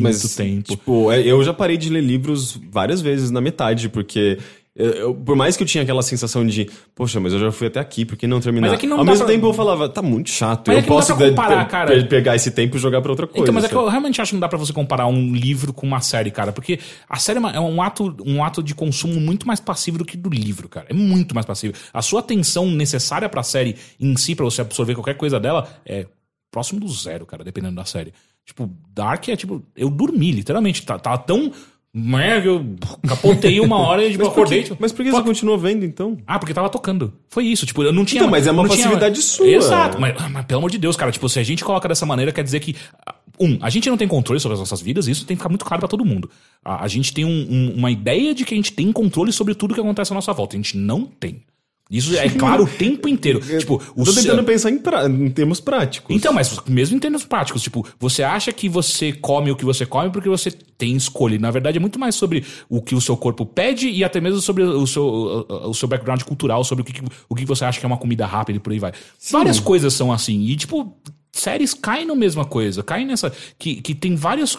muito 0.01 0.27
tempo. 0.35 0.63
Tipo, 0.71 1.11
é, 1.11 1.21
eu 1.25 1.41
já 1.43 1.53
parei 1.53 1.77
de 1.77 1.89
ler 1.89 2.01
livros 2.01 2.59
várias 2.69 3.01
vezes 3.01 3.31
na 3.31 3.39
metade, 3.41 3.87
porque. 3.89 4.37
Eu- 4.75 4.91
eu- 4.91 5.15
por 5.15 5.35
mais 5.35 5.55
que 5.55 5.63
eu 5.63 5.67
tinha 5.67 5.83
aquela 5.83 6.01
sensação 6.01 6.45
de, 6.45 6.69
poxa, 6.93 7.19
mas 7.19 7.31
eu 7.33 7.39
já 7.39 7.51
fui 7.51 7.67
até 7.67 7.79
aqui, 7.79 8.03
por 8.05 8.17
que 8.17 8.27
não 8.27 8.39
terminar? 8.41 8.67
Mas 8.67 8.77
é 8.77 8.79
que 8.79 8.85
não 8.87 8.97
Ao 8.99 9.05
mesmo 9.05 9.25
pra- 9.25 9.33
tempo 9.33 9.45
eu 9.47 9.53
falava, 9.53 9.87
tá 9.87 10.01
muito 10.01 10.29
chato, 10.29 10.67
Mas 10.67 10.75
é 10.77 10.79
eu 10.79 10.81
dá 10.83 10.87
posso 10.87 11.13
de- 11.15 11.29
comparar, 11.29 11.65
pe- 11.65 11.71
cara. 11.71 11.95
pe- 11.95 12.03
pegar 12.09 12.35
esse 12.35 12.51
tempo 12.51 12.75
e 12.75 12.79
jogar 12.79 13.01
pra 13.01 13.11
outra 13.11 13.25
coisa. 13.25 13.41
Então, 13.43 13.53
mas 13.53 13.63
é 13.63 13.67
que 13.69 13.75
eu 13.75 13.87
realmente 13.87 14.21
acho 14.21 14.29
que 14.31 14.35
não 14.35 14.41
dá 14.41 14.49
pra 14.49 14.57
você 14.57 14.73
comparar 14.73 15.07
um 15.07 15.33
livro 15.33 15.71
com 15.71 15.87
uma 15.87 16.01
série, 16.01 16.29
cara. 16.31 16.51
Porque 16.51 16.79
a 17.09 17.17
série 17.17 17.39
é 17.39 17.55
é 17.55 17.59
um 17.59 17.81
ato, 17.81 18.15
um 18.25 18.43
ato 18.43 18.61
de 18.61 18.75
consumo 18.75 19.19
muito 19.19 19.47
mais 19.47 19.59
passivo 19.59 19.97
do 19.99 20.05
que 20.05 20.17
do 20.17 20.29
livro, 20.29 20.67
cara. 20.67 20.87
É 20.89 20.93
muito 20.93 21.33
mais 21.33 21.45
passivo. 21.45 21.73
A 21.93 22.01
sua 22.01 22.19
atenção 22.19 22.69
necessária 22.69 23.29
pra 23.29 23.43
série 23.43 23.75
em 23.99 24.15
si, 24.17 24.35
pra 24.35 24.43
você 24.45 24.61
absorver 24.61 24.93
qualquer 24.95 25.15
coisa 25.15 25.39
dela, 25.39 25.67
é 25.85 26.05
próximo 26.51 26.79
do 26.79 26.87
zero, 26.89 27.25
cara, 27.25 27.43
dependendo 27.43 27.75
da 27.75 27.85
série. 27.85 28.13
Tipo, 28.45 28.69
Dark 28.93 29.27
é 29.29 29.35
tipo. 29.35 29.63
Eu 29.75 29.89
dormi, 29.89 30.31
literalmente. 30.31 30.85
Tá, 30.85 30.99
tá 30.99 31.17
tão. 31.17 31.51
Né, 31.95 32.41
Eu 32.45 32.75
capotei 33.07 33.59
uma 33.61 33.77
hora 33.77 34.03
e 34.05 34.11
tipo, 34.11 34.23
Mas 34.25 34.33
por 34.33 34.39
acordei. 34.41 34.57
que, 34.59 34.69
tipo, 34.69 34.77
mas 34.81 34.91
por 34.91 35.05
que 35.05 35.11
você 35.11 35.23
continua 35.23 35.57
vendo, 35.57 35.85
então? 35.85 36.17
ah, 36.27 36.37
porque 36.37 36.53
tava 36.53 36.69
tocando. 36.69 37.13
Foi 37.29 37.45
isso. 37.45 37.65
Tipo, 37.65 37.83
eu 37.83 37.93
não 37.93 38.03
tinha. 38.03 38.19
Então, 38.19 38.29
mas 38.29 38.45
é 38.45 38.51
uma 38.51 38.63
não 38.63 38.69
tinha- 38.75 38.89
sua. 39.15 39.47
Exato. 39.47 39.99
Mas, 39.99 40.13
ah, 40.19 40.27
mas 40.29 40.45
pelo 40.45 40.57
amor 40.59 40.69
de 40.69 40.77
Deus, 40.77 40.95
cara, 40.97 41.11
tipo, 41.11 41.27
se 41.29 41.39
a 41.39 41.43
gente 41.43 41.63
coloca 41.63 41.87
dessa 41.87 42.05
maneira, 42.05 42.31
quer 42.31 42.43
dizer 42.43 42.59
que. 42.59 42.75
ah, 43.07 43.15
Um, 43.39 43.57
a 43.61 43.69
gente 43.69 43.89
não 43.89 43.97
tem 43.97 44.07
controle 44.07 44.39
sobre 44.39 44.53
as 44.53 44.59
nossas 44.59 44.81
vidas, 44.81 45.07
e 45.07 45.11
isso 45.11 45.25
tem 45.25 45.35
que 45.35 45.41
ficar 45.41 45.49
muito 45.49 45.65
claro 45.65 45.79
pra 45.81 45.89
todo 45.89 46.05
mundo. 46.05 46.29
A, 46.63 46.85
a 46.85 46.87
gente 46.87 47.13
tem 47.13 47.25
um- 47.25 47.47
um- 47.49 47.73
uma 47.75 47.91
ideia 47.91 48.33
de 48.33 48.45
que 48.45 48.53
a 48.53 48.57
gente 48.57 48.71
tem 48.71 48.89
controle 48.93 49.31
sobre 49.33 49.53
tudo 49.53 49.73
que 49.73 49.79
acontece 49.81 50.13
à 50.13 50.15
nossa 50.15 50.31
volta. 50.31 50.55
A 50.55 50.57
gente 50.59 50.77
não 50.77 51.05
tem. 51.05 51.41
Isso 51.89 52.15
é 52.17 52.27
claro 52.29 52.63
o 52.63 52.67
tempo 52.67 53.07
inteiro. 53.07 53.39
Tipo, 53.59 53.75
o 53.95 54.01
Eu 54.01 54.05
tô 54.05 54.13
tentando 54.13 54.43
pensar 54.43 54.71
em, 54.71 54.79
pra- 54.79 55.05
em 55.07 55.29
termos 55.29 55.59
práticos. 55.59 56.15
então, 56.15 56.33
mas 56.33 56.59
mesmo 56.67 56.97
em 56.97 56.99
termos 56.99 57.23
práticos, 57.25 57.61
tipo, 57.61 57.85
você 57.99 58.23
acha 58.23 58.51
que 58.51 58.67
você 58.67 59.13
come 59.13 59.51
o 59.51 59.55
que 59.55 59.63
você 59.63 59.85
come 59.85 60.09
porque 60.09 60.27
você 60.27 60.49
tem 60.51 60.95
escolha. 60.95 61.37
Na 61.37 61.51
verdade, 61.51 61.77
é 61.77 61.79
muito 61.79 61.99
mais 61.99 62.15
sobre 62.15 62.43
o 62.67 62.81
que 62.81 62.95
o 62.95 63.01
seu 63.01 63.15
corpo 63.15 63.45
pede 63.45 63.87
e 63.87 64.03
até 64.03 64.19
mesmo 64.19 64.41
sobre 64.41 64.63
o 64.63 64.87
seu, 64.87 65.05
o, 65.47 65.73
seu 65.75 65.87
background 65.87 66.23
cultural, 66.23 66.63
sobre 66.63 66.81
o 66.81 66.85
que, 66.85 67.01
o 67.29 67.35
que 67.35 67.45
você 67.45 67.63
acha 67.63 67.79
que 67.79 67.85
é 67.85 67.87
uma 67.87 67.97
comida 67.97 68.25
rápida 68.25 68.57
e 68.57 68.59
por 68.59 68.73
aí 68.73 68.79
vai. 68.79 68.91
Várias 69.31 69.59
coisas 69.59 69.93
são 69.93 70.11
assim. 70.11 70.41
E, 70.41 70.55
tipo, 70.55 70.97
séries 71.31 71.73
caem 71.75 72.07
na 72.07 72.15
mesma 72.15 72.45
coisa. 72.45 72.81
Caem 72.81 73.05
nessa. 73.05 73.31
Que, 73.59 73.75
que 73.81 73.93
tem 73.93 74.15
vários. 74.15 74.57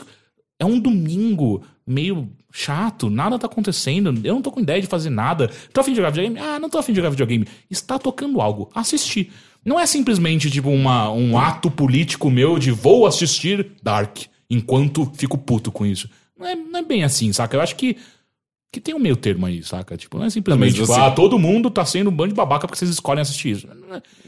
É 0.61 0.65
um 0.65 0.79
domingo 0.79 1.63
meio 1.87 2.29
chato, 2.57 3.11
nada 3.11 3.39
tá 3.39 3.47
acontecendo, 3.47 4.19
eu 4.25 4.35
não 4.35 4.41
tô 4.41 4.51
com 4.51 4.61
ideia 4.61 4.81
de 4.81 4.87
fazer 4.87 5.11
nada. 5.11 5.51
Tô 5.73 5.83
afim 5.83 5.91
de 5.91 5.97
jogar 5.97 6.11
videogame? 6.11 6.39
Ah, 6.39 6.59
não 6.59 6.71
tô 6.71 6.79
afim 6.79 6.93
de 6.93 6.97
jogar 6.97 7.11
videogame. 7.11 7.47
Está 7.71 7.99
tocando 7.99 8.41
algo. 8.41 8.71
Assistir. 8.75 9.31
Não 9.63 9.79
é 9.79 9.85
simplesmente 9.85 10.51
tipo 10.51 10.71
uma, 10.71 11.11
um 11.11 11.37
ato 11.37 11.71
político 11.71 12.31
meu 12.31 12.59
de 12.59 12.71
vou 12.71 13.07
assistir 13.07 13.73
Dark 13.83 14.21
enquanto 14.49 15.11
fico 15.15 15.37
puto 15.37 15.71
com 15.71 15.85
isso. 15.85 16.09
Não 16.39 16.47
é, 16.47 16.55
não 16.55 16.79
é 16.81 16.83
bem 16.83 17.05
assim, 17.05 17.31
saca? 17.33 17.57
Eu 17.57 17.61
acho 17.61 17.77
que 17.77 17.97
que 18.77 18.81
tem 18.81 18.95
um 18.95 18.99
meio 18.99 19.17
termo 19.17 19.47
aí, 19.47 19.63
saca? 19.63 19.97
Tipo, 19.97 20.19
não 20.19 20.27
é 20.27 20.31
simplesmente, 20.31 20.75
tipo, 20.75 20.87
você- 20.87 21.01
ah, 21.01 21.11
todo 21.11 21.39
mundo 21.39 21.71
tá 21.71 21.85
sendo 21.85 22.11
um 22.11 22.13
bando 22.13 22.29
de 22.29 22.35
babaca 22.35 22.67
porque 22.67 22.79
vocês 22.79 22.91
escolhem 22.91 23.23
assistir 23.23 23.51
isso. 23.53 23.69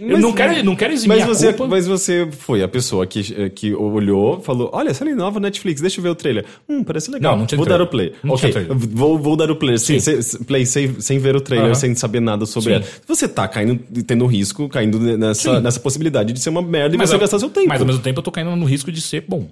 Eu 0.01 0.19
não 0.19 0.33
quero, 0.33 0.65
não 0.65 0.75
quero 0.75 0.93
eximir 0.95 1.19
Mas 1.19 1.27
você, 1.27 1.49
culpa. 1.53 1.69
mas 1.69 1.87
você 1.87 2.27
foi 2.31 2.63
a 2.63 2.69
pessoa 2.69 3.07
que, 3.07 3.51
que 3.51 3.75
olhou, 3.75 4.41
falou: 4.41 4.71
Olha, 4.73 4.95
série 4.95 5.15
nova 5.15 5.39
Netflix, 5.39 5.81
deixa 5.81 5.99
eu 5.99 6.03
ver 6.03 6.09
o 6.09 6.15
trailer. 6.15 6.47
Hum, 6.69 6.83
parece 6.83 7.11
legal. 7.11 7.33
Não, 7.33 7.41
não 7.41 7.47
vou 7.47 7.67
trailer. 7.67 7.79
dar 7.79 7.85
o 7.85 7.87
play. 7.87 8.13
Não 8.25 8.35
ok, 8.35 8.53
vou, 8.71 9.19
vou 9.19 9.37
dar 9.37 9.51
o 9.51 9.57
play, 9.57 9.77
sem, 9.79 9.99
play 10.47 10.65
sem, 10.65 11.01
sem 11.01 11.19
ver 11.19 11.37
o 11.37 11.41
trailer, 11.41 11.77
sem 11.77 11.95
saber 11.95 12.21
nada 12.21 12.47
sobre 12.47 12.71
Sim. 12.71 12.77
ela. 12.77 12.85
Você 13.07 13.29
tá 13.29 13.47
caindo, 13.47 13.79
tendo 14.07 14.25
risco, 14.27 14.69
caindo 14.69 14.99
nessa, 14.99 15.57
Sim. 15.57 15.61
nessa 15.61 15.81
possibilidade 15.81 16.33
de 16.33 16.41
ser 16.41 16.49
uma 16.51 16.63
merda 16.63 16.95
e 16.95 16.99
Mas 16.99 17.11
você 17.11 17.17
ao- 17.17 17.21
gastar 17.21 17.39
seu 17.39 17.51
tempo. 17.51 17.69
Mas 17.69 17.81
ao 17.81 17.87
mesmo 17.87 18.01
tempo 18.03 18.19
eu 18.21 18.23
tô 18.23 18.31
caindo 18.33 18.55
no 18.57 18.65
risco 18.65 18.91
de 18.91 19.01
ser 19.01 19.25
bom. 19.29 19.47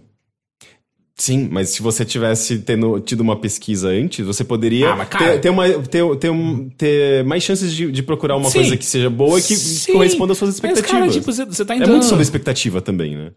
Sim, 1.18 1.48
mas 1.50 1.70
se 1.70 1.80
você 1.80 2.04
tivesse 2.04 2.58
tendo, 2.58 3.00
tido 3.00 3.20
uma 3.22 3.36
pesquisa 3.40 3.88
antes, 3.88 4.24
você 4.24 4.44
poderia 4.44 4.90
Ah, 4.90 4.96
mas, 4.96 5.08
cara- 5.08 5.32
ter, 5.32 5.40
ter, 5.40 5.48
uma, 5.48 5.66
ter, 5.66 6.16
ter, 6.18 6.30
um- 6.30 6.68
ter 6.68 7.24
mais 7.24 7.42
chances 7.42 7.72
de, 7.72 7.90
de 7.90 8.02
procurar 8.02 8.36
uma 8.36 8.50
Sim. 8.50 8.58
coisa 8.58 8.76
que 8.76 8.84
seja 8.84 9.08
boa 9.08 9.38
e 9.38 9.42
que 9.42 9.56
Sim. 9.56 9.92
corresponda 9.94 10.32
às 10.32 10.38
suas 10.38 10.48
Mas, 10.50 10.54
expectativas. 10.56 10.90
cara, 11.00 11.10
tipo, 11.10 11.32
você, 11.32 11.44
você 11.46 11.64
tá 11.64 11.72
é 11.72 11.78
entrando... 11.78 11.92
muito 11.92 12.06
sobre 12.06 12.22
expectativa 12.22 12.82
também, 12.82 13.16
né? 13.16 13.30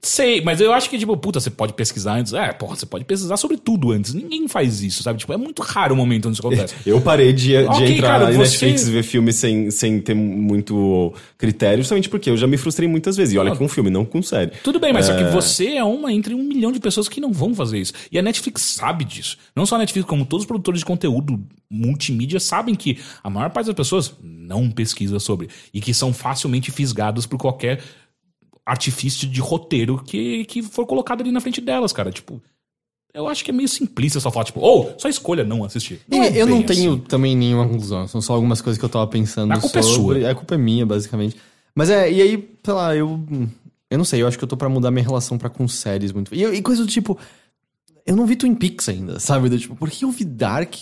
Sei, 0.00 0.40
mas 0.40 0.60
eu 0.60 0.72
acho 0.72 0.88
que, 0.88 0.96
tipo, 0.96 1.16
puta, 1.16 1.40
você 1.40 1.50
pode 1.50 1.72
pesquisar 1.72 2.14
antes. 2.14 2.32
É, 2.32 2.52
porra, 2.52 2.76
você 2.76 2.86
pode 2.86 3.04
pesquisar 3.04 3.36
sobre 3.36 3.56
tudo 3.56 3.90
antes. 3.90 4.14
Ninguém 4.14 4.46
faz 4.46 4.80
isso, 4.80 5.02
sabe? 5.02 5.18
Tipo, 5.18 5.32
é 5.32 5.36
muito 5.36 5.60
raro 5.60 5.92
o 5.92 5.96
momento 5.96 6.28
onde 6.28 6.38
isso 6.38 6.46
acontece. 6.46 6.74
Eu 6.86 7.00
parei 7.02 7.32
de, 7.32 7.48
de 7.48 7.64
Ok, 7.64 7.96
entrar 7.96 8.20
cara, 8.20 8.26
você- 8.32 8.38
Netflix 8.38 8.86
e 8.86 8.90
ver 8.92 9.02
filmes 9.02 9.34
sem, 9.36 9.70
sem 9.72 10.00
ter 10.00 10.14
muito 10.14 11.12
critério, 11.36 11.78
justamente 11.82 12.08
porque 12.08 12.30
eu 12.30 12.36
já 12.36 12.46
me 12.46 12.56
frustrei 12.56 12.88
muitas 12.88 13.16
vezes. 13.16 13.34
E 13.34 13.38
olha 13.38 13.54
que 13.54 13.60
é 13.60 13.66
um 13.66 13.68
filme, 13.68 13.90
não 13.90 14.04
com 14.04 14.22
série. 14.22 14.52
Tudo 14.62 14.78
bem, 14.78 14.92
mas 14.92 15.06
só 15.06 15.16
que 15.16 15.22
É. 15.24 15.30
você 15.30 15.74
é 15.74 15.84
uma 15.84 16.12
entre 16.12 16.32
um 16.32 16.42
milhão 16.44 16.70
de 16.70 16.78
pessoas 16.78 17.08
que 17.08 17.20
não 17.20 17.32
vão 17.32 17.52
fazer 17.52 17.78
isso. 17.78 17.92
E 18.12 18.18
a 18.18 18.22
Netflix 18.22 18.62
sabe 18.62 19.04
disso. 19.04 19.36
Não 19.54 19.66
só 19.66 19.74
a 19.74 19.78
Netflix, 19.78 20.08
como 20.08 20.24
todos 20.24 20.44
os 20.44 20.46
produtores 20.46 20.78
de 20.80 20.86
conteúdo 20.86 21.40
multimídia 21.68 22.38
sabem 22.40 22.74
que 22.74 22.98
a 23.22 23.28
maior 23.28 23.50
parte 23.50 23.66
das 23.66 23.74
pessoas 23.74 24.12
não 24.22 24.70
pesquisa 24.70 25.18
sobre. 25.18 25.48
E 25.74 25.80
que 25.80 25.92
são 25.92 26.12
facilmente 26.12 26.70
fisgadas 26.70 27.26
por 27.26 27.36
qualquer 27.38 27.80
artifício 28.68 29.26
de 29.26 29.40
roteiro 29.40 30.02
que, 30.04 30.44
que 30.44 30.62
for 30.62 30.86
colocado 30.86 31.22
ali 31.22 31.32
na 31.32 31.40
frente 31.40 31.60
delas, 31.60 31.92
cara. 31.92 32.12
Tipo, 32.12 32.40
eu 33.14 33.26
acho 33.26 33.42
que 33.42 33.50
é 33.50 33.54
meio 33.54 33.68
simplista 33.68 34.20
só 34.20 34.30
falar, 34.30 34.44
tipo, 34.44 34.60
ou 34.60 34.94
só 34.98 35.08
escolha 35.08 35.42
não 35.42 35.64
assistir. 35.64 36.00
É, 36.10 36.16
é 36.16 36.42
eu 36.42 36.46
não 36.46 36.62
tenho 36.62 36.92
assim. 36.92 37.02
também 37.08 37.34
nenhuma 37.34 37.66
conclusão. 37.66 38.06
São 38.06 38.20
só 38.20 38.34
algumas 38.34 38.60
coisas 38.60 38.78
que 38.78 38.84
eu 38.84 38.88
tava 38.88 39.06
pensando 39.06 39.52
A 39.52 39.58
culpa 39.58 39.78
é 39.78 39.82
sobre. 39.82 40.20
sua. 40.20 40.30
A 40.30 40.34
culpa 40.34 40.54
é 40.54 40.58
minha, 40.58 40.84
basicamente. 40.84 41.34
Mas 41.74 41.88
é, 41.88 42.12
e 42.12 42.20
aí, 42.20 42.50
sei 42.62 42.74
lá, 42.74 42.94
eu. 42.94 43.24
Eu 43.90 43.96
não 43.96 44.04
sei, 44.04 44.20
eu 44.20 44.28
acho 44.28 44.36
que 44.36 44.44
eu 44.44 44.48
tô 44.48 44.56
pra 44.56 44.68
mudar 44.68 44.90
minha 44.90 45.02
relação 45.04 45.38
pra 45.38 45.48
com 45.48 45.66
séries 45.66 46.12
muito. 46.12 46.34
E, 46.34 46.44
e 46.44 46.60
coisa 46.60 46.82
do 46.82 46.88
tipo. 46.88 47.18
Eu 48.04 48.14
não 48.14 48.26
vi 48.26 48.36
Twin 48.36 48.54
Peaks 48.54 48.88
ainda, 48.88 49.18
sabe? 49.20 49.48
Do 49.48 49.58
tipo, 49.58 49.74
por 49.74 49.90
que 49.90 50.04
eu 50.04 50.10
vi 50.10 50.24
Dark? 50.24 50.74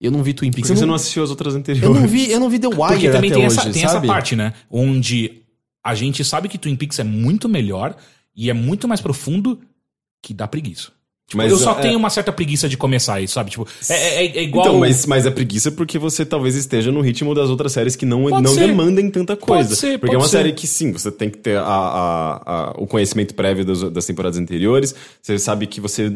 Eu 0.00 0.12
não 0.12 0.22
vi 0.22 0.34
Twin 0.34 0.52
Peaks. 0.52 0.68
Porque 0.68 0.72
Eu 0.72 0.76
você 0.76 0.82
não, 0.82 0.88
não 0.88 0.94
assistiu 0.94 1.24
as 1.24 1.30
outras 1.30 1.54
anteriores. 1.56 1.88
eu 1.88 2.00
não 2.00 2.06
vi, 2.06 2.30
eu 2.30 2.38
não 2.38 2.48
vi 2.48 2.58
The 2.60 2.68
Wire 2.68 2.78
Porque 2.78 3.10
também 3.10 3.30
até 3.30 3.38
tem, 3.40 3.46
hoje, 3.46 3.58
essa, 3.58 3.70
tem 3.70 3.84
essa 3.84 4.00
parte, 4.00 4.36
né? 4.36 4.52
Onde 4.70 5.43
a 5.84 5.94
gente 5.94 6.24
sabe 6.24 6.48
que 6.48 6.56
Twin 6.58 6.74
Peaks 6.76 6.98
é 6.98 7.04
muito 7.04 7.48
melhor 7.48 7.94
e 8.34 8.48
é 8.48 8.52
muito 8.54 8.88
mais 8.88 9.00
profundo 9.00 9.60
que 10.22 10.32
dá 10.32 10.48
preguiça. 10.48 10.90
Tipo, 11.26 11.38
Mas, 11.38 11.50
eu 11.52 11.58
só 11.58 11.78
é- 11.78 11.80
tenho 11.82 11.98
uma 11.98 12.10
certa 12.10 12.30
preguiça 12.32 12.68
de 12.68 12.76
começar 12.76 13.18
isso, 13.20 13.34
sabe? 13.34 13.50
Tipo, 13.50 13.66
é, 13.88 14.24
é- 14.24 14.38
é 14.38 14.42
igual. 14.42 14.66
Então, 14.66 14.78
mas, 14.80 15.06
mas 15.06 15.24
é 15.24 15.30
preguiça 15.30 15.70
porque 15.72 15.98
você 15.98 16.24
talvez 16.24 16.54
esteja 16.54 16.92
no 16.92 17.00
ritmo 17.00 17.34
das 17.34 17.48
outras 17.48 17.72
séries 17.72 17.96
que 17.96 18.04
não, 18.04 18.24
Pode 18.24 18.42
não 18.42 18.52
ser. 18.54 18.66
demandem 18.66 19.10
tanta 19.10 19.34
coisa. 19.36 19.74
ser, 19.74 19.98
porque 19.98 20.08
pode 20.08 20.16
é 20.16 20.18
uma 20.18 20.28
ser. 20.28 20.36
série 20.38 20.52
que 20.52 20.66
sim, 20.66 20.92
você 20.92 21.10
tem 21.10 21.30
que 21.30 21.38
ter 21.38 21.56
a- 21.56 21.62
a- 21.64 22.42
a- 22.46 22.74
o 22.76 22.86
conhecimento 22.86 23.34
prévio 23.34 23.64
das, 23.64 23.82
das 23.90 24.04
temporadas 24.04 24.38
anteriores. 24.38 24.94
Você 25.22 25.38
sabe 25.38 25.66
que 25.66 25.80
você 25.80 26.12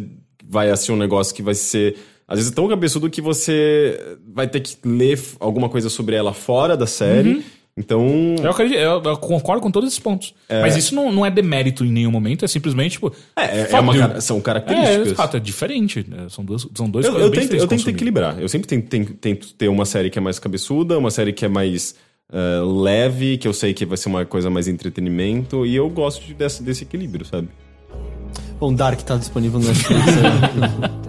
vai 0.47 0.71
assistir 0.71 0.93
um 0.93 0.97
negócio 0.97 1.35
que 1.35 1.43
vai 1.43 1.55
ser. 1.55 1.97
Às 2.27 2.39
vezes 2.39 2.53
tão 2.53 2.69
cabeçudo 2.69 3.09
que 3.09 3.23
você 3.23 3.99
vai 4.35 4.47
ter 4.47 4.61
que 4.61 4.77
ler 4.85 5.19
alguma 5.41 5.71
coisa 5.71 5.89
sobre 5.89 6.17
ela 6.17 6.35
fora 6.35 6.77
da 6.77 6.87
série. 6.87 7.31
Uhum. 7.37 7.43
Então, 7.79 8.35
Eu, 8.43 8.51
acredito, 8.51 8.77
eu, 8.79 9.01
eu 9.03 9.17
concordo 9.17 9.63
com 9.63 9.71
todos 9.71 9.89
esses 9.89 10.01
pontos. 10.01 10.35
Mas 10.51 10.77
isso 10.77 10.95
não, 10.95 11.13
não 11.13 11.25
é 11.25 11.31
demérito 11.31 11.85
em 11.85 11.91
nenhum 11.93 12.11
momento, 12.11 12.45
é 12.45 12.49
simplesmente, 12.49 12.93
tipo. 12.93 13.13
é, 13.37 13.61
é, 13.61 13.65
fuck 13.67 13.83
uma 13.83 13.97
cara- 13.97 14.21
são 14.21 14.39
É, 14.39 14.41
características. 14.41 15.13
exato, 15.13 15.37
é 15.37 15.41
diferente. 15.41 16.05
né? 16.09 16.27
São, 16.29 16.45
duas, 16.45 16.67
são 16.75 16.91
dois 16.91 17.07
Eu, 17.07 17.13
coisas 17.13 17.29
eu 17.29 17.41
tento, 17.41 17.55
eu 17.57 17.67
tento 17.69 17.89
equilibrar. 17.91 18.41
Eu 18.41 18.49
sempre 18.49 18.67
tento, 18.69 18.89
tento- 18.89 19.15
tento 19.15 19.55
ter 19.55 19.69
uma 19.69 19.85
série 19.85 20.11
que 20.11 20.19
é 20.19 20.23
mais 20.23 20.39
cabeçuda, 20.39 20.99
uma 20.99 21.11
série 21.11 21.33
que 21.33 21.45
é 21.45 21.49
mais 21.49 21.95
eh, 22.33 22.61
leve, 22.83 23.39
que 23.39 23.47
eu 23.49 23.53
sei 23.55 23.73
que 23.73 23.87
vai 23.87 23.97
ser 23.97 24.09
uma 24.09 24.25
coisa 24.27 24.51
mais 24.51 24.69
entretenimento, 24.69 25.65
e 25.65 25.75
eu 25.77 25.89
gosto 25.89 26.27
de- 26.27 26.35
desse, 26.35 26.63
desse 26.63 26.83
equilíbrio, 26.85 27.25
sabe? 27.25 27.49
Bom, 28.61 28.75
Dark 28.75 29.01
tá 29.03 29.17
disponível 29.17 29.61
no 29.61 29.67
Netflix. 29.69 30.03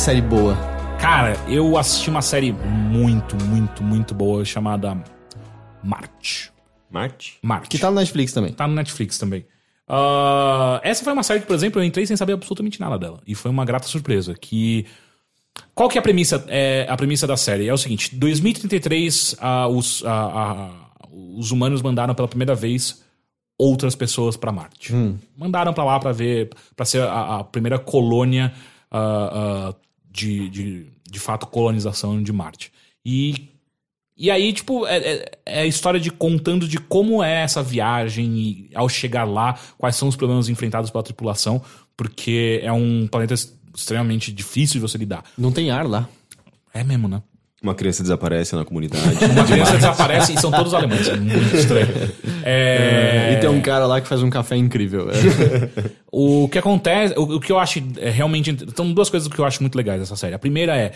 série 0.00 0.22
boa? 0.22 0.56
cara, 0.98 1.36
eu 1.46 1.76
assisti 1.76 2.08
uma 2.08 2.22
série 2.22 2.52
muito, 2.52 3.36
muito, 3.44 3.82
muito 3.82 4.14
boa 4.14 4.42
chamada 4.46 4.96
Marte. 5.84 6.50
Marte? 6.90 7.38
Marte. 7.42 7.68
Que 7.68 7.78
tá 7.78 7.90
no 7.90 7.96
Netflix 7.96 8.32
também. 8.32 8.50
Tá 8.50 8.66
no 8.66 8.74
Netflix 8.74 9.18
também. 9.18 9.44
Ah, 9.86 10.80
essa 10.82 11.04
foi 11.04 11.12
uma 11.12 11.22
série 11.22 11.40
que, 11.40 11.46
por 11.46 11.54
exemplo, 11.54 11.82
eu 11.82 11.84
entrei 11.84 12.06
sem 12.06 12.16
saber 12.16 12.32
absolutamente 12.32 12.80
nada 12.80 12.98
dela. 12.98 13.20
E 13.26 13.34
foi 13.34 13.50
uma 13.50 13.62
grata 13.66 13.86
surpresa. 13.86 14.34
Que. 14.34 14.86
Qual 15.74 15.86
que 15.86 15.98
é 15.98 16.00
a 16.00 16.02
premissa, 16.02 16.46
é, 16.48 16.86
a 16.88 16.96
premissa 16.96 17.26
da 17.26 17.36
série? 17.36 17.68
É 17.68 17.72
o 17.74 17.78
seguinte: 17.78 18.16
2033, 18.16 19.36
ah, 19.38 19.68
os, 19.68 20.02
ah, 20.06 20.30
ah, 20.34 21.08
os 21.36 21.50
humanos 21.50 21.82
mandaram 21.82 22.14
pela 22.14 22.26
primeira 22.26 22.54
vez 22.54 23.04
outras 23.58 23.94
pessoas 23.94 24.34
pra 24.34 24.50
Marte. 24.50 24.94
Mandaram 25.36 25.74
pra 25.74 25.84
lá 25.84 26.00
pra 26.00 26.10
ver, 26.10 26.48
pra 26.74 26.86
ser 26.86 27.02
a, 27.02 27.40
a 27.40 27.44
primeira 27.44 27.78
colônia 27.78 28.50
de, 30.10 30.48
de, 30.48 30.86
de 31.08 31.18
fato 31.20 31.46
colonização 31.46 32.22
de 32.22 32.32
Marte. 32.32 32.72
E 33.04 33.48
e 34.16 34.30
aí, 34.30 34.52
tipo, 34.52 34.86
é, 34.86 34.98
é- 34.98 35.30
é 35.46 35.60
a 35.62 35.66
história 35.66 35.98
de 35.98 36.10
contando 36.10 36.68
de 36.68 36.76
como 36.78 37.22
é 37.24 37.42
essa 37.42 37.62
viagem 37.62 38.36
e 38.36 38.70
ao 38.74 38.86
chegar 38.86 39.24
lá, 39.24 39.58
quais 39.78 39.96
são 39.96 40.08
os 40.08 40.16
problemas 40.16 40.50
enfrentados 40.50 40.90
pela 40.90 41.02
tripulação, 41.02 41.62
porque 41.96 42.60
é 42.62 42.70
um 42.70 43.06
planeta 43.06 43.32
extremamente 43.74 44.30
difícil 44.30 44.74
de 44.74 44.80
você 44.80 44.98
lidar. 44.98 45.24
Não 45.38 45.50
tem 45.50 45.70
ar 45.70 45.86
lá. 45.86 46.06
É 46.74 46.84
mesmo, 46.84 47.08
né? 47.08 47.22
Uma 47.62 47.74
criança 47.74 48.02
desaparece 48.02 48.56
na 48.56 48.64
comunidade. 48.64 49.02
Uma 49.32 49.44
criança 49.44 49.76
desaparece 49.76 50.32
e 50.32 50.40
são 50.40 50.50
todos 50.50 50.72
alemães. 50.72 51.06
É 51.08 51.16
muito 51.16 51.54
estranho. 51.56 51.88
É... 52.42 53.34
E 53.34 53.40
tem 53.40 53.50
um 53.50 53.60
cara 53.60 53.86
lá 53.86 54.00
que 54.00 54.08
faz 54.08 54.22
um 54.22 54.30
café 54.30 54.56
incrível. 54.56 55.08
É. 55.10 55.90
O 56.12 56.48
que 56.48 56.58
acontece, 56.58 57.14
o, 57.16 57.36
o 57.36 57.40
que 57.40 57.52
eu 57.52 57.58
acho 57.58 57.80
é 57.98 58.10
realmente. 58.10 58.56
São 58.74 58.92
duas 58.92 59.08
coisas 59.08 59.28
que 59.28 59.38
eu 59.38 59.44
acho 59.44 59.62
muito 59.62 59.76
legais 59.76 60.00
dessa 60.00 60.16
série. 60.16 60.34
A 60.34 60.38
primeira 60.40 60.76
é. 60.76 60.92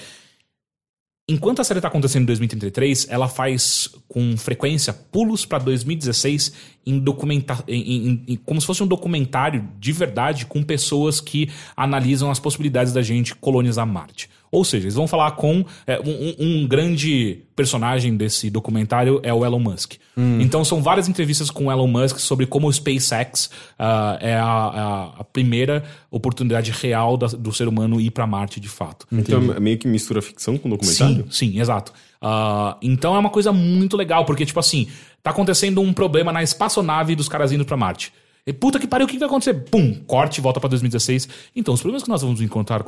Enquanto 1.26 1.60
a 1.60 1.64
série 1.64 1.80
tá 1.80 1.88
acontecendo 1.88 2.22
em 2.24 2.26
2033, 2.26 3.06
ela 3.08 3.28
faz 3.28 3.88
com 4.08 4.36
frequência 4.36 4.92
pulos 4.92 5.46
pra 5.46 5.58
2016 5.58 6.52
em 6.84 6.98
documenta 6.98 7.64
em, 7.66 7.80
em- 8.08 8.24
em- 8.28 8.36
como 8.36 8.60
se 8.60 8.66
fosse 8.66 8.82
um 8.82 8.86
documentário 8.86 9.66
de 9.80 9.90
verdade 9.92 10.44
com 10.44 10.62
pessoas 10.62 11.20
que 11.22 11.48
analisam 11.74 12.30
as 12.30 12.38
possibilidades 12.38 12.92
da 12.92 13.00
gente 13.00 13.34
colonizar 13.36 13.86
Marte. 13.86 14.28
Ou 14.54 14.64
seja, 14.64 14.84
eles 14.84 14.94
vão 14.94 15.06
falar 15.06 15.32
com 15.32 15.64
é, 15.86 15.98
um, 16.00 16.34
um- 16.62 16.66
grande 16.66 17.42
personagem 17.56 18.16
desse 18.16 18.48
documentário 18.50 19.20
é 19.22 19.32
o 19.32 19.44
Elon 19.44 19.58
Musk. 19.58 19.94
Então 20.16 20.64
são 20.64 20.80
várias 20.82 21.08
entrevistas 21.08 21.50
com 21.50 21.66
o 21.66 21.72
Elon 21.72 21.86
Musk 21.88 22.18
sobre 22.18 22.46
como 22.46 22.68
o 22.68 22.72
SpaceX 22.72 23.50
ah, 23.78 24.16
é 24.20 24.34
a, 24.34 24.44
a- 24.44 25.04
a 25.20 25.24
primeira 25.24 25.82
oportunidade 26.10 26.70
real 26.70 27.16
da- 27.16 27.26
do 27.26 27.52
ser 27.52 27.66
humano 27.68 28.00
ir 28.00 28.10
pra 28.10 28.26
Marte 28.26 28.60
de 28.60 28.68
fato. 28.68 29.06
então 29.12 29.52
é 29.56 29.60
meio 29.60 29.76
que 29.78 29.88
mistura 29.88 30.22
ficção 30.22 30.56
com 30.56 30.68
documentário? 30.68 31.26
Sim, 31.30 31.52
sim, 31.52 31.60
exato. 31.60 31.92
Ah, 32.20 32.76
então 32.80 33.14
é 33.14 33.18
uma 33.18 33.30
coisa 33.30 33.52
muito 33.52 33.96
legal, 33.96 34.24
porque, 34.24 34.46
tipo 34.46 34.58
assim, 34.60 34.86
tá 35.22 35.30
acontecendo 35.30 35.80
um 35.80 35.92
problema 35.92 36.32
na 36.32 36.42
espaçonave 36.42 37.14
dos 37.16 37.28
caras 37.28 37.52
indo 37.52 37.64
pra 37.64 37.76
Marte. 37.76 38.12
E 38.46 38.52
puta 38.52 38.78
que 38.78 38.86
pariu, 38.86 39.06
o 39.06 39.08
que 39.08 39.18
vai 39.18 39.26
acontecer? 39.26 39.54
Pum, 39.54 39.94
corte, 40.06 40.38
volta 40.40 40.60
pra 40.60 40.68
2016. 40.68 41.26
Então, 41.56 41.72
os 41.72 41.80
problemas 41.80 42.02
que 42.02 42.10
nós 42.10 42.20
vamos 42.20 42.42
encontrar 42.42 42.84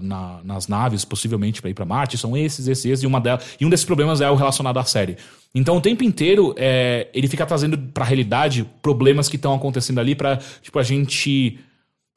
na- 0.00 0.38
nas 0.44 0.68
naves, 0.68 1.04
possivelmente 1.04 1.60
pra 1.60 1.68
ir 1.68 1.74
pra 1.74 1.84
Marte, 1.84 2.16
são 2.16 2.36
esses, 2.36 2.68
esses, 2.68 2.84
esses, 2.84 3.02
e, 3.02 3.06
uma 3.08 3.20
delas, 3.20 3.44
e 3.60 3.66
um 3.66 3.70
desses 3.70 3.84
problemas 3.84 4.20
é 4.20 4.30
o 4.30 4.36
relacionado 4.36 4.78
à 4.78 4.84
série. 4.84 5.16
Então, 5.52 5.76
o 5.76 5.80
tempo 5.80 6.04
inteiro, 6.04 6.54
é, 6.56 7.08
ele 7.12 7.26
fica 7.26 7.44
trazendo 7.44 7.76
pra 7.76 8.04
realidade 8.04 8.64
problemas 8.80 9.28
que 9.28 9.34
estão 9.34 9.52
acontecendo 9.52 9.98
ali 9.98 10.14
pra, 10.14 10.38
tipo, 10.62 10.78
a 10.78 10.82
gente. 10.84 11.58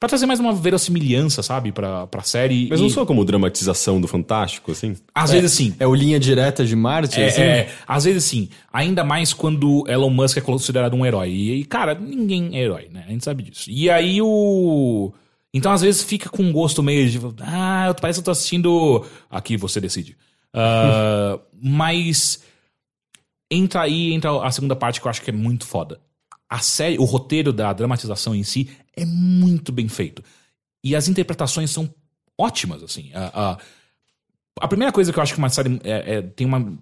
Pra 0.04 0.08
trazer 0.10 0.26
mais 0.26 0.38
uma 0.38 0.52
verossimilhança, 0.52 1.42
sabe, 1.42 1.72
pra, 1.72 2.06
pra 2.06 2.20
série. 2.20 2.66
Mas 2.68 2.78
e, 2.78 2.82
não 2.82 2.90
só 2.90 3.06
como 3.06 3.24
dramatização 3.24 3.98
do 3.98 4.06
Fantástico, 4.06 4.70
assim? 4.70 4.94
Às 5.14 5.30
vezes 5.30 5.52
sim. 5.52 5.74
É 5.80 5.86
o 5.86 5.94
linha 5.94 6.20
direta 6.20 6.62
de 6.62 6.76
Marte? 6.76 7.18
É, 7.18 7.28
assim? 7.28 7.40
é, 7.40 7.70
às 7.88 8.04
vezes 8.04 8.22
sim. 8.24 8.50
Ainda 8.70 9.02
mais 9.02 9.32
quando 9.32 9.82
Elon 9.88 10.10
Musk 10.10 10.36
é 10.36 10.40
considerado 10.42 10.92
um 10.92 11.06
herói. 11.06 11.30
E, 11.30 11.64
cara, 11.64 11.94
ninguém 11.94 12.54
é 12.54 12.64
herói, 12.64 12.90
né? 12.92 13.04
A 13.08 13.10
gente 13.12 13.24
sabe 13.24 13.44
disso. 13.44 13.70
E 13.70 13.88
aí 13.88 14.20
o. 14.20 15.10
Então, 15.54 15.72
às 15.72 15.80
vezes, 15.80 16.02
fica 16.02 16.28
com 16.28 16.42
um 16.42 16.52
gosto 16.52 16.82
meio 16.82 17.08
de. 17.08 17.18
Ah, 17.40 17.96
parece 17.98 18.18
que 18.18 18.20
eu 18.20 18.24
tô 18.26 18.30
assistindo. 18.30 19.06
Aqui 19.30 19.56
você 19.56 19.80
decide. 19.80 20.18
Ah, 20.52 21.38
mas. 21.58 22.42
Entra 23.50 23.80
aí, 23.80 24.12
entra 24.12 24.46
a 24.46 24.50
segunda 24.50 24.76
parte 24.76 25.00
que 25.00 25.06
eu 25.06 25.10
acho 25.10 25.22
que 25.22 25.30
é 25.30 25.32
muito 25.32 25.66
foda. 25.66 25.98
A 26.48 26.58
série, 26.58 26.98
o 26.98 27.04
roteiro 27.04 27.52
da 27.52 27.72
dramatização 27.72 28.34
em 28.34 28.42
si 28.42 28.70
é 28.96 29.04
muito 29.04 29.72
bem 29.72 29.88
feito. 29.88 30.22
E 30.82 30.94
as 30.94 31.08
interpretações 31.08 31.70
são 31.70 31.92
ótimas, 32.38 32.82
assim. 32.82 33.10
A- 33.14 33.30
a- 33.52 33.58
a 34.60 34.68
primeira 34.68 34.92
coisa 34.92 35.12
que 35.12 35.18
eu 35.18 35.22
acho 35.22 35.32
que 35.32 35.38
uma 35.38 35.48
série 35.48 35.80
é- 35.82 36.16
é- 36.16 36.22
tem 36.22 36.46
uma. 36.46 36.72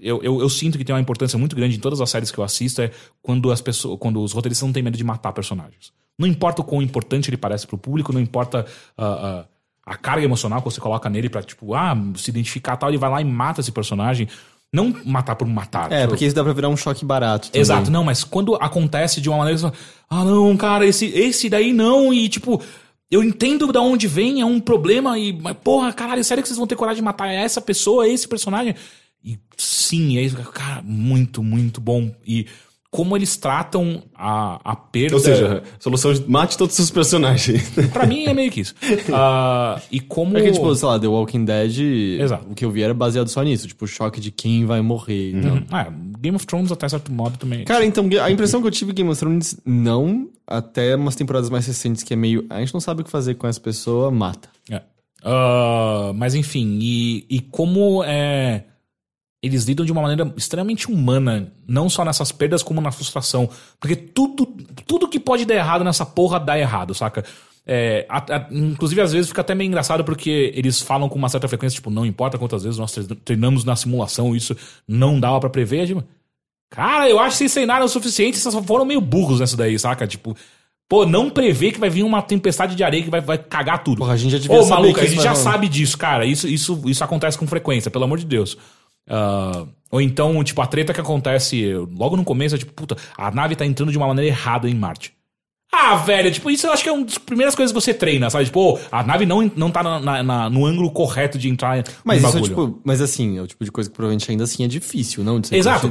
Eu, 0.00 0.20
eu, 0.22 0.40
eu 0.40 0.48
sinto 0.48 0.76
que 0.76 0.84
tem 0.84 0.94
uma 0.94 1.00
importância 1.00 1.38
muito 1.38 1.54
grande 1.54 1.76
em 1.76 1.80
todas 1.80 2.00
as 2.00 2.10
séries 2.10 2.30
que 2.30 2.38
eu 2.38 2.42
assisto 2.44 2.82
é 2.82 2.90
quando 3.22 3.50
as 3.52 3.60
pessoas. 3.60 3.98
Quando 4.00 4.20
os 4.22 4.32
roteiristas 4.32 4.66
não 4.66 4.72
têm 4.72 4.82
medo 4.82 4.96
de 4.98 5.04
matar 5.04 5.32
personagens. 5.32 5.92
Não 6.18 6.26
importa 6.26 6.60
o 6.60 6.64
quão 6.64 6.82
importante 6.82 7.30
ele 7.30 7.36
parece 7.36 7.66
pro 7.66 7.78
público, 7.78 8.12
não 8.12 8.20
importa 8.20 8.66
ah, 8.98 9.46
ah, 9.86 9.92
a 9.92 9.96
carga 9.96 10.24
emocional 10.24 10.60
que 10.60 10.64
você 10.70 10.80
coloca 10.80 11.08
nele 11.08 11.28
pra, 11.30 11.42
tipo, 11.42 11.72
ah, 11.74 11.96
se 12.16 12.30
identificar 12.30 12.76
tal, 12.76 12.90
ele 12.90 12.98
vai 12.98 13.10
lá 13.10 13.20
e 13.20 13.24
mata 13.24 13.60
esse 13.60 13.72
personagem. 13.72 14.28
Não 14.72 14.94
matar 15.04 15.36
por 15.36 15.46
matar. 15.46 15.92
É, 15.92 15.96
Tipo, 16.00 16.08
porque 16.10 16.24
isso 16.24 16.34
dá 16.34 16.42
pra 16.42 16.52
virar 16.54 16.68
um 16.70 16.76
choque 16.76 17.04
barato. 17.04 17.48
também. 17.48 17.60
Exato, 17.60 17.90
não, 17.90 18.02
mas 18.02 18.24
quando 18.24 18.54
acontece 18.54 19.20
de 19.20 19.28
uma 19.28 19.38
maneira. 19.38 19.58
você 19.58 19.66
fala, 19.70 19.74
Ah, 20.08 20.24
não, 20.24 20.56
cara, 20.56 20.86
esse, 20.86 21.06
esse 21.06 21.48
daí 21.50 21.72
não, 21.72 22.12
e 22.12 22.28
tipo. 22.28 22.60
Eu 23.10 23.22
entendo 23.22 23.70
da 23.70 23.82
onde 23.82 24.08
vem, 24.08 24.40
é 24.40 24.46
um 24.46 24.58
problema, 24.58 25.18
e. 25.18 25.34
Mas, 25.34 25.54
porra, 25.62 25.92
caralho, 25.92 26.24
sério 26.24 26.42
que 26.42 26.48
vocês 26.48 26.56
vão 26.56 26.66
ter 26.66 26.76
coragem 26.76 27.02
de 27.02 27.04
matar 27.04 27.28
essa 27.28 27.60
pessoa, 27.60 28.08
esse 28.08 28.26
personagem? 28.26 28.74
E 29.22 29.38
sim, 29.58 30.16
é 30.16 30.22
isso, 30.22 30.36
cara, 30.36 30.80
muito, 30.82 31.42
muito 31.42 31.78
bom. 31.78 32.10
E 32.26 32.46
como 32.92 33.16
eles 33.16 33.38
tratam 33.38 34.02
a, 34.14 34.60
a 34.62 34.76
perda. 34.76 35.16
Ou 35.16 35.20
seja, 35.20 35.62
a 35.64 35.82
solução 35.82 36.12
de 36.12 36.30
mate 36.30 36.58
todos 36.58 36.74
os 36.74 36.76
seus 36.76 36.90
personagens. 36.90 37.70
pra 37.90 38.06
mim 38.06 38.26
é 38.26 38.34
meio 38.34 38.52
que 38.52 38.60
isso. 38.60 38.74
Ah, 39.14 39.80
e 39.90 39.98
como. 39.98 40.32
Porque, 40.32 40.52
tipo, 40.52 40.74
sei 40.74 40.88
lá, 40.88 40.98
The 40.98 41.06
Walking 41.06 41.44
Dead, 41.44 41.78
Exato. 42.20 42.46
o 42.50 42.54
que 42.54 42.64
eu 42.64 42.70
vi 42.70 42.82
era 42.82 42.92
baseado 42.92 43.28
só 43.28 43.42
nisso. 43.42 43.66
Tipo, 43.66 43.86
o 43.86 43.88
choque 43.88 44.20
de 44.20 44.30
quem 44.30 44.66
vai 44.66 44.82
morrer. 44.82 45.32
Então. 45.32 45.64
Ah, 45.70 45.88
Game 46.20 46.36
of 46.36 46.46
Thrones, 46.46 46.70
até 46.70 46.86
certo 46.88 47.10
modo, 47.10 47.38
também. 47.38 47.64
Cara, 47.64 47.84
então, 47.84 48.06
a 48.22 48.30
impressão 48.30 48.60
que 48.60 48.66
eu 48.66 48.70
tive 48.70 48.92
Game 48.92 49.08
of 49.08 49.18
Thrones, 49.18 49.58
não, 49.64 50.28
até 50.46 50.94
umas 50.94 51.16
temporadas 51.16 51.48
mais 51.48 51.66
recentes, 51.66 52.02
que 52.02 52.12
é 52.12 52.16
meio. 52.16 52.44
A 52.50 52.60
gente 52.60 52.74
não 52.74 52.80
sabe 52.80 53.00
o 53.00 53.04
que 53.04 53.10
fazer 53.10 53.34
com 53.34 53.46
essa 53.46 53.60
pessoa, 53.60 54.10
mata. 54.10 54.50
É. 54.70 54.82
Ah, 55.24 56.12
mas 56.14 56.34
enfim, 56.34 56.78
e, 56.80 57.24
e 57.30 57.40
como 57.40 58.02
é, 58.04 58.64
eles 59.42 59.64
lidam 59.64 59.84
de 59.84 59.90
uma 59.92 60.00
maneira 60.02 60.32
extremamente 60.36 60.88
humana, 60.90 61.52
não 61.66 61.90
só 61.90 62.04
nessas 62.04 62.30
perdas, 62.30 62.62
como 62.62 62.80
na 62.80 62.92
frustração. 62.92 63.48
Porque 63.80 63.96
tudo, 63.96 64.46
tudo 64.86 65.08
que 65.08 65.18
pode 65.18 65.44
dar 65.44 65.54
errado 65.54 65.82
nessa 65.84 66.06
porra 66.06 66.38
dá 66.38 66.58
errado, 66.58 66.94
saca? 66.94 67.24
É, 67.66 68.06
a- 68.08 68.18
a- 68.36 68.46
inclusive, 68.50 69.00
às 69.00 69.12
vezes 69.12 69.28
fica 69.28 69.40
até 69.40 69.54
meio 69.54 69.68
engraçado 69.68 70.04
porque 70.04 70.52
eles 70.54 70.80
falam 70.80 71.08
com 71.08 71.16
uma 71.18 71.28
certa 71.28 71.46
frequência, 71.48 71.76
tipo, 71.76 71.90
não 71.90 72.04
importa 72.06 72.38
quantas 72.38 72.62
vezes 72.62 72.78
nós 72.78 72.92
tre- 72.92 73.04
treinamos 73.24 73.64
na 73.64 73.74
simulação, 73.76 74.34
isso 74.34 74.56
não 74.86 75.18
dava 75.18 75.38
pra 75.40 75.50
prever. 75.50 75.86
Tipo, 75.86 76.04
cara, 76.70 77.08
eu 77.08 77.18
acho 77.18 77.30
que 77.32 77.38
vocês 77.38 77.52
treinaram 77.54 77.84
o 77.84 77.88
suficiente, 77.88 78.36
vocês 78.38 78.52
só 78.54 78.62
foram 78.62 78.84
meio 78.84 79.00
burros 79.00 79.40
nessa 79.40 79.56
daí, 79.56 79.78
saca? 79.78 80.06
Tipo, 80.06 80.36
Pô, 80.88 81.06
não 81.06 81.30
prevê 81.30 81.72
que 81.72 81.80
vai 81.80 81.88
vir 81.88 82.02
uma 82.02 82.20
tempestade 82.20 82.74
de 82.76 82.84
areia 82.84 83.02
que 83.02 83.08
vai, 83.08 83.20
vai 83.22 83.38
cagar 83.38 83.82
tudo. 83.82 83.96
Porra, 83.96 84.12
a 84.12 84.16
gente 84.16 84.32
já 84.32 84.36
devia 84.36 84.60
Ô, 84.60 84.66
maluco, 84.66 85.00
a 85.00 85.06
gente 85.06 85.22
já 85.22 85.34
sabe 85.34 85.66
disso, 85.66 85.96
cara. 85.96 86.26
Isso, 86.26 86.46
isso, 86.46 86.82
isso 86.84 87.02
acontece 87.02 87.38
com 87.38 87.46
frequência, 87.46 87.90
pelo 87.90 88.04
amor 88.04 88.18
de 88.18 88.26
Deus. 88.26 88.58
Ah, 89.12 89.66
ou 89.90 90.00
então, 90.00 90.42
tipo, 90.42 90.60
a 90.62 90.66
treta 90.66 90.94
que 90.94 91.00
acontece 91.00 91.74
logo 91.96 92.16
no 92.16 92.24
começo 92.24 92.54
é 92.54 92.58
tipo, 92.58 92.72
puta, 92.72 92.96
a 93.16 93.30
nave 93.30 93.54
tá 93.54 93.66
entrando 93.66 93.92
de 93.92 93.98
uma 93.98 94.06
maneira 94.06 94.30
errada 94.30 94.68
em 94.68 94.74
Marte. 94.74 95.12
Ah, 95.74 95.96
velho, 95.96 96.30
tipo, 96.30 96.50
isso 96.50 96.66
eu 96.66 96.72
acho 96.72 96.82
que 96.82 96.88
é 96.88 96.92
uma 96.92 97.04
das 97.04 97.16
primeiras 97.18 97.54
coisas 97.54 97.72
que 97.72 97.80
você 97.80 97.94
treina, 97.94 98.28
sabe? 98.30 98.44
Tipo, 98.46 98.74
ô, 98.74 98.78
a 98.90 99.02
nave 99.02 99.24
não, 99.24 99.50
não 99.56 99.70
tá 99.70 99.82
na- 99.82 100.00
na- 100.00 100.22
na- 100.22 100.50
no 100.50 100.66
ângulo 100.66 100.90
correto 100.90 101.38
de 101.38 101.48
entrar 101.48 101.82
Mas 102.04 102.20
no 102.22 102.28
isso 102.28 102.36
é 102.38 102.40
bagulho. 102.40 102.66
tipo. 102.72 102.80
Mas 102.84 103.00
assim, 103.00 103.38
é 103.38 103.42
o 103.42 103.46
tipo 103.46 103.64
de 103.64 103.70
coisa 103.72 103.88
que 103.88 103.96
provavelmente 103.96 104.30
ainda 104.30 104.44
assim 104.44 104.64
é 104.64 104.68
difícil, 104.68 105.24
não? 105.24 105.40
Exato. 105.50 105.90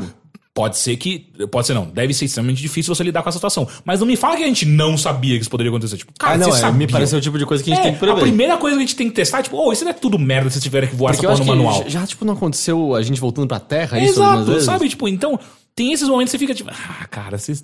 Pode 0.53 0.78
ser 0.78 0.98
que. 0.98 1.28
Pode 1.49 1.65
ser 1.68 1.73
não. 1.73 1.86
Deve 1.86 2.14
ser 2.14 2.26
extremamente 2.26 2.61
difícil 2.61 2.94
você 2.94 3.03
lidar 3.03 3.23
com 3.23 3.30
essa 3.30 3.38
situação. 3.38 3.65
Mas 3.86 4.02
não 4.02 4.06
me 4.07 4.18
fala 4.18 4.36
que 4.36 4.44
a 4.44 4.48
gente 4.48 4.65
não 4.65 4.98
sabia 4.98 5.36
que 5.36 5.41
isso 5.41 5.49
poderia 5.49 5.69
acontecer. 5.72 5.95
Tipo, 5.95 6.11
cara, 6.19 6.34
Ah, 6.34 6.38
não, 6.38 6.52
você 6.52 6.57
é, 6.57 6.61
sabia. 6.61 6.78
me 6.78 6.91
parece 6.91 7.15
o 7.15 7.22
tipo 7.22 7.38
de 7.40 7.45
coisa 7.45 7.64
que 7.64 7.72
a 7.72 7.76
gente 7.76 7.82
É, 7.82 7.90
tem 7.90 7.98
que 7.98 8.03
a 8.03 8.07
prever. 8.07 8.19
primeira 8.22 8.57
coisa 8.57 8.76
que 8.76 8.84
a 8.84 8.86
gente 8.86 8.95
tem 8.98 9.07
que 9.10 9.15
testar 9.15 9.40
é 9.40 9.44
tipo, 9.44 9.56
oh, 9.57 9.72
isso 9.72 9.86
não 9.86 9.91
é 9.91 9.94
tudo 9.94 10.19
merda 10.19 10.49
se 10.49 10.60
tiverem 10.60 10.90
que 10.90 10.95
voar 10.95 11.14
Porque 11.14 11.26
essa 11.26 11.38
porra 11.41 11.56
no 11.56 11.64
manual. 11.64 11.86
já, 11.90 12.06
tipo, 12.06 12.26
não 12.26 12.34
aconteceu 12.34 12.94
a 12.95 13.02
gente 13.02 13.19
voltando 13.22 13.48
pra 13.48 13.61
Terra, 13.61 13.98
isso 13.99 14.22
algumas 14.22 14.48
Exato, 14.49 14.61
sabe? 14.65 14.90
Tipo, 14.90 15.07
então, 15.07 15.40
tem 15.73 15.94
esses 15.94 16.07
momentos 16.10 16.32
que 16.34 16.38
você 16.38 16.40
fica 16.40 16.53
tipo, 16.53 16.69
ah, 16.69 17.06
cara, 17.07 17.38
vocês. 17.38 17.64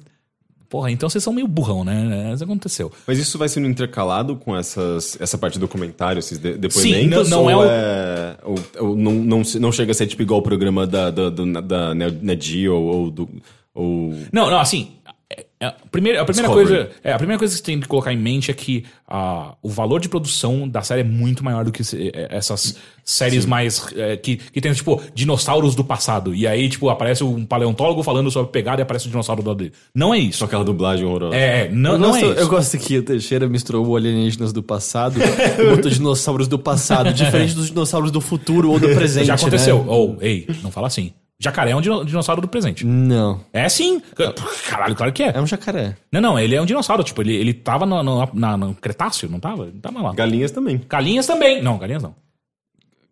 Porra, 0.70 0.92
então 0.92 1.10
vocês 1.10 1.24
são 1.24 1.32
meio 1.32 1.48
burrão, 1.48 1.84
né? 1.86 2.32
Isso 2.34 2.44
aconteceu. 2.44 2.92
Mas 3.08 3.18
isso 3.18 3.38
vai 3.38 3.48
sendo 3.48 3.68
intercalado 3.68 4.36
com 4.36 4.56
essas, 4.56 5.18
essa 5.20 5.38
parte 5.38 5.58
do 5.58 5.62
documentário, 5.62 6.20
esses 6.20 6.38
de- 6.38 6.58
depoimentos? 6.58 7.28
Sim, 7.28 7.32
não- 7.32 7.44
não 7.44 7.50
é 7.50 7.56
o- 7.56 7.64
é 7.64 8.38
ou, 8.44 8.56
ou 8.90 8.96
não, 8.98 9.14
não, 9.14 9.42
não 9.62 9.72
chega 9.72 9.92
a 9.92 9.96
ser 9.96 10.08
tipo 10.08 10.22
igual 10.22 10.40
o 10.42 10.44
programa 10.44 10.86
da, 10.86 11.10
da, 11.10 11.30
da 11.30 11.94
Ned 11.94 12.68
ou, 12.68 12.84
ou 12.84 13.10
do. 13.12 13.30
Ou... 13.74 14.14
Não, 14.34 14.50
não, 14.50 14.60
assim. 14.60 14.90
É- 15.60 15.66
é- 15.66 15.68
a 15.68 15.74
primeira, 15.92 16.22
a 16.22 16.26
primeira 16.26 16.48
Discovery. 16.50 16.68
coisa, 16.86 16.92
é, 17.04 17.14
a 17.14 17.18
primeira 17.18 17.40
coisa 17.40 17.54
que 17.54 17.58
você 17.60 17.64
tem 17.64 17.80
que 17.80 17.88
colocar 17.88 18.14
em 18.14 18.18
mente 18.18 18.52
é 18.52 18.54
que 18.54 18.86
ah, 19.08 19.54
o 19.62 19.70
valor 19.70 20.00
de 20.00 20.10
produção 20.10 20.68
da 20.68 20.82
série 20.82 21.02
é 21.02 21.04
muito 21.04 21.44
maior 21.44 21.64
do 21.66 21.72
que 21.72 21.84
se- 21.84 22.12
é, 22.14 22.28
essas 22.30 22.76
séries 23.06 23.46
mais 23.46 23.88
é, 23.96 24.18
que, 24.18 24.36
que 24.36 24.60
tem 24.60 24.72
tipo 24.74 25.02
dinossauros 25.16 25.74
do 25.76 25.84
passado 25.84 26.36
e 26.36 26.46
aí 26.46 26.68
tipo 26.70 26.90
aparece 26.90 27.24
um 27.24 27.46
paleontólogo 27.46 28.04
falando 28.04 28.30
sobre 28.30 28.50
a 28.50 28.52
pegada 28.52 28.82
e 28.82 28.84
aparece 28.84 29.08
o 29.08 29.10
dinossauro 29.10 29.42
do 29.42 29.48
lado 29.48 29.58
dele. 29.60 29.72
Não 29.96 30.14
é 30.14 30.20
isso. 30.20 30.40
Só 30.40 30.46
aquela 30.46 30.64
dublagem 30.66 31.06
horrorosa. 31.06 31.36
É, 31.36 31.66
é, 31.66 31.70
não, 31.70 31.94
Eu 31.94 31.98
não 32.00 32.10
gosto, 32.10 32.26
é 32.26 32.30
isso. 32.32 32.40
eu 32.40 32.48
gosto 32.50 32.78
que 32.78 32.98
o 32.98 33.04
Teixeira 33.04 33.48
misturou 33.48 33.88
o 33.88 33.96
alienígenas 33.96 34.52
do 34.54 34.62
passado 34.62 35.18
e 35.22 35.70
botou 35.76 35.90
dinossauros 35.90 36.48
do 36.48 36.60
passado, 36.60 37.14
diferente 37.14 37.54
dos 37.56 37.68
dinossauros 37.68 38.12
do 38.12 38.20
futuro 38.22 38.70
ou 38.72 38.80
do 38.80 38.90
presente. 38.94 39.26
Já 39.28 39.36
aconteceu. 39.36 39.80
Né? 39.80 39.86
Ou, 39.88 40.18
ei, 40.22 40.46
não 40.62 40.70
fala 40.70 40.88
assim. 40.88 41.14
Jacaré 41.40 41.70
é 41.72 41.76
um 41.76 41.82
dino- 41.82 42.04
dinossauro 42.04 42.42
do 42.42 42.48
presente. 42.48 42.84
Não. 42.86 43.42
É 43.54 43.70
sim. 43.70 44.02
Caralho, 44.68 44.96
claro 44.96 45.14
que 45.14 45.22
é. 45.22 45.34
É 45.36 45.40
um 45.42 45.46
jacaré. 45.46 45.96
Não, 46.12 46.20
não, 46.20 46.40
ele 46.40 46.56
é 46.56 46.62
um 46.62 46.66
dinossauro. 46.66 47.04
Tipo, 47.04 47.22
ele, 47.22 47.36
ele 47.36 47.54
tava 47.54 47.86
no, 47.86 48.02
no, 48.02 48.30
na- 48.34 48.58
no 48.58 48.74
Cretáceo, 48.74 49.30
não 49.30 49.40
tava? 49.40 49.66
Ele 49.68 49.80
tava 49.80 50.02
lá. 50.02 50.14
Galinhas 50.14 50.50
também. 50.52 50.82
Galinhas 50.90 51.28
também. 51.28 51.62
Não, 51.62 51.78
galinhas 51.78 52.02
não. 52.02 52.16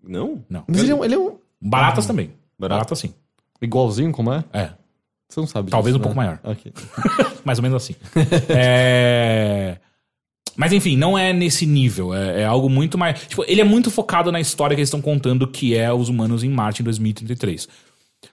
Não? 0.03 0.43
Não. 0.49 0.63
Mas 0.67 0.79
ele 0.81 0.91
é, 0.91 0.95
um- 0.95 1.05
ele 1.05 1.13
é 1.13 1.19
um. 1.19 1.37
Baratas 1.61 2.05
também. 2.07 2.31
Barata. 2.57 2.79
Baratas 2.79 2.99
sim. 2.99 3.13
Igualzinho 3.61 4.11
como 4.11 4.33
é? 4.33 4.43
É. 4.53 4.69
Você 5.29 5.39
não 5.39 5.47
sabe. 5.47 5.69
Talvez 5.69 5.95
disso, 5.95 5.99
um 5.99 6.03
pouco 6.03 6.19
né? 6.19 6.25
maior. 6.25 6.39
Ok. 6.43 6.73
Mais 7.45 7.59
ou 7.59 7.63
menos 7.63 7.75
assim. 7.83 7.95
é... 8.49 9.77
Mas 10.55 10.71
enfim, 10.71 10.95
não 10.95 11.17
é 11.17 11.33
nesse 11.33 11.65
nível. 11.65 12.13
É, 12.13 12.41
é 12.41 12.45
algo 12.45 12.69
muito 12.69 12.97
mais. 12.97 13.19
Tipo, 13.27 13.43
ele 13.47 13.61
é 13.61 13.63
muito 13.63 13.91
focado 13.91 14.31
na 14.31 14.39
história 14.39 14.75
que 14.75 14.79
eles 14.81 14.87
estão 14.87 15.01
contando, 15.01 15.47
que 15.47 15.75
é 15.75 15.91
os 15.91 16.09
humanos 16.09 16.43
em 16.43 16.49
Marte 16.49 16.81
em 16.81 16.85
2033. 16.85 17.67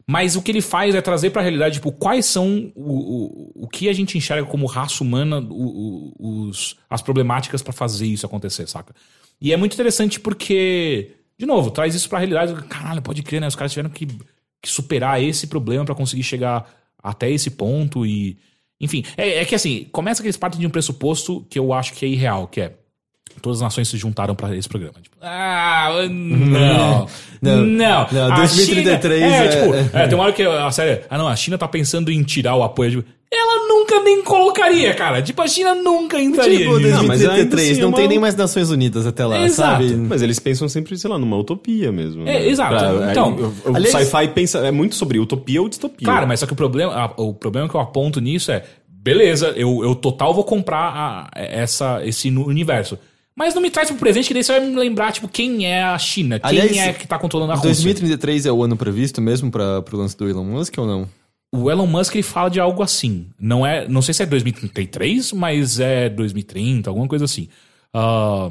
Mas 0.08 0.34
o 0.36 0.42
que 0.42 0.50
ele 0.50 0.60
faz 0.60 0.94
é 0.94 1.00
trazer 1.00 1.30
pra 1.30 1.42
realidade, 1.42 1.74
tipo, 1.76 1.92
quais 1.92 2.26
são 2.26 2.72
o, 2.74 2.92
o, 2.92 3.64
o 3.64 3.68
que 3.68 3.88
a 3.88 3.92
gente 3.92 4.18
enxerga 4.18 4.44
como 4.46 4.66
raça 4.66 5.02
humana, 5.04 5.38
o- 5.38 6.12
o- 6.18 6.48
os, 6.48 6.76
as 6.90 7.00
problemáticas 7.00 7.62
pra 7.62 7.72
fazer 7.72 8.06
isso 8.06 8.26
acontecer, 8.26 8.68
saca? 8.68 8.94
E 9.40 9.52
é 9.52 9.56
muito 9.56 9.74
interessante 9.74 10.18
porque, 10.20 11.12
de 11.38 11.46
novo, 11.46 11.70
traz 11.70 11.94
isso 11.94 12.08
pra 12.08 12.18
realidade. 12.18 12.54
Caralho, 12.68 13.02
pode 13.02 13.22
crer, 13.22 13.40
né? 13.40 13.46
Os 13.46 13.54
caras 13.56 13.72
tiveram 13.72 13.90
que, 13.90 14.06
que 14.06 14.68
superar 14.68 15.22
esse 15.22 15.46
problema 15.46 15.84
pra 15.84 15.94
conseguir 15.94 16.22
chegar 16.24 16.68
até 17.02 17.30
esse 17.30 17.50
ponto 17.50 18.04
e. 18.06 18.38
Enfim, 18.80 19.04
é, 19.16 19.38
é 19.38 19.44
que 19.44 19.54
assim, 19.54 19.86
começa 19.92 20.20
que 20.20 20.26
eles 20.26 20.36
partem 20.36 20.58
de 20.60 20.66
um 20.66 20.70
pressuposto 20.70 21.46
que 21.48 21.56
eu 21.58 21.72
acho 21.72 21.92
que 21.94 22.04
é 22.04 22.08
irreal, 22.08 22.48
que 22.48 22.60
é. 22.60 22.74
Todas 23.40 23.58
as 23.58 23.62
nações 23.62 23.88
se 23.88 23.96
juntaram 23.96 24.34
pra 24.34 24.54
esse 24.56 24.68
programa. 24.68 24.94
Tipo, 25.02 25.16
ah, 25.20 25.88
não. 26.10 27.06
Não, 27.40 27.56
Não. 27.66 28.06
não, 28.12 28.32
A 28.32 28.36
2033 28.36 29.20
China- 29.22 29.34
é, 29.36 29.44
é- 29.44 29.48
tipo, 29.48 29.96
é, 29.98 30.06
tem 30.06 30.14
uma 30.14 30.24
hora 30.24 30.32
que 30.32 30.42
a 30.42 30.70
série. 30.70 31.00
Ah, 31.10 31.18
não, 31.18 31.26
a 31.26 31.34
China 31.34 31.58
tá 31.58 31.66
pensando 31.66 32.10
em 32.10 32.22
tirar 32.22 32.54
o 32.54 32.62
apoio. 32.62 32.90
Tipo, 32.90 33.04
ela 33.34 33.66
nunca 33.66 33.98
nem 34.00 34.22
colocaria, 34.22 34.94
cara. 34.94 35.22
Tipo, 35.22 35.42
a 35.42 35.48
China 35.48 35.74
nunca 35.74 36.20
entraria. 36.20 36.58
Tipo, 36.58 36.76
nisso. 36.78 36.90
Não, 36.96 37.04
mas 37.04 37.20
ainda 37.20 37.32
2033, 37.34 37.70
assim 37.70 37.78
é 37.78 37.82
não 37.82 37.88
uma- 37.88 37.96
tem 37.96 38.08
nem 38.08 38.18
mais 38.18 38.36
Nações 38.36 38.70
Unidas 38.70 39.06
até 39.06 39.24
lá, 39.26 39.40
Exato. 39.40 39.82
sabe? 39.82 39.96
Mas 39.96 40.22
eles 40.22 40.38
pensam 40.38 40.68
sempre, 40.68 40.96
sei 40.98 41.10
lá, 41.10 41.18
numa 41.18 41.36
utopia 41.36 41.90
mesmo. 41.90 42.22
É, 42.22 42.24
né? 42.38 42.46
exato. 42.48 42.74
Pra- 42.76 43.10
Então, 43.10 43.32
o- 43.66 43.70
o 43.72 43.76
aliás- 43.76 43.90
sci-fi 44.06 44.28
pensa 44.28 44.58
é 44.58 44.70
muito 44.70 44.94
sobre 44.94 45.18
utopia 45.18 45.60
ou 45.62 45.68
distopia. 45.68 46.06
Cara, 46.06 46.26
mas 46.26 46.40
só 46.40 46.46
que 46.46 46.52
o 46.52 46.56
problema, 46.56 47.10
o 47.16 47.32
problema 47.34 47.68
que 47.68 47.74
eu 47.74 47.80
aponto 47.80 48.20
nisso 48.20 48.52
é, 48.52 48.62
beleza, 48.88 49.48
eu, 49.56 49.82
eu 49.82 49.94
total 49.94 50.32
vou 50.34 50.44
comprar 50.44 50.78
a- 50.94 51.30
essa, 51.34 52.00
esse 52.04 52.28
universo. 52.30 52.98
Mas 53.34 53.54
não 53.54 53.62
me 53.62 53.70
traz 53.70 53.88
pro 53.88 53.98
presente, 53.98 54.28
que 54.28 54.34
daí 54.34 54.44
você 54.44 54.52
vai 54.52 54.68
me 54.68 54.76
lembrar, 54.76 55.12
tipo, 55.12 55.26
quem 55.26 55.66
é 55.66 55.82
a 55.82 55.98
China, 55.98 56.38
quem 56.38 56.50
Aliás, 56.50 56.76
é 56.76 56.92
que 56.92 57.06
tá 57.06 57.18
controlando 57.18 57.52
a 57.52 57.54
Rússia. 57.54 57.70
2033 57.72 58.46
é 58.46 58.52
o 58.52 58.62
ano 58.62 58.76
previsto 58.76 59.20
mesmo 59.20 59.50
para 59.50 59.80
pro 59.82 59.96
lance 59.96 60.16
do 60.16 60.28
Elon 60.28 60.44
Musk 60.44 60.76
ou 60.78 60.86
não? 60.86 61.08
O 61.54 61.70
Elon 61.70 61.86
Musk 61.86 62.14
ele 62.14 62.22
fala 62.22 62.48
de 62.48 62.60
algo 62.60 62.82
assim. 62.82 63.26
Não 63.38 63.66
é, 63.66 63.86
não 63.88 64.02
sei 64.02 64.14
se 64.14 64.22
é 64.22 64.26
2033, 64.26 65.32
mas 65.32 65.80
é 65.80 66.08
2030, 66.08 66.88
alguma 66.88 67.08
coisa 67.08 67.24
assim. 67.24 67.48
Ah, 67.92 68.50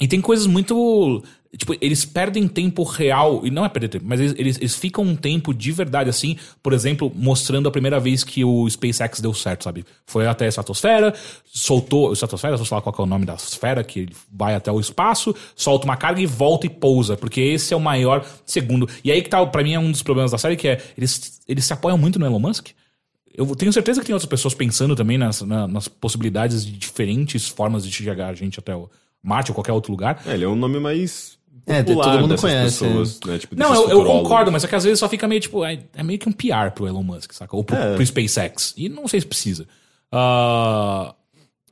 e 0.00 0.08
tem 0.08 0.20
coisas 0.20 0.46
muito. 0.46 1.22
Tipo, 1.56 1.74
eles 1.80 2.04
perdem 2.04 2.46
tempo 2.46 2.84
real, 2.84 3.40
e 3.44 3.50
não 3.50 3.64
é 3.64 3.68
perder 3.68 3.88
tempo, 3.88 4.04
mas 4.06 4.20
eles, 4.20 4.34
eles, 4.38 4.56
eles 4.58 4.76
ficam 4.76 5.02
um 5.02 5.16
tempo 5.16 5.52
de 5.52 5.72
verdade 5.72 6.08
assim, 6.08 6.36
por 6.62 6.72
exemplo, 6.72 7.10
mostrando 7.12 7.68
a 7.68 7.72
primeira 7.72 7.98
vez 7.98 8.22
que 8.22 8.44
o 8.44 8.70
SpaceX 8.70 9.20
deu 9.20 9.34
certo, 9.34 9.64
sabe? 9.64 9.84
Foi 10.06 10.28
até 10.28 10.44
a 10.44 10.48
estratosfera, 10.48 11.12
soltou. 11.44 12.12
Estratosfera, 12.12 12.56
sei 12.56 12.66
lá 12.70 12.80
qual 12.80 12.94
é 12.98 13.02
o 13.02 13.06
nome 13.06 13.26
da 13.26 13.34
esfera, 13.34 13.82
que 13.82 14.08
vai 14.32 14.54
até 14.54 14.70
o 14.70 14.78
espaço, 14.78 15.34
solta 15.56 15.86
uma 15.86 15.96
carga 15.96 16.20
e 16.20 16.26
volta 16.26 16.66
e 16.66 16.70
pousa, 16.70 17.16
porque 17.16 17.40
esse 17.40 17.74
é 17.74 17.76
o 17.76 17.80
maior 17.80 18.24
segundo. 18.46 18.88
E 19.02 19.10
aí 19.10 19.20
que 19.20 19.28
tá, 19.28 19.44
pra 19.44 19.62
mim, 19.64 19.74
é 19.74 19.78
um 19.78 19.90
dos 19.90 20.02
problemas 20.04 20.30
da 20.30 20.38
série, 20.38 20.56
que 20.56 20.68
é 20.68 20.80
eles, 20.96 21.40
eles 21.48 21.64
se 21.64 21.72
apoiam 21.72 21.98
muito 21.98 22.16
no 22.18 22.26
Elon 22.26 22.38
Musk. 22.38 22.68
Eu 23.34 23.56
tenho 23.56 23.72
certeza 23.72 24.00
que 24.00 24.06
tem 24.06 24.14
outras 24.14 24.28
pessoas 24.28 24.54
pensando 24.54 24.94
também 24.94 25.18
nas, 25.18 25.40
na- 25.42 25.66
nas 25.66 25.88
possibilidades 25.88 26.64
de 26.64 26.72
diferentes 26.72 27.48
formas 27.48 27.84
de 27.84 27.90
chegar 27.90 28.28
a 28.28 28.34
gente 28.34 28.58
até 28.60 28.74
o 28.74 28.88
Marte 29.22 29.50
ou 29.50 29.54
qualquer 29.54 29.72
outro 29.72 29.90
lugar. 29.92 30.22
É, 30.26 30.34
ele 30.34 30.44
é 30.44 30.48
um 30.48 30.56
nome 30.56 30.78
mais 30.80 31.38
É, 31.66 31.82
todo 31.82 32.20
mundo 32.20 32.36
conhece, 32.36 32.84
pessoas, 32.84 33.20
né? 33.26 33.38
Tipo, 33.38 33.56
Não, 33.56 33.74
eu, 33.74 33.88
eu 33.90 34.04
concordo, 34.04 34.50
mas 34.50 34.64
é 34.64 34.68
que 34.68 34.74
às 34.74 34.84
vezes 34.84 34.98
só 34.98 35.08
fica 35.08 35.28
meio 35.28 35.40
tipo. 35.40 35.64
É, 35.64 35.78
é 35.94 36.02
meio 36.02 36.18
que 36.18 36.28
um 36.28 36.32
PR 36.32 36.70
pro 36.74 36.86
Elon 36.86 37.02
Musk, 37.02 37.32
saca? 37.32 37.54
Ou 37.56 37.62
pro, 37.64 37.76
É. 37.76 37.94
pro 37.94 38.04
SpaceX. 38.06 38.74
E 38.76 38.88
não 38.88 39.06
sei 39.06 39.20
se 39.20 39.26
precisa. 39.26 39.66
Ah, 40.12 41.14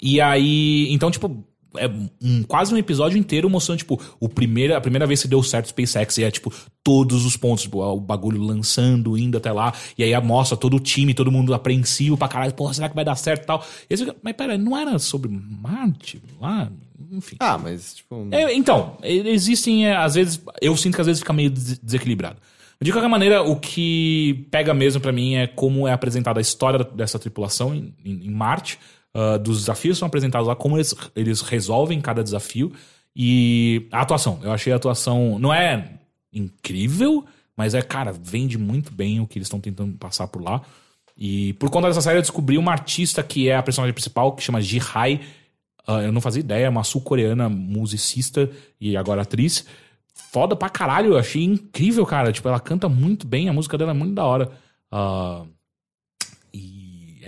e 0.01 0.21
aí. 0.21 0.87
Então, 0.93 1.11
tipo. 1.11 1.45
É 1.77 1.87
um, 2.23 2.43
quase 2.45 2.73
um 2.75 2.79
episódio 2.79 3.19
inteiro 3.19 3.49
mostrando, 3.51 3.79
tipo, 3.79 4.01
o 4.19 4.29
primeiro, 4.29 4.75
a 4.75 4.81
primeira 4.81 5.07
vez 5.07 5.21
que 5.23 5.29
deu 5.29 5.43
certo 5.43 5.67
o 5.67 5.69
SpaceX. 5.69 6.17
E 6.19 6.25
é, 6.25 6.31
tipo, 6.31 6.53
todos 6.83 7.27
os 7.27 7.37
pontos, 7.37 7.65
tipo, 7.65 7.83
o 7.83 8.01
bagulho 8.01 8.41
lançando, 8.43 9.19
indo 9.19 9.37
até 9.37 9.53
lá. 9.53 9.73
E 9.97 10.03
aí 10.03 10.19
mostra 10.23 10.57
todo 10.57 10.77
o 10.77 10.81
time, 10.81 11.13
todo 11.13 11.31
mundo 11.31 11.53
apreensivo 11.53 12.17
pra 12.17 12.27
caralho. 12.29 12.55
Porra, 12.55 12.73
será 12.75 12.89
que 12.89 12.95
vai 12.95 13.05
dar 13.05 13.17
certo 13.17 13.43
e 13.43 13.47
tal? 13.47 13.65
E 13.91 13.95
aí 13.95 14.13
mas 14.23 14.35
pera, 14.35 14.57
não 14.57 14.77
era 14.77 14.99
sobre 14.99 15.31
Marte 15.31 16.23
lá? 16.41 16.71
Enfim. 17.13 17.37
Ah, 17.41 17.57
mas 17.59 17.95
tipo. 17.95 18.27
É, 18.31 18.53
então, 18.55 18.97
existem, 19.03 19.87
é, 19.87 19.97
às 19.97 20.15
vezes, 20.15 20.41
eu 20.61 20.77
sinto 20.77 20.95
que 20.95 21.01
às 21.01 21.07
vezes 21.07 21.21
fica 21.21 21.33
meio 21.33 21.51
des- 21.51 21.79
desequilibrado. 21.79 22.37
De 22.81 22.93
qualquer 22.93 23.09
maneira, 23.09 23.43
o 23.43 23.57
que 23.57 24.47
pega 24.51 24.73
mesmo 24.73 25.01
pra 25.01 25.11
mim 25.13 25.35
é 25.35 25.47
como 25.49 25.89
é 25.89 25.93
apresentada 25.93 26.39
a 26.39 26.43
história 26.43 26.85
dessa 26.95 27.19
tripulação 27.19 27.75
em, 27.75 27.93
em- 28.05 28.27
em 28.27 28.31
Marte, 28.31 28.79
ah, 29.15 29.37
dos 29.39 29.61
desafios 29.61 29.97
que 29.97 30.01
são 30.01 30.09
apresentados 30.09 30.47
lá, 30.47 30.55
como 30.55 30.77
eles, 30.77 30.95
eles 31.17 31.41
resolvem 31.41 32.01
cada 32.01 32.23
desafio 32.23 32.73
e 33.15 33.89
a 33.91 34.03
atuação. 34.03 34.39
Eu 34.43 34.53
achei 34.53 34.73
a 34.73 34.77
atuação, 34.77 35.39
não 35.39 35.53
é 35.53 35.99
incrível, 36.33 37.25
mas 37.57 37.75
é, 37.75 37.83
cara, 37.83 38.13
vende 38.13 38.59
muito 38.59 38.93
bem 38.93 39.21
o 39.21 39.27
que 39.27 39.39
eles 39.39 39.47
estão 39.47 39.61
tentando 39.61 39.97
passar 39.97 40.29
por 40.29 40.43
lá. 40.43 40.63
E 41.17 41.55
por 41.55 41.69
conta 41.71 41.89
dessa 41.89 42.01
série 42.01 42.19
eu 42.19 42.23
descobri 42.23 42.57
uma 42.57 42.71
artista 42.71 43.23
que 43.23 43.49
é 43.49 43.57
a 43.57 43.63
personagem 43.63 43.93
principal, 43.93 44.37
que 44.37 44.43
chama 44.43 44.61
Ji-Hai, 44.61 45.21
ah, 45.87 46.03
eu 46.03 46.13
não 46.13 46.21
fazia 46.21 46.41
ideia, 46.41 46.67
é 46.67 46.69
uma 46.69 46.85
sul-coreana 46.85 47.49
musicista 47.49 48.49
e 48.81 48.97
agora 48.97 49.23
atriz. 49.23 49.65
Foda 50.31 50.55
pra 50.55 50.69
caralho, 50.69 51.15
eu 51.15 51.19
achei 51.19 51.43
incrível, 51.43 52.05
cara. 52.05 52.31
Tipo, 52.31 52.49
ela 52.49 52.61
canta 52.61 52.89
muito 52.89 53.27
bem, 53.27 53.49
a 53.49 53.53
música 53.53 53.79
dela 53.79 53.93
é 53.93 53.95
muito 53.95 54.15
da 54.15 54.25
hora. 54.25 54.53
E 54.93 55.58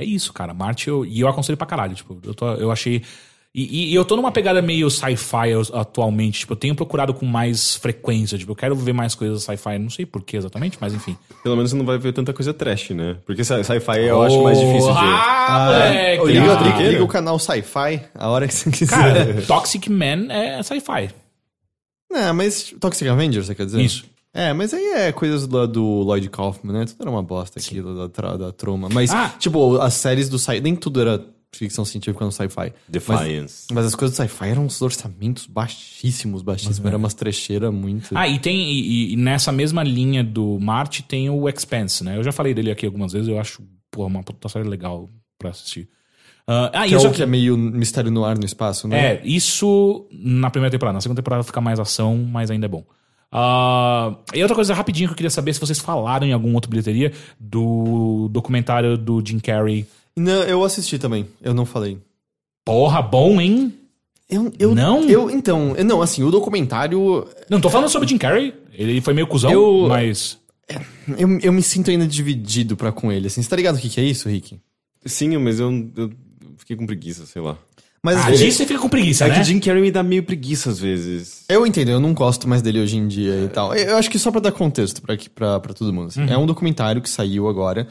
é 0.01 0.05
isso, 0.05 0.33
cara. 0.33 0.53
Marte, 0.55 0.89
eu, 0.89 1.05
e 1.05 1.21
eu 1.21 1.29
aconselho 1.29 1.57
pra 1.59 1.67
caralho. 1.67 1.95
Tipo, 1.95 2.19
eu, 2.25 2.35
tô- 2.35 2.55
eu 2.55 2.71
achei. 2.71 3.03
E, 3.53 3.91
e 3.91 3.95
eu 3.97 4.05
tô 4.05 4.15
numa 4.15 4.31
pegada 4.31 4.63
meio 4.63 4.89
sci-fi 4.89 5.53
atualmente. 5.75 6.41
Tipo, 6.41 6.53
eu 6.53 6.57
tenho 6.57 6.75
procurado 6.75 7.13
com 7.13 7.27
mais 7.27 7.75
frequência. 7.75 8.39
Tipo, 8.39 8.53
eu 8.53 8.57
quero 8.57 8.77
ver 8.77 8.93
mais 8.93 9.15
coisas 9.17 9.43
sci-fi. 9.43 9.77
Não 9.77 9.91
sei 9.91 10.07
porquê 10.07 10.37
exatamente, 10.37 10.79
mas 10.81 10.95
enfim. 10.95 11.17
Pelo 11.43 11.57
menos 11.57 11.71
você 11.73 11.77
não 11.77 11.85
vai 11.85 11.99
ver 11.99 12.13
tanta 12.13 12.33
coisa 12.33 12.55
trash, 12.55 12.91
né? 12.91 13.17
Porque 13.27 13.43
sci- 13.43 13.65
sci-fi 13.65 14.03
eu 14.07 14.23
acho 14.23 14.41
mais 14.43 14.57
difícil 14.59 14.93
de 14.95 15.01
ver. 15.01 15.07
Ah, 15.09 15.65
moleque! 15.67 16.23
Ô, 16.23 16.27
liga, 16.27 16.59
Ah. 16.59 16.63
liga- 16.63 16.91
liga 16.91 17.03
o 17.05 17.09
canal 17.09 17.39
Sci-Fi 17.41 18.03
a 18.15 18.29
hora 18.31 18.47
que 18.47 18.55
você 18.55 18.71
quiser. 18.71 18.89
Cara, 18.97 19.43
Toxic 19.43 19.89
Man 19.91 20.27
é 20.31 20.63
sci-fi. 20.63 21.11
Não, 22.13 22.35
mas 22.35 22.73
Toxic 22.81 23.09
Avenger, 23.09 23.43
você 23.45 23.55
quer 23.55 23.67
dizer? 23.67 23.81
Isso. 23.83 24.05
É, 24.33 24.53
mas 24.53 24.73
aí 24.73 24.85
é 24.95 25.13
coisas 25.13 25.47
do, 25.47 25.67
do 25.67 25.85
Lloyd 26.03 26.29
Kaufman, 26.31 26.73
né? 26.73 26.85
Tudo 26.87 27.03
era 27.03 27.11
uma 27.11 27.23
bosta 27.23 27.59
aqui 27.59 27.83
da, 27.83 28.07
da, 28.07 28.37
da 28.37 28.53
troma. 28.53 28.89
Mas, 28.93 29.11
Ah. 29.11 29.35
tipo, 29.39 29.77
as 29.79 29.95
séries 29.95 30.29
do 30.29 30.39
sci 30.39 30.61
nem 30.61 30.77
tudo 30.77 31.01
era 31.01 31.25
ficção 31.53 31.85
científica 31.85 32.25
no 32.25 32.31
sci-fi. 32.31 32.73
Defiance. 32.89 33.67
Mas, 33.71 33.75
mas 33.75 33.87
as 33.87 33.95
coisas 33.97 34.17
do 34.17 34.23
sci-fi 34.23 34.51
eram 34.51 34.67
uns 34.67 34.81
orçamentos 34.81 35.47
baixíssimos, 35.47 36.43
baixíssimos. 36.43 36.85
Era 36.87 36.97
umas 36.97 37.13
trecheiras 37.15 37.73
muito. 37.75 38.17
Ah, 38.17 38.29
e 38.29 38.39
tem. 38.39 38.71
E, 38.71 39.13
e 39.15 39.17
nessa 39.17 39.51
mesma 39.51 39.83
linha 39.83 40.23
do 40.23 40.59
Marte 40.61 41.03
tem 41.03 41.29
o 41.29 41.49
Expanse, 41.49 42.05
né? 42.05 42.17
Eu 42.17 42.23
já 42.23 42.31
falei 42.31 42.55
dele 42.55 42.71
aqui 42.71 42.87
algumas 42.87 43.13
vezes, 43.13 43.27
eu 43.27 43.39
acho, 43.41 43.63
pô, 43.91 44.07
uma 44.07 44.23
puta 44.23 44.49
série 44.49 44.69
legal 44.69 45.11
pra 45.39 45.51
assistir. 45.51 45.89
Ah, 46.47 46.71
ah, 46.73 46.87
que 46.87 46.95
é 46.95 46.97
isso 46.97 47.09
o 47.09 47.13
que 47.13 47.23
é 47.23 47.27
meio 47.27 47.57
mistério 47.57 48.13
no 48.13 48.25
ar 48.25 48.39
no 48.39 48.45
espaço, 48.45 48.87
né? 48.87 49.15
É, 49.15 49.23
isso 49.25 50.07
na 50.13 50.51
primeira 50.51 50.71
temporada. 50.71 50.95
Na 50.95 51.01
segunda 51.01 51.21
temporada 51.21 51.43
fica 51.43 51.61
mais 51.61 51.81
ação, 51.81 52.17
mas 52.17 52.49
ainda 52.49 52.67
é 52.67 52.69
bom. 52.69 52.85
Ah, 53.33 54.15
e 54.35 54.43
outra 54.43 54.55
coisa 54.55 54.75
rapidinho 54.75 55.09
que 55.09 55.13
eu 55.13 55.17
queria 55.17 55.31
saber 55.31 55.53
se 55.55 55.61
vocês 55.61 55.79
falaram 55.79 56.27
em 56.27 56.33
algum 56.33 56.53
outro 56.55 56.71
bilheteria 56.71 57.13
do 57.39 58.29
documentário 58.31 58.99
do 58.99 59.23
Jim 59.25 59.39
Carrey. 59.39 59.87
Não, 60.17 60.43
eu 60.43 60.65
assisti 60.65 60.99
também. 60.99 61.27
Eu 61.41 61.55
não 61.55 61.65
falei. 61.65 61.99
Porra, 62.65 63.01
bom, 63.01 63.41
hein? 63.41 63.73
Eu, 64.29 64.53
eu, 64.59 64.75
Não? 64.75 65.09
Eu, 65.09 65.31
então, 65.31 65.75
eu- 65.77 65.85
não, 65.85 66.03
assim, 66.03 66.23
o 66.23 66.31
documentário. 66.31 67.27
Não 67.49 67.61
tô 67.61 67.69
falando 67.71 67.89
sobre 67.89 68.07
o 68.07 68.09
Jim 68.09 68.19
Carrey. 68.19 68.55
Ele 68.73 69.01
foi 69.01 69.13
meio 69.15 69.27
cuzão, 69.27 69.51
Eu- 69.51 69.87
mas. 69.89 70.39
Eu, 71.19 71.39
eu 71.41 71.53
me 71.53 71.63
sinto 71.63 71.91
ainda 71.91 72.07
dividido 72.07 72.77
pra 72.77 72.93
com 72.93 73.11
ele. 73.11 73.27
Assim, 73.27 73.43
você 73.43 73.49
tá 73.49 73.57
ligado 73.57 73.77
o 73.77 73.81
que, 73.81 73.89
que 73.89 74.01
é 74.01 74.05
isso, 74.05 74.29
Rick? 74.29 74.61
Sim, 75.05 75.37
mas 75.39 75.59
eu, 75.59 75.71
eu 75.97 76.11
fiquei 76.59 76.77
com 76.77 76.87
preguiça, 76.87 77.27
sei 77.27 77.43
lá. 77.43 77.59
Mas 78.03 78.17
Ah, 78.17 78.31
disso 78.31 78.57
você 78.59 78.67
fica 78.67 78.79
com 78.81 78.89
preguiça, 78.89 79.27
É 79.27 79.29
né? 79.29 79.35
que 79.39 79.45
Jim 79.45 79.61
Carrey 79.61 79.83
me 79.83 79.91
dá 79.91 80.03
meio 80.03 80.23
preguiça 80.23 80.71
às 80.71 80.79
vezes. 80.79 81.45
Eu 81.49 81.67
entendo, 81.67 81.91
eu 81.91 82.01
não 82.01 82.15
gosto 82.15 82.49
mais 82.49 82.63
dele 82.63 82.81
hoje 82.81 82.97
em 82.97 83.07
dia 83.07 83.45
e 83.45 83.49
tal. 83.49 83.75
Eu 83.75 83.97
acho 83.97 84.09
que 84.09 84.19
só 84.19 84.31
pra 84.31 84.41
dar 84.41 84.53
contexto 84.53 85.03
pra, 85.03 85.15
aqui- 85.15 85.29
pra, 85.29 85.61
pra 85.61 85.75
todo 85.75 85.93
mundo. 85.93 86.09
assim. 86.09 86.25
É 86.31 86.37
um 86.39 86.47
documentário 86.47 87.03
que 87.03 87.11
saiu 87.11 87.47
agora 87.49 87.87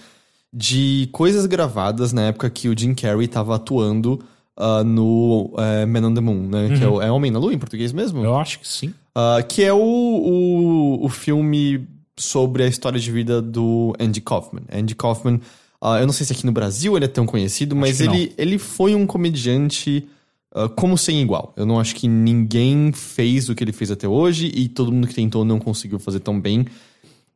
de 0.52 1.08
coisas 1.12 1.46
gravadas 1.46 2.12
na 2.12 2.24
época 2.24 2.50
que 2.50 2.68
o 2.68 2.76
Jim 2.78 2.96
Carrey 2.96 3.28
tava 3.28 3.56
atuando 3.56 4.20
ah, 4.58 4.84
no 4.84 5.54
eh, 5.60 5.86
Man 5.86 6.08
on 6.08 6.14
the 6.16 6.22
Moon, 6.22 6.48
né? 6.48 6.76
Que 6.76 6.84
é, 6.84 6.88
o, 6.88 7.02
é 7.02 7.12
Homem 7.12 7.30
na 7.30 7.38
Lua 7.38 7.54
em 7.54 7.60
português 7.60 7.92
mesmo? 7.94 8.24
Eu 8.26 8.36
acho 8.36 8.60
que 8.60 8.68
sim. 8.68 8.92
Ah, 9.14 9.44
que 9.48 9.64
é 9.64 9.72
o, 9.72 9.78
o, 9.80 11.06
o 11.06 11.10
filme 11.10 11.88
sobre 12.18 12.64
a 12.64 12.68
história 12.68 13.00
de 13.00 13.12
vida 13.12 13.42
do 13.44 13.94
Andy 14.00 14.22
Kaufman. 14.22 14.64
Andy 14.74 14.96
Kaufman, 14.96 15.40
ah, 15.82 16.00
eu 16.00 16.06
não 16.06 16.14
sei 16.14 16.26
se 16.26 16.34
aqui 16.34 16.46
no 16.46 16.52
Brasil 16.52 16.96
ele 16.96 17.06
é 17.06 17.08
tão 17.10 17.26
conhecido, 17.26 17.76
mas 17.76 17.98
que 17.98 18.04
ele, 18.04 18.34
ele 18.38 18.58
foi 18.58 18.94
um 18.96 19.06
comediante 19.06 20.08
ah, 20.54 20.68
como 20.70 20.98
sem 20.98 21.22
igual. 21.22 21.54
Eu 21.56 21.66
não 21.66 21.80
acho 21.80 21.96
que 21.96 22.08
ninguém 22.08 22.92
fez 22.92 23.50
o 23.50 23.56
que 23.56 23.64
ele 23.64 23.72
fez 23.72 23.90
até 23.92 24.08
hoje 24.08 24.52
e 24.54 24.68
todo 24.68 24.92
mundo 24.92 25.08
que 25.08 25.14
tentou 25.16 25.46
não 25.46 25.60
conseguiu 25.60 26.00
fazer 26.00 26.20
tão 26.20 26.40
bem. 26.40 26.66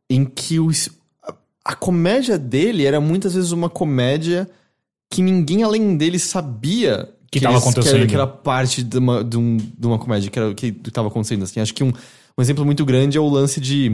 Em 0.10 0.26
que 0.26 0.60
os, 0.60 0.90
a, 1.24 1.34
a 1.66 1.76
comédia 1.76 2.38
dele 2.38 2.86
era 2.86 3.00
muitas 3.00 3.34
vezes 3.34 3.52
uma 3.52 3.70
comédia 3.70 4.50
que 5.10 5.22
ninguém 5.22 5.64
além 5.64 5.96
dele 5.96 6.20
sabia 6.20 7.10
Que 7.32 7.40
tava 7.40 7.54
eles- 7.56 7.64
acontecendo. 7.64 7.98
era, 7.98 8.08
que 8.08 8.16
era 8.16 8.28
parte 8.28 8.84
de 8.84 8.98
uma, 8.98 9.24
de, 9.24 9.38
um- 9.38 9.58
de 9.58 9.88
uma 9.88 9.98
comédia 10.00 10.30
que 10.30 10.38
era 10.40 10.54
que 10.54 10.76
estava 10.86 11.08
acontecendo 11.08 11.44
assim. 11.44 11.60
Acho 11.62 11.74
que 11.74 11.84
um, 11.84 11.94
um 12.38 12.42
exemplo 12.42 12.66
muito 12.66 12.84
grande 12.84 13.18
é 13.18 13.22
o 13.22 13.30
lance 13.30 13.62
de 13.62 13.90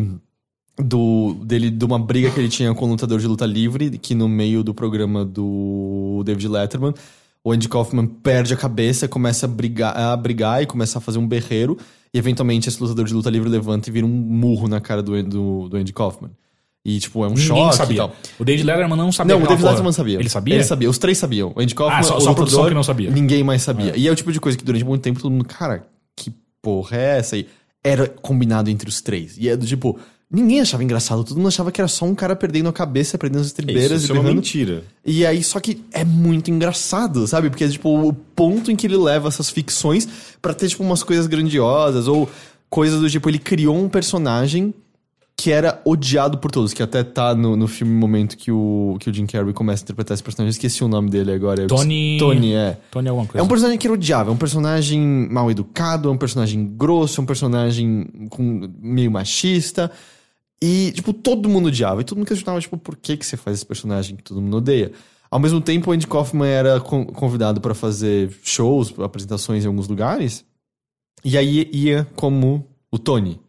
do 0.81 1.33
dele 1.43 1.69
de 1.69 1.83
uma 1.85 1.99
briga 1.99 2.31
que 2.31 2.39
ele 2.39 2.49
tinha 2.49 2.73
com 2.73 2.85
o 2.85 2.89
lutador 2.89 3.19
de 3.19 3.27
luta 3.27 3.45
livre, 3.45 3.97
que 3.97 4.15
no 4.15 4.27
meio 4.29 4.63
do 4.63 4.73
programa 4.73 5.25
do 5.25 6.21
David 6.25 6.47
Letterman, 6.47 6.93
o 7.43 7.51
Andy 7.51 7.67
Kaufman 7.67 8.05
perde 8.07 8.53
a 8.53 8.57
cabeça, 8.57 9.07
começa 9.07 9.45
a 9.45 9.49
brigar, 9.49 9.95
a 9.97 10.15
brigar 10.15 10.61
e 10.63 10.65
começa 10.65 10.97
a 10.97 11.01
fazer 11.01 11.17
um 11.19 11.27
berreiro, 11.27 11.77
e 12.13 12.17
eventualmente 12.17 12.69
esse 12.69 12.81
lutador 12.81 13.05
de 13.05 13.13
luta 13.13 13.29
livre 13.29 13.49
levanta 13.49 13.89
e 13.89 13.93
vira 13.93 14.05
um 14.05 14.09
murro 14.09 14.67
na 14.67 14.79
cara 14.79 15.01
do, 15.03 15.21
do, 15.23 15.69
do 15.69 15.77
Andy 15.77 15.93
Kaufman. 15.93 16.31
E, 16.85 16.97
tipo, 16.97 17.23
é 17.25 17.27
um 17.27 17.31
Ninguém 17.31 17.45
choque 17.45 17.73
e 17.73 17.77
sabia. 17.77 17.97
tal. 17.97 18.15
O 18.39 18.45
David 18.45 18.65
Letterman 18.65 18.97
não 18.97 19.11
sabia. 19.11 19.35
Não, 19.35 19.43
o 19.43 19.47
David 19.47 19.57
porra. 19.61 19.71
Letterman 19.71 19.91
sabia. 19.91 20.17
Ele 20.19 20.29
sabia? 20.29 20.55
Ele 20.55 20.63
sabia. 20.63 20.89
Os 20.89 20.97
três 20.97 21.17
sabiam. 21.17 21.51
O 21.53 21.59
Andy 21.61 21.75
Kaufman, 21.75 21.99
Ah, 21.99 22.03
só- 22.03 22.17
o 22.17 22.21
só 22.21 22.29
a 22.29 22.31
lutador, 22.31 22.69
que 22.69 22.73
não 22.73 22.83
sabia. 22.83 23.11
Ninguém 23.11 23.43
mais 23.43 23.61
sabia. 23.61 23.95
E 23.97 24.07
é 24.07 24.11
o 24.11 24.15
tipo 24.15 24.31
de 24.31 24.39
coisa 24.39 24.57
que 24.57 24.63
durante 24.63 24.85
muito 24.85 25.01
tempo 25.01 25.19
todo 25.19 25.29
mundo, 25.29 25.43
cara, 25.43 25.85
que 26.15 26.31
porra 26.61 26.95
é 26.97 27.17
essa 27.19 27.35
aí? 27.35 27.47
Era 27.83 28.07
combinado 28.07 28.69
entre 28.69 28.87
os 28.87 29.01
três. 29.01 29.37
E 29.37 29.49
é 29.49 29.57
do 29.57 29.65
tipo, 29.67 29.99
ninguém 30.31 30.61
achava 30.61 30.83
engraçado. 30.83 31.23
Todo 31.23 31.37
mundo 31.37 31.47
achava 31.47 31.71
que 31.71 31.81
era 31.81 31.87
só 31.87 32.05
um 32.05 32.13
cara 32.15 32.35
perdendo 32.35 32.69
a 32.69 32.73
cabeça, 32.73 33.17
perdendo 33.17 33.41
as 33.41 33.47
estribeiras 33.47 34.03
isso 34.03 34.13
e 34.13 34.17
é 34.17 34.19
uma 34.19 34.31
mentira. 34.31 34.83
E 35.05 35.25
aí, 35.25 35.43
só 35.43 35.59
que 35.59 35.83
é 35.91 36.03
muito 36.05 36.51
engraçado, 36.51 37.25
sabe? 37.27 37.49
Porque 37.49 37.63
é 37.63 37.69
tipo 37.69 37.89
o 38.07 38.13
ponto 38.13 38.71
em 38.71 38.75
que 38.75 38.85
ele 38.87 38.97
leva 38.97 39.27
essas 39.27 39.49
ficções 39.49 40.07
pra 40.41 40.53
ter 40.53 40.67
tipo 40.69 40.83
umas 40.83 41.03
coisas 41.03 41.25
grandiosas 41.27 42.07
ou 42.07 42.29
coisas 42.69 42.99
do 43.01 43.09
tipo, 43.09 43.27
ele 43.29 43.39
criou 43.39 43.75
um 43.75 43.89
personagem 43.89 44.73
que 45.35 45.53
era 45.53 45.81
odiado 45.85 46.37
por 46.37 46.51
todos, 46.51 46.73
que 46.73 46.83
até 46.83 47.01
tá 47.01 47.33
no, 47.33 47.55
no 47.55 47.65
filme 47.65 47.93
no 47.93 47.97
momento 47.99 48.35
que 48.35 48.51
o, 48.51 48.97
que 48.99 49.09
o 49.09 49.13
Jim 49.13 49.25
Carrey 49.25 49.53
começa 49.53 49.81
a 49.81 49.85
interpretar 49.85 50.13
esse 50.13 50.21
personagem. 50.21 50.49
Eu 50.49 50.51
esqueci 50.51 50.83
o 50.83 50.87
nome 50.89 51.09
dele 51.09 51.31
agora. 51.31 51.65
Tony- 51.65 52.17
Tony, 52.19 52.53
é. 52.53 52.77
Tony 52.91 53.07
alguma 53.07 53.25
coisa. 53.25 53.39
É 53.39 53.41
um 53.41 53.47
personagem 53.47 53.79
que 53.79 53.87
era 53.87 53.93
odiável, 53.93 54.33
é 54.33 54.35
um 54.35 54.37
personagem 54.37 54.99
mal 55.31 55.49
educado, 55.49 56.09
é 56.09 56.11
um 56.11 56.17
personagem 56.17 56.65
grosso, 56.75 57.21
é 57.21 57.23
um 57.23 57.25
personagem 57.25 58.05
com, 58.29 58.69
meio 58.81 59.09
machista. 59.09 59.89
E, 60.61 60.91
tipo, 60.91 61.13
todo 61.13 61.47
mundo 61.47 61.67
odiava. 61.67 62.01
E 62.01 62.03
todo 62.03 62.17
mundo 62.17 62.27
questionava, 62.27 62.59
tipo, 62.59 62.77
por 62.77 62.95
que, 62.97 63.15
que 63.17 63.25
você 63.25 63.37
faz 63.37 63.57
esse 63.57 63.65
personagem 63.65 64.15
que 64.15 64.23
todo 64.23 64.41
mundo 64.41 64.57
odeia? 64.57 64.91
Ao 65.31 65.39
mesmo 65.39 65.61
tempo, 65.61 65.89
o 65.89 65.93
Andy 65.93 66.07
Kaufman 66.07 66.47
era 66.47 66.79
con- 66.81 67.05
convidado 67.05 67.61
pra 67.61 67.73
fazer 67.75 68.35
shows, 68.43 68.93
apresentações 68.99 69.63
em 69.63 69.67
alguns 69.67 69.87
lugares. 69.87 70.43
E 71.23 71.37
aí 71.37 71.69
ia 71.71 72.07
como 72.15 72.67
o 72.91 72.97
Tony. 72.97 73.39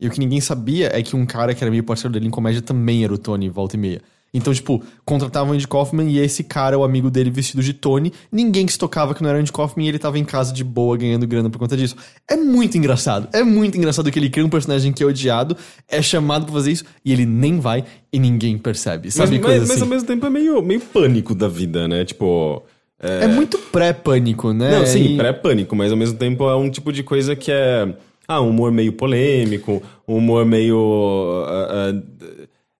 E 0.00 0.08
o 0.08 0.10
que 0.10 0.18
ninguém 0.18 0.40
sabia 0.40 0.90
é 0.96 1.02
que 1.02 1.14
um 1.16 1.24
cara 1.26 1.54
que 1.54 1.62
era 1.62 1.70
meio 1.70 1.84
parceiro 1.84 2.12
dele 2.12 2.26
em 2.26 2.30
comédia 2.30 2.60
também 2.62 3.04
era 3.04 3.12
o 3.12 3.18
Tony, 3.18 3.48
volta 3.48 3.76
e 3.76 3.78
meia. 3.78 4.02
Então, 4.34 4.52
tipo, 4.52 4.82
contratavam 5.04 5.52
o 5.52 5.54
Andy 5.54 5.66
Kaufman 5.66 6.10
e 6.10 6.18
esse 6.18 6.44
cara, 6.44 6.78
o 6.78 6.84
amigo 6.84 7.10
dele 7.10 7.30
vestido 7.30 7.62
de 7.62 7.72
Tony, 7.72 8.12
ninguém 8.30 8.68
se 8.68 8.78
tocava 8.78 9.14
que 9.14 9.22
não 9.22 9.30
era 9.30 9.38
Andy 9.38 9.50
Kaufman 9.50 9.86
e 9.86 9.88
ele 9.88 9.98
tava 9.98 10.18
em 10.18 10.24
casa 10.24 10.52
de 10.52 10.62
boa 10.62 10.94
ganhando 10.96 11.26
grana 11.26 11.48
por 11.48 11.58
conta 11.58 11.74
disso. 11.76 11.96
É 12.30 12.36
muito 12.36 12.76
engraçado. 12.76 13.28
É 13.32 13.42
muito 13.42 13.78
engraçado 13.78 14.10
que 14.10 14.18
ele 14.18 14.28
cria 14.28 14.44
um 14.44 14.50
personagem 14.50 14.92
que 14.92 15.02
é 15.02 15.06
odiado, 15.06 15.56
é 15.88 16.02
chamado 16.02 16.44
pra 16.44 16.52
fazer 16.54 16.72
isso 16.72 16.84
e 17.02 17.12
ele 17.12 17.24
nem 17.24 17.58
vai 17.60 17.84
e 18.12 18.18
ninguém 18.18 18.58
percebe. 18.58 19.06
Mas, 19.06 19.14
Sabe? 19.14 19.36
mas, 19.38 19.40
Coisa 19.46 19.60
mas 19.60 19.70
assim. 19.70 19.80
ao 19.82 19.86
mesmo 19.88 20.06
tempo 20.06 20.26
é 20.26 20.30
meio, 20.30 20.60
meio 20.60 20.80
pânico 20.80 21.34
da 21.34 21.48
vida, 21.48 21.88
né? 21.88 22.04
Tipo. 22.04 22.62
É, 23.00 23.24
É 23.24 23.26
muito 23.28 23.56
pré-pânico, 23.58 24.52
né? 24.52 24.70
Não, 24.78 24.86
sim, 24.86 25.14
E- 25.14 25.16
pré-pânico, 25.16 25.74
mas 25.74 25.90
ao 25.92 25.96
mesmo 25.98 26.18
tempo 26.18 26.48
é 26.48 26.56
um 26.56 26.68
tipo 26.70 26.92
de 26.92 27.02
coisa 27.02 27.34
que 27.34 27.50
é. 27.50 27.94
Ah, 28.28 28.40
um 28.42 28.50
humor 28.50 28.72
meio 28.72 28.92
polêmico, 28.92 29.82
um 30.06 30.16
humor 30.16 30.44
meio. 30.44 31.44
ah, 31.46 31.92
ah, 31.92 32.02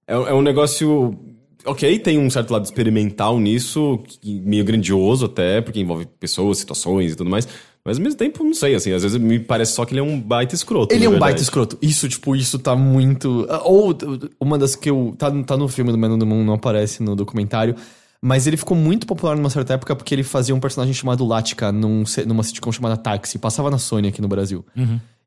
é, 0.08 0.14
é 0.14 0.34
um 0.34 0.42
negócio. 0.42 1.18
Ok, 1.66 1.98
tem 1.98 2.18
um 2.18 2.30
certo 2.30 2.52
lado 2.52 2.64
experimental 2.64 3.38
nisso, 3.38 4.00
meio 4.24 4.64
grandioso 4.64 5.26
até, 5.26 5.60
porque 5.60 5.80
envolve 5.80 6.06
pessoas, 6.18 6.58
situações 6.58 7.12
e 7.12 7.16
tudo 7.16 7.28
mais. 7.28 7.46
Mas 7.84 7.98
ao 7.98 8.02
mesmo 8.02 8.18
tempo, 8.18 8.42
não 8.42 8.52
sei, 8.52 8.74
assim, 8.74 8.92
às 8.92 9.02
vezes 9.02 9.16
me 9.16 9.38
parece 9.38 9.72
só 9.72 9.84
que 9.84 9.92
ele 9.92 10.00
é 10.00 10.02
um 10.02 10.20
baita 10.20 10.54
escroto. 10.54 10.92
Ele 10.92 11.04
é 11.04 11.08
um 11.08 11.12
verdade. 11.12 11.32
baita 11.32 11.42
escroto. 11.42 11.78
Isso, 11.80 12.08
tipo, 12.08 12.34
isso 12.34 12.58
tá 12.58 12.74
muito. 12.74 13.46
Ou 13.62 13.96
uma 14.40 14.58
das 14.58 14.74
que 14.74 14.90
eu. 14.90 15.14
Tá, 15.16 15.30
tá 15.44 15.56
no 15.56 15.68
filme 15.68 15.92
do 15.92 15.98
Man 15.98 16.14
on 16.14 16.18
the 16.18 16.24
Moon, 16.24 16.42
não 16.42 16.54
aparece 16.54 17.00
no 17.02 17.14
documentário. 17.14 17.76
Mas 18.20 18.46
ele 18.46 18.56
ficou 18.56 18.76
muito 18.76 19.06
popular 19.06 19.36
numa 19.36 19.50
certa 19.50 19.74
época 19.74 19.94
porque 19.94 20.12
ele 20.12 20.24
fazia 20.24 20.52
um 20.52 20.58
personagem 20.58 20.92
chamado 20.92 21.24
Latka 21.24 21.70
num, 21.70 22.02
numa 22.26 22.42
sitcom 22.42 22.72
chamada 22.72 22.96
Táxi. 22.96 23.38
Passava 23.38 23.70
na 23.70 23.78
Sony 23.78 24.08
aqui 24.08 24.20
no 24.20 24.26
Brasil. 24.26 24.64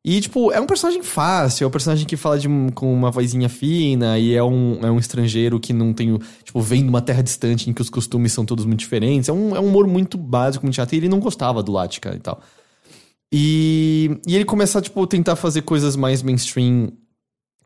E, 0.03 0.21
tipo, 0.21 0.51
é 0.51 0.61
um 0.61 0.65
personagem 0.65 1.03
fácil, 1.03 1.65
é 1.65 1.67
um 1.67 1.71
personagem 1.71 2.05
que 2.05 2.15
fala 2.15 2.39
de, 2.39 2.47
com 2.73 2.93
uma 2.93 3.11
vozinha 3.11 3.49
fina 3.49 4.17
e 4.17 4.33
é 4.33 4.41
um, 4.41 4.79
é 4.81 4.89
um 4.89 4.97
estrangeiro 4.97 5.59
que 5.59 5.73
não 5.73 5.93
tem. 5.93 6.17
Tipo, 6.43 6.61
vem 6.61 6.83
de 6.83 6.89
uma 6.89 7.01
terra 7.01 7.21
distante 7.21 7.69
em 7.69 7.73
que 7.73 7.81
os 7.81 7.89
costumes 7.89 8.31
são 8.31 8.45
todos 8.45 8.63
muito 8.63 8.79
diferentes. 8.79 9.27
É 9.27 9.33
um, 9.33 9.55
é 9.55 9.59
um 9.59 9.67
humor 9.67 9.85
muito 9.87 10.17
básico, 10.17 10.65
muito 10.65 10.75
chato. 10.75 10.93
E 10.93 10.97
ele 10.97 11.09
não 11.09 11.19
gostava 11.19 11.61
do 11.61 11.73
Latka 11.73 12.15
e 12.15 12.19
tal. 12.19 12.41
E, 13.31 14.19
e 14.25 14.35
ele 14.35 14.45
começa 14.45 14.79
a, 14.79 14.81
tipo, 14.81 15.05
tentar 15.05 15.35
fazer 15.35 15.63
coisas 15.63 15.97
mais 15.97 16.23
mainstream 16.23 16.93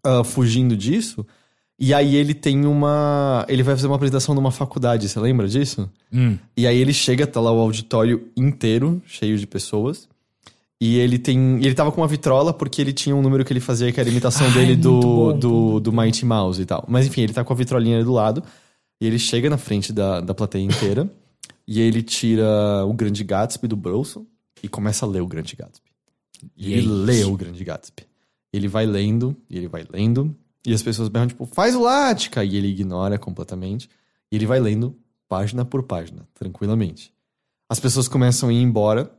ah, 0.04 0.24
fugindo 0.24 0.76
disso. 0.76 1.26
E 1.80 1.94
aí 1.94 2.16
ele 2.16 2.34
tem 2.34 2.66
uma. 2.66 3.46
Ele 3.48 3.64
vai 3.64 3.76
fazer 3.76 3.88
uma 3.88 3.96
apresentação 3.96 4.34
numa 4.34 4.52
faculdade, 4.52 5.08
você 5.10 5.20
lembra 5.20 5.48
disso? 5.48 5.90
Hum. 6.12 6.38
E 6.56 6.68
aí 6.68 6.78
ele 6.78 6.94
chega, 6.94 7.26
tá 7.26 7.40
lá 7.42 7.52
o 7.52 7.60
auditório 7.60 8.30
inteiro, 8.38 9.02
cheio 9.06 9.38
de 9.38 9.48
pessoas. 9.48 10.08
E 10.86 10.98
ele 10.98 11.18
tem. 11.18 11.64
Ele 11.64 11.74
tava 11.74 11.94
com 11.94 12.02
uma 12.02 12.08
vitrola 12.08 12.54
porque 12.54 12.82
ele 12.82 12.92
tinha 12.92 13.16
um 13.16 13.22
número 13.22 13.46
que 13.46 13.54
ele 13.54 13.62
fazia 13.62 13.90
que 13.90 14.02
era 14.02 14.10
a 14.10 14.12
imitação 14.12 14.48
Ai, 14.48 14.54
dele 14.54 14.76
do, 14.76 15.00
bom, 15.00 15.40
do, 15.40 15.80
do 15.80 15.94
Mighty 15.94 16.26
Mouse 16.26 16.62
e 16.62 16.66
tal. 16.66 16.84
Mas 16.90 17.08
enfim, 17.08 17.22
ele 17.22 17.32
tá 17.32 17.42
com 17.42 17.54
a 17.54 17.56
vitrolinha 17.56 17.96
ali 17.96 18.04
do 18.04 18.12
lado. 18.12 18.44
E 19.00 19.08
ele 19.08 19.18
chega 19.18 19.50
na 19.50 19.58
frente 19.58 19.94
da, 19.94 20.20
da 20.20 20.34
plateia 20.34 20.62
inteira. 20.62 21.10
e 21.66 21.80
ele 21.80 22.04
tira 22.04 22.86
o 22.86 22.94
grande 22.94 23.24
Gatsby 23.24 23.66
do 23.66 23.78
bolso. 23.78 24.28
e 24.62 24.68
começa 24.68 25.06
a 25.06 25.10
ler 25.10 25.22
o 25.22 25.28
Grande 25.28 25.56
Gatsby. 25.56 25.90
E 26.58 26.70
E 26.70 26.74
ele 26.74 26.88
é 26.88 26.92
lê 26.92 27.24
o 27.24 27.38
Grande 27.38 27.64
Gatsby. 27.64 28.04
Ele 28.52 28.68
vai 28.68 28.86
lendo, 28.86 29.36
e 29.50 29.58
ele 29.58 29.70
vai 29.70 29.86
lendo, 29.90 30.36
e 30.66 30.74
as 30.74 30.84
pessoas 30.84 31.08
berram, 31.08 31.28
tipo, 31.28 31.46
faz 31.46 31.76
o 31.76 31.82
Lática! 31.82 32.44
E 32.44 32.58
ele 32.58 32.68
ignora 32.68 33.18
completamente. 33.18 33.90
E 34.32 34.36
ele 34.36 34.46
vai 34.46 34.60
lendo 34.60 34.96
página 35.30 35.64
por 35.64 35.84
página, 35.84 36.28
tranquilamente. 36.34 37.14
As 37.70 37.80
pessoas 37.80 38.08
começam 38.08 38.50
a 38.50 38.54
ir 38.54 38.62
embora. 38.62 39.10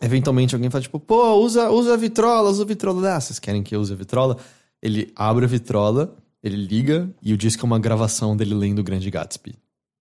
Eventualmente 0.00 0.54
alguém 0.54 0.70
fala, 0.70 0.82
tipo, 0.82 0.98
pô, 0.98 1.34
usa, 1.36 1.70
usa 1.70 1.94
a 1.94 1.96
vitrola, 1.96 2.50
usa 2.50 2.62
a 2.62 2.66
vitrola. 2.66 3.14
Ah, 3.16 3.20
vocês 3.20 3.38
querem 3.38 3.62
que 3.62 3.74
eu 3.76 3.80
use 3.80 3.92
a 3.92 3.96
vitrola? 3.96 4.36
Ele 4.82 5.12
abre 5.14 5.44
a 5.44 5.48
vitrola, 5.48 6.16
ele 6.42 6.56
liga, 6.56 7.08
e 7.22 7.32
o 7.32 7.36
disco 7.36 7.64
é 7.64 7.66
uma 7.66 7.78
gravação 7.78 8.36
dele 8.36 8.54
lendo 8.54 8.80
o 8.80 8.82
Grande 8.82 9.08
Gatsby. 9.10 9.54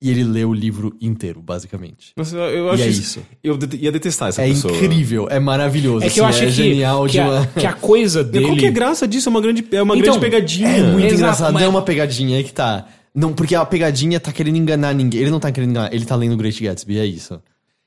E 0.03 0.09
ele 0.09 0.23
lê 0.23 0.43
o 0.43 0.51
livro 0.51 0.97
inteiro, 0.99 1.39
basicamente. 1.39 2.13
Nossa, 2.17 2.35
eu 2.35 2.65
E 2.65 2.69
acho 2.71 2.83
é 2.83 2.87
isso. 2.87 3.01
isso. 3.01 3.21
Eu 3.43 3.59
ia 3.79 3.91
detestar 3.91 4.29
essa 4.29 4.41
É 4.41 4.47
pessoa. 4.47 4.73
incrível, 4.75 5.27
é 5.29 5.39
maravilhoso. 5.39 6.03
É 6.03 6.09
que 6.09 6.19
eu 6.19 6.25
assim, 6.25 6.37
acho 6.39 6.43
é 6.45 6.47
que, 6.47 6.51
genial 6.53 7.05
que, 7.05 7.11
de 7.11 7.19
a, 7.19 7.29
uma... 7.29 7.45
que 7.45 7.65
a 7.67 7.73
coisa 7.73 8.23
dele. 8.23 8.45
Qual 8.45 8.57
que 8.57 8.65
é 8.65 8.69
a 8.69 8.71
graça 8.71 9.07
disso? 9.07 9.29
É 9.29 9.31
uma 9.31 9.39
grande, 9.41 9.63
é 9.71 9.79
uma 9.83 9.95
Então, 9.95 10.13
grande 10.17 10.19
pegadinha. 10.19 10.67
É 10.69 10.81
muito 10.91 11.05
Exato, 11.05 11.13
engraçado, 11.19 11.53
mas- 11.53 11.61
é 11.61 11.67
uma 11.67 11.83
pegadinha 11.83 12.37
aí 12.37 12.43
que 12.43 12.51
tá. 12.51 12.87
Não, 13.13 13.31
porque 13.33 13.53
a 13.53 13.63
pegadinha 13.63 14.19
tá 14.19 14.31
querendo 14.31 14.55
enganar 14.55 14.95
ninguém. 14.95 15.21
Ele 15.21 15.29
não 15.29 15.39
tá 15.39 15.51
querendo 15.51 15.69
enganar, 15.69 15.93
ele 15.93 16.05
tá 16.05 16.15
lendo 16.15 16.33
o 16.33 16.37
Great 16.37 16.63
Gatsby, 16.63 16.97
é 16.97 17.05
isso. 17.05 17.39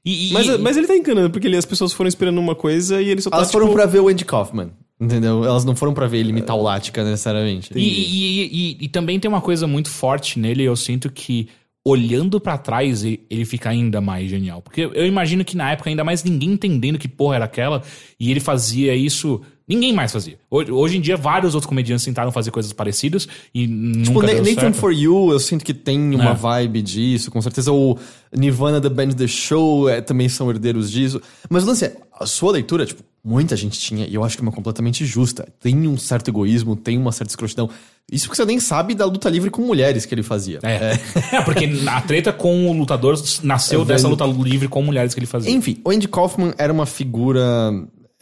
E, 0.04 0.28
e- 0.30 0.32
Mas, 0.32 0.46
e- 0.46 0.58
mas 0.58 0.76
ele 0.76 0.86
tá 0.86 0.96
enganando, 0.96 1.30
porque 1.30 1.46
ele- 1.46 1.56
as 1.56 1.64
pessoas 1.64 1.92
foram 1.92 2.08
esperando 2.08 2.38
uma 2.38 2.54
coisa 2.54 3.00
e 3.00 3.08
ele 3.08 3.20
só 3.22 3.30
tá, 3.30 3.36
Elas 3.38 3.50
foram 3.50 3.66
tipo, 3.66 3.76
pra 3.76 3.86
ver 3.86 4.00
o 4.00 4.08
Andy 4.08 4.24
Kaufman, 4.24 4.70
entendeu? 5.00 5.44
Elas 5.44 5.64
não 5.64 5.74
foram 5.74 5.94
pra 5.94 6.06
ver 6.06 6.18
ele 6.18 6.30
imitar 6.30 6.56
o 6.56 6.62
Lática 6.62 7.02
necessariamente. 7.02 7.72
E, 7.74 7.80
e- 7.80 8.42
e- 8.42 8.44
e- 8.52 8.84
e 8.84 8.88
também 8.88 9.18
tem 9.18 9.28
uma 9.28 9.40
coisa 9.40 9.66
muito 9.66 9.88
forte 9.88 10.38
nele, 10.38 10.62
eu 10.62 10.76
sinto 10.76 11.10
que 11.10 11.48
olhando 11.86 12.40
pra 12.40 12.56
trás 12.56 13.04
ele 13.04 13.44
fica 13.44 13.68
ainda 13.70 14.00
mais 14.00 14.30
genial. 14.30 14.62
Porque 14.62 14.82
eu 14.82 15.06
imagino 15.06 15.44
que 15.44 15.54
na 15.56 15.72
época 15.72 15.90
ainda 15.90 16.02
mais 16.04 16.24
ninguém 16.24 16.52
entendendo 16.52 16.98
que 16.98 17.06
porra 17.08 17.36
era 17.36 17.44
aquela 17.44 17.82
e 18.18 18.30
ele 18.30 18.40
fazia 18.40 18.94
isso, 18.94 19.40
ninguém 19.68 19.92
mais 19.92 20.12
fazia. 20.12 20.38
Hoje, 20.50 20.70
hoje 20.70 20.96
em 20.98 21.00
dia 21.00 21.16
vários 21.16 21.54
outros 21.54 21.68
comediantes 21.68 22.04
tentaram 22.04 22.30
fazer 22.30 22.50
coisas 22.50 22.72
parecidas 22.72 23.26
e 23.54 23.66
Tipo, 23.66 24.20
nunca 24.20 24.26
Nathan 24.34 24.54
certo. 24.54 24.74
For 24.74 24.92
You, 24.92 25.32
eu 25.32 25.38
sinto 25.40 25.64
que 25.64 25.72
tem 25.74 26.14
uma 26.14 26.30
É. 26.30 26.34
vibe 26.34 26.82
disso, 26.82 27.30
com 27.30 27.40
certeza. 27.40 27.72
O 27.72 27.98
Nirvana, 28.36 28.80
The 28.80 28.88
Band, 28.88 29.10
The 29.10 29.26
Show 29.26 29.88
é, 29.88 30.00
também 30.00 30.28
são 30.28 30.50
herdeiros 30.50 30.90
disso. 30.90 31.20
Mas 31.48 31.64
o 31.64 31.66
lance 31.66 31.84
é, 31.86 31.96
a 32.18 32.26
sua 32.26 32.52
leitura, 32.52 32.84
tipo, 32.86 33.02
muita 33.24 33.56
gente 33.56 33.78
tinha, 33.78 34.06
e 34.06 34.14
eu 34.14 34.22
acho 34.22 34.36
que 34.36 34.42
é 34.42 34.44
uma 34.44 34.52
completamente 34.52 35.04
justa. 35.06 35.48
Tem 35.60 35.88
um 35.88 35.96
certo 35.96 36.28
egoísmo, 36.28 36.76
tem 36.76 36.98
uma 36.98 37.10
certa 37.10 37.30
escrotidão. 37.32 37.70
Isso 38.12 38.26
porque 38.26 38.36
você 38.36 38.44
nem 38.44 38.60
sabe 38.60 38.94
da 38.94 39.06
luta 39.06 39.30
livre 39.30 39.48
com 39.48 39.62
mulheres 39.62 40.04
que 40.04 40.14
ele 40.14 40.22
fazia. 40.22 40.58
É. 40.62 40.98
é, 41.32 41.40
porque 41.42 41.70
a 41.86 42.00
treta 42.02 42.34
com 42.34 42.68
o 42.68 42.72
lutador 42.74 43.18
nasceu 43.42 43.80
É 43.80 43.84
dessa 43.86 44.06
luta 44.06 44.26
livre 44.26 44.68
com 44.68 44.82
mulheres 44.82 45.14
que 45.14 45.20
ele 45.20 45.26
fazia. 45.26 45.50
Enfim, 45.50 45.78
o 45.82 45.90
Andy 45.90 46.06
Kaufman 46.06 46.52
era 46.58 46.70
uma 46.72 46.84
figura. 46.84 47.42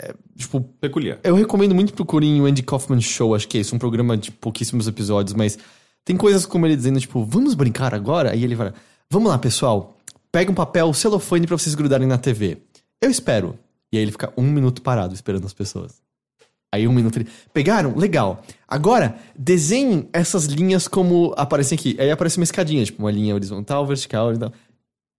É, 0.00 0.14
tipo, 0.36 0.60
peculiar. 0.80 1.18
eu 1.22 1.34
recomendo 1.34 1.74
muito 1.74 1.92
procurem 1.92 2.40
o 2.40 2.46
Andy 2.46 2.62
Kaufman 2.62 3.00
Show, 3.00 3.34
acho 3.34 3.46
que 3.48 3.58
é 3.58 3.60
isso, 3.60 3.74
um 3.74 3.78
programa 3.78 4.16
de 4.16 4.30
pouquíssimos 4.30 4.88
episódios, 4.88 5.34
mas 5.34 5.58
tem 6.04 6.16
coisas 6.16 6.44
como 6.44 6.66
ele 6.66 6.76
dizendo, 6.76 6.98
tipo, 6.98 7.24
vamos 7.24 7.54
brincar 7.54 7.94
agora? 7.94 8.32
Aí 8.32 8.42
ele 8.42 8.56
fala, 8.56 8.74
vamos 9.10 9.30
lá, 9.30 9.38
pessoal, 9.38 9.96
pega 10.30 10.50
um 10.50 10.54
papel 10.54 10.92
celofane 10.92 11.46
pra 11.46 11.56
vocês 11.56 11.74
grudarem 11.74 12.06
na 12.06 12.18
TV. 12.18 12.58
Eu 13.00 13.10
espero. 13.10 13.58
E 13.92 13.98
aí 13.98 14.02
ele 14.02 14.12
fica 14.12 14.32
um 14.36 14.42
minuto 14.42 14.80
parado 14.80 15.14
esperando 15.14 15.44
as 15.44 15.52
pessoas. 15.52 16.00
Aí 16.72 16.88
um 16.88 16.92
minuto 16.92 17.18
ele. 17.18 17.28
Pegaram? 17.52 17.94
Legal. 17.94 18.42
Agora, 18.66 19.18
desenhem 19.38 20.08
essas 20.12 20.46
linhas 20.46 20.88
como 20.88 21.34
aparecem 21.36 21.76
aqui. 21.76 21.94
Aí 22.00 22.10
aparece 22.10 22.38
uma 22.38 22.44
escadinha, 22.44 22.82
tipo, 22.82 23.02
uma 23.02 23.10
linha 23.10 23.34
horizontal, 23.34 23.86
vertical 23.86 24.32
e 24.32 24.38
tal. 24.38 24.52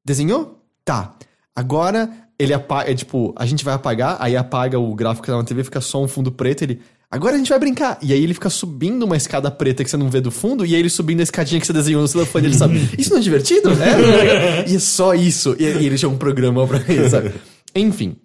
Desenhou? 0.03 0.59
Tá. 0.83 1.15
Agora 1.55 2.11
ele 2.43 2.53
apaga, 2.53 2.91
é, 2.91 2.95
tipo, 2.95 3.33
a 3.35 3.45
gente 3.45 3.63
vai 3.63 3.73
apagar, 3.73 4.17
aí 4.19 4.35
apaga 4.35 4.79
o 4.79 4.93
gráfico 4.93 5.25
que 5.25 5.31
tá 5.31 5.43
TV, 5.43 5.63
fica 5.63 5.81
só 5.81 6.03
um 6.03 6.07
fundo 6.07 6.31
preto, 6.31 6.63
ele. 6.63 6.81
Agora 7.09 7.35
a 7.35 7.37
gente 7.37 7.49
vai 7.49 7.59
brincar. 7.59 7.99
E 8.01 8.11
aí 8.11 8.23
ele 8.23 8.33
fica 8.33 8.49
subindo 8.49 9.03
uma 9.03 9.15
escada 9.15 9.51
preta 9.51 9.83
que 9.83 9.89
você 9.89 9.97
não 9.97 10.09
vê 10.09 10.19
do 10.19 10.31
fundo, 10.31 10.65
e 10.65 10.73
aí 10.73 10.79
ele 10.79 10.89
subindo 10.89 11.19
a 11.19 11.23
escadinha 11.23 11.61
que 11.61 11.67
você 11.67 11.73
desenhou 11.73 12.01
no 12.01 12.09
telefone, 12.09 12.47
ele 12.47 12.55
sabe. 12.55 12.89
Isso 12.97 13.11
não 13.11 13.17
é 13.17 13.21
divertido? 13.21 13.69
É. 13.71 14.67
e 14.67 14.75
é 14.75 14.79
só 14.79 15.13
isso. 15.13 15.55
E, 15.59 15.63
e 15.63 15.85
ele 15.85 15.97
tinha 15.97 16.09
um 16.09 16.17
programa 16.17 16.65
pra 16.67 16.79
isso, 16.79 17.09
sabe? 17.09 17.31
Enfim. 17.75 18.15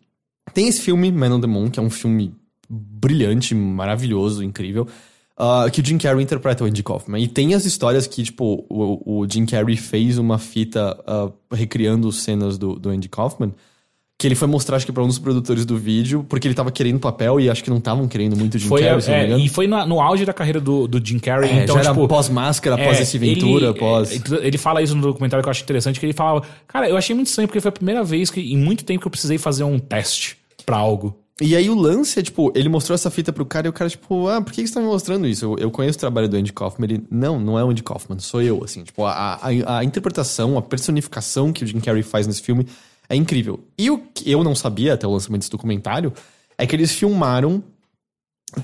Tem 0.54 0.66
esse 0.66 0.80
filme, 0.80 1.12
Man 1.12 1.34
on 1.36 1.40
the 1.40 1.46
Moon, 1.46 1.68
que 1.70 1.78
é 1.78 1.82
um 1.82 1.90
filme 1.90 2.34
brilhante, 2.68 3.54
maravilhoso, 3.54 4.42
incrível. 4.42 4.86
ah, 5.36 5.68
que 5.70 5.80
o 5.80 5.84
Jim 5.84 5.98
Carrey 5.98 6.22
interpreta 6.22 6.64
o 6.64 6.66
Andy 6.66 6.82
Kaufman. 6.82 7.22
E 7.22 7.28
tem 7.28 7.54
as 7.54 7.64
histórias 7.64 8.06
que, 8.06 8.22
tipo, 8.24 8.66
o, 8.68 9.20
o 9.20 9.26
Jim 9.30 9.46
Carrey 9.46 9.76
fez 9.76 10.18
uma 10.18 10.38
fita 10.38 10.98
ah, 11.06 11.30
recriando 11.52 12.10
cenas 12.10 12.58
do, 12.58 12.78
do 12.78 12.90
Andy 12.90 13.08
Kaufman. 13.08 13.52
Que 14.20 14.26
ele 14.26 14.34
foi 14.34 14.48
mostrar, 14.48 14.76
acho 14.76 14.84
que 14.84 14.90
pra 14.90 15.04
um 15.04 15.06
dos 15.06 15.20
produtores 15.20 15.64
do 15.64 15.76
vídeo, 15.78 16.26
porque 16.28 16.48
ele 16.48 16.54
tava 16.54 16.72
querendo 16.72 16.98
papel 16.98 17.38
e 17.38 17.48
acho 17.48 17.62
que 17.62 17.70
não 17.70 17.76
estavam 17.78 18.08
querendo 18.08 18.36
muito 18.36 18.56
o 18.56 18.58
Jim 18.58 18.66
Foi, 18.66 18.82
Carrey, 18.82 19.00
se 19.00 19.08
não 19.10 19.16
me 19.16 19.22
é, 19.22 19.26
engano. 19.26 19.44
e 19.44 19.48
foi 19.48 19.68
na- 19.68 19.86
no 19.86 20.00
auge 20.00 20.24
da 20.24 20.32
carreira 20.32 20.60
do, 20.60 20.88
do 20.88 21.00
Jim 21.06 21.20
Carrey. 21.20 21.48
É, 21.48 21.62
então, 21.62 21.76
já 21.76 21.82
era 21.82 21.90
tipo, 21.94 22.08
pós-máscara, 22.08 22.80
É, 22.82 22.84
pós 22.84 22.98
esse 23.00 23.16
Ventura, 23.16 23.66
ele, 23.66 23.78
pós... 23.78 24.10
é, 24.10 24.44
Ele 24.44 24.58
fala 24.58 24.82
isso 24.82 24.96
no 24.96 25.02
documentário 25.02 25.40
que 25.40 25.48
eu 25.48 25.50
acho 25.52 25.62
interessante, 25.62 26.00
que 26.00 26.06
ele 26.06 26.12
falava, 26.12 26.42
cara, 26.66 26.88
eu 26.88 26.96
achei 26.96 27.14
muito 27.14 27.28
estranho, 27.28 27.46
porque 27.46 27.60
foi 27.60 27.68
a 27.68 27.72
primeira 27.72 28.02
vez 28.02 28.28
que, 28.28 28.40
em 28.40 28.56
muito 28.56 28.84
tempo 28.84 29.02
que 29.02 29.06
eu 29.06 29.10
precisei 29.12 29.38
fazer 29.38 29.62
um 29.62 29.78
teste 29.78 30.36
pra 30.66 30.76
algo. 30.76 31.16
E 31.40 31.54
aí 31.54 31.70
o 31.70 31.74
lance 31.76 32.18
é, 32.18 32.22
tipo, 32.24 32.50
ele 32.56 32.68
mostrou 32.68 32.96
essa 32.96 33.12
fita 33.12 33.32
pro 33.32 33.46
cara 33.46 33.68
e 33.68 33.70
o 33.70 33.72
cara, 33.72 33.88
tipo, 33.88 34.26
ah, 34.26 34.42
por 34.42 34.52
que, 34.52 34.62
que 34.62 34.66
você 34.66 34.74
tá 34.74 34.80
me 34.80 34.86
mostrando 34.88 35.28
isso? 35.28 35.44
Eu, 35.44 35.56
eu 35.58 35.70
conheço 35.70 35.96
o 35.96 36.00
trabalho 36.00 36.28
do 36.28 36.36
Andy 36.36 36.52
Kaufman. 36.52 36.88
Ele, 36.90 37.04
não, 37.08 37.38
não 37.38 37.56
é 37.56 37.62
o 37.62 37.70
Andy 37.70 37.84
Kaufman, 37.84 38.18
sou 38.18 38.42
eu, 38.42 38.64
assim. 38.64 38.82
Tipo, 38.82 39.04
a, 39.04 39.34
a, 39.40 39.78
a 39.78 39.84
interpretação, 39.84 40.58
a 40.58 40.62
personificação 40.62 41.52
que 41.52 41.62
o 41.62 41.66
Jim 41.68 41.78
Carrey 41.78 42.02
faz 42.02 42.26
nesse 42.26 42.42
filme 42.42 42.66
é 43.08 43.16
incrível. 43.16 43.64
E 43.78 43.90
o 43.90 43.98
que 43.98 44.30
eu 44.30 44.44
não 44.44 44.54
sabia 44.54 44.94
até 44.94 45.06
o 45.06 45.12
lançamento 45.12 45.40
desse 45.40 45.50
documentário 45.50 46.12
é 46.56 46.66
que 46.66 46.74
eles 46.76 46.92
filmaram 46.92 47.62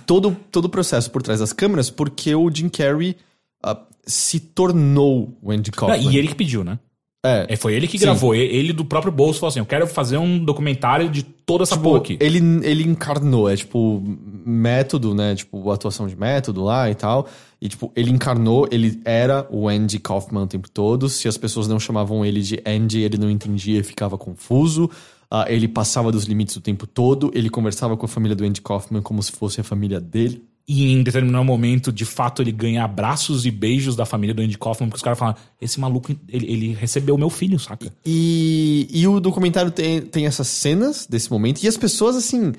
todo, 0.06 0.36
todo 0.50 0.66
o 0.66 0.68
processo 0.68 1.10
por 1.10 1.22
trás 1.22 1.40
das 1.40 1.52
câmeras 1.52 1.90
porque 1.90 2.34
o 2.34 2.50
Jim 2.50 2.68
Carrey 2.68 3.16
ah, 3.62 3.80
se 4.06 4.40
tornou 4.40 5.36
o 5.42 5.50
Andy 5.50 5.70
Não, 5.70 5.88
Kaufman. 5.88 6.12
e 6.12 6.18
ele 6.18 6.28
que 6.28 6.34
pediu, 6.34 6.62
né? 6.64 6.78
É. 7.24 7.46
É, 7.48 7.56
Foi 7.56 7.72
ele 7.72 7.88
que 7.88 7.98
Sim. 7.98 8.04
gravou. 8.04 8.34
Ele, 8.34 8.70
do 8.74 8.84
próprio 8.84 9.10
bolso 9.10 9.40
falou 9.40 9.48
assim: 9.48 9.58
eu 9.58 9.64
quero 9.64 9.86
fazer 9.86 10.18
um 10.18 10.44
documentário 10.44 11.08
de 11.08 11.22
toda 11.22 11.62
essa 11.62 11.76
porra 11.76 11.98
aqui. 11.98 12.18
Ele, 12.20 12.38
ele 12.62 12.82
encarnou, 12.84 13.48
é 13.48 13.56
tipo, 13.56 14.02
método, 14.44 15.14
né? 15.14 15.34
Tipo, 15.34 15.70
atuação 15.70 16.06
de 16.06 16.14
método 16.14 16.62
lá 16.62 16.90
e 16.90 16.94
tal. 16.94 17.26
E, 17.64 17.68
tipo, 17.68 17.90
ele 17.96 18.10
encarnou, 18.10 18.68
ele 18.70 19.00
era 19.06 19.48
o 19.50 19.70
Andy 19.70 19.98
Kaufman 19.98 20.42
o 20.42 20.46
tempo 20.46 20.70
todo. 20.70 21.08
Se 21.08 21.26
as 21.26 21.38
pessoas 21.38 21.66
não 21.66 21.80
chamavam 21.80 22.22
ele 22.22 22.42
de 22.42 22.62
Andy, 22.62 23.00
ele 23.00 23.16
não 23.16 23.30
entendia 23.30 23.80
e 23.80 23.82
ficava 23.82 24.18
confuso. 24.18 24.90
Ah, 25.30 25.46
ele 25.48 25.66
passava 25.66 26.12
dos 26.12 26.24
limites 26.24 26.54
o 26.56 26.60
tempo 26.60 26.86
todo. 26.86 27.30
Ele 27.34 27.48
conversava 27.48 27.96
com 27.96 28.04
a 28.04 28.08
família 28.08 28.36
do 28.36 28.44
Andy 28.44 28.60
Kaufman 28.60 29.00
como 29.00 29.22
se 29.22 29.32
fosse 29.32 29.62
a 29.62 29.64
família 29.64 29.98
dele. 29.98 30.44
E 30.68 30.92
em 30.92 31.02
determinado 31.02 31.42
momento, 31.42 31.90
de 31.90 32.04
fato, 32.04 32.42
ele 32.42 32.52
ganha 32.52 32.84
abraços 32.84 33.46
e 33.46 33.50
beijos 33.50 33.96
da 33.96 34.04
família 34.04 34.34
do 34.34 34.42
Andy 34.42 34.58
Kaufman, 34.58 34.90
porque 34.90 34.98
os 34.98 35.02
caras 35.02 35.18
falam: 35.18 35.34
esse 35.58 35.80
maluco, 35.80 36.14
ele, 36.28 36.52
ele 36.52 36.72
recebeu 36.74 37.16
meu 37.16 37.30
filho, 37.30 37.58
saca? 37.58 37.90
E, 38.04 38.86
e 38.90 39.08
o 39.08 39.20
documentário 39.20 39.70
tem, 39.70 40.02
tem 40.02 40.26
essas 40.26 40.48
cenas 40.48 41.06
desse 41.06 41.30
momento. 41.30 41.62
E 41.62 41.68
as 41.68 41.78
pessoas, 41.78 42.14
assim, 42.14 42.52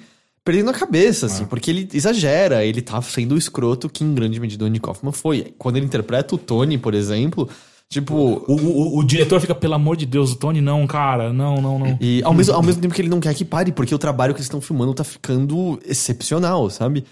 perdendo 0.45 0.69
a 0.69 0.73
cabeça, 0.73 1.25
assim, 1.25 1.43
porque 1.43 1.71
ele 1.71 1.89
exagera. 1.91 2.63
Ele 2.63 2.79
tá 2.81 3.01
sendo 3.01 3.33
o 3.33 3.37
escroto 3.37 3.89
que, 3.89 4.03
em 4.03 4.13
grande 4.13 4.39
medida, 4.39 4.63
o 4.63 4.67
Andy 4.67 4.79
Kaufman 4.79 5.11
foi. 5.11 5.53
Quando 5.57 5.77
ele 5.77 5.87
interpreta 5.87 6.35
o 6.35 6.37
Tony, 6.37 6.77
por 6.77 6.93
exemplo, 6.93 7.49
tipo. 7.89 8.13
O, 8.15 8.55
o, 8.55 8.99
o 8.99 9.03
diretor 9.03 9.41
fica, 9.41 9.55
pelo 9.55 9.73
amor 9.73 9.97
de 9.97 10.05
Deus, 10.05 10.31
o 10.31 10.35
Tony, 10.35 10.61
não, 10.61 10.85
cara, 10.85 11.33
não, 11.33 11.55
não, 11.59 11.79
não. 11.79 11.97
E 11.99 12.21
ao 12.23 12.33
mesmo, 12.33 12.53
ao 12.53 12.61
mesmo 12.61 12.79
tempo 12.79 12.93
que 12.93 13.01
ele 13.01 13.09
não 13.09 13.19
quer 13.19 13.33
que 13.33 13.43
pare, 13.43 13.71
porque 13.71 13.95
o 13.95 13.99
trabalho 13.99 14.33
que 14.35 14.37
eles 14.37 14.45
estão 14.45 14.61
filmando 14.61 14.93
tá 14.93 15.03
ficando 15.03 15.79
excepcional, 15.83 16.69
sabe? 16.69 17.03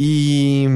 E. 0.00 0.66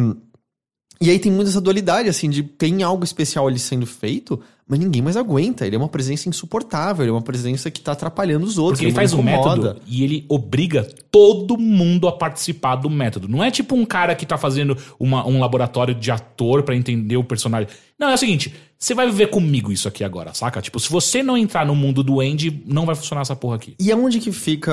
E 1.01 1.11
aí 1.11 1.19
tem 1.19 1.33
muita 1.33 1.51
essa 1.51 1.61
dualidade, 1.61 2.09
assim, 2.09 2.31
de 2.31 2.45
tem 2.45 2.83
algo 2.85 3.03
especial 3.03 3.49
ali 3.49 3.59
sendo 3.59 3.87
feito, 3.87 4.41
mas 4.67 4.79
ninguém 4.79 5.03
mais 5.03 5.17
aguenta. 5.17 5.67
Ele 5.67 5.77
é 5.77 5.79
uma 5.79 5.89
presença 5.89 6.29
insuportável, 6.29 7.03
ele 7.05 7.11
é 7.11 7.13
uma 7.13 7.21
presença 7.23 7.71
que 7.71 7.81
tá 7.81 7.93
atrapalhando 7.93 8.47
os 8.47 8.57
outros. 8.59 8.79
Porque 8.79 8.87
ele 8.87 8.95
faz 8.95 9.13
o 9.13 9.17
incomoda. 9.21 9.57
método 9.75 9.83
e 9.87 10.03
ele 10.05 10.25
obriga 10.29 10.83
todo 11.11 11.59
mundo 11.59 12.09
a 12.09 12.13
participar 12.13 12.77
do 12.77 12.89
método. 12.89 13.29
Não 13.29 13.43
é 13.43 13.51
tipo 13.51 13.75
um 13.75 13.85
cara 13.85 14.15
que 14.15 14.25
tá 14.25 14.39
fazendo 14.39 14.77
uma- 14.99 15.27
um 15.27 15.41
laboratório 15.41 15.95
de 15.95 16.11
ator 16.11 16.63
pra 16.63 16.75
entender 16.75 17.17
o 17.17 17.25
personagem. 17.25 17.69
Não, 17.99 18.09
é 18.11 18.15
o 18.15 18.19
seguinte, 18.19 18.55
você 18.79 18.95
vai 18.95 19.07
viver 19.07 19.29
comigo 19.29 19.71
isso 19.71 19.87
aqui 19.89 20.03
agora, 20.03 20.33
saca? 20.35 20.61
Tipo, 20.63 20.81
se 20.81 20.89
você 20.91 21.23
não 21.23 21.37
entrar 21.37 21.67
no 21.67 21.75
mundo 21.77 22.03
do 22.03 22.21
Andy, 22.21 22.63
não 22.67 22.87
vai 22.87 22.95
funcionar 22.95 23.21
essa 23.23 23.37
porra 23.37 23.57
aqui. 23.57 23.75
E 23.79 23.93
aonde 23.93 24.19
que 24.21 24.33
fica 24.33 24.73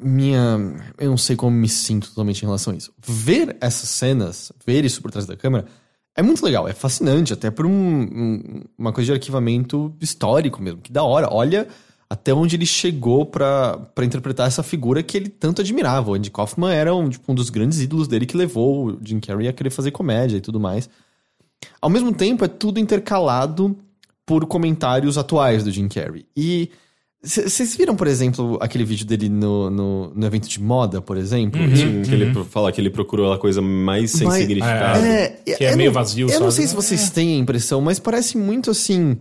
minha. 0.00 0.58
Eu 0.98 1.10
não 1.10 1.16
sei 1.16 1.36
como 1.36 1.56
me 1.56 1.68
sinto 1.68 2.08
totalmente 2.08 2.42
em 2.42 2.46
relação 2.46 2.72
a 2.72 2.76
isso. 2.76 2.92
Ver 3.06 3.56
essas 3.60 3.88
cenas, 3.88 4.52
ver 4.66 4.84
isso 4.84 5.00
por 5.00 5.10
trás 5.10 5.26
da 5.26 5.36
câmera, 5.36 5.66
é 6.16 6.22
muito 6.22 6.44
legal, 6.44 6.68
é 6.68 6.72
fascinante, 6.72 7.32
até 7.32 7.50
por 7.50 7.64
um- 7.66 7.70
um- 7.72 8.62
uma 8.78 8.92
coisa 8.92 9.06
de 9.06 9.12
arquivamento 9.12 9.94
histórico 10.00 10.60
mesmo. 10.62 10.80
Que 10.80 10.92
da 10.92 11.02
hora. 11.02 11.28
Olha 11.30 11.66
até 12.10 12.34
onde 12.34 12.56
ele 12.56 12.66
chegou 12.66 13.24
pra 13.24 13.78
interpretar 14.02 14.46
essa 14.46 14.62
figura 14.62 15.02
que 15.02 15.16
ele 15.16 15.30
tanto 15.30 15.62
admirava. 15.62 16.10
O 16.10 16.14
Andy 16.14 16.30
Kaufman 16.30 16.70
era 16.72 16.94
um, 16.94 17.08
tipo, 17.08 17.32
um 17.32 17.34
dos 17.34 17.48
grandes 17.48 17.80
ídolos 17.80 18.06
dele 18.06 18.26
que 18.26 18.36
levou 18.36 18.88
o 18.88 18.98
Jim 19.02 19.18
Carrey 19.18 19.48
a 19.48 19.52
querer 19.52 19.70
fazer 19.70 19.90
comédia 19.92 20.36
e 20.36 20.40
tudo 20.42 20.60
mais. 20.60 20.90
Ao 21.80 21.88
mesmo 21.88 22.12
tempo, 22.12 22.44
é 22.44 22.48
tudo 22.48 22.78
intercalado 22.78 23.74
por 24.26 24.44
comentários 24.46 25.16
atuais 25.16 25.64
do 25.64 25.70
Jim 25.70 25.88
Carrey. 25.88 26.26
E 26.36 26.70
Vocês 27.24 27.76
viram, 27.76 27.94
por 27.94 28.08
exemplo, 28.08 28.58
aquele 28.60 28.84
vídeo 28.84 29.06
dele 29.06 29.28
no, 29.28 29.70
no, 29.70 30.12
no 30.12 30.26
evento 30.26 30.48
de 30.48 30.60
moda, 30.60 31.00
por 31.00 31.16
exemplo? 31.16 31.60
Sim, 31.76 32.02
que 32.02 32.10
ele 32.12 32.32
pro- 32.32 32.44
fala 32.44 32.72
que 32.72 32.80
ele 32.80 32.90
procurou 32.90 33.32
a 33.32 33.38
coisa 33.38 33.62
mais 33.62 34.10
sem 34.10 34.26
Mas- 34.26 34.38
significado. 34.38 35.04
É, 35.04 35.28
Que 35.28 35.64
é 35.64 35.72
eu 35.72 35.76
meio 35.76 35.90
não- 35.90 35.94
vazio 35.94 36.26
Eu 36.26 36.38
só, 36.38 36.40
não 36.40 36.50
sei 36.50 36.66
se 36.66 36.74
vocês 36.74 37.10
têm 37.10 37.36
a 37.36 37.38
impressão, 37.38 37.80
mas 37.80 38.00
parece 38.00 38.36
muito 38.36 38.72
assim. 38.72 39.16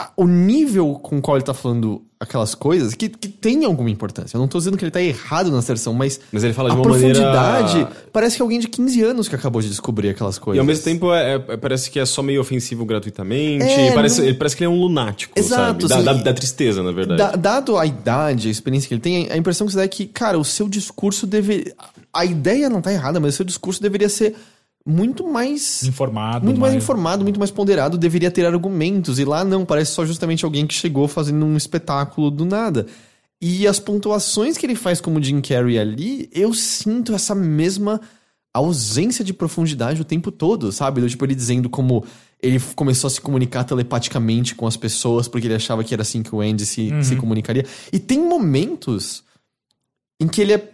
A- 0.00 0.10
o 0.16 0.26
nível 0.26 0.94
com 0.94 1.18
o 1.18 1.22
qual 1.22 1.36
ele 1.36 1.44
tá 1.44 1.54
falando 1.54 2.02
aquelas 2.18 2.54
coisas, 2.54 2.92
que, 2.94 3.08
que 3.08 3.28
tem 3.28 3.64
alguma 3.64 3.88
importância. 3.88 4.36
Eu 4.36 4.40
não 4.40 4.48
tô 4.48 4.58
dizendo 4.58 4.76
que 4.76 4.84
ele 4.84 4.90
tá 4.90 5.00
errado 5.00 5.50
na 5.50 5.58
asserção, 5.58 5.94
mas. 5.94 6.20
Mas 6.30 6.44
ele 6.44 6.52
fala 6.52 6.68
de 6.70 6.76
uma 6.76 6.86
maneira- 6.86 7.14
profundidade 7.18 7.88
parece 8.12 8.36
que 8.36 8.42
é 8.42 8.44
alguém 8.44 8.58
de 8.60 8.68
15 8.68 9.02
anos 9.02 9.26
que 9.28 9.34
acabou 9.34 9.62
de 9.62 9.68
descobrir 9.68 10.10
aquelas 10.10 10.38
coisas. 10.38 10.56
E 10.56 10.60
ao 10.60 10.64
mesmo 10.66 10.84
tempo 10.84 11.12
é- 11.14 11.36
é- 11.36 11.56
parece 11.56 11.90
que 11.90 11.98
é 11.98 12.04
só 12.04 12.22
meio 12.22 12.40
ofensivo 12.40 12.84
gratuitamente. 12.84 13.64
É, 13.64 13.92
parece, 13.92 14.20
não- 14.22 14.34
parece 14.34 14.54
que 14.56 14.62
ele 14.64 14.70
é 14.72 14.74
um 14.76 14.78
lunático, 14.80 15.32
Exato, 15.38 15.88
sabe? 15.88 15.88
Da, 15.88 15.96
assim, 15.96 16.04
da- 16.04 16.12
da 16.30 16.34
tristeza, 16.34 16.82
na 16.82 16.92
verdade. 16.92 17.18
Da- 17.18 17.36
dado 17.36 17.78
a 17.78 17.86
idade, 17.86 18.48
a 18.48 18.50
experiência 18.50 18.86
que 18.88 18.94
ele 18.94 19.00
tem, 19.00 19.30
a 19.30 19.36
impressão 19.36 19.66
que 19.66 19.72
você 19.72 19.78
dá 19.78 19.84
é 19.84 19.88
que, 19.88 20.06
cara, 20.06 20.38
o 20.38 20.44
seu 20.44 20.68
discurso 20.68 21.26
deveria. 21.26 21.72
A 22.12 22.24
ideia 22.26 22.68
não 22.68 22.82
tá 22.82 22.92
errada, 22.92 23.18
mas 23.18 23.34
o 23.34 23.36
seu 23.38 23.46
discurso 23.46 23.80
deveria 23.80 24.08
ser 24.10 24.34
muito 24.86 25.28
mais. 25.28 25.84
Informado. 25.84 26.44
Muito 26.44 26.60
mais 26.60 26.74
mas- 26.74 26.82
informado, 26.82 27.22
muito 27.22 27.38
mais 27.38 27.50
ponderado, 27.50 27.98
deveria 27.98 28.30
ter 28.30 28.46
argumentos. 28.46 29.18
E 29.18 29.24
lá 29.24 29.44
não, 29.44 29.64
parece 29.64 29.92
só 29.92 30.04
justamente 30.04 30.44
alguém 30.44 30.66
que 30.66 30.74
chegou 30.74 31.06
fazendo 31.06 31.44
um 31.44 31.56
espetáculo 31.56 32.30
do 32.30 32.44
nada. 32.44 32.86
E 33.40 33.66
as 33.66 33.78
pontuações 33.78 34.58
que 34.58 34.66
ele 34.66 34.74
faz 34.74 35.00
como 35.00 35.22
Jim 35.22 35.40
Carrey 35.40 35.78
ali, 35.78 36.28
eu 36.32 36.52
sinto 36.52 37.14
essa 37.14 37.34
mesma 37.34 38.00
ausência 38.52 39.24
de 39.24 39.32
profundidade 39.32 40.00
o 40.00 40.04
tempo 40.04 40.30
todo, 40.30 40.72
sabe? 40.72 41.06
Tipo, 41.08 41.24
ele 41.24 41.34
dizendo 41.34 41.70
como 41.70 42.04
ele 42.42 42.60
começou 42.74 43.08
a 43.08 43.10
se 43.10 43.20
comunicar 43.20 43.64
telepaticamente 43.64 44.54
com 44.54 44.66
as 44.66 44.76
pessoas 44.76 45.28
porque 45.28 45.46
ele 45.46 45.54
achava 45.54 45.84
que 45.84 45.94
era 45.94 46.02
assim 46.02 46.22
que 46.22 46.34
o 46.34 46.40
Andy 46.40 46.66
se, 46.66 46.90
se 47.04 47.16
comunicaria. 47.16 47.64
E 47.92 47.98
tem 47.98 48.18
momentos 48.18 49.22
em 50.20 50.26
que 50.26 50.40
ele 50.40 50.54
é 50.54 50.68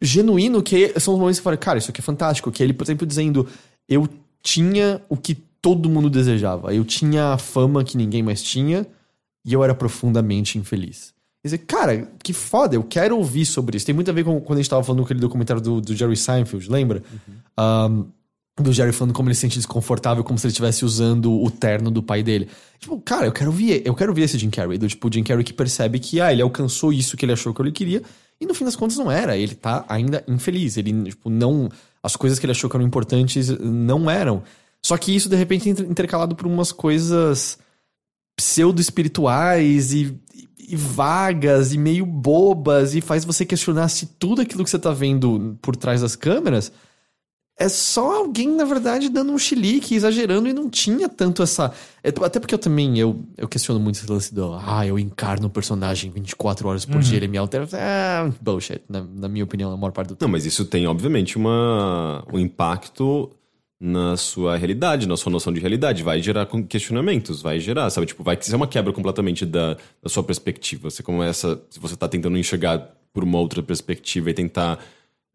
genuíno, 0.00 0.62
que 0.62 0.98
são 1.00 1.14
os 1.14 1.20
momentos 1.20 1.38
que 1.38 1.42
você 1.42 1.44
fala, 1.44 1.56
cara, 1.56 1.78
isso 1.78 1.90
aqui 1.90 2.00
é 2.00 2.04
fantástico. 2.04 2.50
Que 2.50 2.62
é 2.62 2.66
ele, 2.66 2.72
por 2.72 2.84
exemplo, 2.84 3.06
dizendo, 3.06 3.48
eu 3.88 4.08
tinha 4.42 5.00
o 5.08 5.16
que 5.16 5.34
todo 5.60 5.88
mundo 5.88 6.08
desejava. 6.08 6.74
Eu 6.74 6.84
tinha 6.84 7.32
a 7.32 7.38
fama 7.38 7.82
que 7.82 7.96
ninguém 7.96 8.22
mais 8.22 8.42
tinha 8.42 8.86
e 9.44 9.52
eu 9.52 9.62
era 9.64 9.74
profundamente 9.74 10.58
infeliz. 10.58 11.14
Quer 11.42 11.48
dizer, 11.48 11.58
cara, 11.58 12.08
que 12.22 12.32
foda, 12.32 12.74
eu 12.74 12.82
quero 12.82 13.16
ouvir 13.16 13.46
sobre 13.46 13.76
isso. 13.76 13.86
Tem 13.86 13.94
muito 13.94 14.10
a 14.10 14.14
ver 14.14 14.24
com 14.24 14.40
quando 14.40 14.58
a 14.58 14.62
gente 14.62 14.70
tava 14.70 14.82
falando 14.82 15.02
daquele 15.02 15.20
documentário 15.20 15.62
do, 15.62 15.80
do 15.80 15.94
Jerry 15.94 16.16
Seinfeld, 16.16 16.68
lembra? 16.70 17.02
Um, 17.58 18.06
do 18.60 18.72
Jerry 18.72 18.92
falando 18.92 19.12
como 19.12 19.28
ele 19.28 19.34
se 19.34 19.42
sente 19.42 19.56
desconfortável, 19.56 20.24
como 20.24 20.38
se 20.38 20.46
ele 20.46 20.52
estivesse 20.52 20.84
usando 20.84 21.30
o 21.32 21.50
terno 21.50 21.90
do 21.90 22.02
pai 22.02 22.22
dele. 22.22 22.48
Tipo, 22.78 22.98
cara, 23.00 23.26
eu 23.26 23.32
quero 23.32 23.52
ver, 23.52 23.82
eu 23.84 23.94
quero 23.94 24.14
ver 24.14 24.22
esse 24.22 24.38
Jim 24.38 24.50
Carrey, 24.50 24.78
do 24.78 24.88
tipo, 24.88 25.12
Jim 25.12 25.22
Carrey 25.22 25.44
que 25.44 25.52
percebe 25.52 25.98
que, 25.98 26.20
ah, 26.20 26.32
ele 26.32 26.42
alcançou 26.42 26.92
isso 26.92 27.16
que 27.16 27.24
ele 27.24 27.32
achou 27.32 27.52
que 27.52 27.60
ele 27.60 27.70
queria, 27.70 28.02
e 28.40 28.46
no 28.46 28.54
fim 28.54 28.64
das 28.64 28.76
contas 28.76 28.96
não 28.96 29.10
era. 29.10 29.36
Ele 29.36 29.54
tá 29.54 29.84
ainda 29.88 30.22
infeliz. 30.28 30.76
Ele, 30.76 31.04
tipo, 31.10 31.30
não. 31.30 31.70
As 32.02 32.16
coisas 32.16 32.38
que 32.38 32.46
ele 32.46 32.52
achou 32.52 32.68
que 32.70 32.76
eram 32.76 32.86
importantes 32.86 33.48
não 33.60 34.10
eram. 34.10 34.42
Só 34.82 34.96
que 34.96 35.14
isso, 35.14 35.28
de 35.28 35.36
repente, 35.36 35.68
é 35.68 35.72
inter- 35.72 35.86
intercalado 35.90 36.36
por 36.36 36.46
umas 36.46 36.70
coisas 36.70 37.58
pseudo-espirituais 38.36 39.92
e, 39.92 40.18
e- 40.34 40.48
e 40.70 40.76
vagas 40.76 41.72
e 41.72 41.78
meio 41.78 42.04
bobas 42.06 42.94
e 42.94 43.00
faz 43.00 43.24
você 43.24 43.44
questionar 43.44 43.88
se 43.88 44.06
tudo 44.18 44.42
aquilo 44.42 44.62
que 44.64 44.70
você 44.70 44.78
tá 44.78 44.92
vendo 44.92 45.56
por 45.62 45.76
trás 45.76 46.00
das 46.00 46.14
câmeras 46.16 46.72
é 47.58 47.70
só 47.70 48.18
alguém, 48.18 48.54
na 48.54 48.64
verdade, 48.64 49.08
dando 49.08 49.32
um 49.32 49.38
chilique, 49.38 49.94
exagerando, 49.94 50.46
e 50.46 50.52
não 50.52 50.68
tinha 50.68 51.08
tanto 51.08 51.42
essa. 51.42 51.72
é, 52.04 52.10
Até 52.22 52.38
porque 52.38 52.54
eu 52.54 52.58
também 52.58 52.98
eu, 52.98 53.24
eu 53.38 53.48
questiono 53.48 53.80
muito 53.80 53.96
esse 53.96 54.10
lance 54.10 54.34
do. 54.34 54.54
Ah, 54.54 54.86
eu 54.86 54.98
encarno 54.98 55.46
o 55.46 55.50
personagem 55.50 56.10
24 56.10 56.68
horas 56.68 56.84
por 56.84 57.00
dia, 57.00 57.16
ele 57.16 57.28
me 57.28 57.38
altera. 57.38 57.66
Ah, 57.72 58.30
bullshit, 58.42 58.82
na, 58.88 59.02
na 59.02 59.28
minha 59.28 59.44
opinião, 59.44 59.70
na 59.70 59.76
maior 59.76 59.92
parte 59.92 60.08
do 60.08 60.16
tempo. 60.16 60.24
Não, 60.24 60.30
mas 60.30 60.44
isso 60.44 60.66
tem, 60.66 60.86
obviamente, 60.86 61.38
uma, 61.38 62.22
um 62.30 62.38
impacto 62.38 63.30
na 63.80 64.16
sua 64.18 64.56
realidade, 64.56 65.06
na 65.08 65.16
sua 65.16 65.32
noção 65.32 65.50
de 65.50 65.58
realidade. 65.58 66.02
Vai 66.02 66.20
gerar 66.20 66.46
questionamentos, 66.68 67.40
vai 67.40 67.58
gerar, 67.58 67.88
sabe? 67.88 68.06
Tipo, 68.06 68.22
vai 68.22 68.36
ser 68.38 68.54
uma 68.54 68.66
quebra 68.66 68.92
completamente 68.92 69.46
da, 69.46 69.78
da 70.02 70.08
sua 70.10 70.22
perspectiva. 70.22 70.90
Você 70.90 71.02
começa, 71.02 71.58
se 71.70 71.80
você 71.80 71.96
tá 71.96 72.06
tentando 72.06 72.36
enxergar 72.36 72.90
por 73.14 73.24
uma 73.24 73.38
outra 73.38 73.62
perspectiva 73.62 74.30
e 74.30 74.34
tentar 74.34 74.78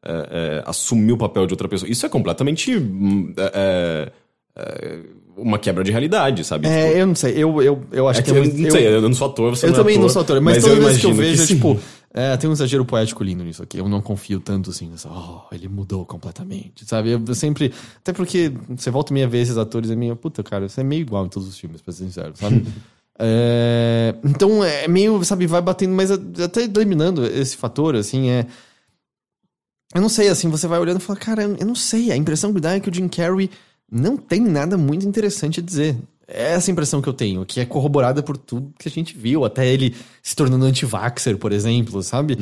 é, 0.03 0.11
é, 0.11 0.63
assumir 0.65 1.13
o 1.13 1.17
papel 1.17 1.45
de 1.45 1.53
outra 1.53 1.67
pessoa, 1.67 1.89
isso 1.89 2.05
é 2.05 2.09
completamente 2.09 2.75
hum, 2.75 3.33
é, 3.37 4.11
é, 4.55 4.99
uma 5.37 5.57
quebra 5.57 5.83
de 5.83 5.91
realidade, 5.91 6.43
sabe? 6.43 6.67
É, 6.67 6.87
Tipo, 6.87 6.97
eu 6.97 7.07
não 7.07 7.15
sei, 7.15 7.33
eu, 7.37 7.61
eu, 7.61 7.83
eu 7.91 8.07
acho 8.07 8.19
é 8.19 8.23
que, 8.23 8.31
que 8.31 8.35
é 8.35 8.39
eu 8.39 8.43
muito. 8.43 8.57
não 8.57 8.71
sei, 8.71 8.87
eu 8.87 9.01
não 9.01 9.13
sou 9.13 9.27
ator, 9.27 9.55
você 9.55 9.65
Eu 9.65 9.69
não 9.69 9.75
é 9.75 9.79
também 9.79 9.95
não 9.95 10.03
ator, 10.03 10.13
sou 10.13 10.21
ator, 10.21 10.41
mas, 10.41 10.63
toda 10.63 10.75
vez 10.75 10.97
que 10.97 11.05
eu 11.05 11.13
vejo, 11.13 11.41
é 11.41 11.45
sim. 11.45 11.55
tipo, 11.55 11.79
é, 12.13 12.35
tem 12.35 12.49
um 12.49 12.53
exagero 12.53 12.83
poético 12.83 13.23
lindo 13.23 13.43
nisso 13.43 13.63
aqui. 13.63 13.77
Eu 13.77 13.87
não 13.87 14.01
confio 14.01 14.39
tanto 14.39 14.69
assim, 14.69 14.89
nessa, 14.89 15.09
oh, 15.09 15.43
ele 15.53 15.69
mudou 15.69 16.05
completamente, 16.05 16.85
sabe? 16.85 17.11
Eu, 17.11 17.21
eu 17.25 17.35
sempre. 17.35 17.73
Até 17.97 18.11
porque 18.11 18.51
você 18.69 18.91
volta 18.91 19.13
meia 19.13 19.27
vez 19.27 19.47
esses 19.47 19.57
atores 19.57 19.89
é 19.89 19.95
meio, 19.95 20.15
puta, 20.15 20.43
cara, 20.43 20.67
você 20.67 20.81
é 20.81 20.83
meio 20.83 21.01
igual 21.01 21.25
em 21.25 21.29
todos 21.29 21.47
os 21.47 21.57
filmes, 21.57 21.81
pra 21.81 21.93
ser 21.93 22.03
sincero, 22.05 22.33
sabe? 22.35 22.65
É, 23.23 24.15
então 24.23 24.63
é 24.63 24.87
meio, 24.87 25.23
sabe, 25.23 25.45
vai 25.45 25.61
batendo, 25.61 25.93
mas 25.93 26.09
até 26.09 26.63
eliminando 26.63 27.23
esse 27.23 27.55
fator, 27.55 27.95
assim, 27.95 28.29
é. 28.29 28.47
Eu 29.93 30.01
não 30.01 30.09
sei, 30.09 30.29
assim, 30.29 30.49
você 30.49 30.67
vai 30.67 30.79
olhando 30.79 30.99
e 30.99 31.03
fala, 31.03 31.19
cara, 31.19 31.43
eu 31.43 31.65
não 31.65 31.75
sei. 31.75 32.11
A 32.11 32.15
impressão 32.15 32.53
que 32.53 32.61
dá 32.61 32.73
é 32.73 32.79
que 32.79 32.89
o 32.89 32.93
Jim 32.93 33.07
Carrey 33.07 33.49
não 33.91 34.15
tem 34.15 34.39
nada 34.39 34.77
muito 34.77 35.05
interessante 35.05 35.59
a 35.59 35.63
dizer. 35.63 35.97
É 36.27 36.53
essa 36.53 36.71
impressão 36.71 37.01
que 37.01 37.09
eu 37.09 37.13
tenho, 37.13 37.45
que 37.45 37.59
é 37.59 37.65
corroborada 37.65 38.23
por 38.23 38.37
tudo 38.37 38.73
que 38.79 38.87
a 38.87 38.91
gente 38.91 39.17
viu, 39.17 39.43
até 39.43 39.67
ele 39.67 39.93
se 40.23 40.33
tornando 40.33 40.63
anti-vaxxer, 40.65 41.37
por 41.37 41.51
exemplo, 41.51 42.01
sabe? 42.01 42.37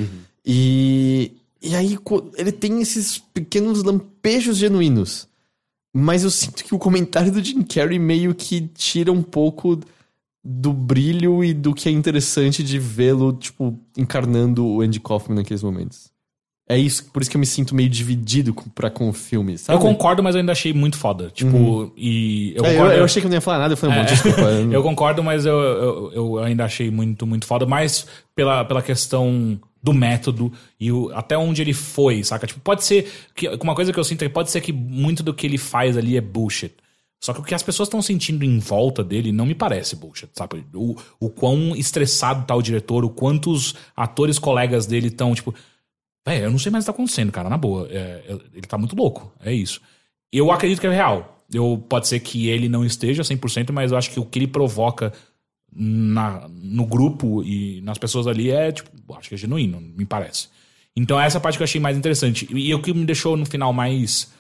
E, 0.46 1.32
e 1.60 1.76
aí 1.76 1.98
ele 2.38 2.52
tem 2.52 2.82
esses 2.82 3.18
pequenos 3.18 3.84
lampejos 3.84 4.58
genuínos. 4.58 5.28
Mas 5.92 6.24
eu 6.24 6.30
sinto 6.30 6.64
que 6.64 6.76
o 6.76 6.80
comentário 6.80 7.32
do 7.32 7.44
Jim 7.44 7.64
Carrey 7.64 7.98
meio 7.98 8.36
que 8.36 8.62
tira 8.62 9.12
um 9.12 9.24
pouco 9.24 9.80
do 10.44 10.72
brilho 10.72 11.44
e 11.44 11.52
do 11.52 11.74
que 11.74 11.90
é 11.90 11.92
interessante 11.92 12.64
de 12.64 12.78
vê-lo, 12.78 13.34
tipo, 13.34 13.78
encarnando 13.98 14.66
o 14.66 14.82
Andy 14.82 15.00
Kaufman 15.00 15.36
naqueles 15.36 15.64
momentos. 15.64 16.12
É 16.72 16.78
isso, 16.78 17.06
por 17.12 17.20
isso 17.20 17.32
que 17.32 17.36
eu 17.36 17.40
me 17.40 17.48
sinto 17.48 17.74
meio 17.74 17.90
dividido 17.90 18.54
com, 18.54 18.70
pra 18.70 18.91
com 18.91 19.10
o 19.10 19.14
filme, 19.14 19.58
sabe? 19.58 19.76
Eu 19.76 19.82
concordo, 19.82 20.22
mas 20.22 20.36
eu 20.36 20.40
ainda 20.41 20.52
achei 20.52 20.72
muito 20.72 20.98
foda. 20.98 21.32
Tipo, 21.34 21.91
e 21.98 22.54
eu 22.56 22.64
É, 22.64 22.70
eu, 22.70 22.74
concordo. 22.74 22.94
eu 22.96 23.04
achei 23.06 23.22
que 23.22 23.26
eu 23.26 23.30
não 23.30 23.38
ia 23.38 23.41
falar 23.41 23.58
nada, 23.58 23.74
eu 23.74 23.78
falei, 23.78 23.98
bom, 23.98 24.06
desculpa. 24.06 24.41
Eu 24.72 24.84
concordo, 24.84 25.24
mas 25.24 25.48
eu, 25.48 25.58
eu, 25.60 26.12
eu 26.14 26.38
ainda 26.40 26.66
achei 26.66 26.91
muito, 26.91 27.26
muito 27.26 27.48
foda. 27.48 27.66
Mais 27.66 28.06
pela, 28.36 28.64
pela 28.64 28.84
questão 28.84 29.60
do 29.82 29.94
método 29.94 30.54
e 30.80 30.91
o, 30.91 31.10
até 31.16 31.36
onde 31.36 31.62
ele 31.64 31.74
foi, 31.74 32.24
saca? 32.24 32.46
Tipo, 32.46 32.60
pode 32.60 32.84
ser. 32.84 33.12
que 33.34 33.48
Uma 33.64 33.74
coisa 33.74 33.91
que 33.91 34.00
eu 34.00 34.04
sinto 34.04 34.22
é 34.24 34.28
que 34.28 34.34
pode 34.34 34.52
ser 34.52 34.62
que 34.62 34.72
muito 34.72 35.24
do 35.24 35.34
que 35.34 35.48
ele 35.48 35.58
faz 35.58 35.98
ali 35.98 36.18
é 36.18 36.22
bullshit. 36.22 36.74
Só 37.20 37.34
que 37.34 37.40
o 37.40 37.44
que 37.44 37.56
as 37.56 37.64
pessoas 37.64 37.88
estão 37.88 38.02
sentindo 38.02 38.46
em 38.46 38.60
volta 38.60 39.04
dele 39.04 39.32
não 39.32 39.46
me 39.46 39.56
parece 39.56 39.96
bullshit, 39.96 40.30
sabe? 40.36 40.64
O, 40.74 40.96
o 41.20 41.30
quão 41.30 41.76
estressado 41.76 42.46
tá 42.46 42.56
o 42.56 42.62
diretor, 42.62 43.04
o 43.04 43.10
quantos 43.10 43.74
atores 43.98 44.38
colegas 44.38 44.86
dele 44.86 45.08
estão, 45.08 45.34
tipo. 45.34 45.54
Véi, 46.30 46.46
eu 46.46 46.52
não 46.52 46.60
sei 46.60 46.72
mais 46.72 46.84
o 46.84 46.86
que 46.86 46.92
tá 46.92 46.96
acontecendo, 46.96 47.32
cara, 47.32 47.50
na 47.50 47.58
boa. 47.58 47.88
É, 47.90 48.24
é- 48.28 48.38
ele 48.54 48.68
tá 48.68 48.78
muito 48.78 48.96
louco, 48.96 49.34
é 49.40 49.52
isso. 49.52 49.82
Eu 50.32 50.52
acredito 50.52 50.80
que 50.80 50.86
é 50.86 50.92
real. 50.92 51.44
Eu, 51.52 51.84
pode 51.90 52.08
ser 52.08 52.20
que 52.20 52.48
ele 52.48 52.70
não 52.70 52.86
esteja 52.86 53.24
100%, 53.24 53.72
mas 53.72 53.92
eu 53.92 53.98
acho 53.98 54.12
que 54.12 54.20
o 54.20 54.26
que 54.26 54.38
ele 54.38 54.48
provoca 54.48 55.12
na, 55.74 56.48
no 56.48 56.86
grupo 56.86 57.44
e 57.44 57.82
nas 57.82 57.98
pessoas 57.98 58.28
ali 58.28 58.52
é, 58.52 58.72
tipo, 58.72 58.92
acho 59.16 59.30
que 59.30 59.34
é 59.36 59.38
genuíno, 59.40 59.82
me 59.82 60.06
parece. 60.06 60.50
Então 60.96 61.20
essa 61.20 61.40
parte 61.40 61.58
que 61.58 61.64
eu 61.64 61.66
achei 61.66 61.82
mais 61.82 61.98
interessante. 61.98 62.48
E 62.52 62.74
o 62.76 62.82
que 62.82 62.94
me 62.94 63.06
deixou 63.06 63.36
no 63.36 63.46
final 63.46 63.74
mais 63.74 64.32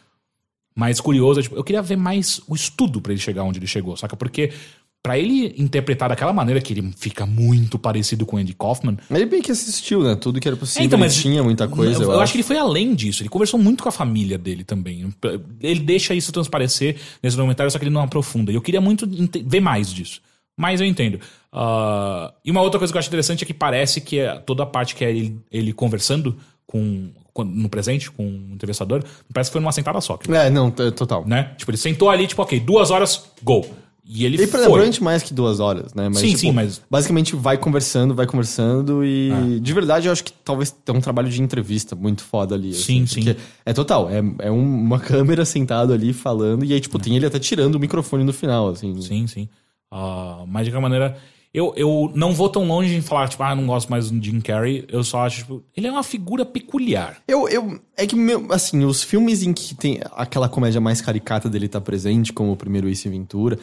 mais 0.75 1.01
curioso, 1.01 1.39
é, 1.39 1.43
tipo, 1.43 1.55
eu 1.55 1.63
queria 1.63 1.81
ver 1.81 1.97
mais 1.97 2.39
o 2.47 2.55
estudo 2.55 3.01
pra 3.01 3.11
ele 3.11 3.19
chegar 3.19 3.43
onde 3.43 3.59
ele 3.59 3.67
chegou, 3.67 3.97
saca? 3.97 4.15
Porque 4.15 4.53
pra 5.01 5.17
ele 5.17 5.55
interpretar 5.57 6.09
daquela 6.09 6.33
maneira 6.33 6.59
que 6.59 6.73
ele 6.73 6.91
fica 6.97 7.25
muito 7.25 7.79
parecido 7.79 8.25
com 8.25 8.35
o 8.35 8.39
Andy 8.39 8.53
Kaufman, 8.53 8.97
Ele 9.09 9.25
bem 9.25 9.41
que 9.41 9.51
assistiu, 9.51 10.03
né? 10.03 10.15
Tudo 10.15 10.39
que 10.39 10.47
era 10.47 10.57
possível, 10.57 10.83
é, 10.83 10.85
então, 10.85 10.99
ele 10.99 11.05
mas 11.05 11.15
tinha 11.15 11.41
muita 11.41 11.67
coisa, 11.67 12.03
eu, 12.03 12.11
eu, 12.11 12.19
acho 12.19 12.33
que 12.33 12.37
ele 12.37 12.43
foi 12.43 12.57
além 12.57 12.93
disso. 12.93 13.21
Ele 13.21 13.29
conversou 13.29 13.59
muito 13.59 13.81
com 13.81 13.89
a 13.89 13.91
família 13.91 14.37
dele 14.37 14.63
também. 14.63 15.13
Ele 15.61 15.79
deixa 15.79 16.13
isso 16.13 16.31
transparecer 16.31 16.97
nesse 17.23 17.37
documentário, 17.37 17.71
só 17.71 17.79
que 17.79 17.85
ele 17.85 17.93
não 17.93 18.01
aprofunda. 18.01 18.51
E 18.51 18.55
eu 18.55 18.61
queria 18.61 18.81
muito 18.81 19.07
ver 19.45 19.61
mais 19.61 19.91
disso. 19.93 20.21
Mas 20.57 20.81
eu 20.81 20.87
entendo. 20.87 21.21
Ah, 21.53 22.33
e 22.43 22.51
uma 22.51 22.61
outra 22.61 22.77
coisa 22.77 22.91
que 22.91 22.97
eu 22.97 22.99
acho 22.99 23.07
interessante 23.07 23.43
é 23.43 23.47
que 23.47 23.53
parece 23.53 24.01
que 24.01 24.19
é 24.19 24.37
toda 24.39 24.63
a 24.63 24.65
parte 24.65 24.93
que 24.93 25.05
é 25.05 25.09
ele, 25.09 25.39
ele 25.49 25.71
conversando 25.71 26.35
com, 26.67 27.09
no 27.37 27.69
presente 27.69 28.11
com 28.11 28.23
o 28.23 28.53
entrevistador, 28.53 29.03
parece 29.33 29.49
que 29.49 29.53
foi 29.53 29.61
numa 29.61 29.71
sentada 29.71 30.01
só. 30.01 30.19
É, 30.29 30.49
não, 30.49 30.69
total. 30.69 31.25
Né? 31.25 31.51
Tipo, 31.57 31.71
ele 31.71 31.77
sentou 31.77 32.09
ali, 32.09 32.27
tipo, 32.27 32.41
ok, 32.41 32.59
duas 32.59 32.91
horas, 32.91 33.23
go. 33.41 33.65
E 34.03 34.25
ele 34.25 34.41
E 34.41 34.47
foi. 34.47 34.65
durante 34.65 35.03
mais 35.03 35.21
que 35.21 35.33
duas 35.33 35.59
horas, 35.59 35.93
né? 35.93 36.09
Mas, 36.09 36.17
Sim, 36.19 36.35
sim, 36.35 36.51
mas- 36.51 36.81
Basicamente 36.89 37.35
vai 37.35 37.57
conversando, 37.57 38.15
vai 38.15 38.25
conversando 38.25 39.05
e. 39.05 39.59
De 39.61 39.73
verdade, 39.73 40.07
eu 40.07 40.11
acho 40.11 40.23
que 40.23 40.33
talvez 40.33 40.71
tenha 40.71 40.97
um 40.97 41.01
trabalho 41.01 41.29
de 41.29 41.41
entrevista 41.41 41.95
muito 41.95 42.23
foda 42.23 42.55
ali. 42.55 42.73
Sim, 42.73 43.03
assim, 43.03 43.21
sim. 43.21 43.35
É 43.65 43.71
total. 43.73 44.09
É, 44.09 44.17
é 44.47 44.51
um- 44.51 44.81
uma 44.81 44.99
câmera 44.99 45.45
sentado 45.45 45.93
ali 45.93 46.11
falando, 46.13 46.65
e 46.65 46.73
aí, 46.73 46.79
tipo, 46.79 46.97
tem 46.97 47.15
ele 47.15 47.25
até 47.25 47.37
tirando 47.39 47.75
o 47.75 47.79
microfone 47.79 48.23
no 48.23 48.33
final, 48.33 48.69
assim. 48.69 48.99
Sim, 49.01 49.27
sim. 49.27 49.47
Ah, 49.91 50.43
mas 50.47 50.65
de 50.65 50.71
qualquer 50.71 50.81
maneira. 50.81 51.17
Eu, 51.51 51.73
eu 51.75 52.11
não 52.13 52.31
vou 52.31 52.47
tão 52.47 52.63
longe 52.67 52.93
em 52.93 53.01
falar, 53.01 53.27
tipo, 53.27 53.41
ah, 53.41 53.55
não 53.55 53.65
gosto 53.65 53.89
mais 53.89 54.11
do 54.11 54.23
Jim 54.23 54.39
Carrey. 54.39 54.85
Eu 54.87 55.03
só 55.03 55.25
acho, 55.25 55.37
tipo, 55.39 55.63
ele 55.75 55.87
é 55.87 55.91
uma 55.91 56.03
figura 56.03 56.45
peculiar. 56.45 57.17
Eu, 57.27 57.49
eu, 57.49 57.79
é 57.97 58.05
que, 58.05 58.15
meu, 58.15 58.45
assim, 58.51 58.85
os 58.85 59.01
filmes 59.01 59.41
em 59.41 59.51
que 59.51 59.73
tem 59.73 59.99
aquela 60.11 60.47
comédia 60.47 60.79
mais 60.79 61.01
caricata 61.01 61.49
dele 61.49 61.67
tá 61.67 61.81
presente, 61.81 62.31
como 62.31 62.51
o 62.51 62.55
primeiro 62.55 62.87
Ace 62.87 63.09
Ventura, 63.09 63.57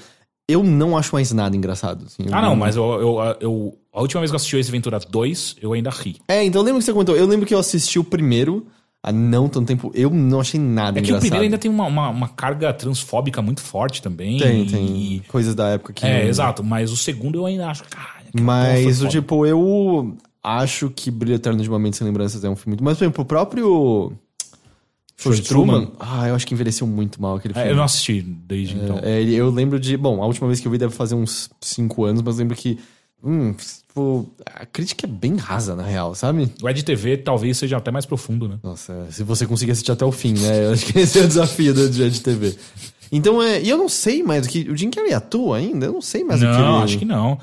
eu 0.49 0.63
não 0.63 0.97
acho 0.97 1.15
mais 1.15 1.33
nada 1.33 1.57
engraçado. 1.57 2.05
assim. 2.07 2.25
Ah, 2.31 2.41
não, 2.43 2.55
mas 2.57 2.77
eu, 2.77 2.85
eu, 2.85 3.37
eu- 3.41 3.79
a 3.93 4.01
última 4.01 4.21
vez 4.21 4.31
que 4.31 4.35
eu 4.35 4.37
assisti 4.37 4.57
esse 4.57 4.71
Ventura 4.71 4.99
2, 4.99 5.57
eu 5.61 5.73
ainda 5.73 5.91
ri. 5.91 6.17
É, 6.29 6.45
então 6.45 6.63
lembra 6.63 6.79
que 6.81 6.85
você 6.85 6.93
comentou, 6.93 7.17
eu 7.17 7.27
lembro 7.27 7.47
que 7.47 7.55
eu 7.55 7.59
assisti 7.59 7.99
o 7.99 8.05
primeiro 8.05 8.67
há 9.03 9.11
não 9.13 9.49
tanto 9.49 9.67
tempo, 9.67 9.91
eu 9.95 10.11
não 10.11 10.41
achei 10.41 10.59
nada 10.61 10.99
É 10.99 11.03
que 11.03 11.07
o 11.07 11.11
engraçado. 11.11 11.21
primeiro 11.21 11.45
ainda 11.45 11.59
tem 11.59 11.71
uma, 11.71 11.87
uma, 11.87 12.09
uma 12.11 12.29
carga 12.29 12.73
transfóbica 12.73 13.41
muito 13.41 13.61
forte 13.63 14.03
também. 14.03 14.37
Tem, 14.39 14.63
e- 14.63 14.67
tem 14.71 15.23
coisas 15.29 15.55
da 15.55 15.69
época 15.69 15.93
que... 15.93 16.05
É, 16.05 16.23
não- 16.23 16.29
exato. 16.29 16.63
Mas 16.65 16.91
o 16.93 16.97
segundo 16.97 17.39
eu 17.39 17.47
ainda 17.47 17.69
acho, 17.69 17.85
cara. 17.85 18.17
Mas, 18.39 19.01
o 19.01 19.09
tipo, 19.09 19.47
eu 19.47 20.15
acho 20.43 20.91
que 20.91 21.11
Brilho 21.11 21.37
Eterno 21.37 21.63
de 21.63 21.71
Momentos 21.71 21.99
Sem 21.99 22.07
Lembranças 22.07 22.45
é 22.45 22.49
um 22.51 22.57
filme 22.57 22.73
muito... 22.73 22.85
Mas, 22.85 22.99
por 22.99 23.05
exemplo, 23.05 23.23
o 23.23 23.27
próprio... 23.27 24.13
Show 25.19 25.33
de 25.33 25.43
Truman, 25.43 25.91
ah, 25.99 26.29
eu 26.29 26.35
acho 26.35 26.47
que 26.47 26.53
envelheceu 26.53 26.87
muito 26.87 27.21
mal 27.23 27.37
aquele 27.37 27.55
filme. 27.55 27.69
É, 27.69 27.73
eu 27.73 27.77
não 27.77 27.85
assisti 27.85 28.21
desde 28.21 28.77
então. 28.77 28.99
É, 29.03 29.23
eu 29.23 29.51
lembro 29.51 29.81
de. 29.81 29.97
Bom, 29.97 30.23
a 30.23 30.27
última 30.27 30.47
vez 30.47 30.61
que 30.61 30.67
eu 30.69 30.71
vi 30.73 30.77
deve 30.79 30.93
fazer 30.95 31.15
uns 31.15 31.49
5 31.61 32.05
anos, 32.05 32.23
mas 32.23 32.37
lembro 32.37 32.55
que. 32.57 32.79
Hum, 33.25 33.55
tipo, 33.55 34.31
a 34.45 34.67
crítica 34.67 35.07
é 35.07 35.11
bem 35.11 35.37
rasa, 35.37 35.75
na 35.75 35.83
real, 35.83 36.15
sabe? 36.15 36.53
O 36.63 36.69
Ed 36.69 36.83
TV 36.85 37.17
talvez 37.17 37.57
seja 37.57 37.79
até 37.79 37.91
mais 37.91 38.05
profundo, 38.05 38.47
né? 38.47 38.59
Nossa, 38.63 39.07
se 39.11 39.23
você 39.25 39.47
conseguir 39.47 39.73
assistir 39.73 39.91
até 39.91 40.05
o 40.05 40.13
fim, 40.13 40.35
né? 40.35 40.67
Eu 40.67 40.73
acho 40.73 40.85
que 40.85 40.99
esse 41.01 41.19
é 41.19 41.23
o 41.25 41.27
desafio 41.27 41.73
do 41.73 41.89
de 41.89 42.21
TV. 42.21 42.55
Então, 43.11 43.43
é. 43.43 43.63
E 43.63 43.71
eu 43.71 43.79
não 43.79 43.89
sei 43.89 44.23
mais 44.23 44.47
o 44.47 44.51
que. 44.51 44.71
O 44.71 44.77
Jim 44.77 44.91
Carrey 44.91 45.15
atua 45.15 45.57
ainda? 45.57 45.87
Eu 45.87 45.95
não 45.95 46.03
sei 46.03 46.23
mais 46.25 46.43
o 46.43 46.45
que. 46.45 46.53
não, 46.53 46.75
ele- 46.77 46.85
acho 46.85 46.99
que 46.99 47.05
não. 47.07 47.39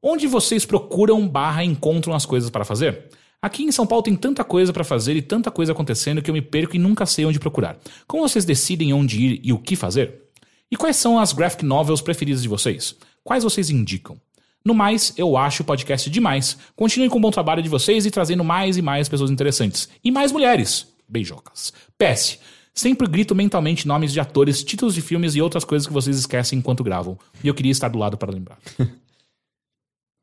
Onde 0.04 0.28
vocês 0.28 0.66
procuram 0.66 1.26
barra 1.26 1.64
encontram 1.64 2.14
as 2.14 2.26
coisas 2.26 2.50
para 2.50 2.66
fazer? 2.66 3.06
Aqui 3.42 3.64
em 3.64 3.72
São 3.72 3.88
Paulo 3.88 4.04
tem 4.04 4.14
tanta 4.14 4.44
coisa 4.44 4.74
pra 4.74 4.84
fazer 4.84 5.16
e 5.16 5.22
tanta 5.22 5.50
coisa 5.50 5.72
acontecendo 5.72 6.22
que 6.22 6.30
eu 6.30 6.34
me 6.34 6.42
perco 6.42 6.76
e 6.76 6.80
nunca 6.80 7.06
sei 7.06 7.24
onde 7.24 7.40
procurar. 7.40 7.78
Como 8.06 8.28
vocês 8.28 8.44
decidem 8.44 8.92
onde 8.92 9.18
ir 9.24 9.40
e 9.42 9.54
o 9.54 9.58
que 9.58 9.78
fazer? 9.78 10.24
E 10.70 10.76
quais 10.76 10.98
são 10.98 11.18
as 11.18 11.32
graphic 11.32 11.64
novels 11.64 12.02
preferidas 12.02 12.42
de 12.42 12.50
vocês? 12.50 12.94
Quais 13.24 13.42
vocês 13.42 13.70
indicam? 13.70 14.20
No 14.66 14.74
mais, 14.74 15.14
eu 15.16 15.38
acho 15.38 15.64
o 15.64 15.66
podcast 15.66 16.10
demais. 16.10 16.58
Continuem 16.76 17.10
com 17.10 17.20
o 17.20 17.22
bom 17.22 17.32
trabalho 17.32 17.64
de 17.64 17.70
vocês 17.70 18.06
e 18.06 18.12
trazendo 18.12 18.44
mais 18.44 18.76
e 18.76 18.82
mais 18.82 19.08
pessoas 19.08 19.32
interessantes. 19.32 19.88
E 20.04 20.12
mais 20.12 20.34
mulheres. 20.34 20.94
Beijocas. 21.08 21.72
PS. 21.98 22.38
Sempre 22.76 23.08
grito 23.08 23.34
mentalmente 23.34 23.88
nomes 23.88 24.12
de 24.12 24.20
atores, 24.20 24.62
títulos 24.62 24.94
de 24.94 25.02
filmes 25.02 25.34
e 25.34 25.42
outras 25.42 25.64
coisas 25.64 25.88
que 25.88 25.94
vocês 25.94 26.18
esquecem 26.18 26.60
enquanto 26.60 26.84
gravam. 26.84 27.18
E 27.42 27.48
eu 27.48 27.54
queria 27.54 27.72
estar 27.72 27.88
do 27.88 27.98
lado 27.98 28.18
para 28.18 28.32
lembrar. 28.32 28.60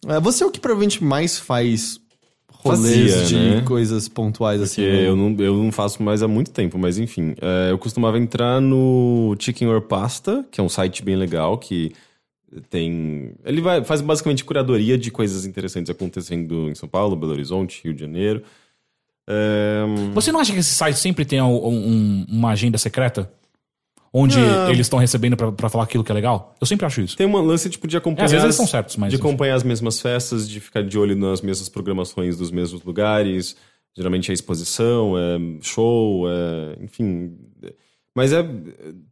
É, 0.04 0.18
Você 0.18 0.42
é 0.42 0.46
o 0.48 0.50
que 0.50 0.58
provavelmente 0.58 1.04
mais 1.04 1.38
faz 1.38 2.00
rolês 2.48 3.14
Fazia, 3.14 3.24
de 3.26 3.36
né? 3.36 3.62
coisas 3.62 4.08
pontuais, 4.08 4.60
assim. 4.60 4.82
Porque 4.82 4.96
né? 4.96 5.08
eu 5.08 5.14
não, 5.14 5.36
eu 5.38 5.56
não 5.56 5.70
faço 5.70 6.02
mais 6.02 6.24
há 6.24 6.26
muito 6.26 6.50
tempo, 6.50 6.76
mas 6.76 6.98
enfim. 6.98 7.36
É, 7.40 7.70
eu 7.70 7.78
costumava 7.78 8.18
entrar 8.18 8.60
no 8.60 9.36
Chicken 9.38 9.68
or 9.68 9.80
Pasta, 9.80 10.44
que 10.50 10.60
é 10.60 10.64
um 10.64 10.68
site 10.68 11.04
bem 11.04 11.14
legal, 11.14 11.56
que 11.56 11.92
tem... 12.68 13.32
Ele 13.44 13.60
vai, 13.60 13.84
faz 13.84 14.00
basicamente 14.00 14.44
curadoria 14.44 14.98
de 14.98 15.10
coisas 15.12 15.46
interessantes 15.46 15.88
acontecendo 15.88 16.68
em 16.68 16.74
São 16.74 16.88
Paulo, 16.88 17.14
Belo 17.14 17.32
Horizonte, 17.32 17.80
Rio 17.84 17.94
de 17.94 18.00
Janeiro. 18.00 18.42
É, 19.28 19.84
Você 20.14 20.32
não 20.32 20.40
acha 20.40 20.52
que 20.52 20.58
esse 20.58 20.74
site 20.74 20.98
sempre 20.98 21.24
tem 21.24 21.40
um- 21.40 21.68
um- 21.68 22.26
uma 22.28 22.50
agenda 22.50 22.76
secreta? 22.78 23.30
Onde 24.14 24.38
Não. 24.38 24.68
eles 24.68 24.80
estão 24.80 24.98
recebendo 24.98 25.36
pra, 25.38 25.50
pra 25.50 25.68
falar 25.70 25.84
aquilo 25.84 26.04
que 26.04 26.12
é 26.12 26.14
legal? 26.14 26.54
Eu 26.60 26.66
sempre 26.66 26.84
acho 26.84 27.00
isso. 27.00 27.16
Tem 27.16 27.26
uma 27.26 27.40
lance 27.40 27.70
tipo 27.70 27.86
de 27.88 27.96
acompanhar. 27.96 28.24
É, 28.24 28.26
às 28.26 28.30
vezes 28.32 28.44
eles 28.44 28.54
estão 28.56 28.66
certos, 28.66 28.96
mas- 28.96 29.10
De 29.10 29.16
acompanhar 29.16 29.54
as 29.54 29.62
mesmas 29.62 30.00
festas, 30.02 30.46
de 30.48 30.60
ficar 30.60 30.82
de 30.82 30.98
olho 30.98 31.16
nas 31.16 31.40
mesmas 31.40 31.68
programações 31.70 32.36
dos 32.36 32.50
mesmos 32.50 32.82
lugares. 32.84 33.56
Geralmente 33.96 34.30
é 34.30 34.34
exposição, 34.34 35.14
é 35.16 35.38
show, 35.62 36.24
é. 36.28 36.82
Enfim. 36.84 37.38
Mas 38.14 38.34
é. 38.34 38.46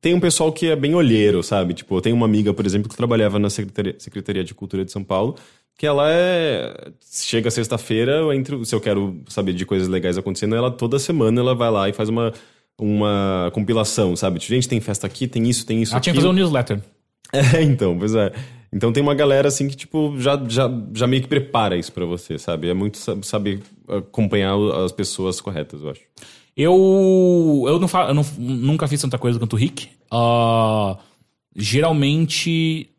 Tem 0.02 0.12
um 0.12 0.20
pessoal 0.20 0.52
que 0.52 0.66
é 0.66 0.76
bem 0.76 0.94
olheiro, 0.94 1.42
sabe? 1.42 1.72
Tipo, 1.72 1.96
eu 1.96 2.00
tenho 2.02 2.14
uma 2.16 2.26
amiga, 2.26 2.52
por 2.52 2.66
exemplo, 2.66 2.88
que 2.90 2.96
trabalhava 2.96 3.38
na 3.38 3.48
Secretaria, 3.48 3.94
Secretaria 3.98 4.44
de 4.44 4.52
Cultura 4.54 4.84
de 4.84 4.92
São 4.92 5.02
Paulo, 5.02 5.36
que 5.80 5.86
ela 5.86 6.04
é. 6.10 6.90
Chega 7.10 7.50
sexta-feira, 7.50 8.12
eu 8.12 8.32
entro, 8.34 8.62
se 8.66 8.74
eu 8.74 8.80
quero 8.82 9.16
saber 9.26 9.54
de 9.54 9.64
coisas 9.64 9.88
legais 9.88 10.18
acontecendo, 10.18 10.54
ela 10.54 10.70
toda 10.70 10.98
semana 10.98 11.40
ela 11.40 11.54
vai 11.54 11.70
lá 11.70 11.88
e 11.88 11.92
faz 11.94 12.08
uma. 12.10 12.32
Uma 12.82 13.50
compilação, 13.52 14.16
sabe? 14.16 14.38
Tipo, 14.38 14.54
Gente, 14.54 14.66
tem 14.66 14.80
festa 14.80 15.06
aqui, 15.06 15.26
tem 15.28 15.46
isso, 15.46 15.66
tem 15.66 15.82
isso. 15.82 15.94
Ah, 15.94 16.00
tinha 16.00 16.14
que 16.14 16.18
fazer 16.18 16.28
um 16.28 16.32
newsletter. 16.32 16.80
É, 17.32 17.62
então, 17.62 17.96
pois 17.96 18.14
é. 18.14 18.32
Então 18.72 18.90
tem 18.92 19.00
uma 19.02 19.14
galera 19.14 19.46
assim 19.48 19.68
que, 19.68 19.76
tipo, 19.76 20.14
já, 20.18 20.36
já, 20.48 20.68
já 20.94 21.06
meio 21.06 21.22
que 21.22 21.28
prepara 21.28 21.76
isso 21.76 21.92
pra 21.92 22.04
você, 22.04 22.38
sabe? 22.38 22.68
É 22.68 22.74
muito 22.74 22.98
sa- 22.98 23.16
saber 23.22 23.60
acompanhar 23.86 24.56
as 24.84 24.90
pessoas 24.92 25.40
corretas, 25.40 25.80
eu 25.82 25.90
acho. 25.90 26.00
Eu, 26.56 27.64
eu, 27.68 27.78
não 27.78 27.88
eu 28.08 28.14
não- 28.14 28.26
nunca 28.38 28.88
fiz 28.88 29.00
tanta 29.00 29.16
coisa 29.18 29.38
quanto 29.38 29.52
o 29.52 29.56
Rick. 29.56 29.88
Ah, 30.10 30.96
geralmente 31.54 32.89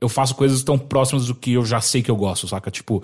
eu 0.00 0.08
faço 0.08 0.34
coisas 0.34 0.62
tão 0.62 0.78
próximas 0.78 1.26
do 1.26 1.34
que 1.34 1.52
eu 1.54 1.64
já 1.64 1.80
sei 1.80 2.02
que 2.02 2.10
eu 2.10 2.16
gosto, 2.16 2.46
saca? 2.48 2.70
Tipo, 2.70 3.02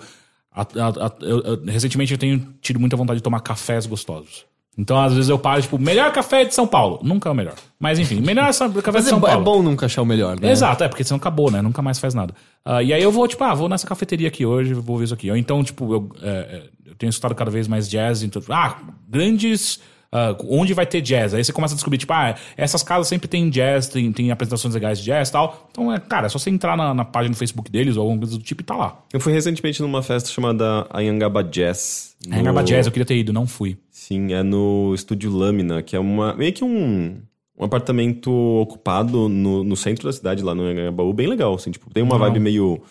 a- 0.51 0.61
a- 0.61 1.05
a- 1.07 1.11
eu- 1.21 1.63
recentemente 1.65 2.11
eu 2.13 2.17
tenho 2.17 2.47
tido 2.61 2.79
muita 2.79 2.95
vontade 2.95 3.19
de 3.19 3.23
tomar 3.23 3.39
cafés 3.41 3.85
gostosos. 3.85 4.45
Então, 4.75 4.99
às 4.99 5.13
vezes 5.13 5.29
eu 5.29 5.37
paro, 5.37 5.61
tipo, 5.61 5.77
melhor 5.77 6.11
café 6.11 6.43
de 6.45 6.55
São 6.55 6.65
Paulo. 6.65 6.99
Nunca 7.03 7.29
é 7.29 7.31
o 7.31 7.35
melhor. 7.35 7.53
Mas 7.79 7.99
enfim, 7.99 8.19
melhor 8.21 8.45
café 8.47 8.91
Mas 8.91 9.03
de 9.03 9.09
é, 9.09 9.09
São 9.11 9.19
é 9.19 9.21
Paulo. 9.21 9.43
bom 9.43 9.61
nunca 9.61 9.85
achar 9.85 10.01
o 10.01 10.05
melhor, 10.05 10.39
né? 10.39 10.49
Exato, 10.51 10.83
é, 10.83 10.87
porque 10.87 11.03
senão 11.03 11.17
acabou, 11.17 11.51
né? 11.51 11.61
Nunca 11.61 11.79
mais 11.83 11.99
faz 11.99 12.15
nada. 12.15 12.33
Ah, 12.65 12.81
e 12.81 12.91
aí 12.91 13.03
eu 13.03 13.11
vou, 13.11 13.27
tipo, 13.27 13.43
ah, 13.43 13.53
vou 13.53 13.69
nessa 13.69 13.85
cafeteria 13.85 14.27
aqui 14.29 14.47
hoje, 14.47 14.73
vou 14.73 14.97
ver 14.97 15.03
isso 15.05 15.13
aqui. 15.13 15.29
Ou 15.29 15.37
então, 15.37 15.63
tipo, 15.63 15.93
eu, 15.93 16.09
é, 16.23 16.27
é, 16.27 16.63
eu 16.87 16.95
tenho 16.95 17.11
estudado 17.11 17.35
cada 17.35 17.51
vez 17.51 17.67
mais 17.67 17.87
jazz, 17.87 18.23
então, 18.23 18.41
ah, 18.49 18.77
grandes. 19.07 19.79
Ah, 20.13 20.37
onde 20.47 20.75
vai 20.75 20.85
ter 20.85 21.01
jazz? 21.01 21.33
Aí 21.33 21.43
você 21.43 21.51
começa 21.51 21.73
a 21.73 21.75
descobrir, 21.75 21.97
tipo, 21.97 22.13
ah, 22.13 22.35
essas 22.55 22.83
casas 22.83 23.07
sempre 23.07 23.27
tem 23.27 23.49
jazz, 23.49 23.87
tem, 23.87 24.13
tem 24.13 24.29
apresentações 24.29 24.75
legais 24.75 24.99
de 24.99 25.05
jazz 25.05 25.29
e 25.29 25.31
tal. 25.31 25.67
Então, 25.71 25.91
é, 25.91 25.99
cara, 25.99 26.27
é 26.27 26.29
só 26.29 26.37
você 26.37 26.51
entrar 26.51 26.77
na, 26.77 26.93
na 26.93 27.03
página 27.03 27.33
do 27.33 27.37
Facebook 27.37 27.71
deles 27.71 27.97
ou 27.97 28.03
alguma 28.03 28.19
coisa 28.19 28.37
do 28.37 28.43
tipo 28.43 28.61
e 28.61 28.63
tá 28.63 28.75
lá. 28.75 29.03
Eu 29.11 29.19
fui 29.19 29.33
recentemente 29.33 29.81
numa 29.81 30.03
festa 30.03 30.29
chamada 30.29 30.87
Anhangaba 30.93 31.43
Jazz. 31.43 32.15
É 32.29 32.39
Angaba 32.39 32.63
Jazz, 32.63 32.85
eu 32.85 32.91
queria 32.91 33.07
ter 33.07 33.17
ido, 33.17 33.33
não 33.33 33.47
fui. 33.47 33.75
Sim, 33.89 34.33
é 34.33 34.43
no 34.43 34.93
Estúdio 34.93 35.31
Lâmina, 35.31 35.81
que 35.81 35.95
é 35.95 35.99
uma 35.99 36.35
meio 36.35 36.53
que 36.53 36.63
um, 36.63 37.17
um 37.57 37.65
apartamento 37.65 38.31
ocupado 38.31 39.27
no, 39.27 39.63
no 39.63 39.75
centro 39.75 40.05
da 40.05 40.13
cidade, 40.13 40.43
lá 40.43 40.53
no 40.53 40.61
Anhangabaú, 40.61 41.11
bem 41.11 41.25
legal, 41.25 41.55
assim, 41.55 41.71
tipo, 41.71 41.89
tem 41.91 42.03
uma 42.03 42.19
vibe 42.19 42.39
meio 42.39 42.81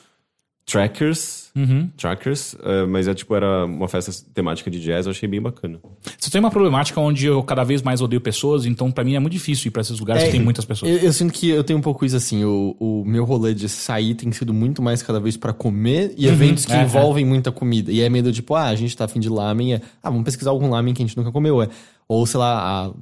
Trackers. 0.65 1.51
Uhum. 1.55 1.91
Trackers, 1.97 2.57
eh, 2.63 2.87
mas 2.87 3.07
é 3.07 3.15
tipo, 3.15 3.35
era 3.35 3.67
uma 3.67 3.89
festa 3.89 4.11
temática 4.33 4.71
de 4.71 4.81
jazz, 4.81 5.07
eu 5.07 5.11
achei 5.11 5.29
bem 5.29 5.41
bacana. 5.41 5.81
Você 6.17 6.31
tem 6.31 6.39
uma 6.39 6.51
problemática 6.51 6.99
onde 7.01 7.27
eu 7.27 7.43
cada 7.43 7.63
vez 7.65 7.83
mais 7.83 8.01
odeio 8.01 8.21
pessoas, 8.21 8.65
então 8.65 8.91
pra 8.91 9.05
mim 9.05 9.15
é 9.15 9.19
muito 9.19 9.33
difícil 9.33 9.69
ir 9.69 9.71
pra 9.71 9.83
esses 9.83 9.99
lugares 9.99 10.25
que 10.25 10.31
tem 10.31 10.41
muitas 10.41 10.65
pessoas. 10.65 10.91
Eu, 10.91 10.99
eu 10.99 11.13
sinto 11.13 11.33
que 11.33 11.49
eu 11.51 11.63
tenho 11.63 11.79
um 11.79 11.83
pouco 11.83 12.07
isso 12.07 12.17
assim. 12.17 12.45
O, 12.45 12.77
o 12.79 13.05
meu 13.05 13.25
rolê 13.25 13.53
de 13.53 13.69
sair 13.69 14.15
tem 14.15 14.31
sido 14.33 14.55
muito 14.55 14.81
mais 14.81 15.03
cada 15.03 15.21
vez 15.21 15.37
pra 15.37 15.53
comer 15.53 16.15
e 16.17 16.27
eventos 16.27 16.65
que 16.65 16.73
é, 16.73 16.77
é. 16.77 16.83
envolvem 16.85 17.25
muita 17.25 17.53
comida. 17.53 17.93
E 17.93 18.01
é 18.01 18.09
medo 18.09 18.33
tipo, 18.33 18.55
ah, 18.55 18.69
a 18.69 18.75
gente 18.75 18.97
tá 18.97 19.05
afim 19.05 19.21
de 19.21 19.29
lamen. 19.29 19.75
É, 19.75 19.81
ah, 20.03 20.11
vamos 20.11 20.25
pesquisar 20.25 20.51
algum 20.51 20.71
lamen 20.71 20.95
que 20.95 21.03
a 21.03 21.07
gente 21.07 21.17
nunca 21.17 21.33
comeu. 21.33 21.61
É. 21.61 21.69
Ou 22.09 22.25
sei 22.25 22.39
lá, 22.39 22.87
ah, 22.89 22.95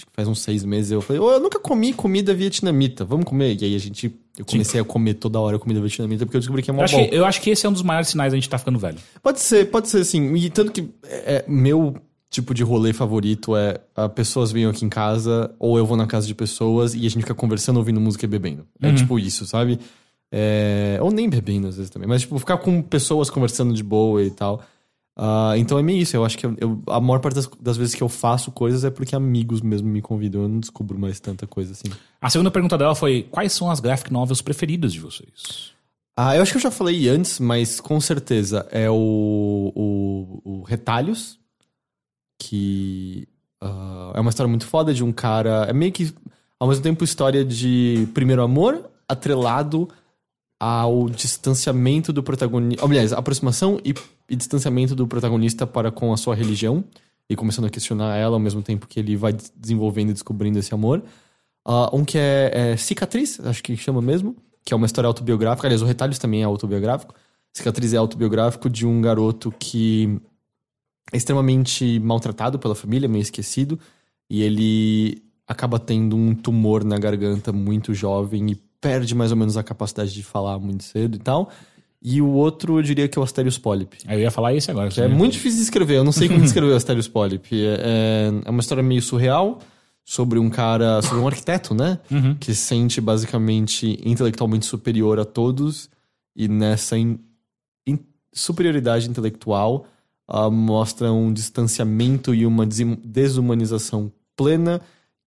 acho 0.00 0.06
que 0.06 0.12
faz 0.12 0.26
uns 0.26 0.40
seis 0.40 0.64
meses 0.64 0.90
eu 0.90 1.00
falei, 1.00 1.20
oh, 1.20 1.32
eu 1.32 1.40
nunca 1.40 1.58
comi 1.58 1.92
comida 1.92 2.34
vietnamita, 2.34 3.04
vamos 3.04 3.26
comer. 3.26 3.60
E 3.60 3.64
aí 3.64 3.74
a 3.74 3.78
gente, 3.78 4.12
eu 4.36 4.44
comecei 4.44 4.80
a 4.80 4.84
comer 4.84 5.14
toda 5.14 5.38
hora 5.38 5.58
comida 5.58 5.80
vietnamita 5.80 6.24
porque 6.24 6.36
eu 6.36 6.40
descobri 6.40 6.62
que 6.62 6.70
é 6.70 6.72
Eu 6.72 6.76
uma 6.76 6.84
acho, 6.84 6.96
bom. 6.96 7.08
que, 7.08 7.14
eu 7.14 7.24
acho 7.24 7.40
que 7.40 7.50
esse 7.50 7.66
é 7.66 7.68
um 7.68 7.72
dos 7.72 7.82
maiores 7.82 8.08
sinais 8.08 8.32
da 8.32 8.36
gente 8.36 8.48
tá 8.48 8.58
ficando 8.58 8.78
velho. 8.78 8.98
Pode 9.22 9.40
ser, 9.40 9.70
pode 9.70 9.88
ser 9.88 10.04
sim. 10.04 10.34
E 10.34 10.50
tanto 10.50 10.72
que 10.72 10.88
é, 11.04 11.44
meu 11.46 11.94
tipo 12.30 12.54
de 12.54 12.62
rolê 12.62 12.92
favorito 12.92 13.56
é 13.56 13.80
a 13.94 14.08
pessoas 14.08 14.52
vêm 14.52 14.66
aqui 14.66 14.84
em 14.84 14.88
casa 14.88 15.52
ou 15.58 15.76
eu 15.76 15.84
vou 15.84 15.96
na 15.96 16.06
casa 16.06 16.26
de 16.26 16.34
pessoas 16.34 16.94
e 16.94 16.98
a 16.98 17.10
gente 17.10 17.22
fica 17.22 17.34
conversando, 17.34 17.76
ouvindo 17.76 18.00
música 18.00 18.24
e 18.24 18.28
bebendo. 18.28 18.66
É 18.80 18.92
tipo 18.92 19.18
isso, 19.18 19.44
sabe? 19.46 19.78
É, 20.32 20.98
ou 21.02 21.10
nem 21.10 21.28
bebendo 21.28 21.66
às 21.66 21.76
vezes 21.76 21.90
também, 21.90 22.08
mas 22.08 22.22
tipo 22.22 22.38
ficar 22.38 22.58
com 22.58 22.80
pessoas 22.80 23.28
conversando 23.28 23.74
de 23.74 23.82
boa 23.82 24.22
e 24.22 24.30
tal. 24.30 24.62
Ah, 25.22 25.52
então 25.58 25.78
é 25.78 25.82
meio 25.82 26.00
isso. 26.00 26.16
Eu 26.16 26.24
acho 26.24 26.38
que 26.38 26.46
eu- 26.46 26.56
eu- 26.58 26.82
a 26.86 26.98
maior 26.98 27.18
parte 27.20 27.34
das, 27.34 27.46
das 27.60 27.76
vezes 27.76 27.94
que 27.94 28.02
eu 28.02 28.08
faço 28.08 28.50
coisas 28.50 28.84
é 28.84 28.90
porque 28.90 29.14
amigos 29.14 29.60
mesmo 29.60 29.86
me 29.86 30.00
convidam. 30.00 30.42
Eu 30.42 30.48
não 30.48 30.60
descubro 30.60 30.98
mais 30.98 31.20
tanta 31.20 31.46
coisa 31.46 31.72
assim. 31.72 31.88
A 32.20 32.30
segunda 32.30 32.50
pergunta 32.50 32.78
dela 32.78 32.94
foi: 32.94 33.24
quais 33.30 33.52
são 33.52 33.70
as 33.70 33.80
graphic 33.80 34.10
novels 34.10 34.40
preferidas 34.40 34.94
de 34.94 35.00
vocês? 35.00 35.72
Ah, 36.16 36.34
eu 36.36 36.42
acho 36.42 36.52
que 36.52 36.56
eu 36.56 36.62
já 36.62 36.70
falei 36.70 37.06
antes, 37.08 37.38
mas 37.38 37.80
com 37.80 38.00
certeza 38.00 38.66
é 38.70 38.88
o, 38.90 39.72
o, 39.74 40.40
o 40.44 40.62
Retalhos, 40.62 41.38
que 42.38 43.28
ah, 43.60 44.12
é 44.14 44.20
uma 44.20 44.30
história 44.30 44.48
muito 44.48 44.66
foda 44.66 44.92
de 44.94 45.04
um 45.04 45.12
cara. 45.12 45.66
É 45.68 45.72
meio 45.72 45.92
que, 45.92 46.12
ao 46.58 46.68
mesmo 46.68 46.82
tempo, 46.82 47.04
história 47.04 47.44
de 47.44 48.08
primeiro 48.14 48.42
amor 48.42 48.88
atrelado 49.08 49.88
ao 50.60 51.08
distanciamento 51.08 52.12
do 52.12 52.22
protagonista. 52.22 52.84
Aliás, 52.84 53.14
aproximação 53.14 53.80
e, 53.82 53.94
e 54.28 54.36
distanciamento 54.36 54.94
do 54.94 55.06
protagonista 55.08 55.66
para 55.66 55.90
com 55.90 56.12
a 56.12 56.18
sua 56.18 56.34
religião 56.34 56.84
e 57.30 57.34
começando 57.34 57.64
a 57.64 57.70
questionar 57.70 58.16
ela 58.16 58.36
ao 58.36 58.40
mesmo 58.40 58.60
tempo 58.60 58.86
que 58.86 59.00
ele 59.00 59.16
vai 59.16 59.32
des- 59.32 59.50
desenvolvendo 59.56 60.10
e 60.10 60.12
descobrindo 60.12 60.58
esse 60.58 60.74
amor. 60.74 61.02
Ah, 61.64 61.88
um 61.94 62.04
que 62.04 62.18
é, 62.18 62.72
é 62.72 62.76
Cicatriz, 62.76 63.40
acho 63.40 63.62
que 63.62 63.74
chama 63.74 64.02
mesmo, 64.02 64.36
que 64.62 64.74
é 64.74 64.76
uma 64.76 64.84
história 64.84 65.08
autobiográfica. 65.08 65.66
Aliás, 65.66 65.80
o 65.80 65.86
Retalhos 65.86 66.18
também 66.18 66.42
é 66.42 66.44
autobiográfico. 66.44 67.14
Cicatriz 67.52 67.94
é 67.94 67.96
autobiográfico 67.96 68.68
de 68.68 68.86
um 68.86 69.00
garoto 69.00 69.50
que 69.58 70.20
é 71.12 71.16
extremamente 71.16 71.98
maltratado 71.98 72.58
pela 72.58 72.74
família, 72.74 73.08
meio 73.08 73.22
esquecido, 73.22 73.80
e 74.28 74.42
ele 74.42 75.22
acaba 75.46 75.78
tendo 75.78 76.14
um 76.14 76.34
tumor 76.34 76.84
na 76.84 76.98
garganta 76.98 77.52
muito 77.52 77.92
jovem 77.94 78.50
e 78.52 78.69
perde 78.80 79.14
mais 79.14 79.30
ou 79.30 79.36
menos 79.36 79.56
a 79.56 79.62
capacidade 79.62 80.12
de 80.12 80.22
falar 80.22 80.58
muito 80.58 80.84
cedo 80.84 81.16
e 81.16 81.18
tal. 81.18 81.50
E 82.02 82.22
o 82.22 82.28
outro, 82.28 82.78
eu 82.78 82.82
diria 82.82 83.06
que 83.08 83.18
é 83.18 83.20
o 83.20 83.22
Asterios 83.22 83.58
polyp. 83.58 83.92
Aí 84.06 84.16
eu 84.16 84.22
ia 84.22 84.30
falar 84.30 84.54
isso 84.54 84.70
agora. 84.70 84.88
É 84.98 85.06
muito 85.08 85.32
difícil 85.32 85.58
de 85.58 85.64
escrever, 85.64 85.96
eu 85.98 86.04
não 86.04 86.12
sei 86.12 86.28
como 86.28 86.40
descrever 86.42 86.72
o 86.72 86.76
Asterios 86.76 87.06
Polyp. 87.06 87.46
É, 87.52 88.30
é 88.44 88.50
uma 88.50 88.60
história 88.60 88.82
meio 88.82 89.02
surreal 89.02 89.58
sobre 90.02 90.38
um 90.38 90.48
cara, 90.48 91.02
sobre 91.02 91.18
um 91.18 91.26
arquiteto, 91.26 91.74
né? 91.74 91.98
Que 92.40 92.54
se 92.54 92.62
sente 92.62 93.00
basicamente 93.02 94.00
intelectualmente 94.02 94.64
superior 94.64 95.20
a 95.20 95.26
todos 95.26 95.90
e 96.34 96.48
nessa 96.48 96.96
in- 96.96 97.18
in- 97.86 97.98
superioridade 98.32 99.06
intelectual 99.08 99.86
ah, 100.26 100.48
mostra 100.50 101.12
um 101.12 101.30
distanciamento 101.32 102.34
e 102.34 102.46
uma 102.46 102.64
des- 102.64 102.96
desumanização 103.04 104.10
plena 104.34 104.80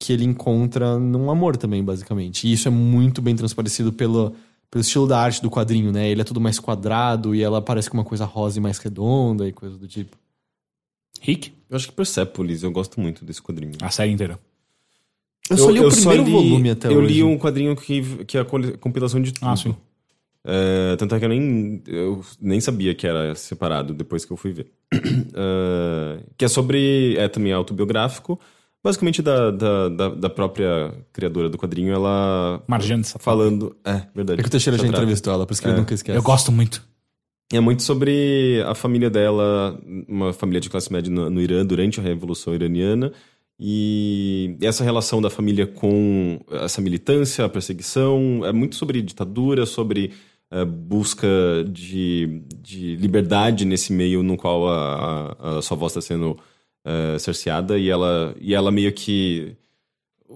que 0.06 0.12
ele 0.12 0.26
encontra 0.26 1.00
num 1.00 1.32
amor 1.32 1.56
também, 1.56 1.82
basicamente. 1.82 2.46
E 2.46 2.52
isso 2.52 2.68
é 2.68 2.72
muito 2.72 3.22
bem 3.22 3.36
transparecido 3.38 3.94
pelo, 3.94 4.36
pelo 4.70 4.82
estilo 4.82 5.08
da 5.08 5.18
arte 5.18 5.42
do 5.42 5.50
quadrinho, 5.50 5.94
né? 5.94 6.10
Ele 6.10 6.20
é 6.20 6.24
tudo 6.26 6.42
mais 6.42 6.60
quadrado 6.60 7.34
e 7.34 7.42
ela 7.42 7.62
parece 7.62 7.90
com 7.90 7.96
uma 7.98 8.04
coisa 8.04 8.26
rosa 8.26 8.58
e 8.60 8.62
mais 8.62 8.78
redonda 8.80 9.48
e 9.48 9.54
coisa 9.54 9.78
do 9.78 9.88
tipo. 9.88 10.18
Rick, 11.22 11.54
Eu 11.70 11.78
acho 11.78 11.88
que 11.88 11.94
Persepolis, 11.94 12.64
eu 12.64 12.72
gosto 12.72 13.00
muito 13.00 13.24
desse 13.24 13.42
quadrinho. 13.42 13.72
a 13.82 13.90
série 13.90 14.12
inteira. 14.12 14.38
Eu, 15.50 15.58
só 15.58 15.70
li 15.70 15.80
o 15.80 15.90
primeiro 15.90 16.24
li- 16.26 16.32
volume 16.32 16.70
até 16.72 16.88
eu 16.90 16.98
hoje. 17.00 17.14
li 17.14 17.24
um 17.24 17.38
quadrinho 17.38 17.74
que, 17.76 18.26
que 18.26 18.38
é 18.38 18.42
a 18.42 18.46
compilação 18.46 19.22
de 19.22 19.32
tudo. 19.32 19.48
Ah, 19.48 19.56
sim. 19.56 19.74
É, 20.46 20.98
tanto 20.98 21.16
é 21.16 21.20
que 21.20 21.24
eu 21.26 21.30
nem, 21.30 21.82
eu 21.88 22.22
nem 22.42 22.60
sabia 22.60 22.94
que 22.94 23.08
era 23.08 23.34
separado 23.36 23.94
depois 23.94 24.26
que 24.26 24.34
eu 24.34 24.38
fui 24.38 24.52
ver. 24.52 24.68
É, 25.36 26.20
que 26.38 26.46
é 26.46 26.48
sobre. 26.48 27.16
É 27.18 27.28
também 27.30 27.52
autobiográfico. 27.54 28.38
Basicamente 28.84 29.22
da, 29.22 29.50
da, 29.50 29.90
da, 29.90 30.10
da 30.10 30.30
própria 30.30 30.94
criadora 31.14 31.48
do 31.50 31.58
quadrinho, 31.58 31.94
ela. 31.94 32.62
Marjane 32.68 33.04
Satrapi. 33.04 33.24
Falando. 33.24 33.76
É, 33.86 34.02
verdade. 34.14 34.40
É 34.40 34.44
que 34.44 34.48
o 34.50 34.52
Teixeira 34.52 34.76
já 34.78 34.84
Satrapi. 34.84 35.04
entrevistou 35.04 35.34
ela, 35.34 35.46
por 35.46 35.54
isso 35.54 35.62
que 35.62 35.68
ele 35.70 35.78
nunca 35.78 35.94
esquece. 35.94 36.18
Eu 36.18 36.24
gosto 36.24 36.52
muito. 36.52 36.84
É 37.52 37.60
muito 37.60 37.84
sobre 37.84 38.62
a 38.68 38.74
família 38.76 39.10
dela, 39.10 39.80
uma 40.08 40.34
família 40.34 40.60
de 40.60 40.70
classe 40.70 40.92
média 40.92 41.12
no, 41.12 41.30
no 41.30 41.40
Irã 41.42 41.66
durante 41.66 42.00
a 42.00 42.04
Revolução 42.04 42.54
Iraniana. 42.54 43.12
E 43.60 44.58
essa 44.62 44.84
relação 44.84 45.22
da 45.22 45.30
família 45.30 45.66
com 45.68 46.40
essa 46.52 46.82
militância, 46.82 47.46
a 47.46 47.50
perseguição, 47.50 48.42
é 48.44 48.52
muito 48.52 48.76
sobre 48.76 49.02
ditadura, 49.02 49.66
sobre 49.66 50.12
eh, 50.52 50.66
busca 50.66 51.28
de, 51.70 52.42
de 52.62 52.96
liberdade 52.98 53.64
nesse 53.64 53.94
meio 53.94 54.24
no 54.24 54.36
qual 54.36 54.68
a, 54.68 55.36
a- 55.40 55.58
a 55.60 55.62
sua 55.62 55.78
voz 55.78 55.92
está 55.92 56.02
sendo 56.02 56.38
eh, 56.86 57.18
cerceada. 57.20 57.78
E 57.78 57.90
ela, 57.90 58.36
e 58.40 58.54
ela 58.54 58.72
meio 58.72 58.92
que 58.94 59.56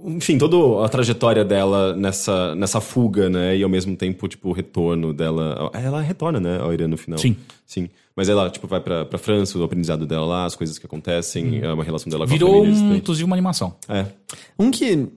enfim, 0.06 0.38
toda 0.38 0.86
a 0.86 0.90
trajetória 0.90 1.44
dela 1.44 1.96
nessa, 1.96 2.54
nessa 2.56 2.80
fuga, 2.80 3.30
né? 3.30 3.58
E 3.58 3.64
ao 3.64 3.70
mesmo 3.70 3.96
tempo, 3.96 4.28
tipo, 4.28 4.50
o 4.50 4.52
retorno 4.52 5.12
dela. 5.14 5.72
Ela 5.74 6.02
retorna, 6.02 6.40
né? 6.40 6.60
Ao 6.60 6.72
Irã 6.72 6.88
no 6.88 6.98
final. 6.98 7.18
Sim. 7.18 7.36
Sim. 7.66 7.90
Mas 8.16 8.30
ela, 8.30 8.50
tipo, 8.50 8.68
vai 8.68 8.80
pra, 8.80 9.06
pra 9.06 9.18
França, 9.18 9.58
o 9.58 9.64
aprendizado 9.64 10.06
dela 10.06 10.26
lá, 10.26 10.46
as 10.46 10.56
coisas 10.56 10.78
que 10.78 10.86
acontecem, 10.86 11.60
é 11.64 11.72
uma 11.74 11.84
relação 11.84 12.10
dela 12.12 12.26
com 12.28 12.32
a 12.32 12.34
Virou, 12.34 12.50
família. 12.52 12.70
um, 12.72 12.74
estranha. 12.76 12.98
inclusive, 12.98 13.26
uma 13.26 13.36
animação. 13.36 13.76
É. 13.90 14.06
Um 14.58 14.70
que 14.72 15.08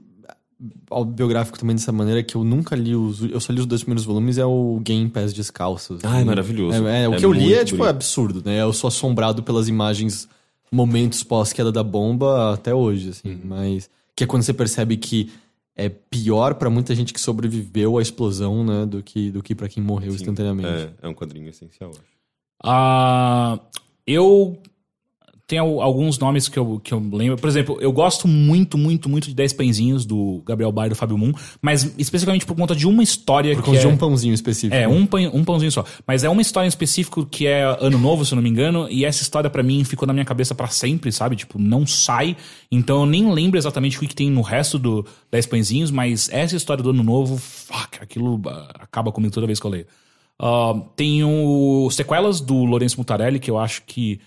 autobiográfico 0.90 1.58
também 1.58 1.76
dessa 1.76 1.92
maneira 1.92 2.22
que 2.22 2.34
eu 2.34 2.44
nunca 2.44 2.76
li 2.76 2.94
os 2.94 3.22
eu 3.22 3.40
só 3.40 3.50
li 3.52 3.60
os 3.60 3.66
dois 3.66 3.82
primeiros 3.82 4.04
volumes 4.04 4.36
é 4.36 4.44
o 4.44 4.78
Game 4.82 5.08
Pass 5.08 5.32
Descalços. 5.32 6.00
Ah, 6.04 6.20
é 6.20 6.24
maravilhoso. 6.24 6.86
É, 6.86 7.04
é, 7.04 7.08
o 7.08 7.14
É 7.14 7.16
que 7.16 7.24
eu 7.24 7.32
li 7.32 7.54
é 7.54 7.64
tipo 7.64 7.78
bonito. 7.78 7.90
absurdo, 7.94 8.42
né? 8.44 8.60
Eu 8.60 8.72
sou 8.72 8.88
assombrado 8.88 9.42
pelas 9.42 9.68
imagens, 9.68 10.28
momentos 10.72 11.22
pós 11.22 11.52
queda 11.52 11.70
da 11.72 11.82
bomba 11.82 12.54
até 12.54 12.74
hoje, 12.74 13.10
assim, 13.10 13.30
Uhum. 13.34 13.40
mas 13.44 13.90
que 14.14 14.24
é 14.24 14.26
quando 14.26 14.42
você 14.42 14.52
percebe 14.54 14.96
que 14.96 15.32
é 15.76 15.88
pior 15.88 16.54
pra 16.54 16.68
muita 16.68 16.94
gente 16.94 17.12
que 17.12 17.20
sobreviveu 17.20 17.96
à 17.98 18.02
explosão, 18.02 18.64
né, 18.64 18.84
do 18.86 19.02
que 19.02 19.30
do 19.30 19.42
que 19.42 19.54
para 19.54 19.68
quem 19.68 19.82
morreu 19.82 20.12
instantaneamente. 20.14 20.68
É, 20.68 21.06
é 21.06 21.08
um 21.08 21.14
quadrinho 21.14 21.48
essencial, 21.48 21.90
acho. 21.90 22.00
Ah, 22.62 23.58
eu 24.06 24.58
tenho 25.50 25.80
alguns 25.80 26.16
nomes 26.16 26.48
que 26.48 26.56
eu, 26.56 26.80
que 26.82 26.94
eu 26.94 27.02
lembro. 27.12 27.36
Por 27.36 27.48
exemplo, 27.48 27.76
eu 27.80 27.90
gosto 27.90 28.28
muito, 28.28 28.78
muito, 28.78 29.08
muito 29.08 29.26
de 29.26 29.34
10 29.34 29.52
pãezinhos 29.54 30.06
do 30.06 30.40
Gabriel 30.46 30.70
Baio 30.70 30.86
e 30.86 30.90
do 30.90 30.94
Fábio 30.94 31.18
Moon, 31.18 31.32
mas 31.60 31.92
especificamente 31.98 32.46
por 32.46 32.56
conta 32.56 32.72
de 32.72 32.86
uma 32.86 33.02
história 33.02 33.52
Por 33.56 33.62
que 33.62 33.70
causa 33.70 33.80
é... 33.80 33.88
de 33.88 33.92
um 33.92 33.96
pãozinho 33.96 34.32
específico. 34.32 34.76
É, 34.76 34.86
um, 34.86 35.04
pão, 35.04 35.20
um 35.34 35.42
pãozinho 35.42 35.72
só. 35.72 35.84
Mas 36.06 36.22
é 36.22 36.28
uma 36.28 36.40
história 36.40 36.66
em 36.66 36.68
específico 36.68 37.26
que 37.26 37.48
é 37.48 37.64
Ano 37.80 37.98
Novo, 37.98 38.24
se 38.24 38.32
eu 38.32 38.36
não 38.36 38.42
me 38.44 38.48
engano, 38.48 38.88
e 38.88 39.04
essa 39.04 39.22
história 39.22 39.50
pra 39.50 39.60
mim 39.60 39.82
ficou 39.82 40.06
na 40.06 40.12
minha 40.12 40.24
cabeça 40.24 40.54
pra 40.54 40.68
sempre, 40.68 41.10
sabe? 41.10 41.34
Tipo, 41.34 41.58
não 41.58 41.84
sai. 41.84 42.36
Então 42.70 43.00
eu 43.00 43.06
nem 43.06 43.32
lembro 43.32 43.58
exatamente 43.58 43.96
o 43.96 44.00
que 44.00 44.06
que 44.06 44.14
tem 44.14 44.30
no 44.30 44.42
resto 44.42 44.78
do 44.78 45.04
10 45.32 45.46
pãezinhos, 45.46 45.90
mas 45.90 46.28
essa 46.32 46.54
história 46.54 46.80
do 46.80 46.90
Ano 46.90 47.02
Novo, 47.02 47.36
fuck, 47.38 47.98
aquilo 48.00 48.40
ah, 48.46 48.68
acaba 48.78 49.10
comigo 49.10 49.34
toda 49.34 49.48
vez 49.48 49.58
que 49.58 49.66
eu 49.66 49.70
leio. 49.70 49.86
Ah, 50.38 50.74
tem 50.94 51.24
o 51.24 51.90
Sequelas 51.90 52.40
do 52.40 52.64
Lourenço 52.64 52.98
Mutarelli, 52.98 53.40
que 53.40 53.50
eu 53.50 53.58
acho 53.58 53.82
que. 53.82 54.20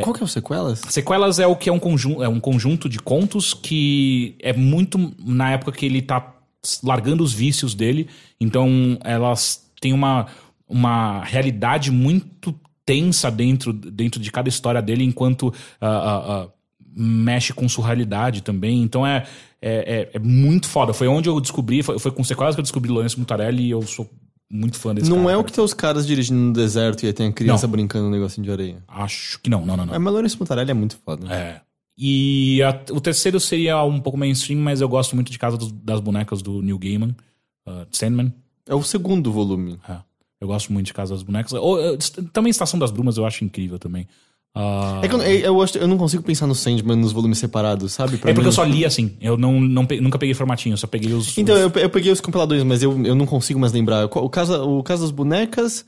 Qual 0.00 0.14
que 0.14 0.22
é 0.22 0.24
o 0.24 0.28
sequelas? 0.28 0.80
Sequelas 0.88 1.38
é 1.38 1.46
o 1.46 1.54
que 1.54 1.68
é 1.68 1.72
um 1.72 1.78
conjunto, 1.78 2.22
é 2.22 2.28
um 2.28 2.40
conjunto 2.40 2.88
de 2.88 2.98
contos 2.98 3.52
que 3.52 4.34
é 4.40 4.52
muito 4.52 5.14
na 5.18 5.50
época 5.52 5.72
que 5.72 5.84
ele 5.84 6.00
tá 6.00 6.34
largando 6.82 7.22
os 7.22 7.32
vícios 7.32 7.74
dele. 7.74 8.08
Então 8.40 8.98
elas 9.02 9.62
têm 9.80 9.92
uma, 9.92 10.26
uma 10.68 11.22
realidade 11.24 11.90
muito 11.90 12.54
tensa 12.86 13.30
dentro, 13.30 13.72
dentro 13.72 14.20
de 14.20 14.30
cada 14.30 14.48
história 14.48 14.82
dele, 14.82 15.04
enquanto 15.04 15.52
ah, 15.80 15.88
ah, 15.88 16.24
ah, 16.28 16.48
mexe 16.96 17.52
com 17.52 17.68
surrealidade 17.68 18.42
também. 18.42 18.82
Então 18.82 19.06
é, 19.06 19.24
é, 19.60 20.10
é, 20.10 20.10
é 20.14 20.18
muito 20.18 20.68
foda. 20.68 20.92
Foi 20.92 21.08
onde 21.08 21.28
eu 21.28 21.40
descobri, 21.40 21.82
foi, 21.82 21.98
foi 21.98 22.10
com 22.10 22.24
Sequelas 22.24 22.54
que 22.54 22.60
eu 22.60 22.64
descobri 22.64 22.90
Lourenço 22.90 23.18
Mutarelli 23.18 23.64
e 23.64 23.70
eu 23.70 23.82
sou 23.82 24.10
muito 24.50 24.78
fã 24.78 24.94
desse 24.94 25.08
Não 25.10 25.22
cara, 25.24 25.32
é 25.32 25.36
o 25.36 25.44
que 25.44 25.52
tem 25.52 25.64
os 25.64 25.74
caras 25.74 26.06
dirigindo 26.06 26.38
no 26.38 26.52
deserto 26.52 27.02
e 27.02 27.06
aí 27.06 27.12
tem 27.12 27.28
a 27.28 27.32
criança 27.32 27.66
Não. 27.66 27.72
brincando 27.72 28.04
no 28.06 28.10
negocinho 28.10 28.44
de 28.44 28.50
areia. 28.52 28.82
Acho 28.86 29.40
que 29.40 29.48
não, 29.50 29.64
não, 29.64 29.76
não. 29.76 29.86
não. 29.86 29.94
É, 29.94 29.98
mas 29.98 30.12
Lourenço 30.12 30.36
Mutarelli 30.38 30.70
é 30.70 30.74
muito 30.74 30.96
foda. 31.04 31.32
É. 31.32 31.60
E 31.96 32.62
a- 32.62 32.80
o 32.92 33.00
terceiro 33.00 33.38
seria 33.40 33.82
um 33.84 34.00
pouco 34.00 34.18
mainstream, 34.18 34.60
mas 34.60 34.80
eu 34.80 34.88
gosto 34.88 35.14
muito 35.14 35.30
de 35.30 35.38
Casa 35.38 35.56
dos- 35.56 35.70
das 35.72 36.00
Bonecas 36.00 36.42
do 36.42 36.60
Neil 36.60 36.78
Gaiman, 36.78 37.14
uh, 37.66 37.86
Sandman. 37.90 38.32
É 38.68 38.74
o 38.74 38.82
segundo 38.82 39.30
volume. 39.32 39.78
É. 39.88 39.98
Eu 40.40 40.48
gosto 40.48 40.72
muito 40.72 40.86
de 40.86 40.92
Casa 40.94 41.14
das 41.14 41.22
Bonecas. 41.22 41.52
Ou, 41.52 41.80
eh, 41.80 41.96
também 42.32 42.50
Estação 42.50 42.78
das 42.78 42.90
Brumas 42.90 43.16
eu 43.16 43.24
acho 43.24 43.44
incrível 43.44 43.78
também. 43.78 44.06
Ah, 44.56 45.00
É 45.02 45.08
que 45.08 45.14
eu, 45.14 45.20
eu, 45.20 45.40
eu 45.40 45.62
acho- 45.62 45.76
eu 45.78 45.88
não 45.88 45.96
consigo 45.98 46.22
pensar 46.22 46.46
no 46.46 46.54
Sandman 46.54 46.96
nos 46.96 47.10
volumes 47.12 47.38
separados, 47.38 47.92
sabe? 47.92 48.18
Pra 48.18 48.30
é 48.30 48.32
porque 48.34 48.44
mim- 48.44 48.48
eu 48.48 48.52
só 48.52 48.62
li 48.64 48.84
assim. 48.84 49.12
Eu 49.20 49.36
não, 49.36 49.60
não 49.60 49.84
pe- 49.84 50.00
nunca 50.00 50.16
peguei 50.18 50.32
formatinho, 50.34 50.74
eu 50.74 50.76
só 50.76 50.86
peguei 50.86 51.12
os. 51.12 51.36
Então, 51.36 51.54
os- 51.56 51.60
eu, 51.74 51.82
eu 51.82 51.90
peguei 51.90 52.12
os 52.12 52.20
compiladores, 52.20 52.62
mas 52.62 52.82
eu, 52.82 53.04
eu 53.04 53.14
não 53.16 53.26
consigo 53.26 53.58
mais 53.58 53.72
lembrar. 53.72 54.04
O 54.04 54.30
Casa, 54.30 54.62
o 54.62 54.80
Casa 54.84 55.02
das 55.02 55.10
Bonecas 55.10 55.84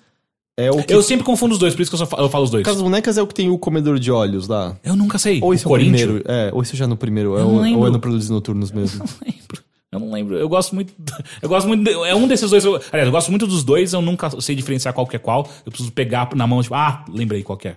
é 0.56 0.68
o 0.72 0.82
que. 0.82 0.92
Eu 0.92 1.00
sempre 1.00 1.24
confundo 1.24 1.52
os 1.52 1.60
dois, 1.60 1.74
por 1.76 1.82
isso 1.82 1.90
que 1.90 1.94
eu, 1.94 1.98
só 1.98 2.06
fa- 2.06 2.16
eu 2.20 2.28
falo 2.28 2.42
os 2.42 2.50
dois. 2.50 2.62
O 2.62 2.64
Casa 2.64 2.78
das 2.78 2.82
Bonecas 2.84 3.16
é 3.16 3.22
o 3.22 3.26
que 3.28 3.34
tem 3.34 3.48
o 3.48 3.56
comedor 3.56 4.00
de 4.00 4.10
olhos 4.10 4.48
lá. 4.48 4.76
Eu 4.82 4.96
nunca 4.96 5.16
sei. 5.16 5.38
Ou 5.40 5.54
esse 5.54 5.64
é 5.64 5.68
o 5.68 5.72
primeiro. 5.72 6.22
É, 6.26 6.50
ou 6.52 6.60
esse 6.60 6.76
já 6.76 6.86
é 6.86 6.88
no 6.88 6.96
primeiro. 6.96 7.36
É, 7.38 7.42
Eu 7.42 7.46
o- 7.46 7.78
ou 7.78 7.86
é 7.86 7.90
no 7.90 8.00
Produtos 8.00 8.28
Noturnos 8.28 8.72
mesmo. 8.72 8.98
não 8.98 9.06
lembro. 9.24 9.62
Eu 9.92 10.00
não 10.00 10.10
lembro. 10.12 10.34
Eu 10.36 10.48
gosto 10.48 10.74
muito. 10.74 10.92
Eu 11.40 11.48
gosto 11.48 11.68
muito. 11.68 11.84
de- 11.84 11.92
é 11.92 12.14
um 12.16 12.26
desses 12.26 12.50
dois. 12.50 12.64
Eu, 12.64 12.74
aliás, 12.74 13.06
eu 13.06 13.12
gosto 13.12 13.30
muito 13.30 13.46
dos 13.46 13.62
dois. 13.62 13.92
Eu 13.92 14.02
nunca 14.02 14.28
sei 14.40 14.56
diferenciar 14.56 14.92
qual 14.92 15.06
que 15.06 15.14
é 15.14 15.20
qual. 15.20 15.48
Eu 15.64 15.70
preciso 15.70 15.92
pegar 15.92 16.28
na 16.34 16.48
mão, 16.48 16.60
tipo, 16.60 16.74
ah, 16.74 17.04
lembrei 17.08 17.44
qual 17.44 17.56
que 17.56 17.68
é. 17.68 17.76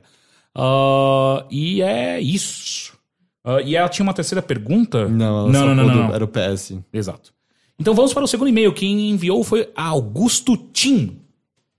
Ah, 0.55 1.45
e 1.49 1.81
é 1.81 2.19
isso. 2.19 2.97
Ah, 3.43 3.61
e 3.61 3.75
ela 3.75 3.89
tinha 3.89 4.03
uma 4.03 4.13
terceira 4.13 4.41
pergunta? 4.41 5.07
Não, 5.07 5.25
ela 5.25 5.51
não, 5.51 5.59
só 5.59 5.65
não, 5.67 5.75
não, 5.75 5.87
não, 5.87 6.07
não. 6.07 6.15
Era 6.15 6.23
o 6.23 6.27
PS. 6.27 6.73
Exato. 6.91 7.33
Então 7.79 7.93
vamos 7.93 8.13
para 8.13 8.23
o 8.23 8.27
segundo 8.27 8.49
e-mail. 8.49 8.73
Quem 8.73 9.09
enviou 9.09 9.43
foi 9.43 9.69
Augusto 9.75 10.57
Tim. 10.57 11.19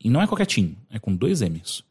E 0.03 0.09
não 0.09 0.23
é 0.23 0.27
qualquer 0.27 0.47
Tim, 0.47 0.77
é 0.91 0.99
com 0.99 1.15
dois 1.15 1.43
M's. 1.43 1.85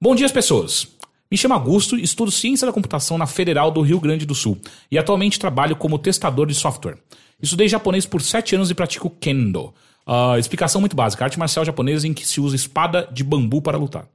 Bom 0.00 0.14
dia, 0.14 0.26
as 0.26 0.32
pessoas. 0.32 0.88
Me 1.30 1.36
chamo 1.36 1.54
Augusto, 1.54 1.96
estudo 1.96 2.32
ciência 2.32 2.66
da 2.66 2.72
computação 2.72 3.16
na 3.16 3.26
Federal 3.26 3.70
do 3.70 3.82
Rio 3.82 4.00
Grande 4.00 4.26
do 4.26 4.34
Sul 4.34 4.58
e 4.90 4.98
atualmente 4.98 5.38
trabalho 5.38 5.76
como 5.76 5.96
testador 5.96 6.48
de 6.48 6.54
software. 6.54 6.98
Estudei 7.40 7.68
japonês 7.68 8.04
por 8.04 8.20
sete 8.20 8.56
anos 8.56 8.68
e 8.68 8.74
pratico 8.74 9.08
Kendo. 9.08 9.72
Ah, 10.04 10.36
explicação 10.38 10.80
muito 10.80 10.96
básica: 10.96 11.22
arte 11.22 11.38
marcial 11.38 11.64
japonesa 11.64 12.08
em 12.08 12.12
que 12.12 12.26
se 12.26 12.40
usa 12.40 12.56
espada 12.56 13.08
de 13.12 13.22
bambu 13.22 13.62
para 13.62 13.78
lutar. 13.78 14.08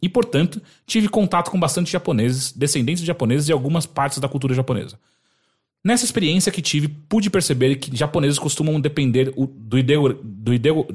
E, 0.00 0.08
portanto, 0.08 0.62
tive 0.86 1.08
contato 1.08 1.50
com 1.50 1.58
bastante 1.58 1.90
japoneses, 1.90 2.52
descendentes 2.52 3.00
de 3.00 3.06
japoneses 3.06 3.48
e 3.48 3.52
algumas 3.52 3.86
partes 3.86 4.18
da 4.18 4.28
cultura 4.28 4.54
japonesa. 4.54 4.98
Nessa 5.84 6.04
experiência 6.04 6.52
que 6.52 6.60
tive, 6.60 6.88
pude 6.88 7.30
perceber 7.30 7.76
que 7.76 7.96
japoneses 7.96 8.38
costumam 8.38 8.80
depender 8.80 9.32
do, 9.32 9.78
ideo, 9.78 10.20
do, 10.22 10.52
ideo, 10.52 10.86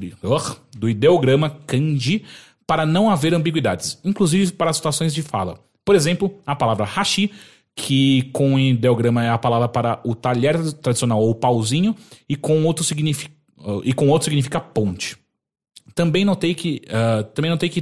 do 0.78 0.90
ideograma 0.90 1.50
kanji 1.66 2.24
para 2.68 2.86
não 2.86 3.10
haver 3.10 3.34
ambiguidades, 3.34 4.00
inclusive 4.04 4.52
para 4.52 4.74
situações 4.74 5.14
de 5.14 5.22
fala. 5.22 5.60
Por 5.86 5.96
exemplo, 5.96 6.40
a 6.46 6.56
palavra 6.56 6.86
hashi, 6.86 7.32
que 7.76 8.30
com 8.34 8.56
o 8.56 8.60
ideograma 8.60 9.24
é 9.24 9.30
a 9.30 9.38
palavra 9.38 9.68
para 9.68 10.00
o 10.04 10.14
talher 10.14 10.62
tradicional 10.74 11.22
ou 11.22 11.34
pauzinho, 11.34 11.96
e 12.28 12.36
com 12.36 12.64
outro 12.66 12.84
significa, 12.84 13.34
e 13.84 13.94
com 13.94 14.10
outro 14.10 14.26
significa 14.26 14.60
ponte. 14.60 15.18
Também 15.96 16.26
notei 16.26 16.54
que, 16.54 16.82
ah, 16.90 17.24
também 17.34 17.52
notei 17.52 17.70
que 17.70 17.82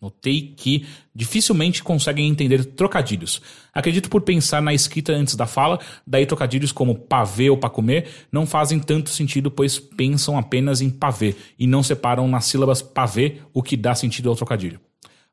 notei 0.00 0.54
que 0.56 0.86
dificilmente 1.14 1.82
conseguem 1.82 2.28
entender 2.28 2.64
trocadilhos. 2.64 3.40
Acredito 3.72 4.10
por 4.10 4.22
pensar 4.22 4.60
na 4.60 4.74
escrita 4.74 5.12
antes 5.12 5.34
da 5.34 5.46
fala, 5.46 5.78
daí 6.06 6.26
trocadilhos 6.26 6.72
como 6.72 6.94
pavê 6.94 7.50
ou 7.50 7.56
pra 7.56 7.70
comer 7.70 8.08
não 8.30 8.46
fazem 8.46 8.78
tanto 8.78 9.10
sentido, 9.10 9.50
pois 9.50 9.78
pensam 9.78 10.38
apenas 10.38 10.80
em 10.80 10.90
pavê 10.90 11.34
e 11.58 11.66
não 11.66 11.82
separam 11.82 12.28
nas 12.28 12.44
sílabas 12.44 12.82
pavê 12.82 13.38
o 13.52 13.62
que 13.62 13.76
dá 13.76 13.94
sentido 13.94 14.28
ao 14.28 14.36
trocadilho. 14.36 14.80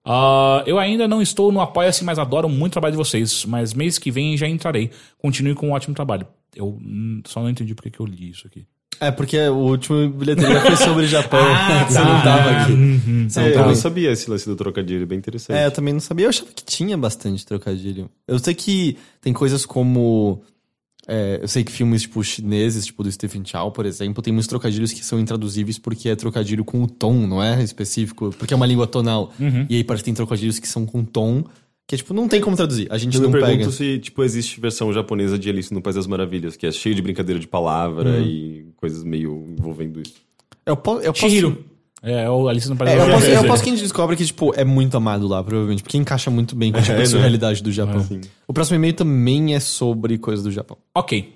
Ah, 0.06 0.64
eu 0.65 0.77
ainda 0.77 1.07
não 1.07 1.22
estou 1.22 1.52
no 1.52 1.61
Apoia-se, 1.61 2.03
mas 2.03 2.19
adoro 2.19 2.49
muito 2.49 2.72
o 2.72 2.73
trabalho 2.73 2.91
de 2.91 2.98
vocês. 2.98 3.45
Mas 3.45 3.73
mês 3.73 3.98
que 3.98 4.11
vem 4.11 4.35
já 4.35 4.48
entrarei. 4.48 4.91
Continue 5.18 5.56
com 5.56 5.69
um 5.69 5.72
ótimo 5.72 5.95
trabalho. 5.95 6.27
Eu 6.56 6.68
hum, 6.68 7.22
só 7.26 7.41
não 7.41 7.49
entendi 7.49 7.73
porque 7.73 7.90
que 7.90 7.99
eu 7.99 8.06
li 8.06 8.30
isso 8.30 8.45
aqui. 8.45 8.68
É, 8.99 9.11
porque 9.11 9.37
o 9.47 9.55
último 9.55 10.09
bilheteria 10.09 10.61
foi 10.61 10.75
sobre 10.77 11.07
Japão. 11.07 11.39
Ah, 11.43 11.85
Você 11.87 11.93
tá. 11.99 12.05
não 12.05 12.21
tava 12.23 12.49
aqui. 12.51 12.71
Você 13.29 13.39
não 13.39 13.45
É, 13.47 13.49
eu 13.49 13.53
tava 13.53 13.67
não 13.67 13.75
sabia 13.75 14.11
esse 14.11 14.29
lance 14.29 14.45
do 14.45 14.55
trocadilho, 14.55 15.05
bem 15.07 15.17
interessante. 15.17 15.57
É, 15.57 15.65
eu 15.65 15.71
também 15.71 15.93
não 15.93 15.99
sabia. 15.99 16.25
Eu 16.25 16.29
achava 16.29 16.49
que 16.53 16.63
tinha 16.63 16.97
bastante 16.97 17.45
trocadilho. 17.45 18.09
Eu 18.27 18.39
sei 18.39 18.53
que 18.53 18.97
tem 19.21 19.33
coisas 19.33 19.65
como. 19.65 20.41
é, 21.07 21.39
eu 21.41 21.47
sei 21.47 21.63
que 21.63 21.71
filmes, 21.71 22.03
tipo, 22.03 22.23
chineses, 22.23 22.85
tipo 22.85 23.03
do 23.03 23.11
Stephen 23.11 23.43
Chow, 23.45 23.71
por 23.71 23.85
exemplo, 23.85 24.21
tem 24.23 24.31
muitos 24.31 24.47
trocadilhos 24.47 24.93
que 24.93 25.03
são 25.03 25.19
intraduzíveis 25.19 25.77
porque 25.77 26.07
é 26.09 26.15
trocadilho 26.15 26.63
com 26.63 26.81
o 26.81 26.87
tom, 26.87 27.27
não 27.27 27.43
é? 27.43 27.61
Específico. 27.61 28.33
Porque 28.37 28.53
é 28.53 28.57
uma 28.57 28.65
língua 28.65 28.87
tonal. 28.87 29.33
E 29.69 29.75
aí 29.77 29.83
parece 29.83 30.03
que 30.03 30.05
tem 30.05 30.13
trocadilhos 30.13 30.59
que 30.59 30.67
são 30.67 30.85
com 30.85 31.03
tom, 31.03 31.43
que 31.88 31.95
é 31.95 31.97
tipo, 31.97 32.14
não 32.14 32.27
tem 32.27 32.39
como 32.41 32.55
traduzir. 32.55 32.88
A 32.89 32.97
gente 32.97 33.15
Eu 33.15 33.23
não 33.23 33.30
me 33.30 33.39
pergunto 33.39 33.57
pega. 33.60 33.72
se, 33.72 33.99
tipo, 33.99 34.23
existe 34.23 34.60
versão 34.60 34.91
japonesa 34.93 35.38
de 35.38 35.49
Alice 35.49 35.73
no 35.73 35.81
País 35.81 35.95
das 35.95 36.07
Maravilhas, 36.07 36.55
que 36.55 36.65
é 36.65 36.72
cheio 36.72 36.95
de 36.95 37.01
brincadeira 37.01 37.39
de 37.39 37.47
palavra 37.47 38.19
e 38.19 38.65
coisas 38.77 39.03
meio 39.03 39.45
envolvendo 39.57 40.01
isso. 40.01 40.15
Eu, 40.65 40.77
po 40.77 40.99
eu 40.99 41.11
posso. 41.14 41.27
Chihiro. 41.30 41.65
É, 42.05 42.30
o 42.30 42.49
Alice 42.49 42.68
no 42.69 42.76
País 42.76 42.91
É, 42.91 42.97
das 42.97 43.07
eu, 43.07 43.14
posso, 43.14 43.26
eu 43.26 43.30
Maravilhas. 43.30 43.51
posso 43.51 43.64
que 43.64 43.69
a 43.69 43.73
gente 43.73 43.81
descobre 43.84 44.15
que, 44.18 44.26
tipo, 44.26 44.53
é 44.57 44.65
muito 44.65 44.95
amado 44.97 45.26
lá, 45.27 45.41
provavelmente. 45.43 45.84
Porque 45.84 45.97
encaixa 45.97 46.30
muito 46.30 46.53
bem 46.55 46.72
com 46.72 46.80
tipo, 46.81 46.91
É, 46.91 46.95
a 46.95 46.99
né? 46.99 47.05
surrealidade 47.05 47.64
do 47.64 47.72
Japão. 47.72 48.05
O 48.47 48.53
próximo 48.53 48.76
e-mail 48.76 48.93
também 48.93 49.55
é 49.55 49.60
sobre 49.61 50.18
coisas 50.18 50.43
do 50.43 50.51
Japão. 50.51 50.77
Ok. 50.95 51.34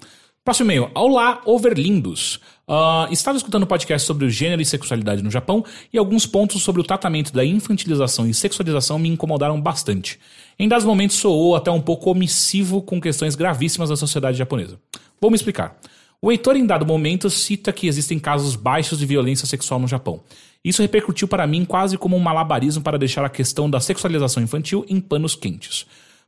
Próximo 0.47 0.71
e-mail. 0.71 0.89
Olá, 0.95 1.41
overlindos. 1.43 2.39
Ah, 2.65 3.09
estava 3.11 3.35
escutando 3.35 3.63
um 3.63 3.67
podcast 3.67 4.07
sobre 4.07 4.25
o 4.25 4.29
gênero 4.29 4.61
e 4.61 4.65
sexualidade 4.65 5.21
no 5.21 5.29
Japão 5.29 5.61
e 5.91 5.97
alguns 5.97 6.25
pontos 6.25 6.63
sobre 6.63 6.79
o 6.79 6.85
tratamento 6.85 7.33
da 7.33 7.43
infantilização 7.43 8.25
e 8.25 8.33
sexualização 8.33 8.97
me 8.97 9.09
incomodaram 9.09 9.59
bastante. 9.59 10.17
Em 10.57 10.69
dados 10.69 10.85
momentos 10.85 11.17
soou 11.17 11.53
até 11.53 11.69
um 11.69 11.81
pouco 11.81 12.09
omissivo 12.09 12.81
com 12.81 13.01
questões 13.01 13.35
gravíssimas 13.35 13.89
da 13.89 13.97
sociedade 13.97 14.37
japonesa. 14.37 14.79
Vou 15.19 15.29
me 15.29 15.35
explicar. 15.35 15.77
O 16.21 16.31
Heitor, 16.31 16.55
em 16.55 16.65
dado 16.65 16.85
momento, 16.85 17.29
cita 17.29 17.73
que 17.73 17.85
existem 17.85 18.17
casos 18.17 18.55
baixos 18.55 18.99
de 18.99 19.05
violência 19.05 19.45
sexual 19.45 19.81
no 19.81 19.87
Japão. 19.87 20.21
Isso 20.63 20.81
repercutiu 20.81 21.27
para 21.27 21.45
mim 21.45 21.65
quase 21.65 21.97
como 21.97 22.15
um 22.15 22.21
malabarismo 22.21 22.81
para 22.81 22.97
deixar 22.97 23.25
a 23.25 23.29
questão 23.29 23.69
da 23.69 23.81
sexualização 23.81 24.41
infantil 24.41 24.85
em 24.87 25.01
panos 25.01 25.35
quentes. 25.35 25.85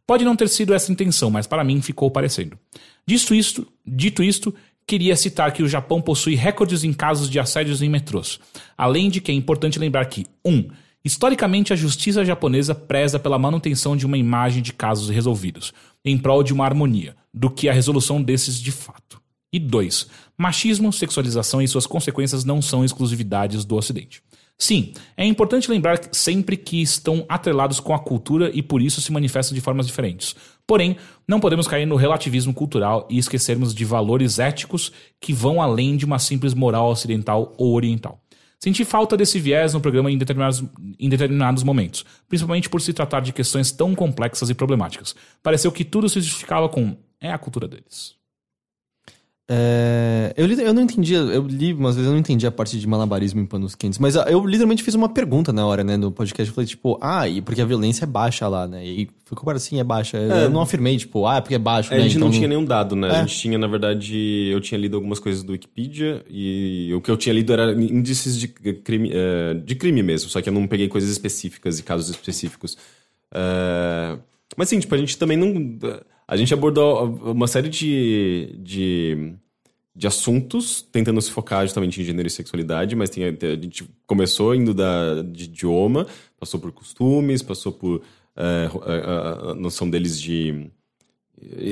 Pode 0.10 0.26
não 0.26 0.36
ter 0.36 0.49
sido 0.49 0.73
essa 0.73 0.91
a 0.91 0.94
intenção, 0.94 1.30
mas 1.30 1.45
para 1.45 1.64
mim 1.64 1.84
ficou 1.84 2.10
parecendo. 2.10 2.57
Dito 3.06 3.36
isto, 3.36 3.68
dito 3.86 4.23
isto, 4.23 4.52
queria 4.88 5.15
citar 5.15 5.53
que 5.53 5.61
o 5.61 5.69
Japão 5.69 6.02
possui 6.02 6.34
recordes 6.34 6.84
em 6.84 6.91
casos 6.91 7.30
de 7.30 7.40
assédios 7.40 7.84
em 7.84 7.90
metrôs. 7.90 8.40
Além 8.76 9.07
de 9.07 9.22
que 9.22 9.31
é 9.31 9.36
importante 9.36 9.77
lembrar 9.77 10.03
que 10.06 10.26
1. 10.44 10.52
Um, 10.52 10.68
historicamente, 11.06 11.73
a 11.73 11.76
justiça 11.76 12.26
japonesa 12.26 12.73
preza 12.73 13.19
pela 13.19 13.38
manutenção 13.38 13.95
de 13.95 14.03
uma 14.03 14.18
imagem 14.18 14.64
de 14.64 14.73
casos 14.73 15.10
resolvidos, 15.10 15.72
em 16.03 16.18
prol 16.18 16.41
de 16.41 16.53
uma 16.53 16.65
harmonia, 16.65 17.15
do 17.31 17.48
que 17.48 17.69
a 17.69 17.73
resolução 17.73 18.19
desses 18.19 18.60
de 18.60 18.72
fato. 18.72 19.22
E 19.53 19.60
2. 19.60 20.07
Machismo, 20.36 20.91
sexualização 20.91 21.61
e 21.61 21.68
suas 21.68 21.86
consequências 21.86 22.44
não 22.44 22.64
são 22.64 22.84
exclusividades 22.84 23.64
do 23.64 23.76
Ocidente. 23.76 24.23
Sim, 24.61 24.91
é 25.15 25.26
importante 25.26 25.72
lembrar 25.72 26.02
sempre 26.11 26.57
que 26.57 26.81
estão 26.81 27.26
atrelados 27.30 27.80
com 27.80 27.94
a 27.94 27.99
cultura 27.99 28.52
e 28.53 28.61
por 28.61 28.81
isso 28.81 28.99
se 28.99 29.10
manifestam 29.10 29.56
de 29.56 29.61
formas 29.61 29.88
diferentes. 29.88 30.36
Porém, 30.68 30.98
não 31.26 31.40
podemos 31.40 31.65
cair 31.65 31.86
no 31.86 31.95
relativismo 31.95 32.53
cultural 32.53 33.07
e 33.10 33.18
esquecermos 33.18 33.73
de 33.73 33.86
valores 33.86 34.38
éticos 34.38 34.91
que 35.19 35.31
vão 35.31 35.61
além 35.61 35.95
de 35.95 36.03
uma 36.03 36.19
simples 36.19 36.53
moral 36.53 36.90
ocidental 36.91 37.53
ou 37.57 37.73
oriental. 37.73 38.22
Senti 38.60 38.84
falta 38.84 39.15
desse 39.15 39.40
viés 39.40 39.73
no 39.73 39.80
programa 39.80 40.11
em 40.11 40.18
determinados, 40.18 40.61
em 40.99 41.07
determinados 41.07 41.64
momentos, 41.64 42.03
principalmente 42.27 42.69
por 42.69 42.81
se 42.81 42.91
tratar 42.91 43.22
de 43.22 43.31
questões 43.31 43.72
tão 43.72 43.95
complexas 43.95 44.49
e 44.49 44.53
problemáticas. 44.53 45.15
Pareceu 45.41 45.72
que 45.72 45.86
tudo 45.86 46.10
se 46.10 46.19
justificava 46.19 46.68
com 46.68 46.98
é 47.22 47.31
a 47.31 47.38
cultura 47.38 47.68
deles. 47.68 48.19
É, 49.52 50.32
eu, 50.38 50.48
eu 50.48 50.74
não 50.76 50.84
entendi, 50.84 51.16
eu 51.16 51.48
li 51.48 51.74
umas 51.74 51.96
vezes, 51.96 52.08
eu 52.08 52.14
não 52.14 52.20
entendi 52.20 52.46
a 52.46 52.52
parte 52.52 52.80
de 52.80 52.86
malabarismo 52.86 53.42
em 53.42 53.48
panos 53.48 53.74
quentes, 53.74 53.98
mas 53.98 54.16
ah, 54.16 54.26
eu 54.30 54.46
literalmente 54.46 54.84
fiz 54.84 54.94
uma 54.94 55.10
pergunta 55.10 55.52
na 55.52 55.66
hora, 55.66 55.84
né, 55.84 55.98
no 55.98 56.12
podcast, 56.12 56.48
eu 56.48 56.54
falei, 56.54 56.68
tipo, 56.68 57.00
ah, 57.02 57.28
e 57.28 57.42
porque 57.42 57.60
a 57.60 57.66
violência 57.66 58.04
é 58.04 58.08
baixa 58.08 58.48
lá, 58.48 58.68
né, 58.68 58.86
e 58.86 59.10
ficou 59.26 59.44
para 59.44 59.58
assim, 59.58 59.80
é 59.80 59.84
baixa, 59.84 60.18
Eu 60.18 60.52
não 60.52 60.62
afirmei, 60.62 60.96
tipo, 60.98 61.26
ah, 61.26 61.38
é 61.38 61.42
porque 61.42 61.56
é 61.56 61.60
baixo, 61.60 61.92
É, 61.92 61.98
né, 61.98 62.02
a 62.02 62.04
gente 62.04 62.18
então 62.18 62.28
não 62.28 62.36
tinha 62.36 62.48
nenhum 62.48 62.64
dado, 62.64 62.96
né? 62.96 63.08
É. 63.08 63.12
A 63.12 63.22
gente 63.22 63.40
tinha, 63.40 63.58
na 63.58 63.66
verdade, 63.66 64.50
eu 64.52 64.62
tinha 64.62 64.80
lido 64.80 64.96
algumas 64.96 65.18
coisas 65.18 65.42
do 65.42 65.54
Wikipedia 65.54 66.24
e 66.30 66.94
o 66.94 67.02
que 67.02 67.10
eu 67.10 67.18
tinha 67.18 67.34
lido 67.34 67.52
era 67.52 67.72
índices 67.72 68.38
de 68.38 68.50
crime, 68.50 69.10
eh, 69.12 69.56
de 69.66 69.74
crime 69.74 70.04
mesmo, 70.04 70.30
só 70.30 70.44
que 70.44 70.50
eu 70.50 70.54
não 70.54 70.68
peguei 70.68 70.88
coisas 70.88 71.10
específicas 71.10 71.80
e 71.80 71.84
casos 71.84 72.08
específicos. 72.10 72.78
Eh, 73.34 74.18
mas 74.56 74.70
sim, 74.70 74.80
tipo, 74.80 74.94
a 74.94 74.98
gente 74.98 75.18
também 75.18 75.38
não. 75.38 75.78
A 76.31 76.38
gente 76.38 76.53
abordou 76.53 77.06
uma 77.31 77.47
série 77.47 77.69
de, 77.69 78.53
de, 78.60 79.34
de 79.95 80.06
assuntos, 80.06 80.80
tentando 80.81 81.19
se 81.22 81.31
focar 81.31 81.64
justamente 81.65 81.99
em 81.99 82.03
gênero 82.03 82.27
e 82.27 82.31
sexualidade, 82.31 82.95
mas 82.95 83.10
tem, 83.10 83.23
a 83.26 83.31
gente 83.31 83.89
começou 84.06 84.53
indo 84.53 84.72
da, 84.72 85.23
de 85.23 85.45
idioma, 85.45 86.06
passou 86.39 86.60
por 86.60 86.72
costumes, 86.72 87.41
passou 87.41 87.72
por 87.72 88.03
eh, 88.38 88.69
a, 88.85 88.93
a- 88.93 89.51
a 89.51 89.56
noção 89.56 89.89
deles 89.89 90.22
de. 90.22 90.68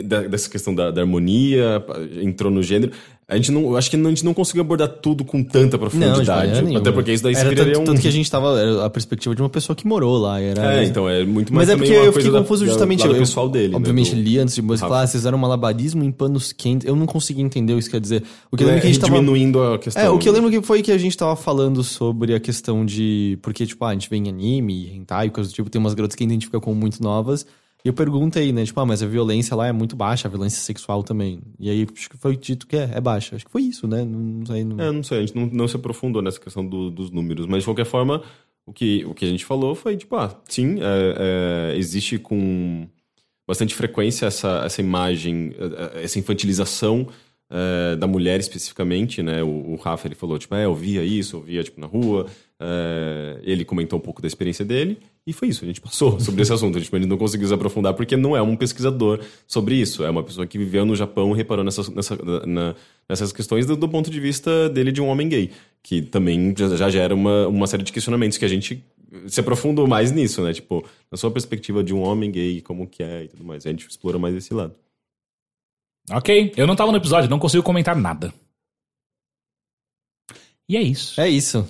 da- 0.05 0.21
dessa 0.27 0.49
questão 0.49 0.73
da, 0.73 0.89
da 0.89 1.01
harmonia, 1.01 1.85
entrou 2.23 2.51
no 2.51 2.63
gênero. 2.63 2.93
A 3.30 3.36
gente 3.36 3.52
não, 3.52 3.76
acho 3.76 3.90
que 3.91 3.98
a 3.98 3.99
gente 4.04 4.24
não 4.24 4.34
conseguiu 4.34 4.62
abordar 4.62 4.88
tudo 4.88 5.26
com 5.26 5.44
tanta 5.44 5.60
Não, 5.60 5.70
de 5.72 5.78
profundidade. 5.80 6.62
nenhuma. 6.62 6.80
até 6.80 6.94
porque 6.94 7.12
isso 7.12 7.22
daí 7.24 7.36
era 7.36 7.54
tanto, 7.54 7.80
um. 7.82 7.84
tanto 7.84 7.99
que 8.02 8.08
a 8.08 8.12
gente 8.12 8.32
tava. 8.32 8.58
Era 8.58 8.86
a 8.86 8.90
perspectiva 8.90 9.36
de 9.36 9.41
uma 9.41 9.49
pessoa 9.49 9.76
que 9.76 9.86
morou 9.86 10.18
lá. 10.18 10.40
Era, 10.40 10.76
É, 10.82 10.86
então 10.86 11.10
é 11.10 11.26
muito 11.26 11.54
Mas 11.54 11.68
mais 11.68 11.70
é 11.70 11.74
também 11.74 11.90
porque 11.91 12.08
eu 12.08 12.14
fiquei 12.14 12.32
da- 12.32 12.40
confuso 12.40 12.64
da- 12.64 12.72
justamente. 12.72 13.02
lado 13.02 13.16
eu, 13.16 13.20
pessoal 13.20 13.49
dele. 13.49 13.68
né, 13.70 13.76
Obviamente, 13.76 14.16
do- 14.16 14.22
li 14.22 14.40
antes 14.40 14.56
de 14.56 14.62
falar, 14.78 14.99
ah, 15.02 15.08
vocês 15.08 15.20
fizeram 15.20 15.38
malabarismo 15.38 16.06
em 16.06 16.12
panos 16.12 16.54
quentes. 16.54 16.88
Eu 16.88 16.95
não 16.95 17.06
consegui 17.06 17.41
entender 17.41 17.74
o 17.74 17.76
que 17.76 17.82
isso 17.82 17.91
quer 17.91 17.99
dizer. 17.99 18.24
O 18.49 18.56
que 18.56 18.64
eu 18.64 18.68
lembro 18.68 18.78
É, 18.78 18.82
que 18.82 18.88
a 18.88 18.91
gente 18.94 19.02
tava. 19.02 19.14
diminuindo 19.16 19.62
a 19.62 19.78
questão. 19.78 20.02
É, 20.02 20.10
o 20.10 20.18
que 20.18 20.30
eu 20.30 20.32
lembro 20.32 20.49
que 20.49 20.62
foi 20.62 20.82
que 20.82 20.94
a 20.94 20.98
gente 20.98 21.18
tava 21.18 21.36
falando 21.36 21.84
sobre 21.84 22.34
a 22.34 22.40
questão 22.40 22.86
de. 22.86 23.38
Porque, 23.41 23.66
tipo, 23.66 23.84
ah, 23.84 23.90
a 23.90 23.94
gente 23.94 24.10
vê 24.10 24.16
em 24.16 24.30
anime, 24.30 24.90
hentai, 24.95 25.30
coisas 25.32 25.52
do 25.52 25.56
tipo, 25.56 25.70
tem 25.70 25.80
umas 25.82 25.94
garotas 25.94 26.16
que 26.16 26.24
a 26.24 26.26
gente 26.26 26.32
identifica 26.32 26.62
como 26.62 26.78
muito 26.80 27.04
novas. 27.04 27.45
E 27.88 27.89
eu 27.89 27.93
perguntei, 27.93 28.51
né, 28.51 28.65
tipo, 28.65 28.77
ah, 28.81 28.85
mas 28.85 29.01
a 29.01 29.07
violência 29.07 29.55
lá 29.55 29.65
é 29.65 29.72
muito 29.72 29.95
baixa, 29.95 30.27
a 30.27 30.30
violência 30.30 30.59
sexual 30.59 31.03
também. 31.03 31.39
E 31.57 31.69
aí, 31.69 31.88
acho 31.95 32.09
que 32.09 32.18
foi 32.18 32.35
dito 32.35 32.68
que 32.68 32.76
é, 32.76 32.89
é 32.95 32.99
baixa. 32.99 33.38
Acho 33.38 33.45
que 33.45 33.51
foi 33.51 33.61
isso, 33.61 33.88
né? 33.88 34.03
Não, 34.03 34.19
não 34.19 34.45
sei. 34.45 34.64
Não... 34.65 34.77
É, 34.84 34.91
não 34.91 35.03
sei, 35.03 35.19
a 35.19 35.22
gente 35.22 35.34
não, 35.34 35.45
não 35.45 35.68
se 35.69 35.77
aprofundou 35.77 36.22
nessa 36.22 36.38
questão 36.38 36.68
do- 36.68 36.91
dos 36.91 37.11
números, 37.11 37.45
mas 37.45 37.59
de 37.59 37.65
qualquer 37.65 37.85
forma, 37.85 38.22
o 38.65 38.73
que, 38.73 39.05
o 39.05 39.14
que 39.14 39.23
a 39.23 39.30
gente 39.30 39.45
falou 39.45 39.73
foi, 39.73 39.95
tipo, 39.95 40.18
ah, 40.18 40.38
sim, 40.49 40.80
é, 40.81 41.72
é, 41.72 41.77
existe 41.77 42.18
com 42.18 42.89
bastante 43.47 43.73
frequência 43.73 44.26
essa, 44.26 44.64
essa 44.65 44.81
imagem, 44.81 45.55
é, 45.57 45.99
é, 46.01 46.03
essa 46.03 46.19
infantilização 46.19 47.07
é, 47.49 47.95
da 47.95 48.05
mulher 48.05 48.38
especificamente, 48.41 49.23
né? 49.23 49.41
O, 49.41 49.47
o 49.47 49.76
Rafa, 49.77 50.09
ele 50.09 50.15
falou, 50.15 50.38
tipo, 50.38 50.53
é, 50.55 50.65
eu 50.65 50.76
via 50.76 51.05
isso, 51.05 51.38
eu 51.38 51.41
via, 51.41 51.64
tipo, 51.64 51.80
na 51.80 51.88
rua, 51.88 52.26
é, 52.59 53.39
ele 53.43 53.64
comentou 53.64 53.97
um 53.97 54.01
pouco 54.01 54.22
da 54.22 54.27
experiência 54.27 54.65
dele, 54.65 54.99
e 55.28 55.34
foi 55.34 55.49
isso, 55.49 55.64
a 55.64 55.68
gente 55.68 55.82
passou 55.82 56.18
sobre 56.22 56.41
esse 56.41 56.52
assunto, 56.54 56.78
a 56.78 56.82
gente 56.82 56.91
não 57.06 57.18
conseguiu 57.18 57.48
se 57.48 57.54
aprofundar 57.54 57.94
porque 57.94 58.16
não 58.18 58.36
é 58.36 58.41
um 58.41 58.56
pesquisador 58.56 59.20
sobre 59.45 59.76
isso, 59.76 60.04
é 60.04 60.10
uma 60.10 60.24
pessoa 60.24 60.48
que 60.48 60.58
viveu 60.58 60.86
no 60.86 60.95
Japão 60.95 61.34
e 61.34 61.38
reparou 61.38 61.64
nessas, 61.64 61.90
nessa, 61.90 62.16
na- 62.45 62.74
nessas 63.10 63.32
questões 63.32 63.66
do, 63.66 63.76
do 63.76 63.88
ponto 63.90 64.10
de 64.10 64.20
vista 64.20 64.70
dele 64.70 64.91
de 64.91 65.02
um 65.02 65.08
homem 65.08 65.28
gay, 65.30 65.52
que 65.84 66.02
também 66.02 66.54
já, 66.58 66.76
já 66.76 66.90
gera 66.90 67.14
uma, 67.14 67.48
uma 67.48 67.68
série 67.68 67.84
de 67.84 67.91
questionamentos 67.91 68.38
que 68.38 68.45
a 68.45 68.48
gente 68.48 68.84
se 69.28 69.40
aprofundou 69.40 69.88
mais 69.88 70.12
nisso, 70.12 70.41
né? 70.41 70.54
Tipo, 70.54 70.84
na 71.10 71.18
sua 71.18 71.32
perspectiva 71.32 71.82
de 71.84 71.94
um 71.94 72.02
homem 72.02 72.30
gay, 72.30 72.62
como 72.62 72.86
que 72.88 73.02
é 73.04 73.24
e 73.24 73.28
tudo 73.30 73.44
mais. 73.44 73.66
A 73.66 73.70
gente 73.70 73.88
explora 73.88 74.20
mais 74.20 74.36
esse 74.36 74.54
lado. 74.54 74.76
Ok, 76.12 76.54
eu 76.58 76.68
não 76.68 76.76
tava 76.76 76.91
no 76.91 76.98
episódio, 76.98 77.30
não 77.30 77.40
consigo 77.40 77.64
comentar 77.64 77.95
nada. 77.95 78.34
E 80.70 80.76
é 80.76 80.82
isso. 80.82 81.20
É 81.20 81.30
isso. 81.30 81.66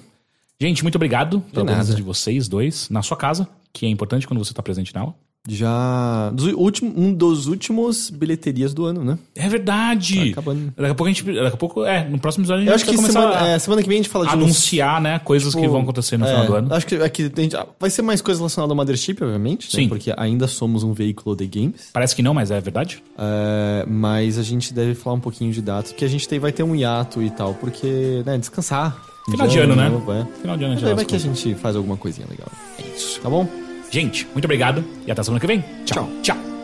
Gente, 0.60 0.82
muito 0.84 0.96
obrigado 0.96 1.40
pela 1.54 1.64
nada. 1.66 1.78
presença 1.78 1.96
de 1.96 2.02
vocês 2.02 2.48
dois 2.48 2.90
na 2.90 3.04
sua 3.04 3.16
casa, 3.16 3.48
que 3.72 3.86
é 3.86 3.90
importante 3.90 4.28
quando 4.28 4.44
você 4.44 4.54
tá 4.54 4.64
presente 4.64 4.94
nela. 4.96 5.14
Já. 5.50 6.30
dos 6.34 6.48
últimos- 6.48 6.94
um 6.98 7.14
dos 7.14 7.48
últimos 7.48 8.10
bilheterias 8.10 8.74
do 8.74 8.84
ano, 8.84 9.02
né? 9.02 9.18
É 9.34 9.48
verdade. 9.48 10.26
Tá 10.26 10.42
acabando. 10.42 10.74
Daqui 10.76 10.92
a 10.92 10.96
pouco 10.96 11.06
a 11.06 11.14
gente. 11.14 11.24
Daqui 11.24 11.54
a 11.54 11.58
pouco, 11.58 11.86
é, 11.86 12.04
no 12.10 12.20
próximo 12.20 12.42
episódio 12.44 12.64
a 12.64 12.64
gente 12.64 12.70
Eu 12.70 12.76
acho 12.76 12.86
vai 12.86 12.96
que 12.96 13.12
semana, 13.14 13.42
a 13.44 13.48
é, 13.48 13.60
semana 13.60 13.82
que 13.82 13.88
vem 13.88 14.00
a 14.00 14.02
gente 14.02 14.10
fala 14.12 14.26
de 14.28 14.32
uns- 14.36 14.44
anunciar, 14.44 15.00
né, 15.00 15.20
coisas 15.20 15.56
que 15.56 15.62
tipo, 15.62 15.72
vão 15.72 15.84
acontecer 15.84 16.18
no 16.18 16.26
é, 16.26 16.30
final 16.30 16.46
do 16.48 16.54
ano. 16.56 16.74
Acho 16.74 16.86
que 16.86 16.96
aqui 16.96 17.32
a 17.34 17.42
gente- 17.42 17.56
vai 17.80 17.90
ser 17.90 18.02
mais 18.02 18.22
coisa 18.22 18.40
relacionada 18.42 18.74
ao 18.74 18.76
Mothership, 18.76 19.22
obviamente. 19.24 19.74
né? 19.74 19.84
Sim. 19.84 19.88
Porque 19.88 20.14
ainda 20.18 20.48
somos 20.48 20.84
um 20.84 20.92
veículo 20.92 21.34
de 21.34 21.48
games. 21.48 21.92
Parece 21.94 22.14
que 22.14 22.22
não, 22.22 22.34
mas 22.34 22.52
é 22.52 22.60
verdade. 22.60 23.02
É, 23.18 23.86
mas 23.88 24.38
a 24.38 24.44
gente 24.44 24.74
deve 24.74 24.96
falar 24.96 25.16
um 25.16 25.22
pouquinho 25.22 25.54
de 25.54 25.62
datas, 25.62 25.94
porque 25.94 26.04
a 26.04 26.10
gente 26.10 26.28
tem, 26.28 26.40
vai 26.40 26.52
ter 26.52 26.64
um 26.64 26.76
hiato 26.76 27.22
e 27.24 27.30
tal, 27.30 27.54
porque, 27.54 28.22
né, 28.26 28.38
descansar. 28.38 29.02
Final 29.30 29.48
de 29.48 29.60
ano, 29.60 29.76
né? 29.76 29.90
novo, 29.90 30.14
é. 30.14 30.26
Final 30.42 30.58
de 30.58 30.64
ano 30.64 30.88
aí 30.88 30.94
vai 30.94 31.06
que 31.06 31.16
a 31.16 31.20
gente 31.20 31.56
faz 31.56 31.76
alguma 31.76 31.98
coisinha 31.98 32.28
legal. 32.30 32.48
É 32.80 32.96
isso. 32.96 33.20
Tá 33.20 33.30
bom? 33.30 33.48
Gente, 33.92 34.26
muito 34.34 34.46
obrigado 34.46 34.84
e 35.06 35.12
até 35.12 35.24
semana 35.24 35.40
que 35.40 35.48
vem. 35.48 35.64
Tchau. 35.86 36.10
Tchau. 36.22 36.57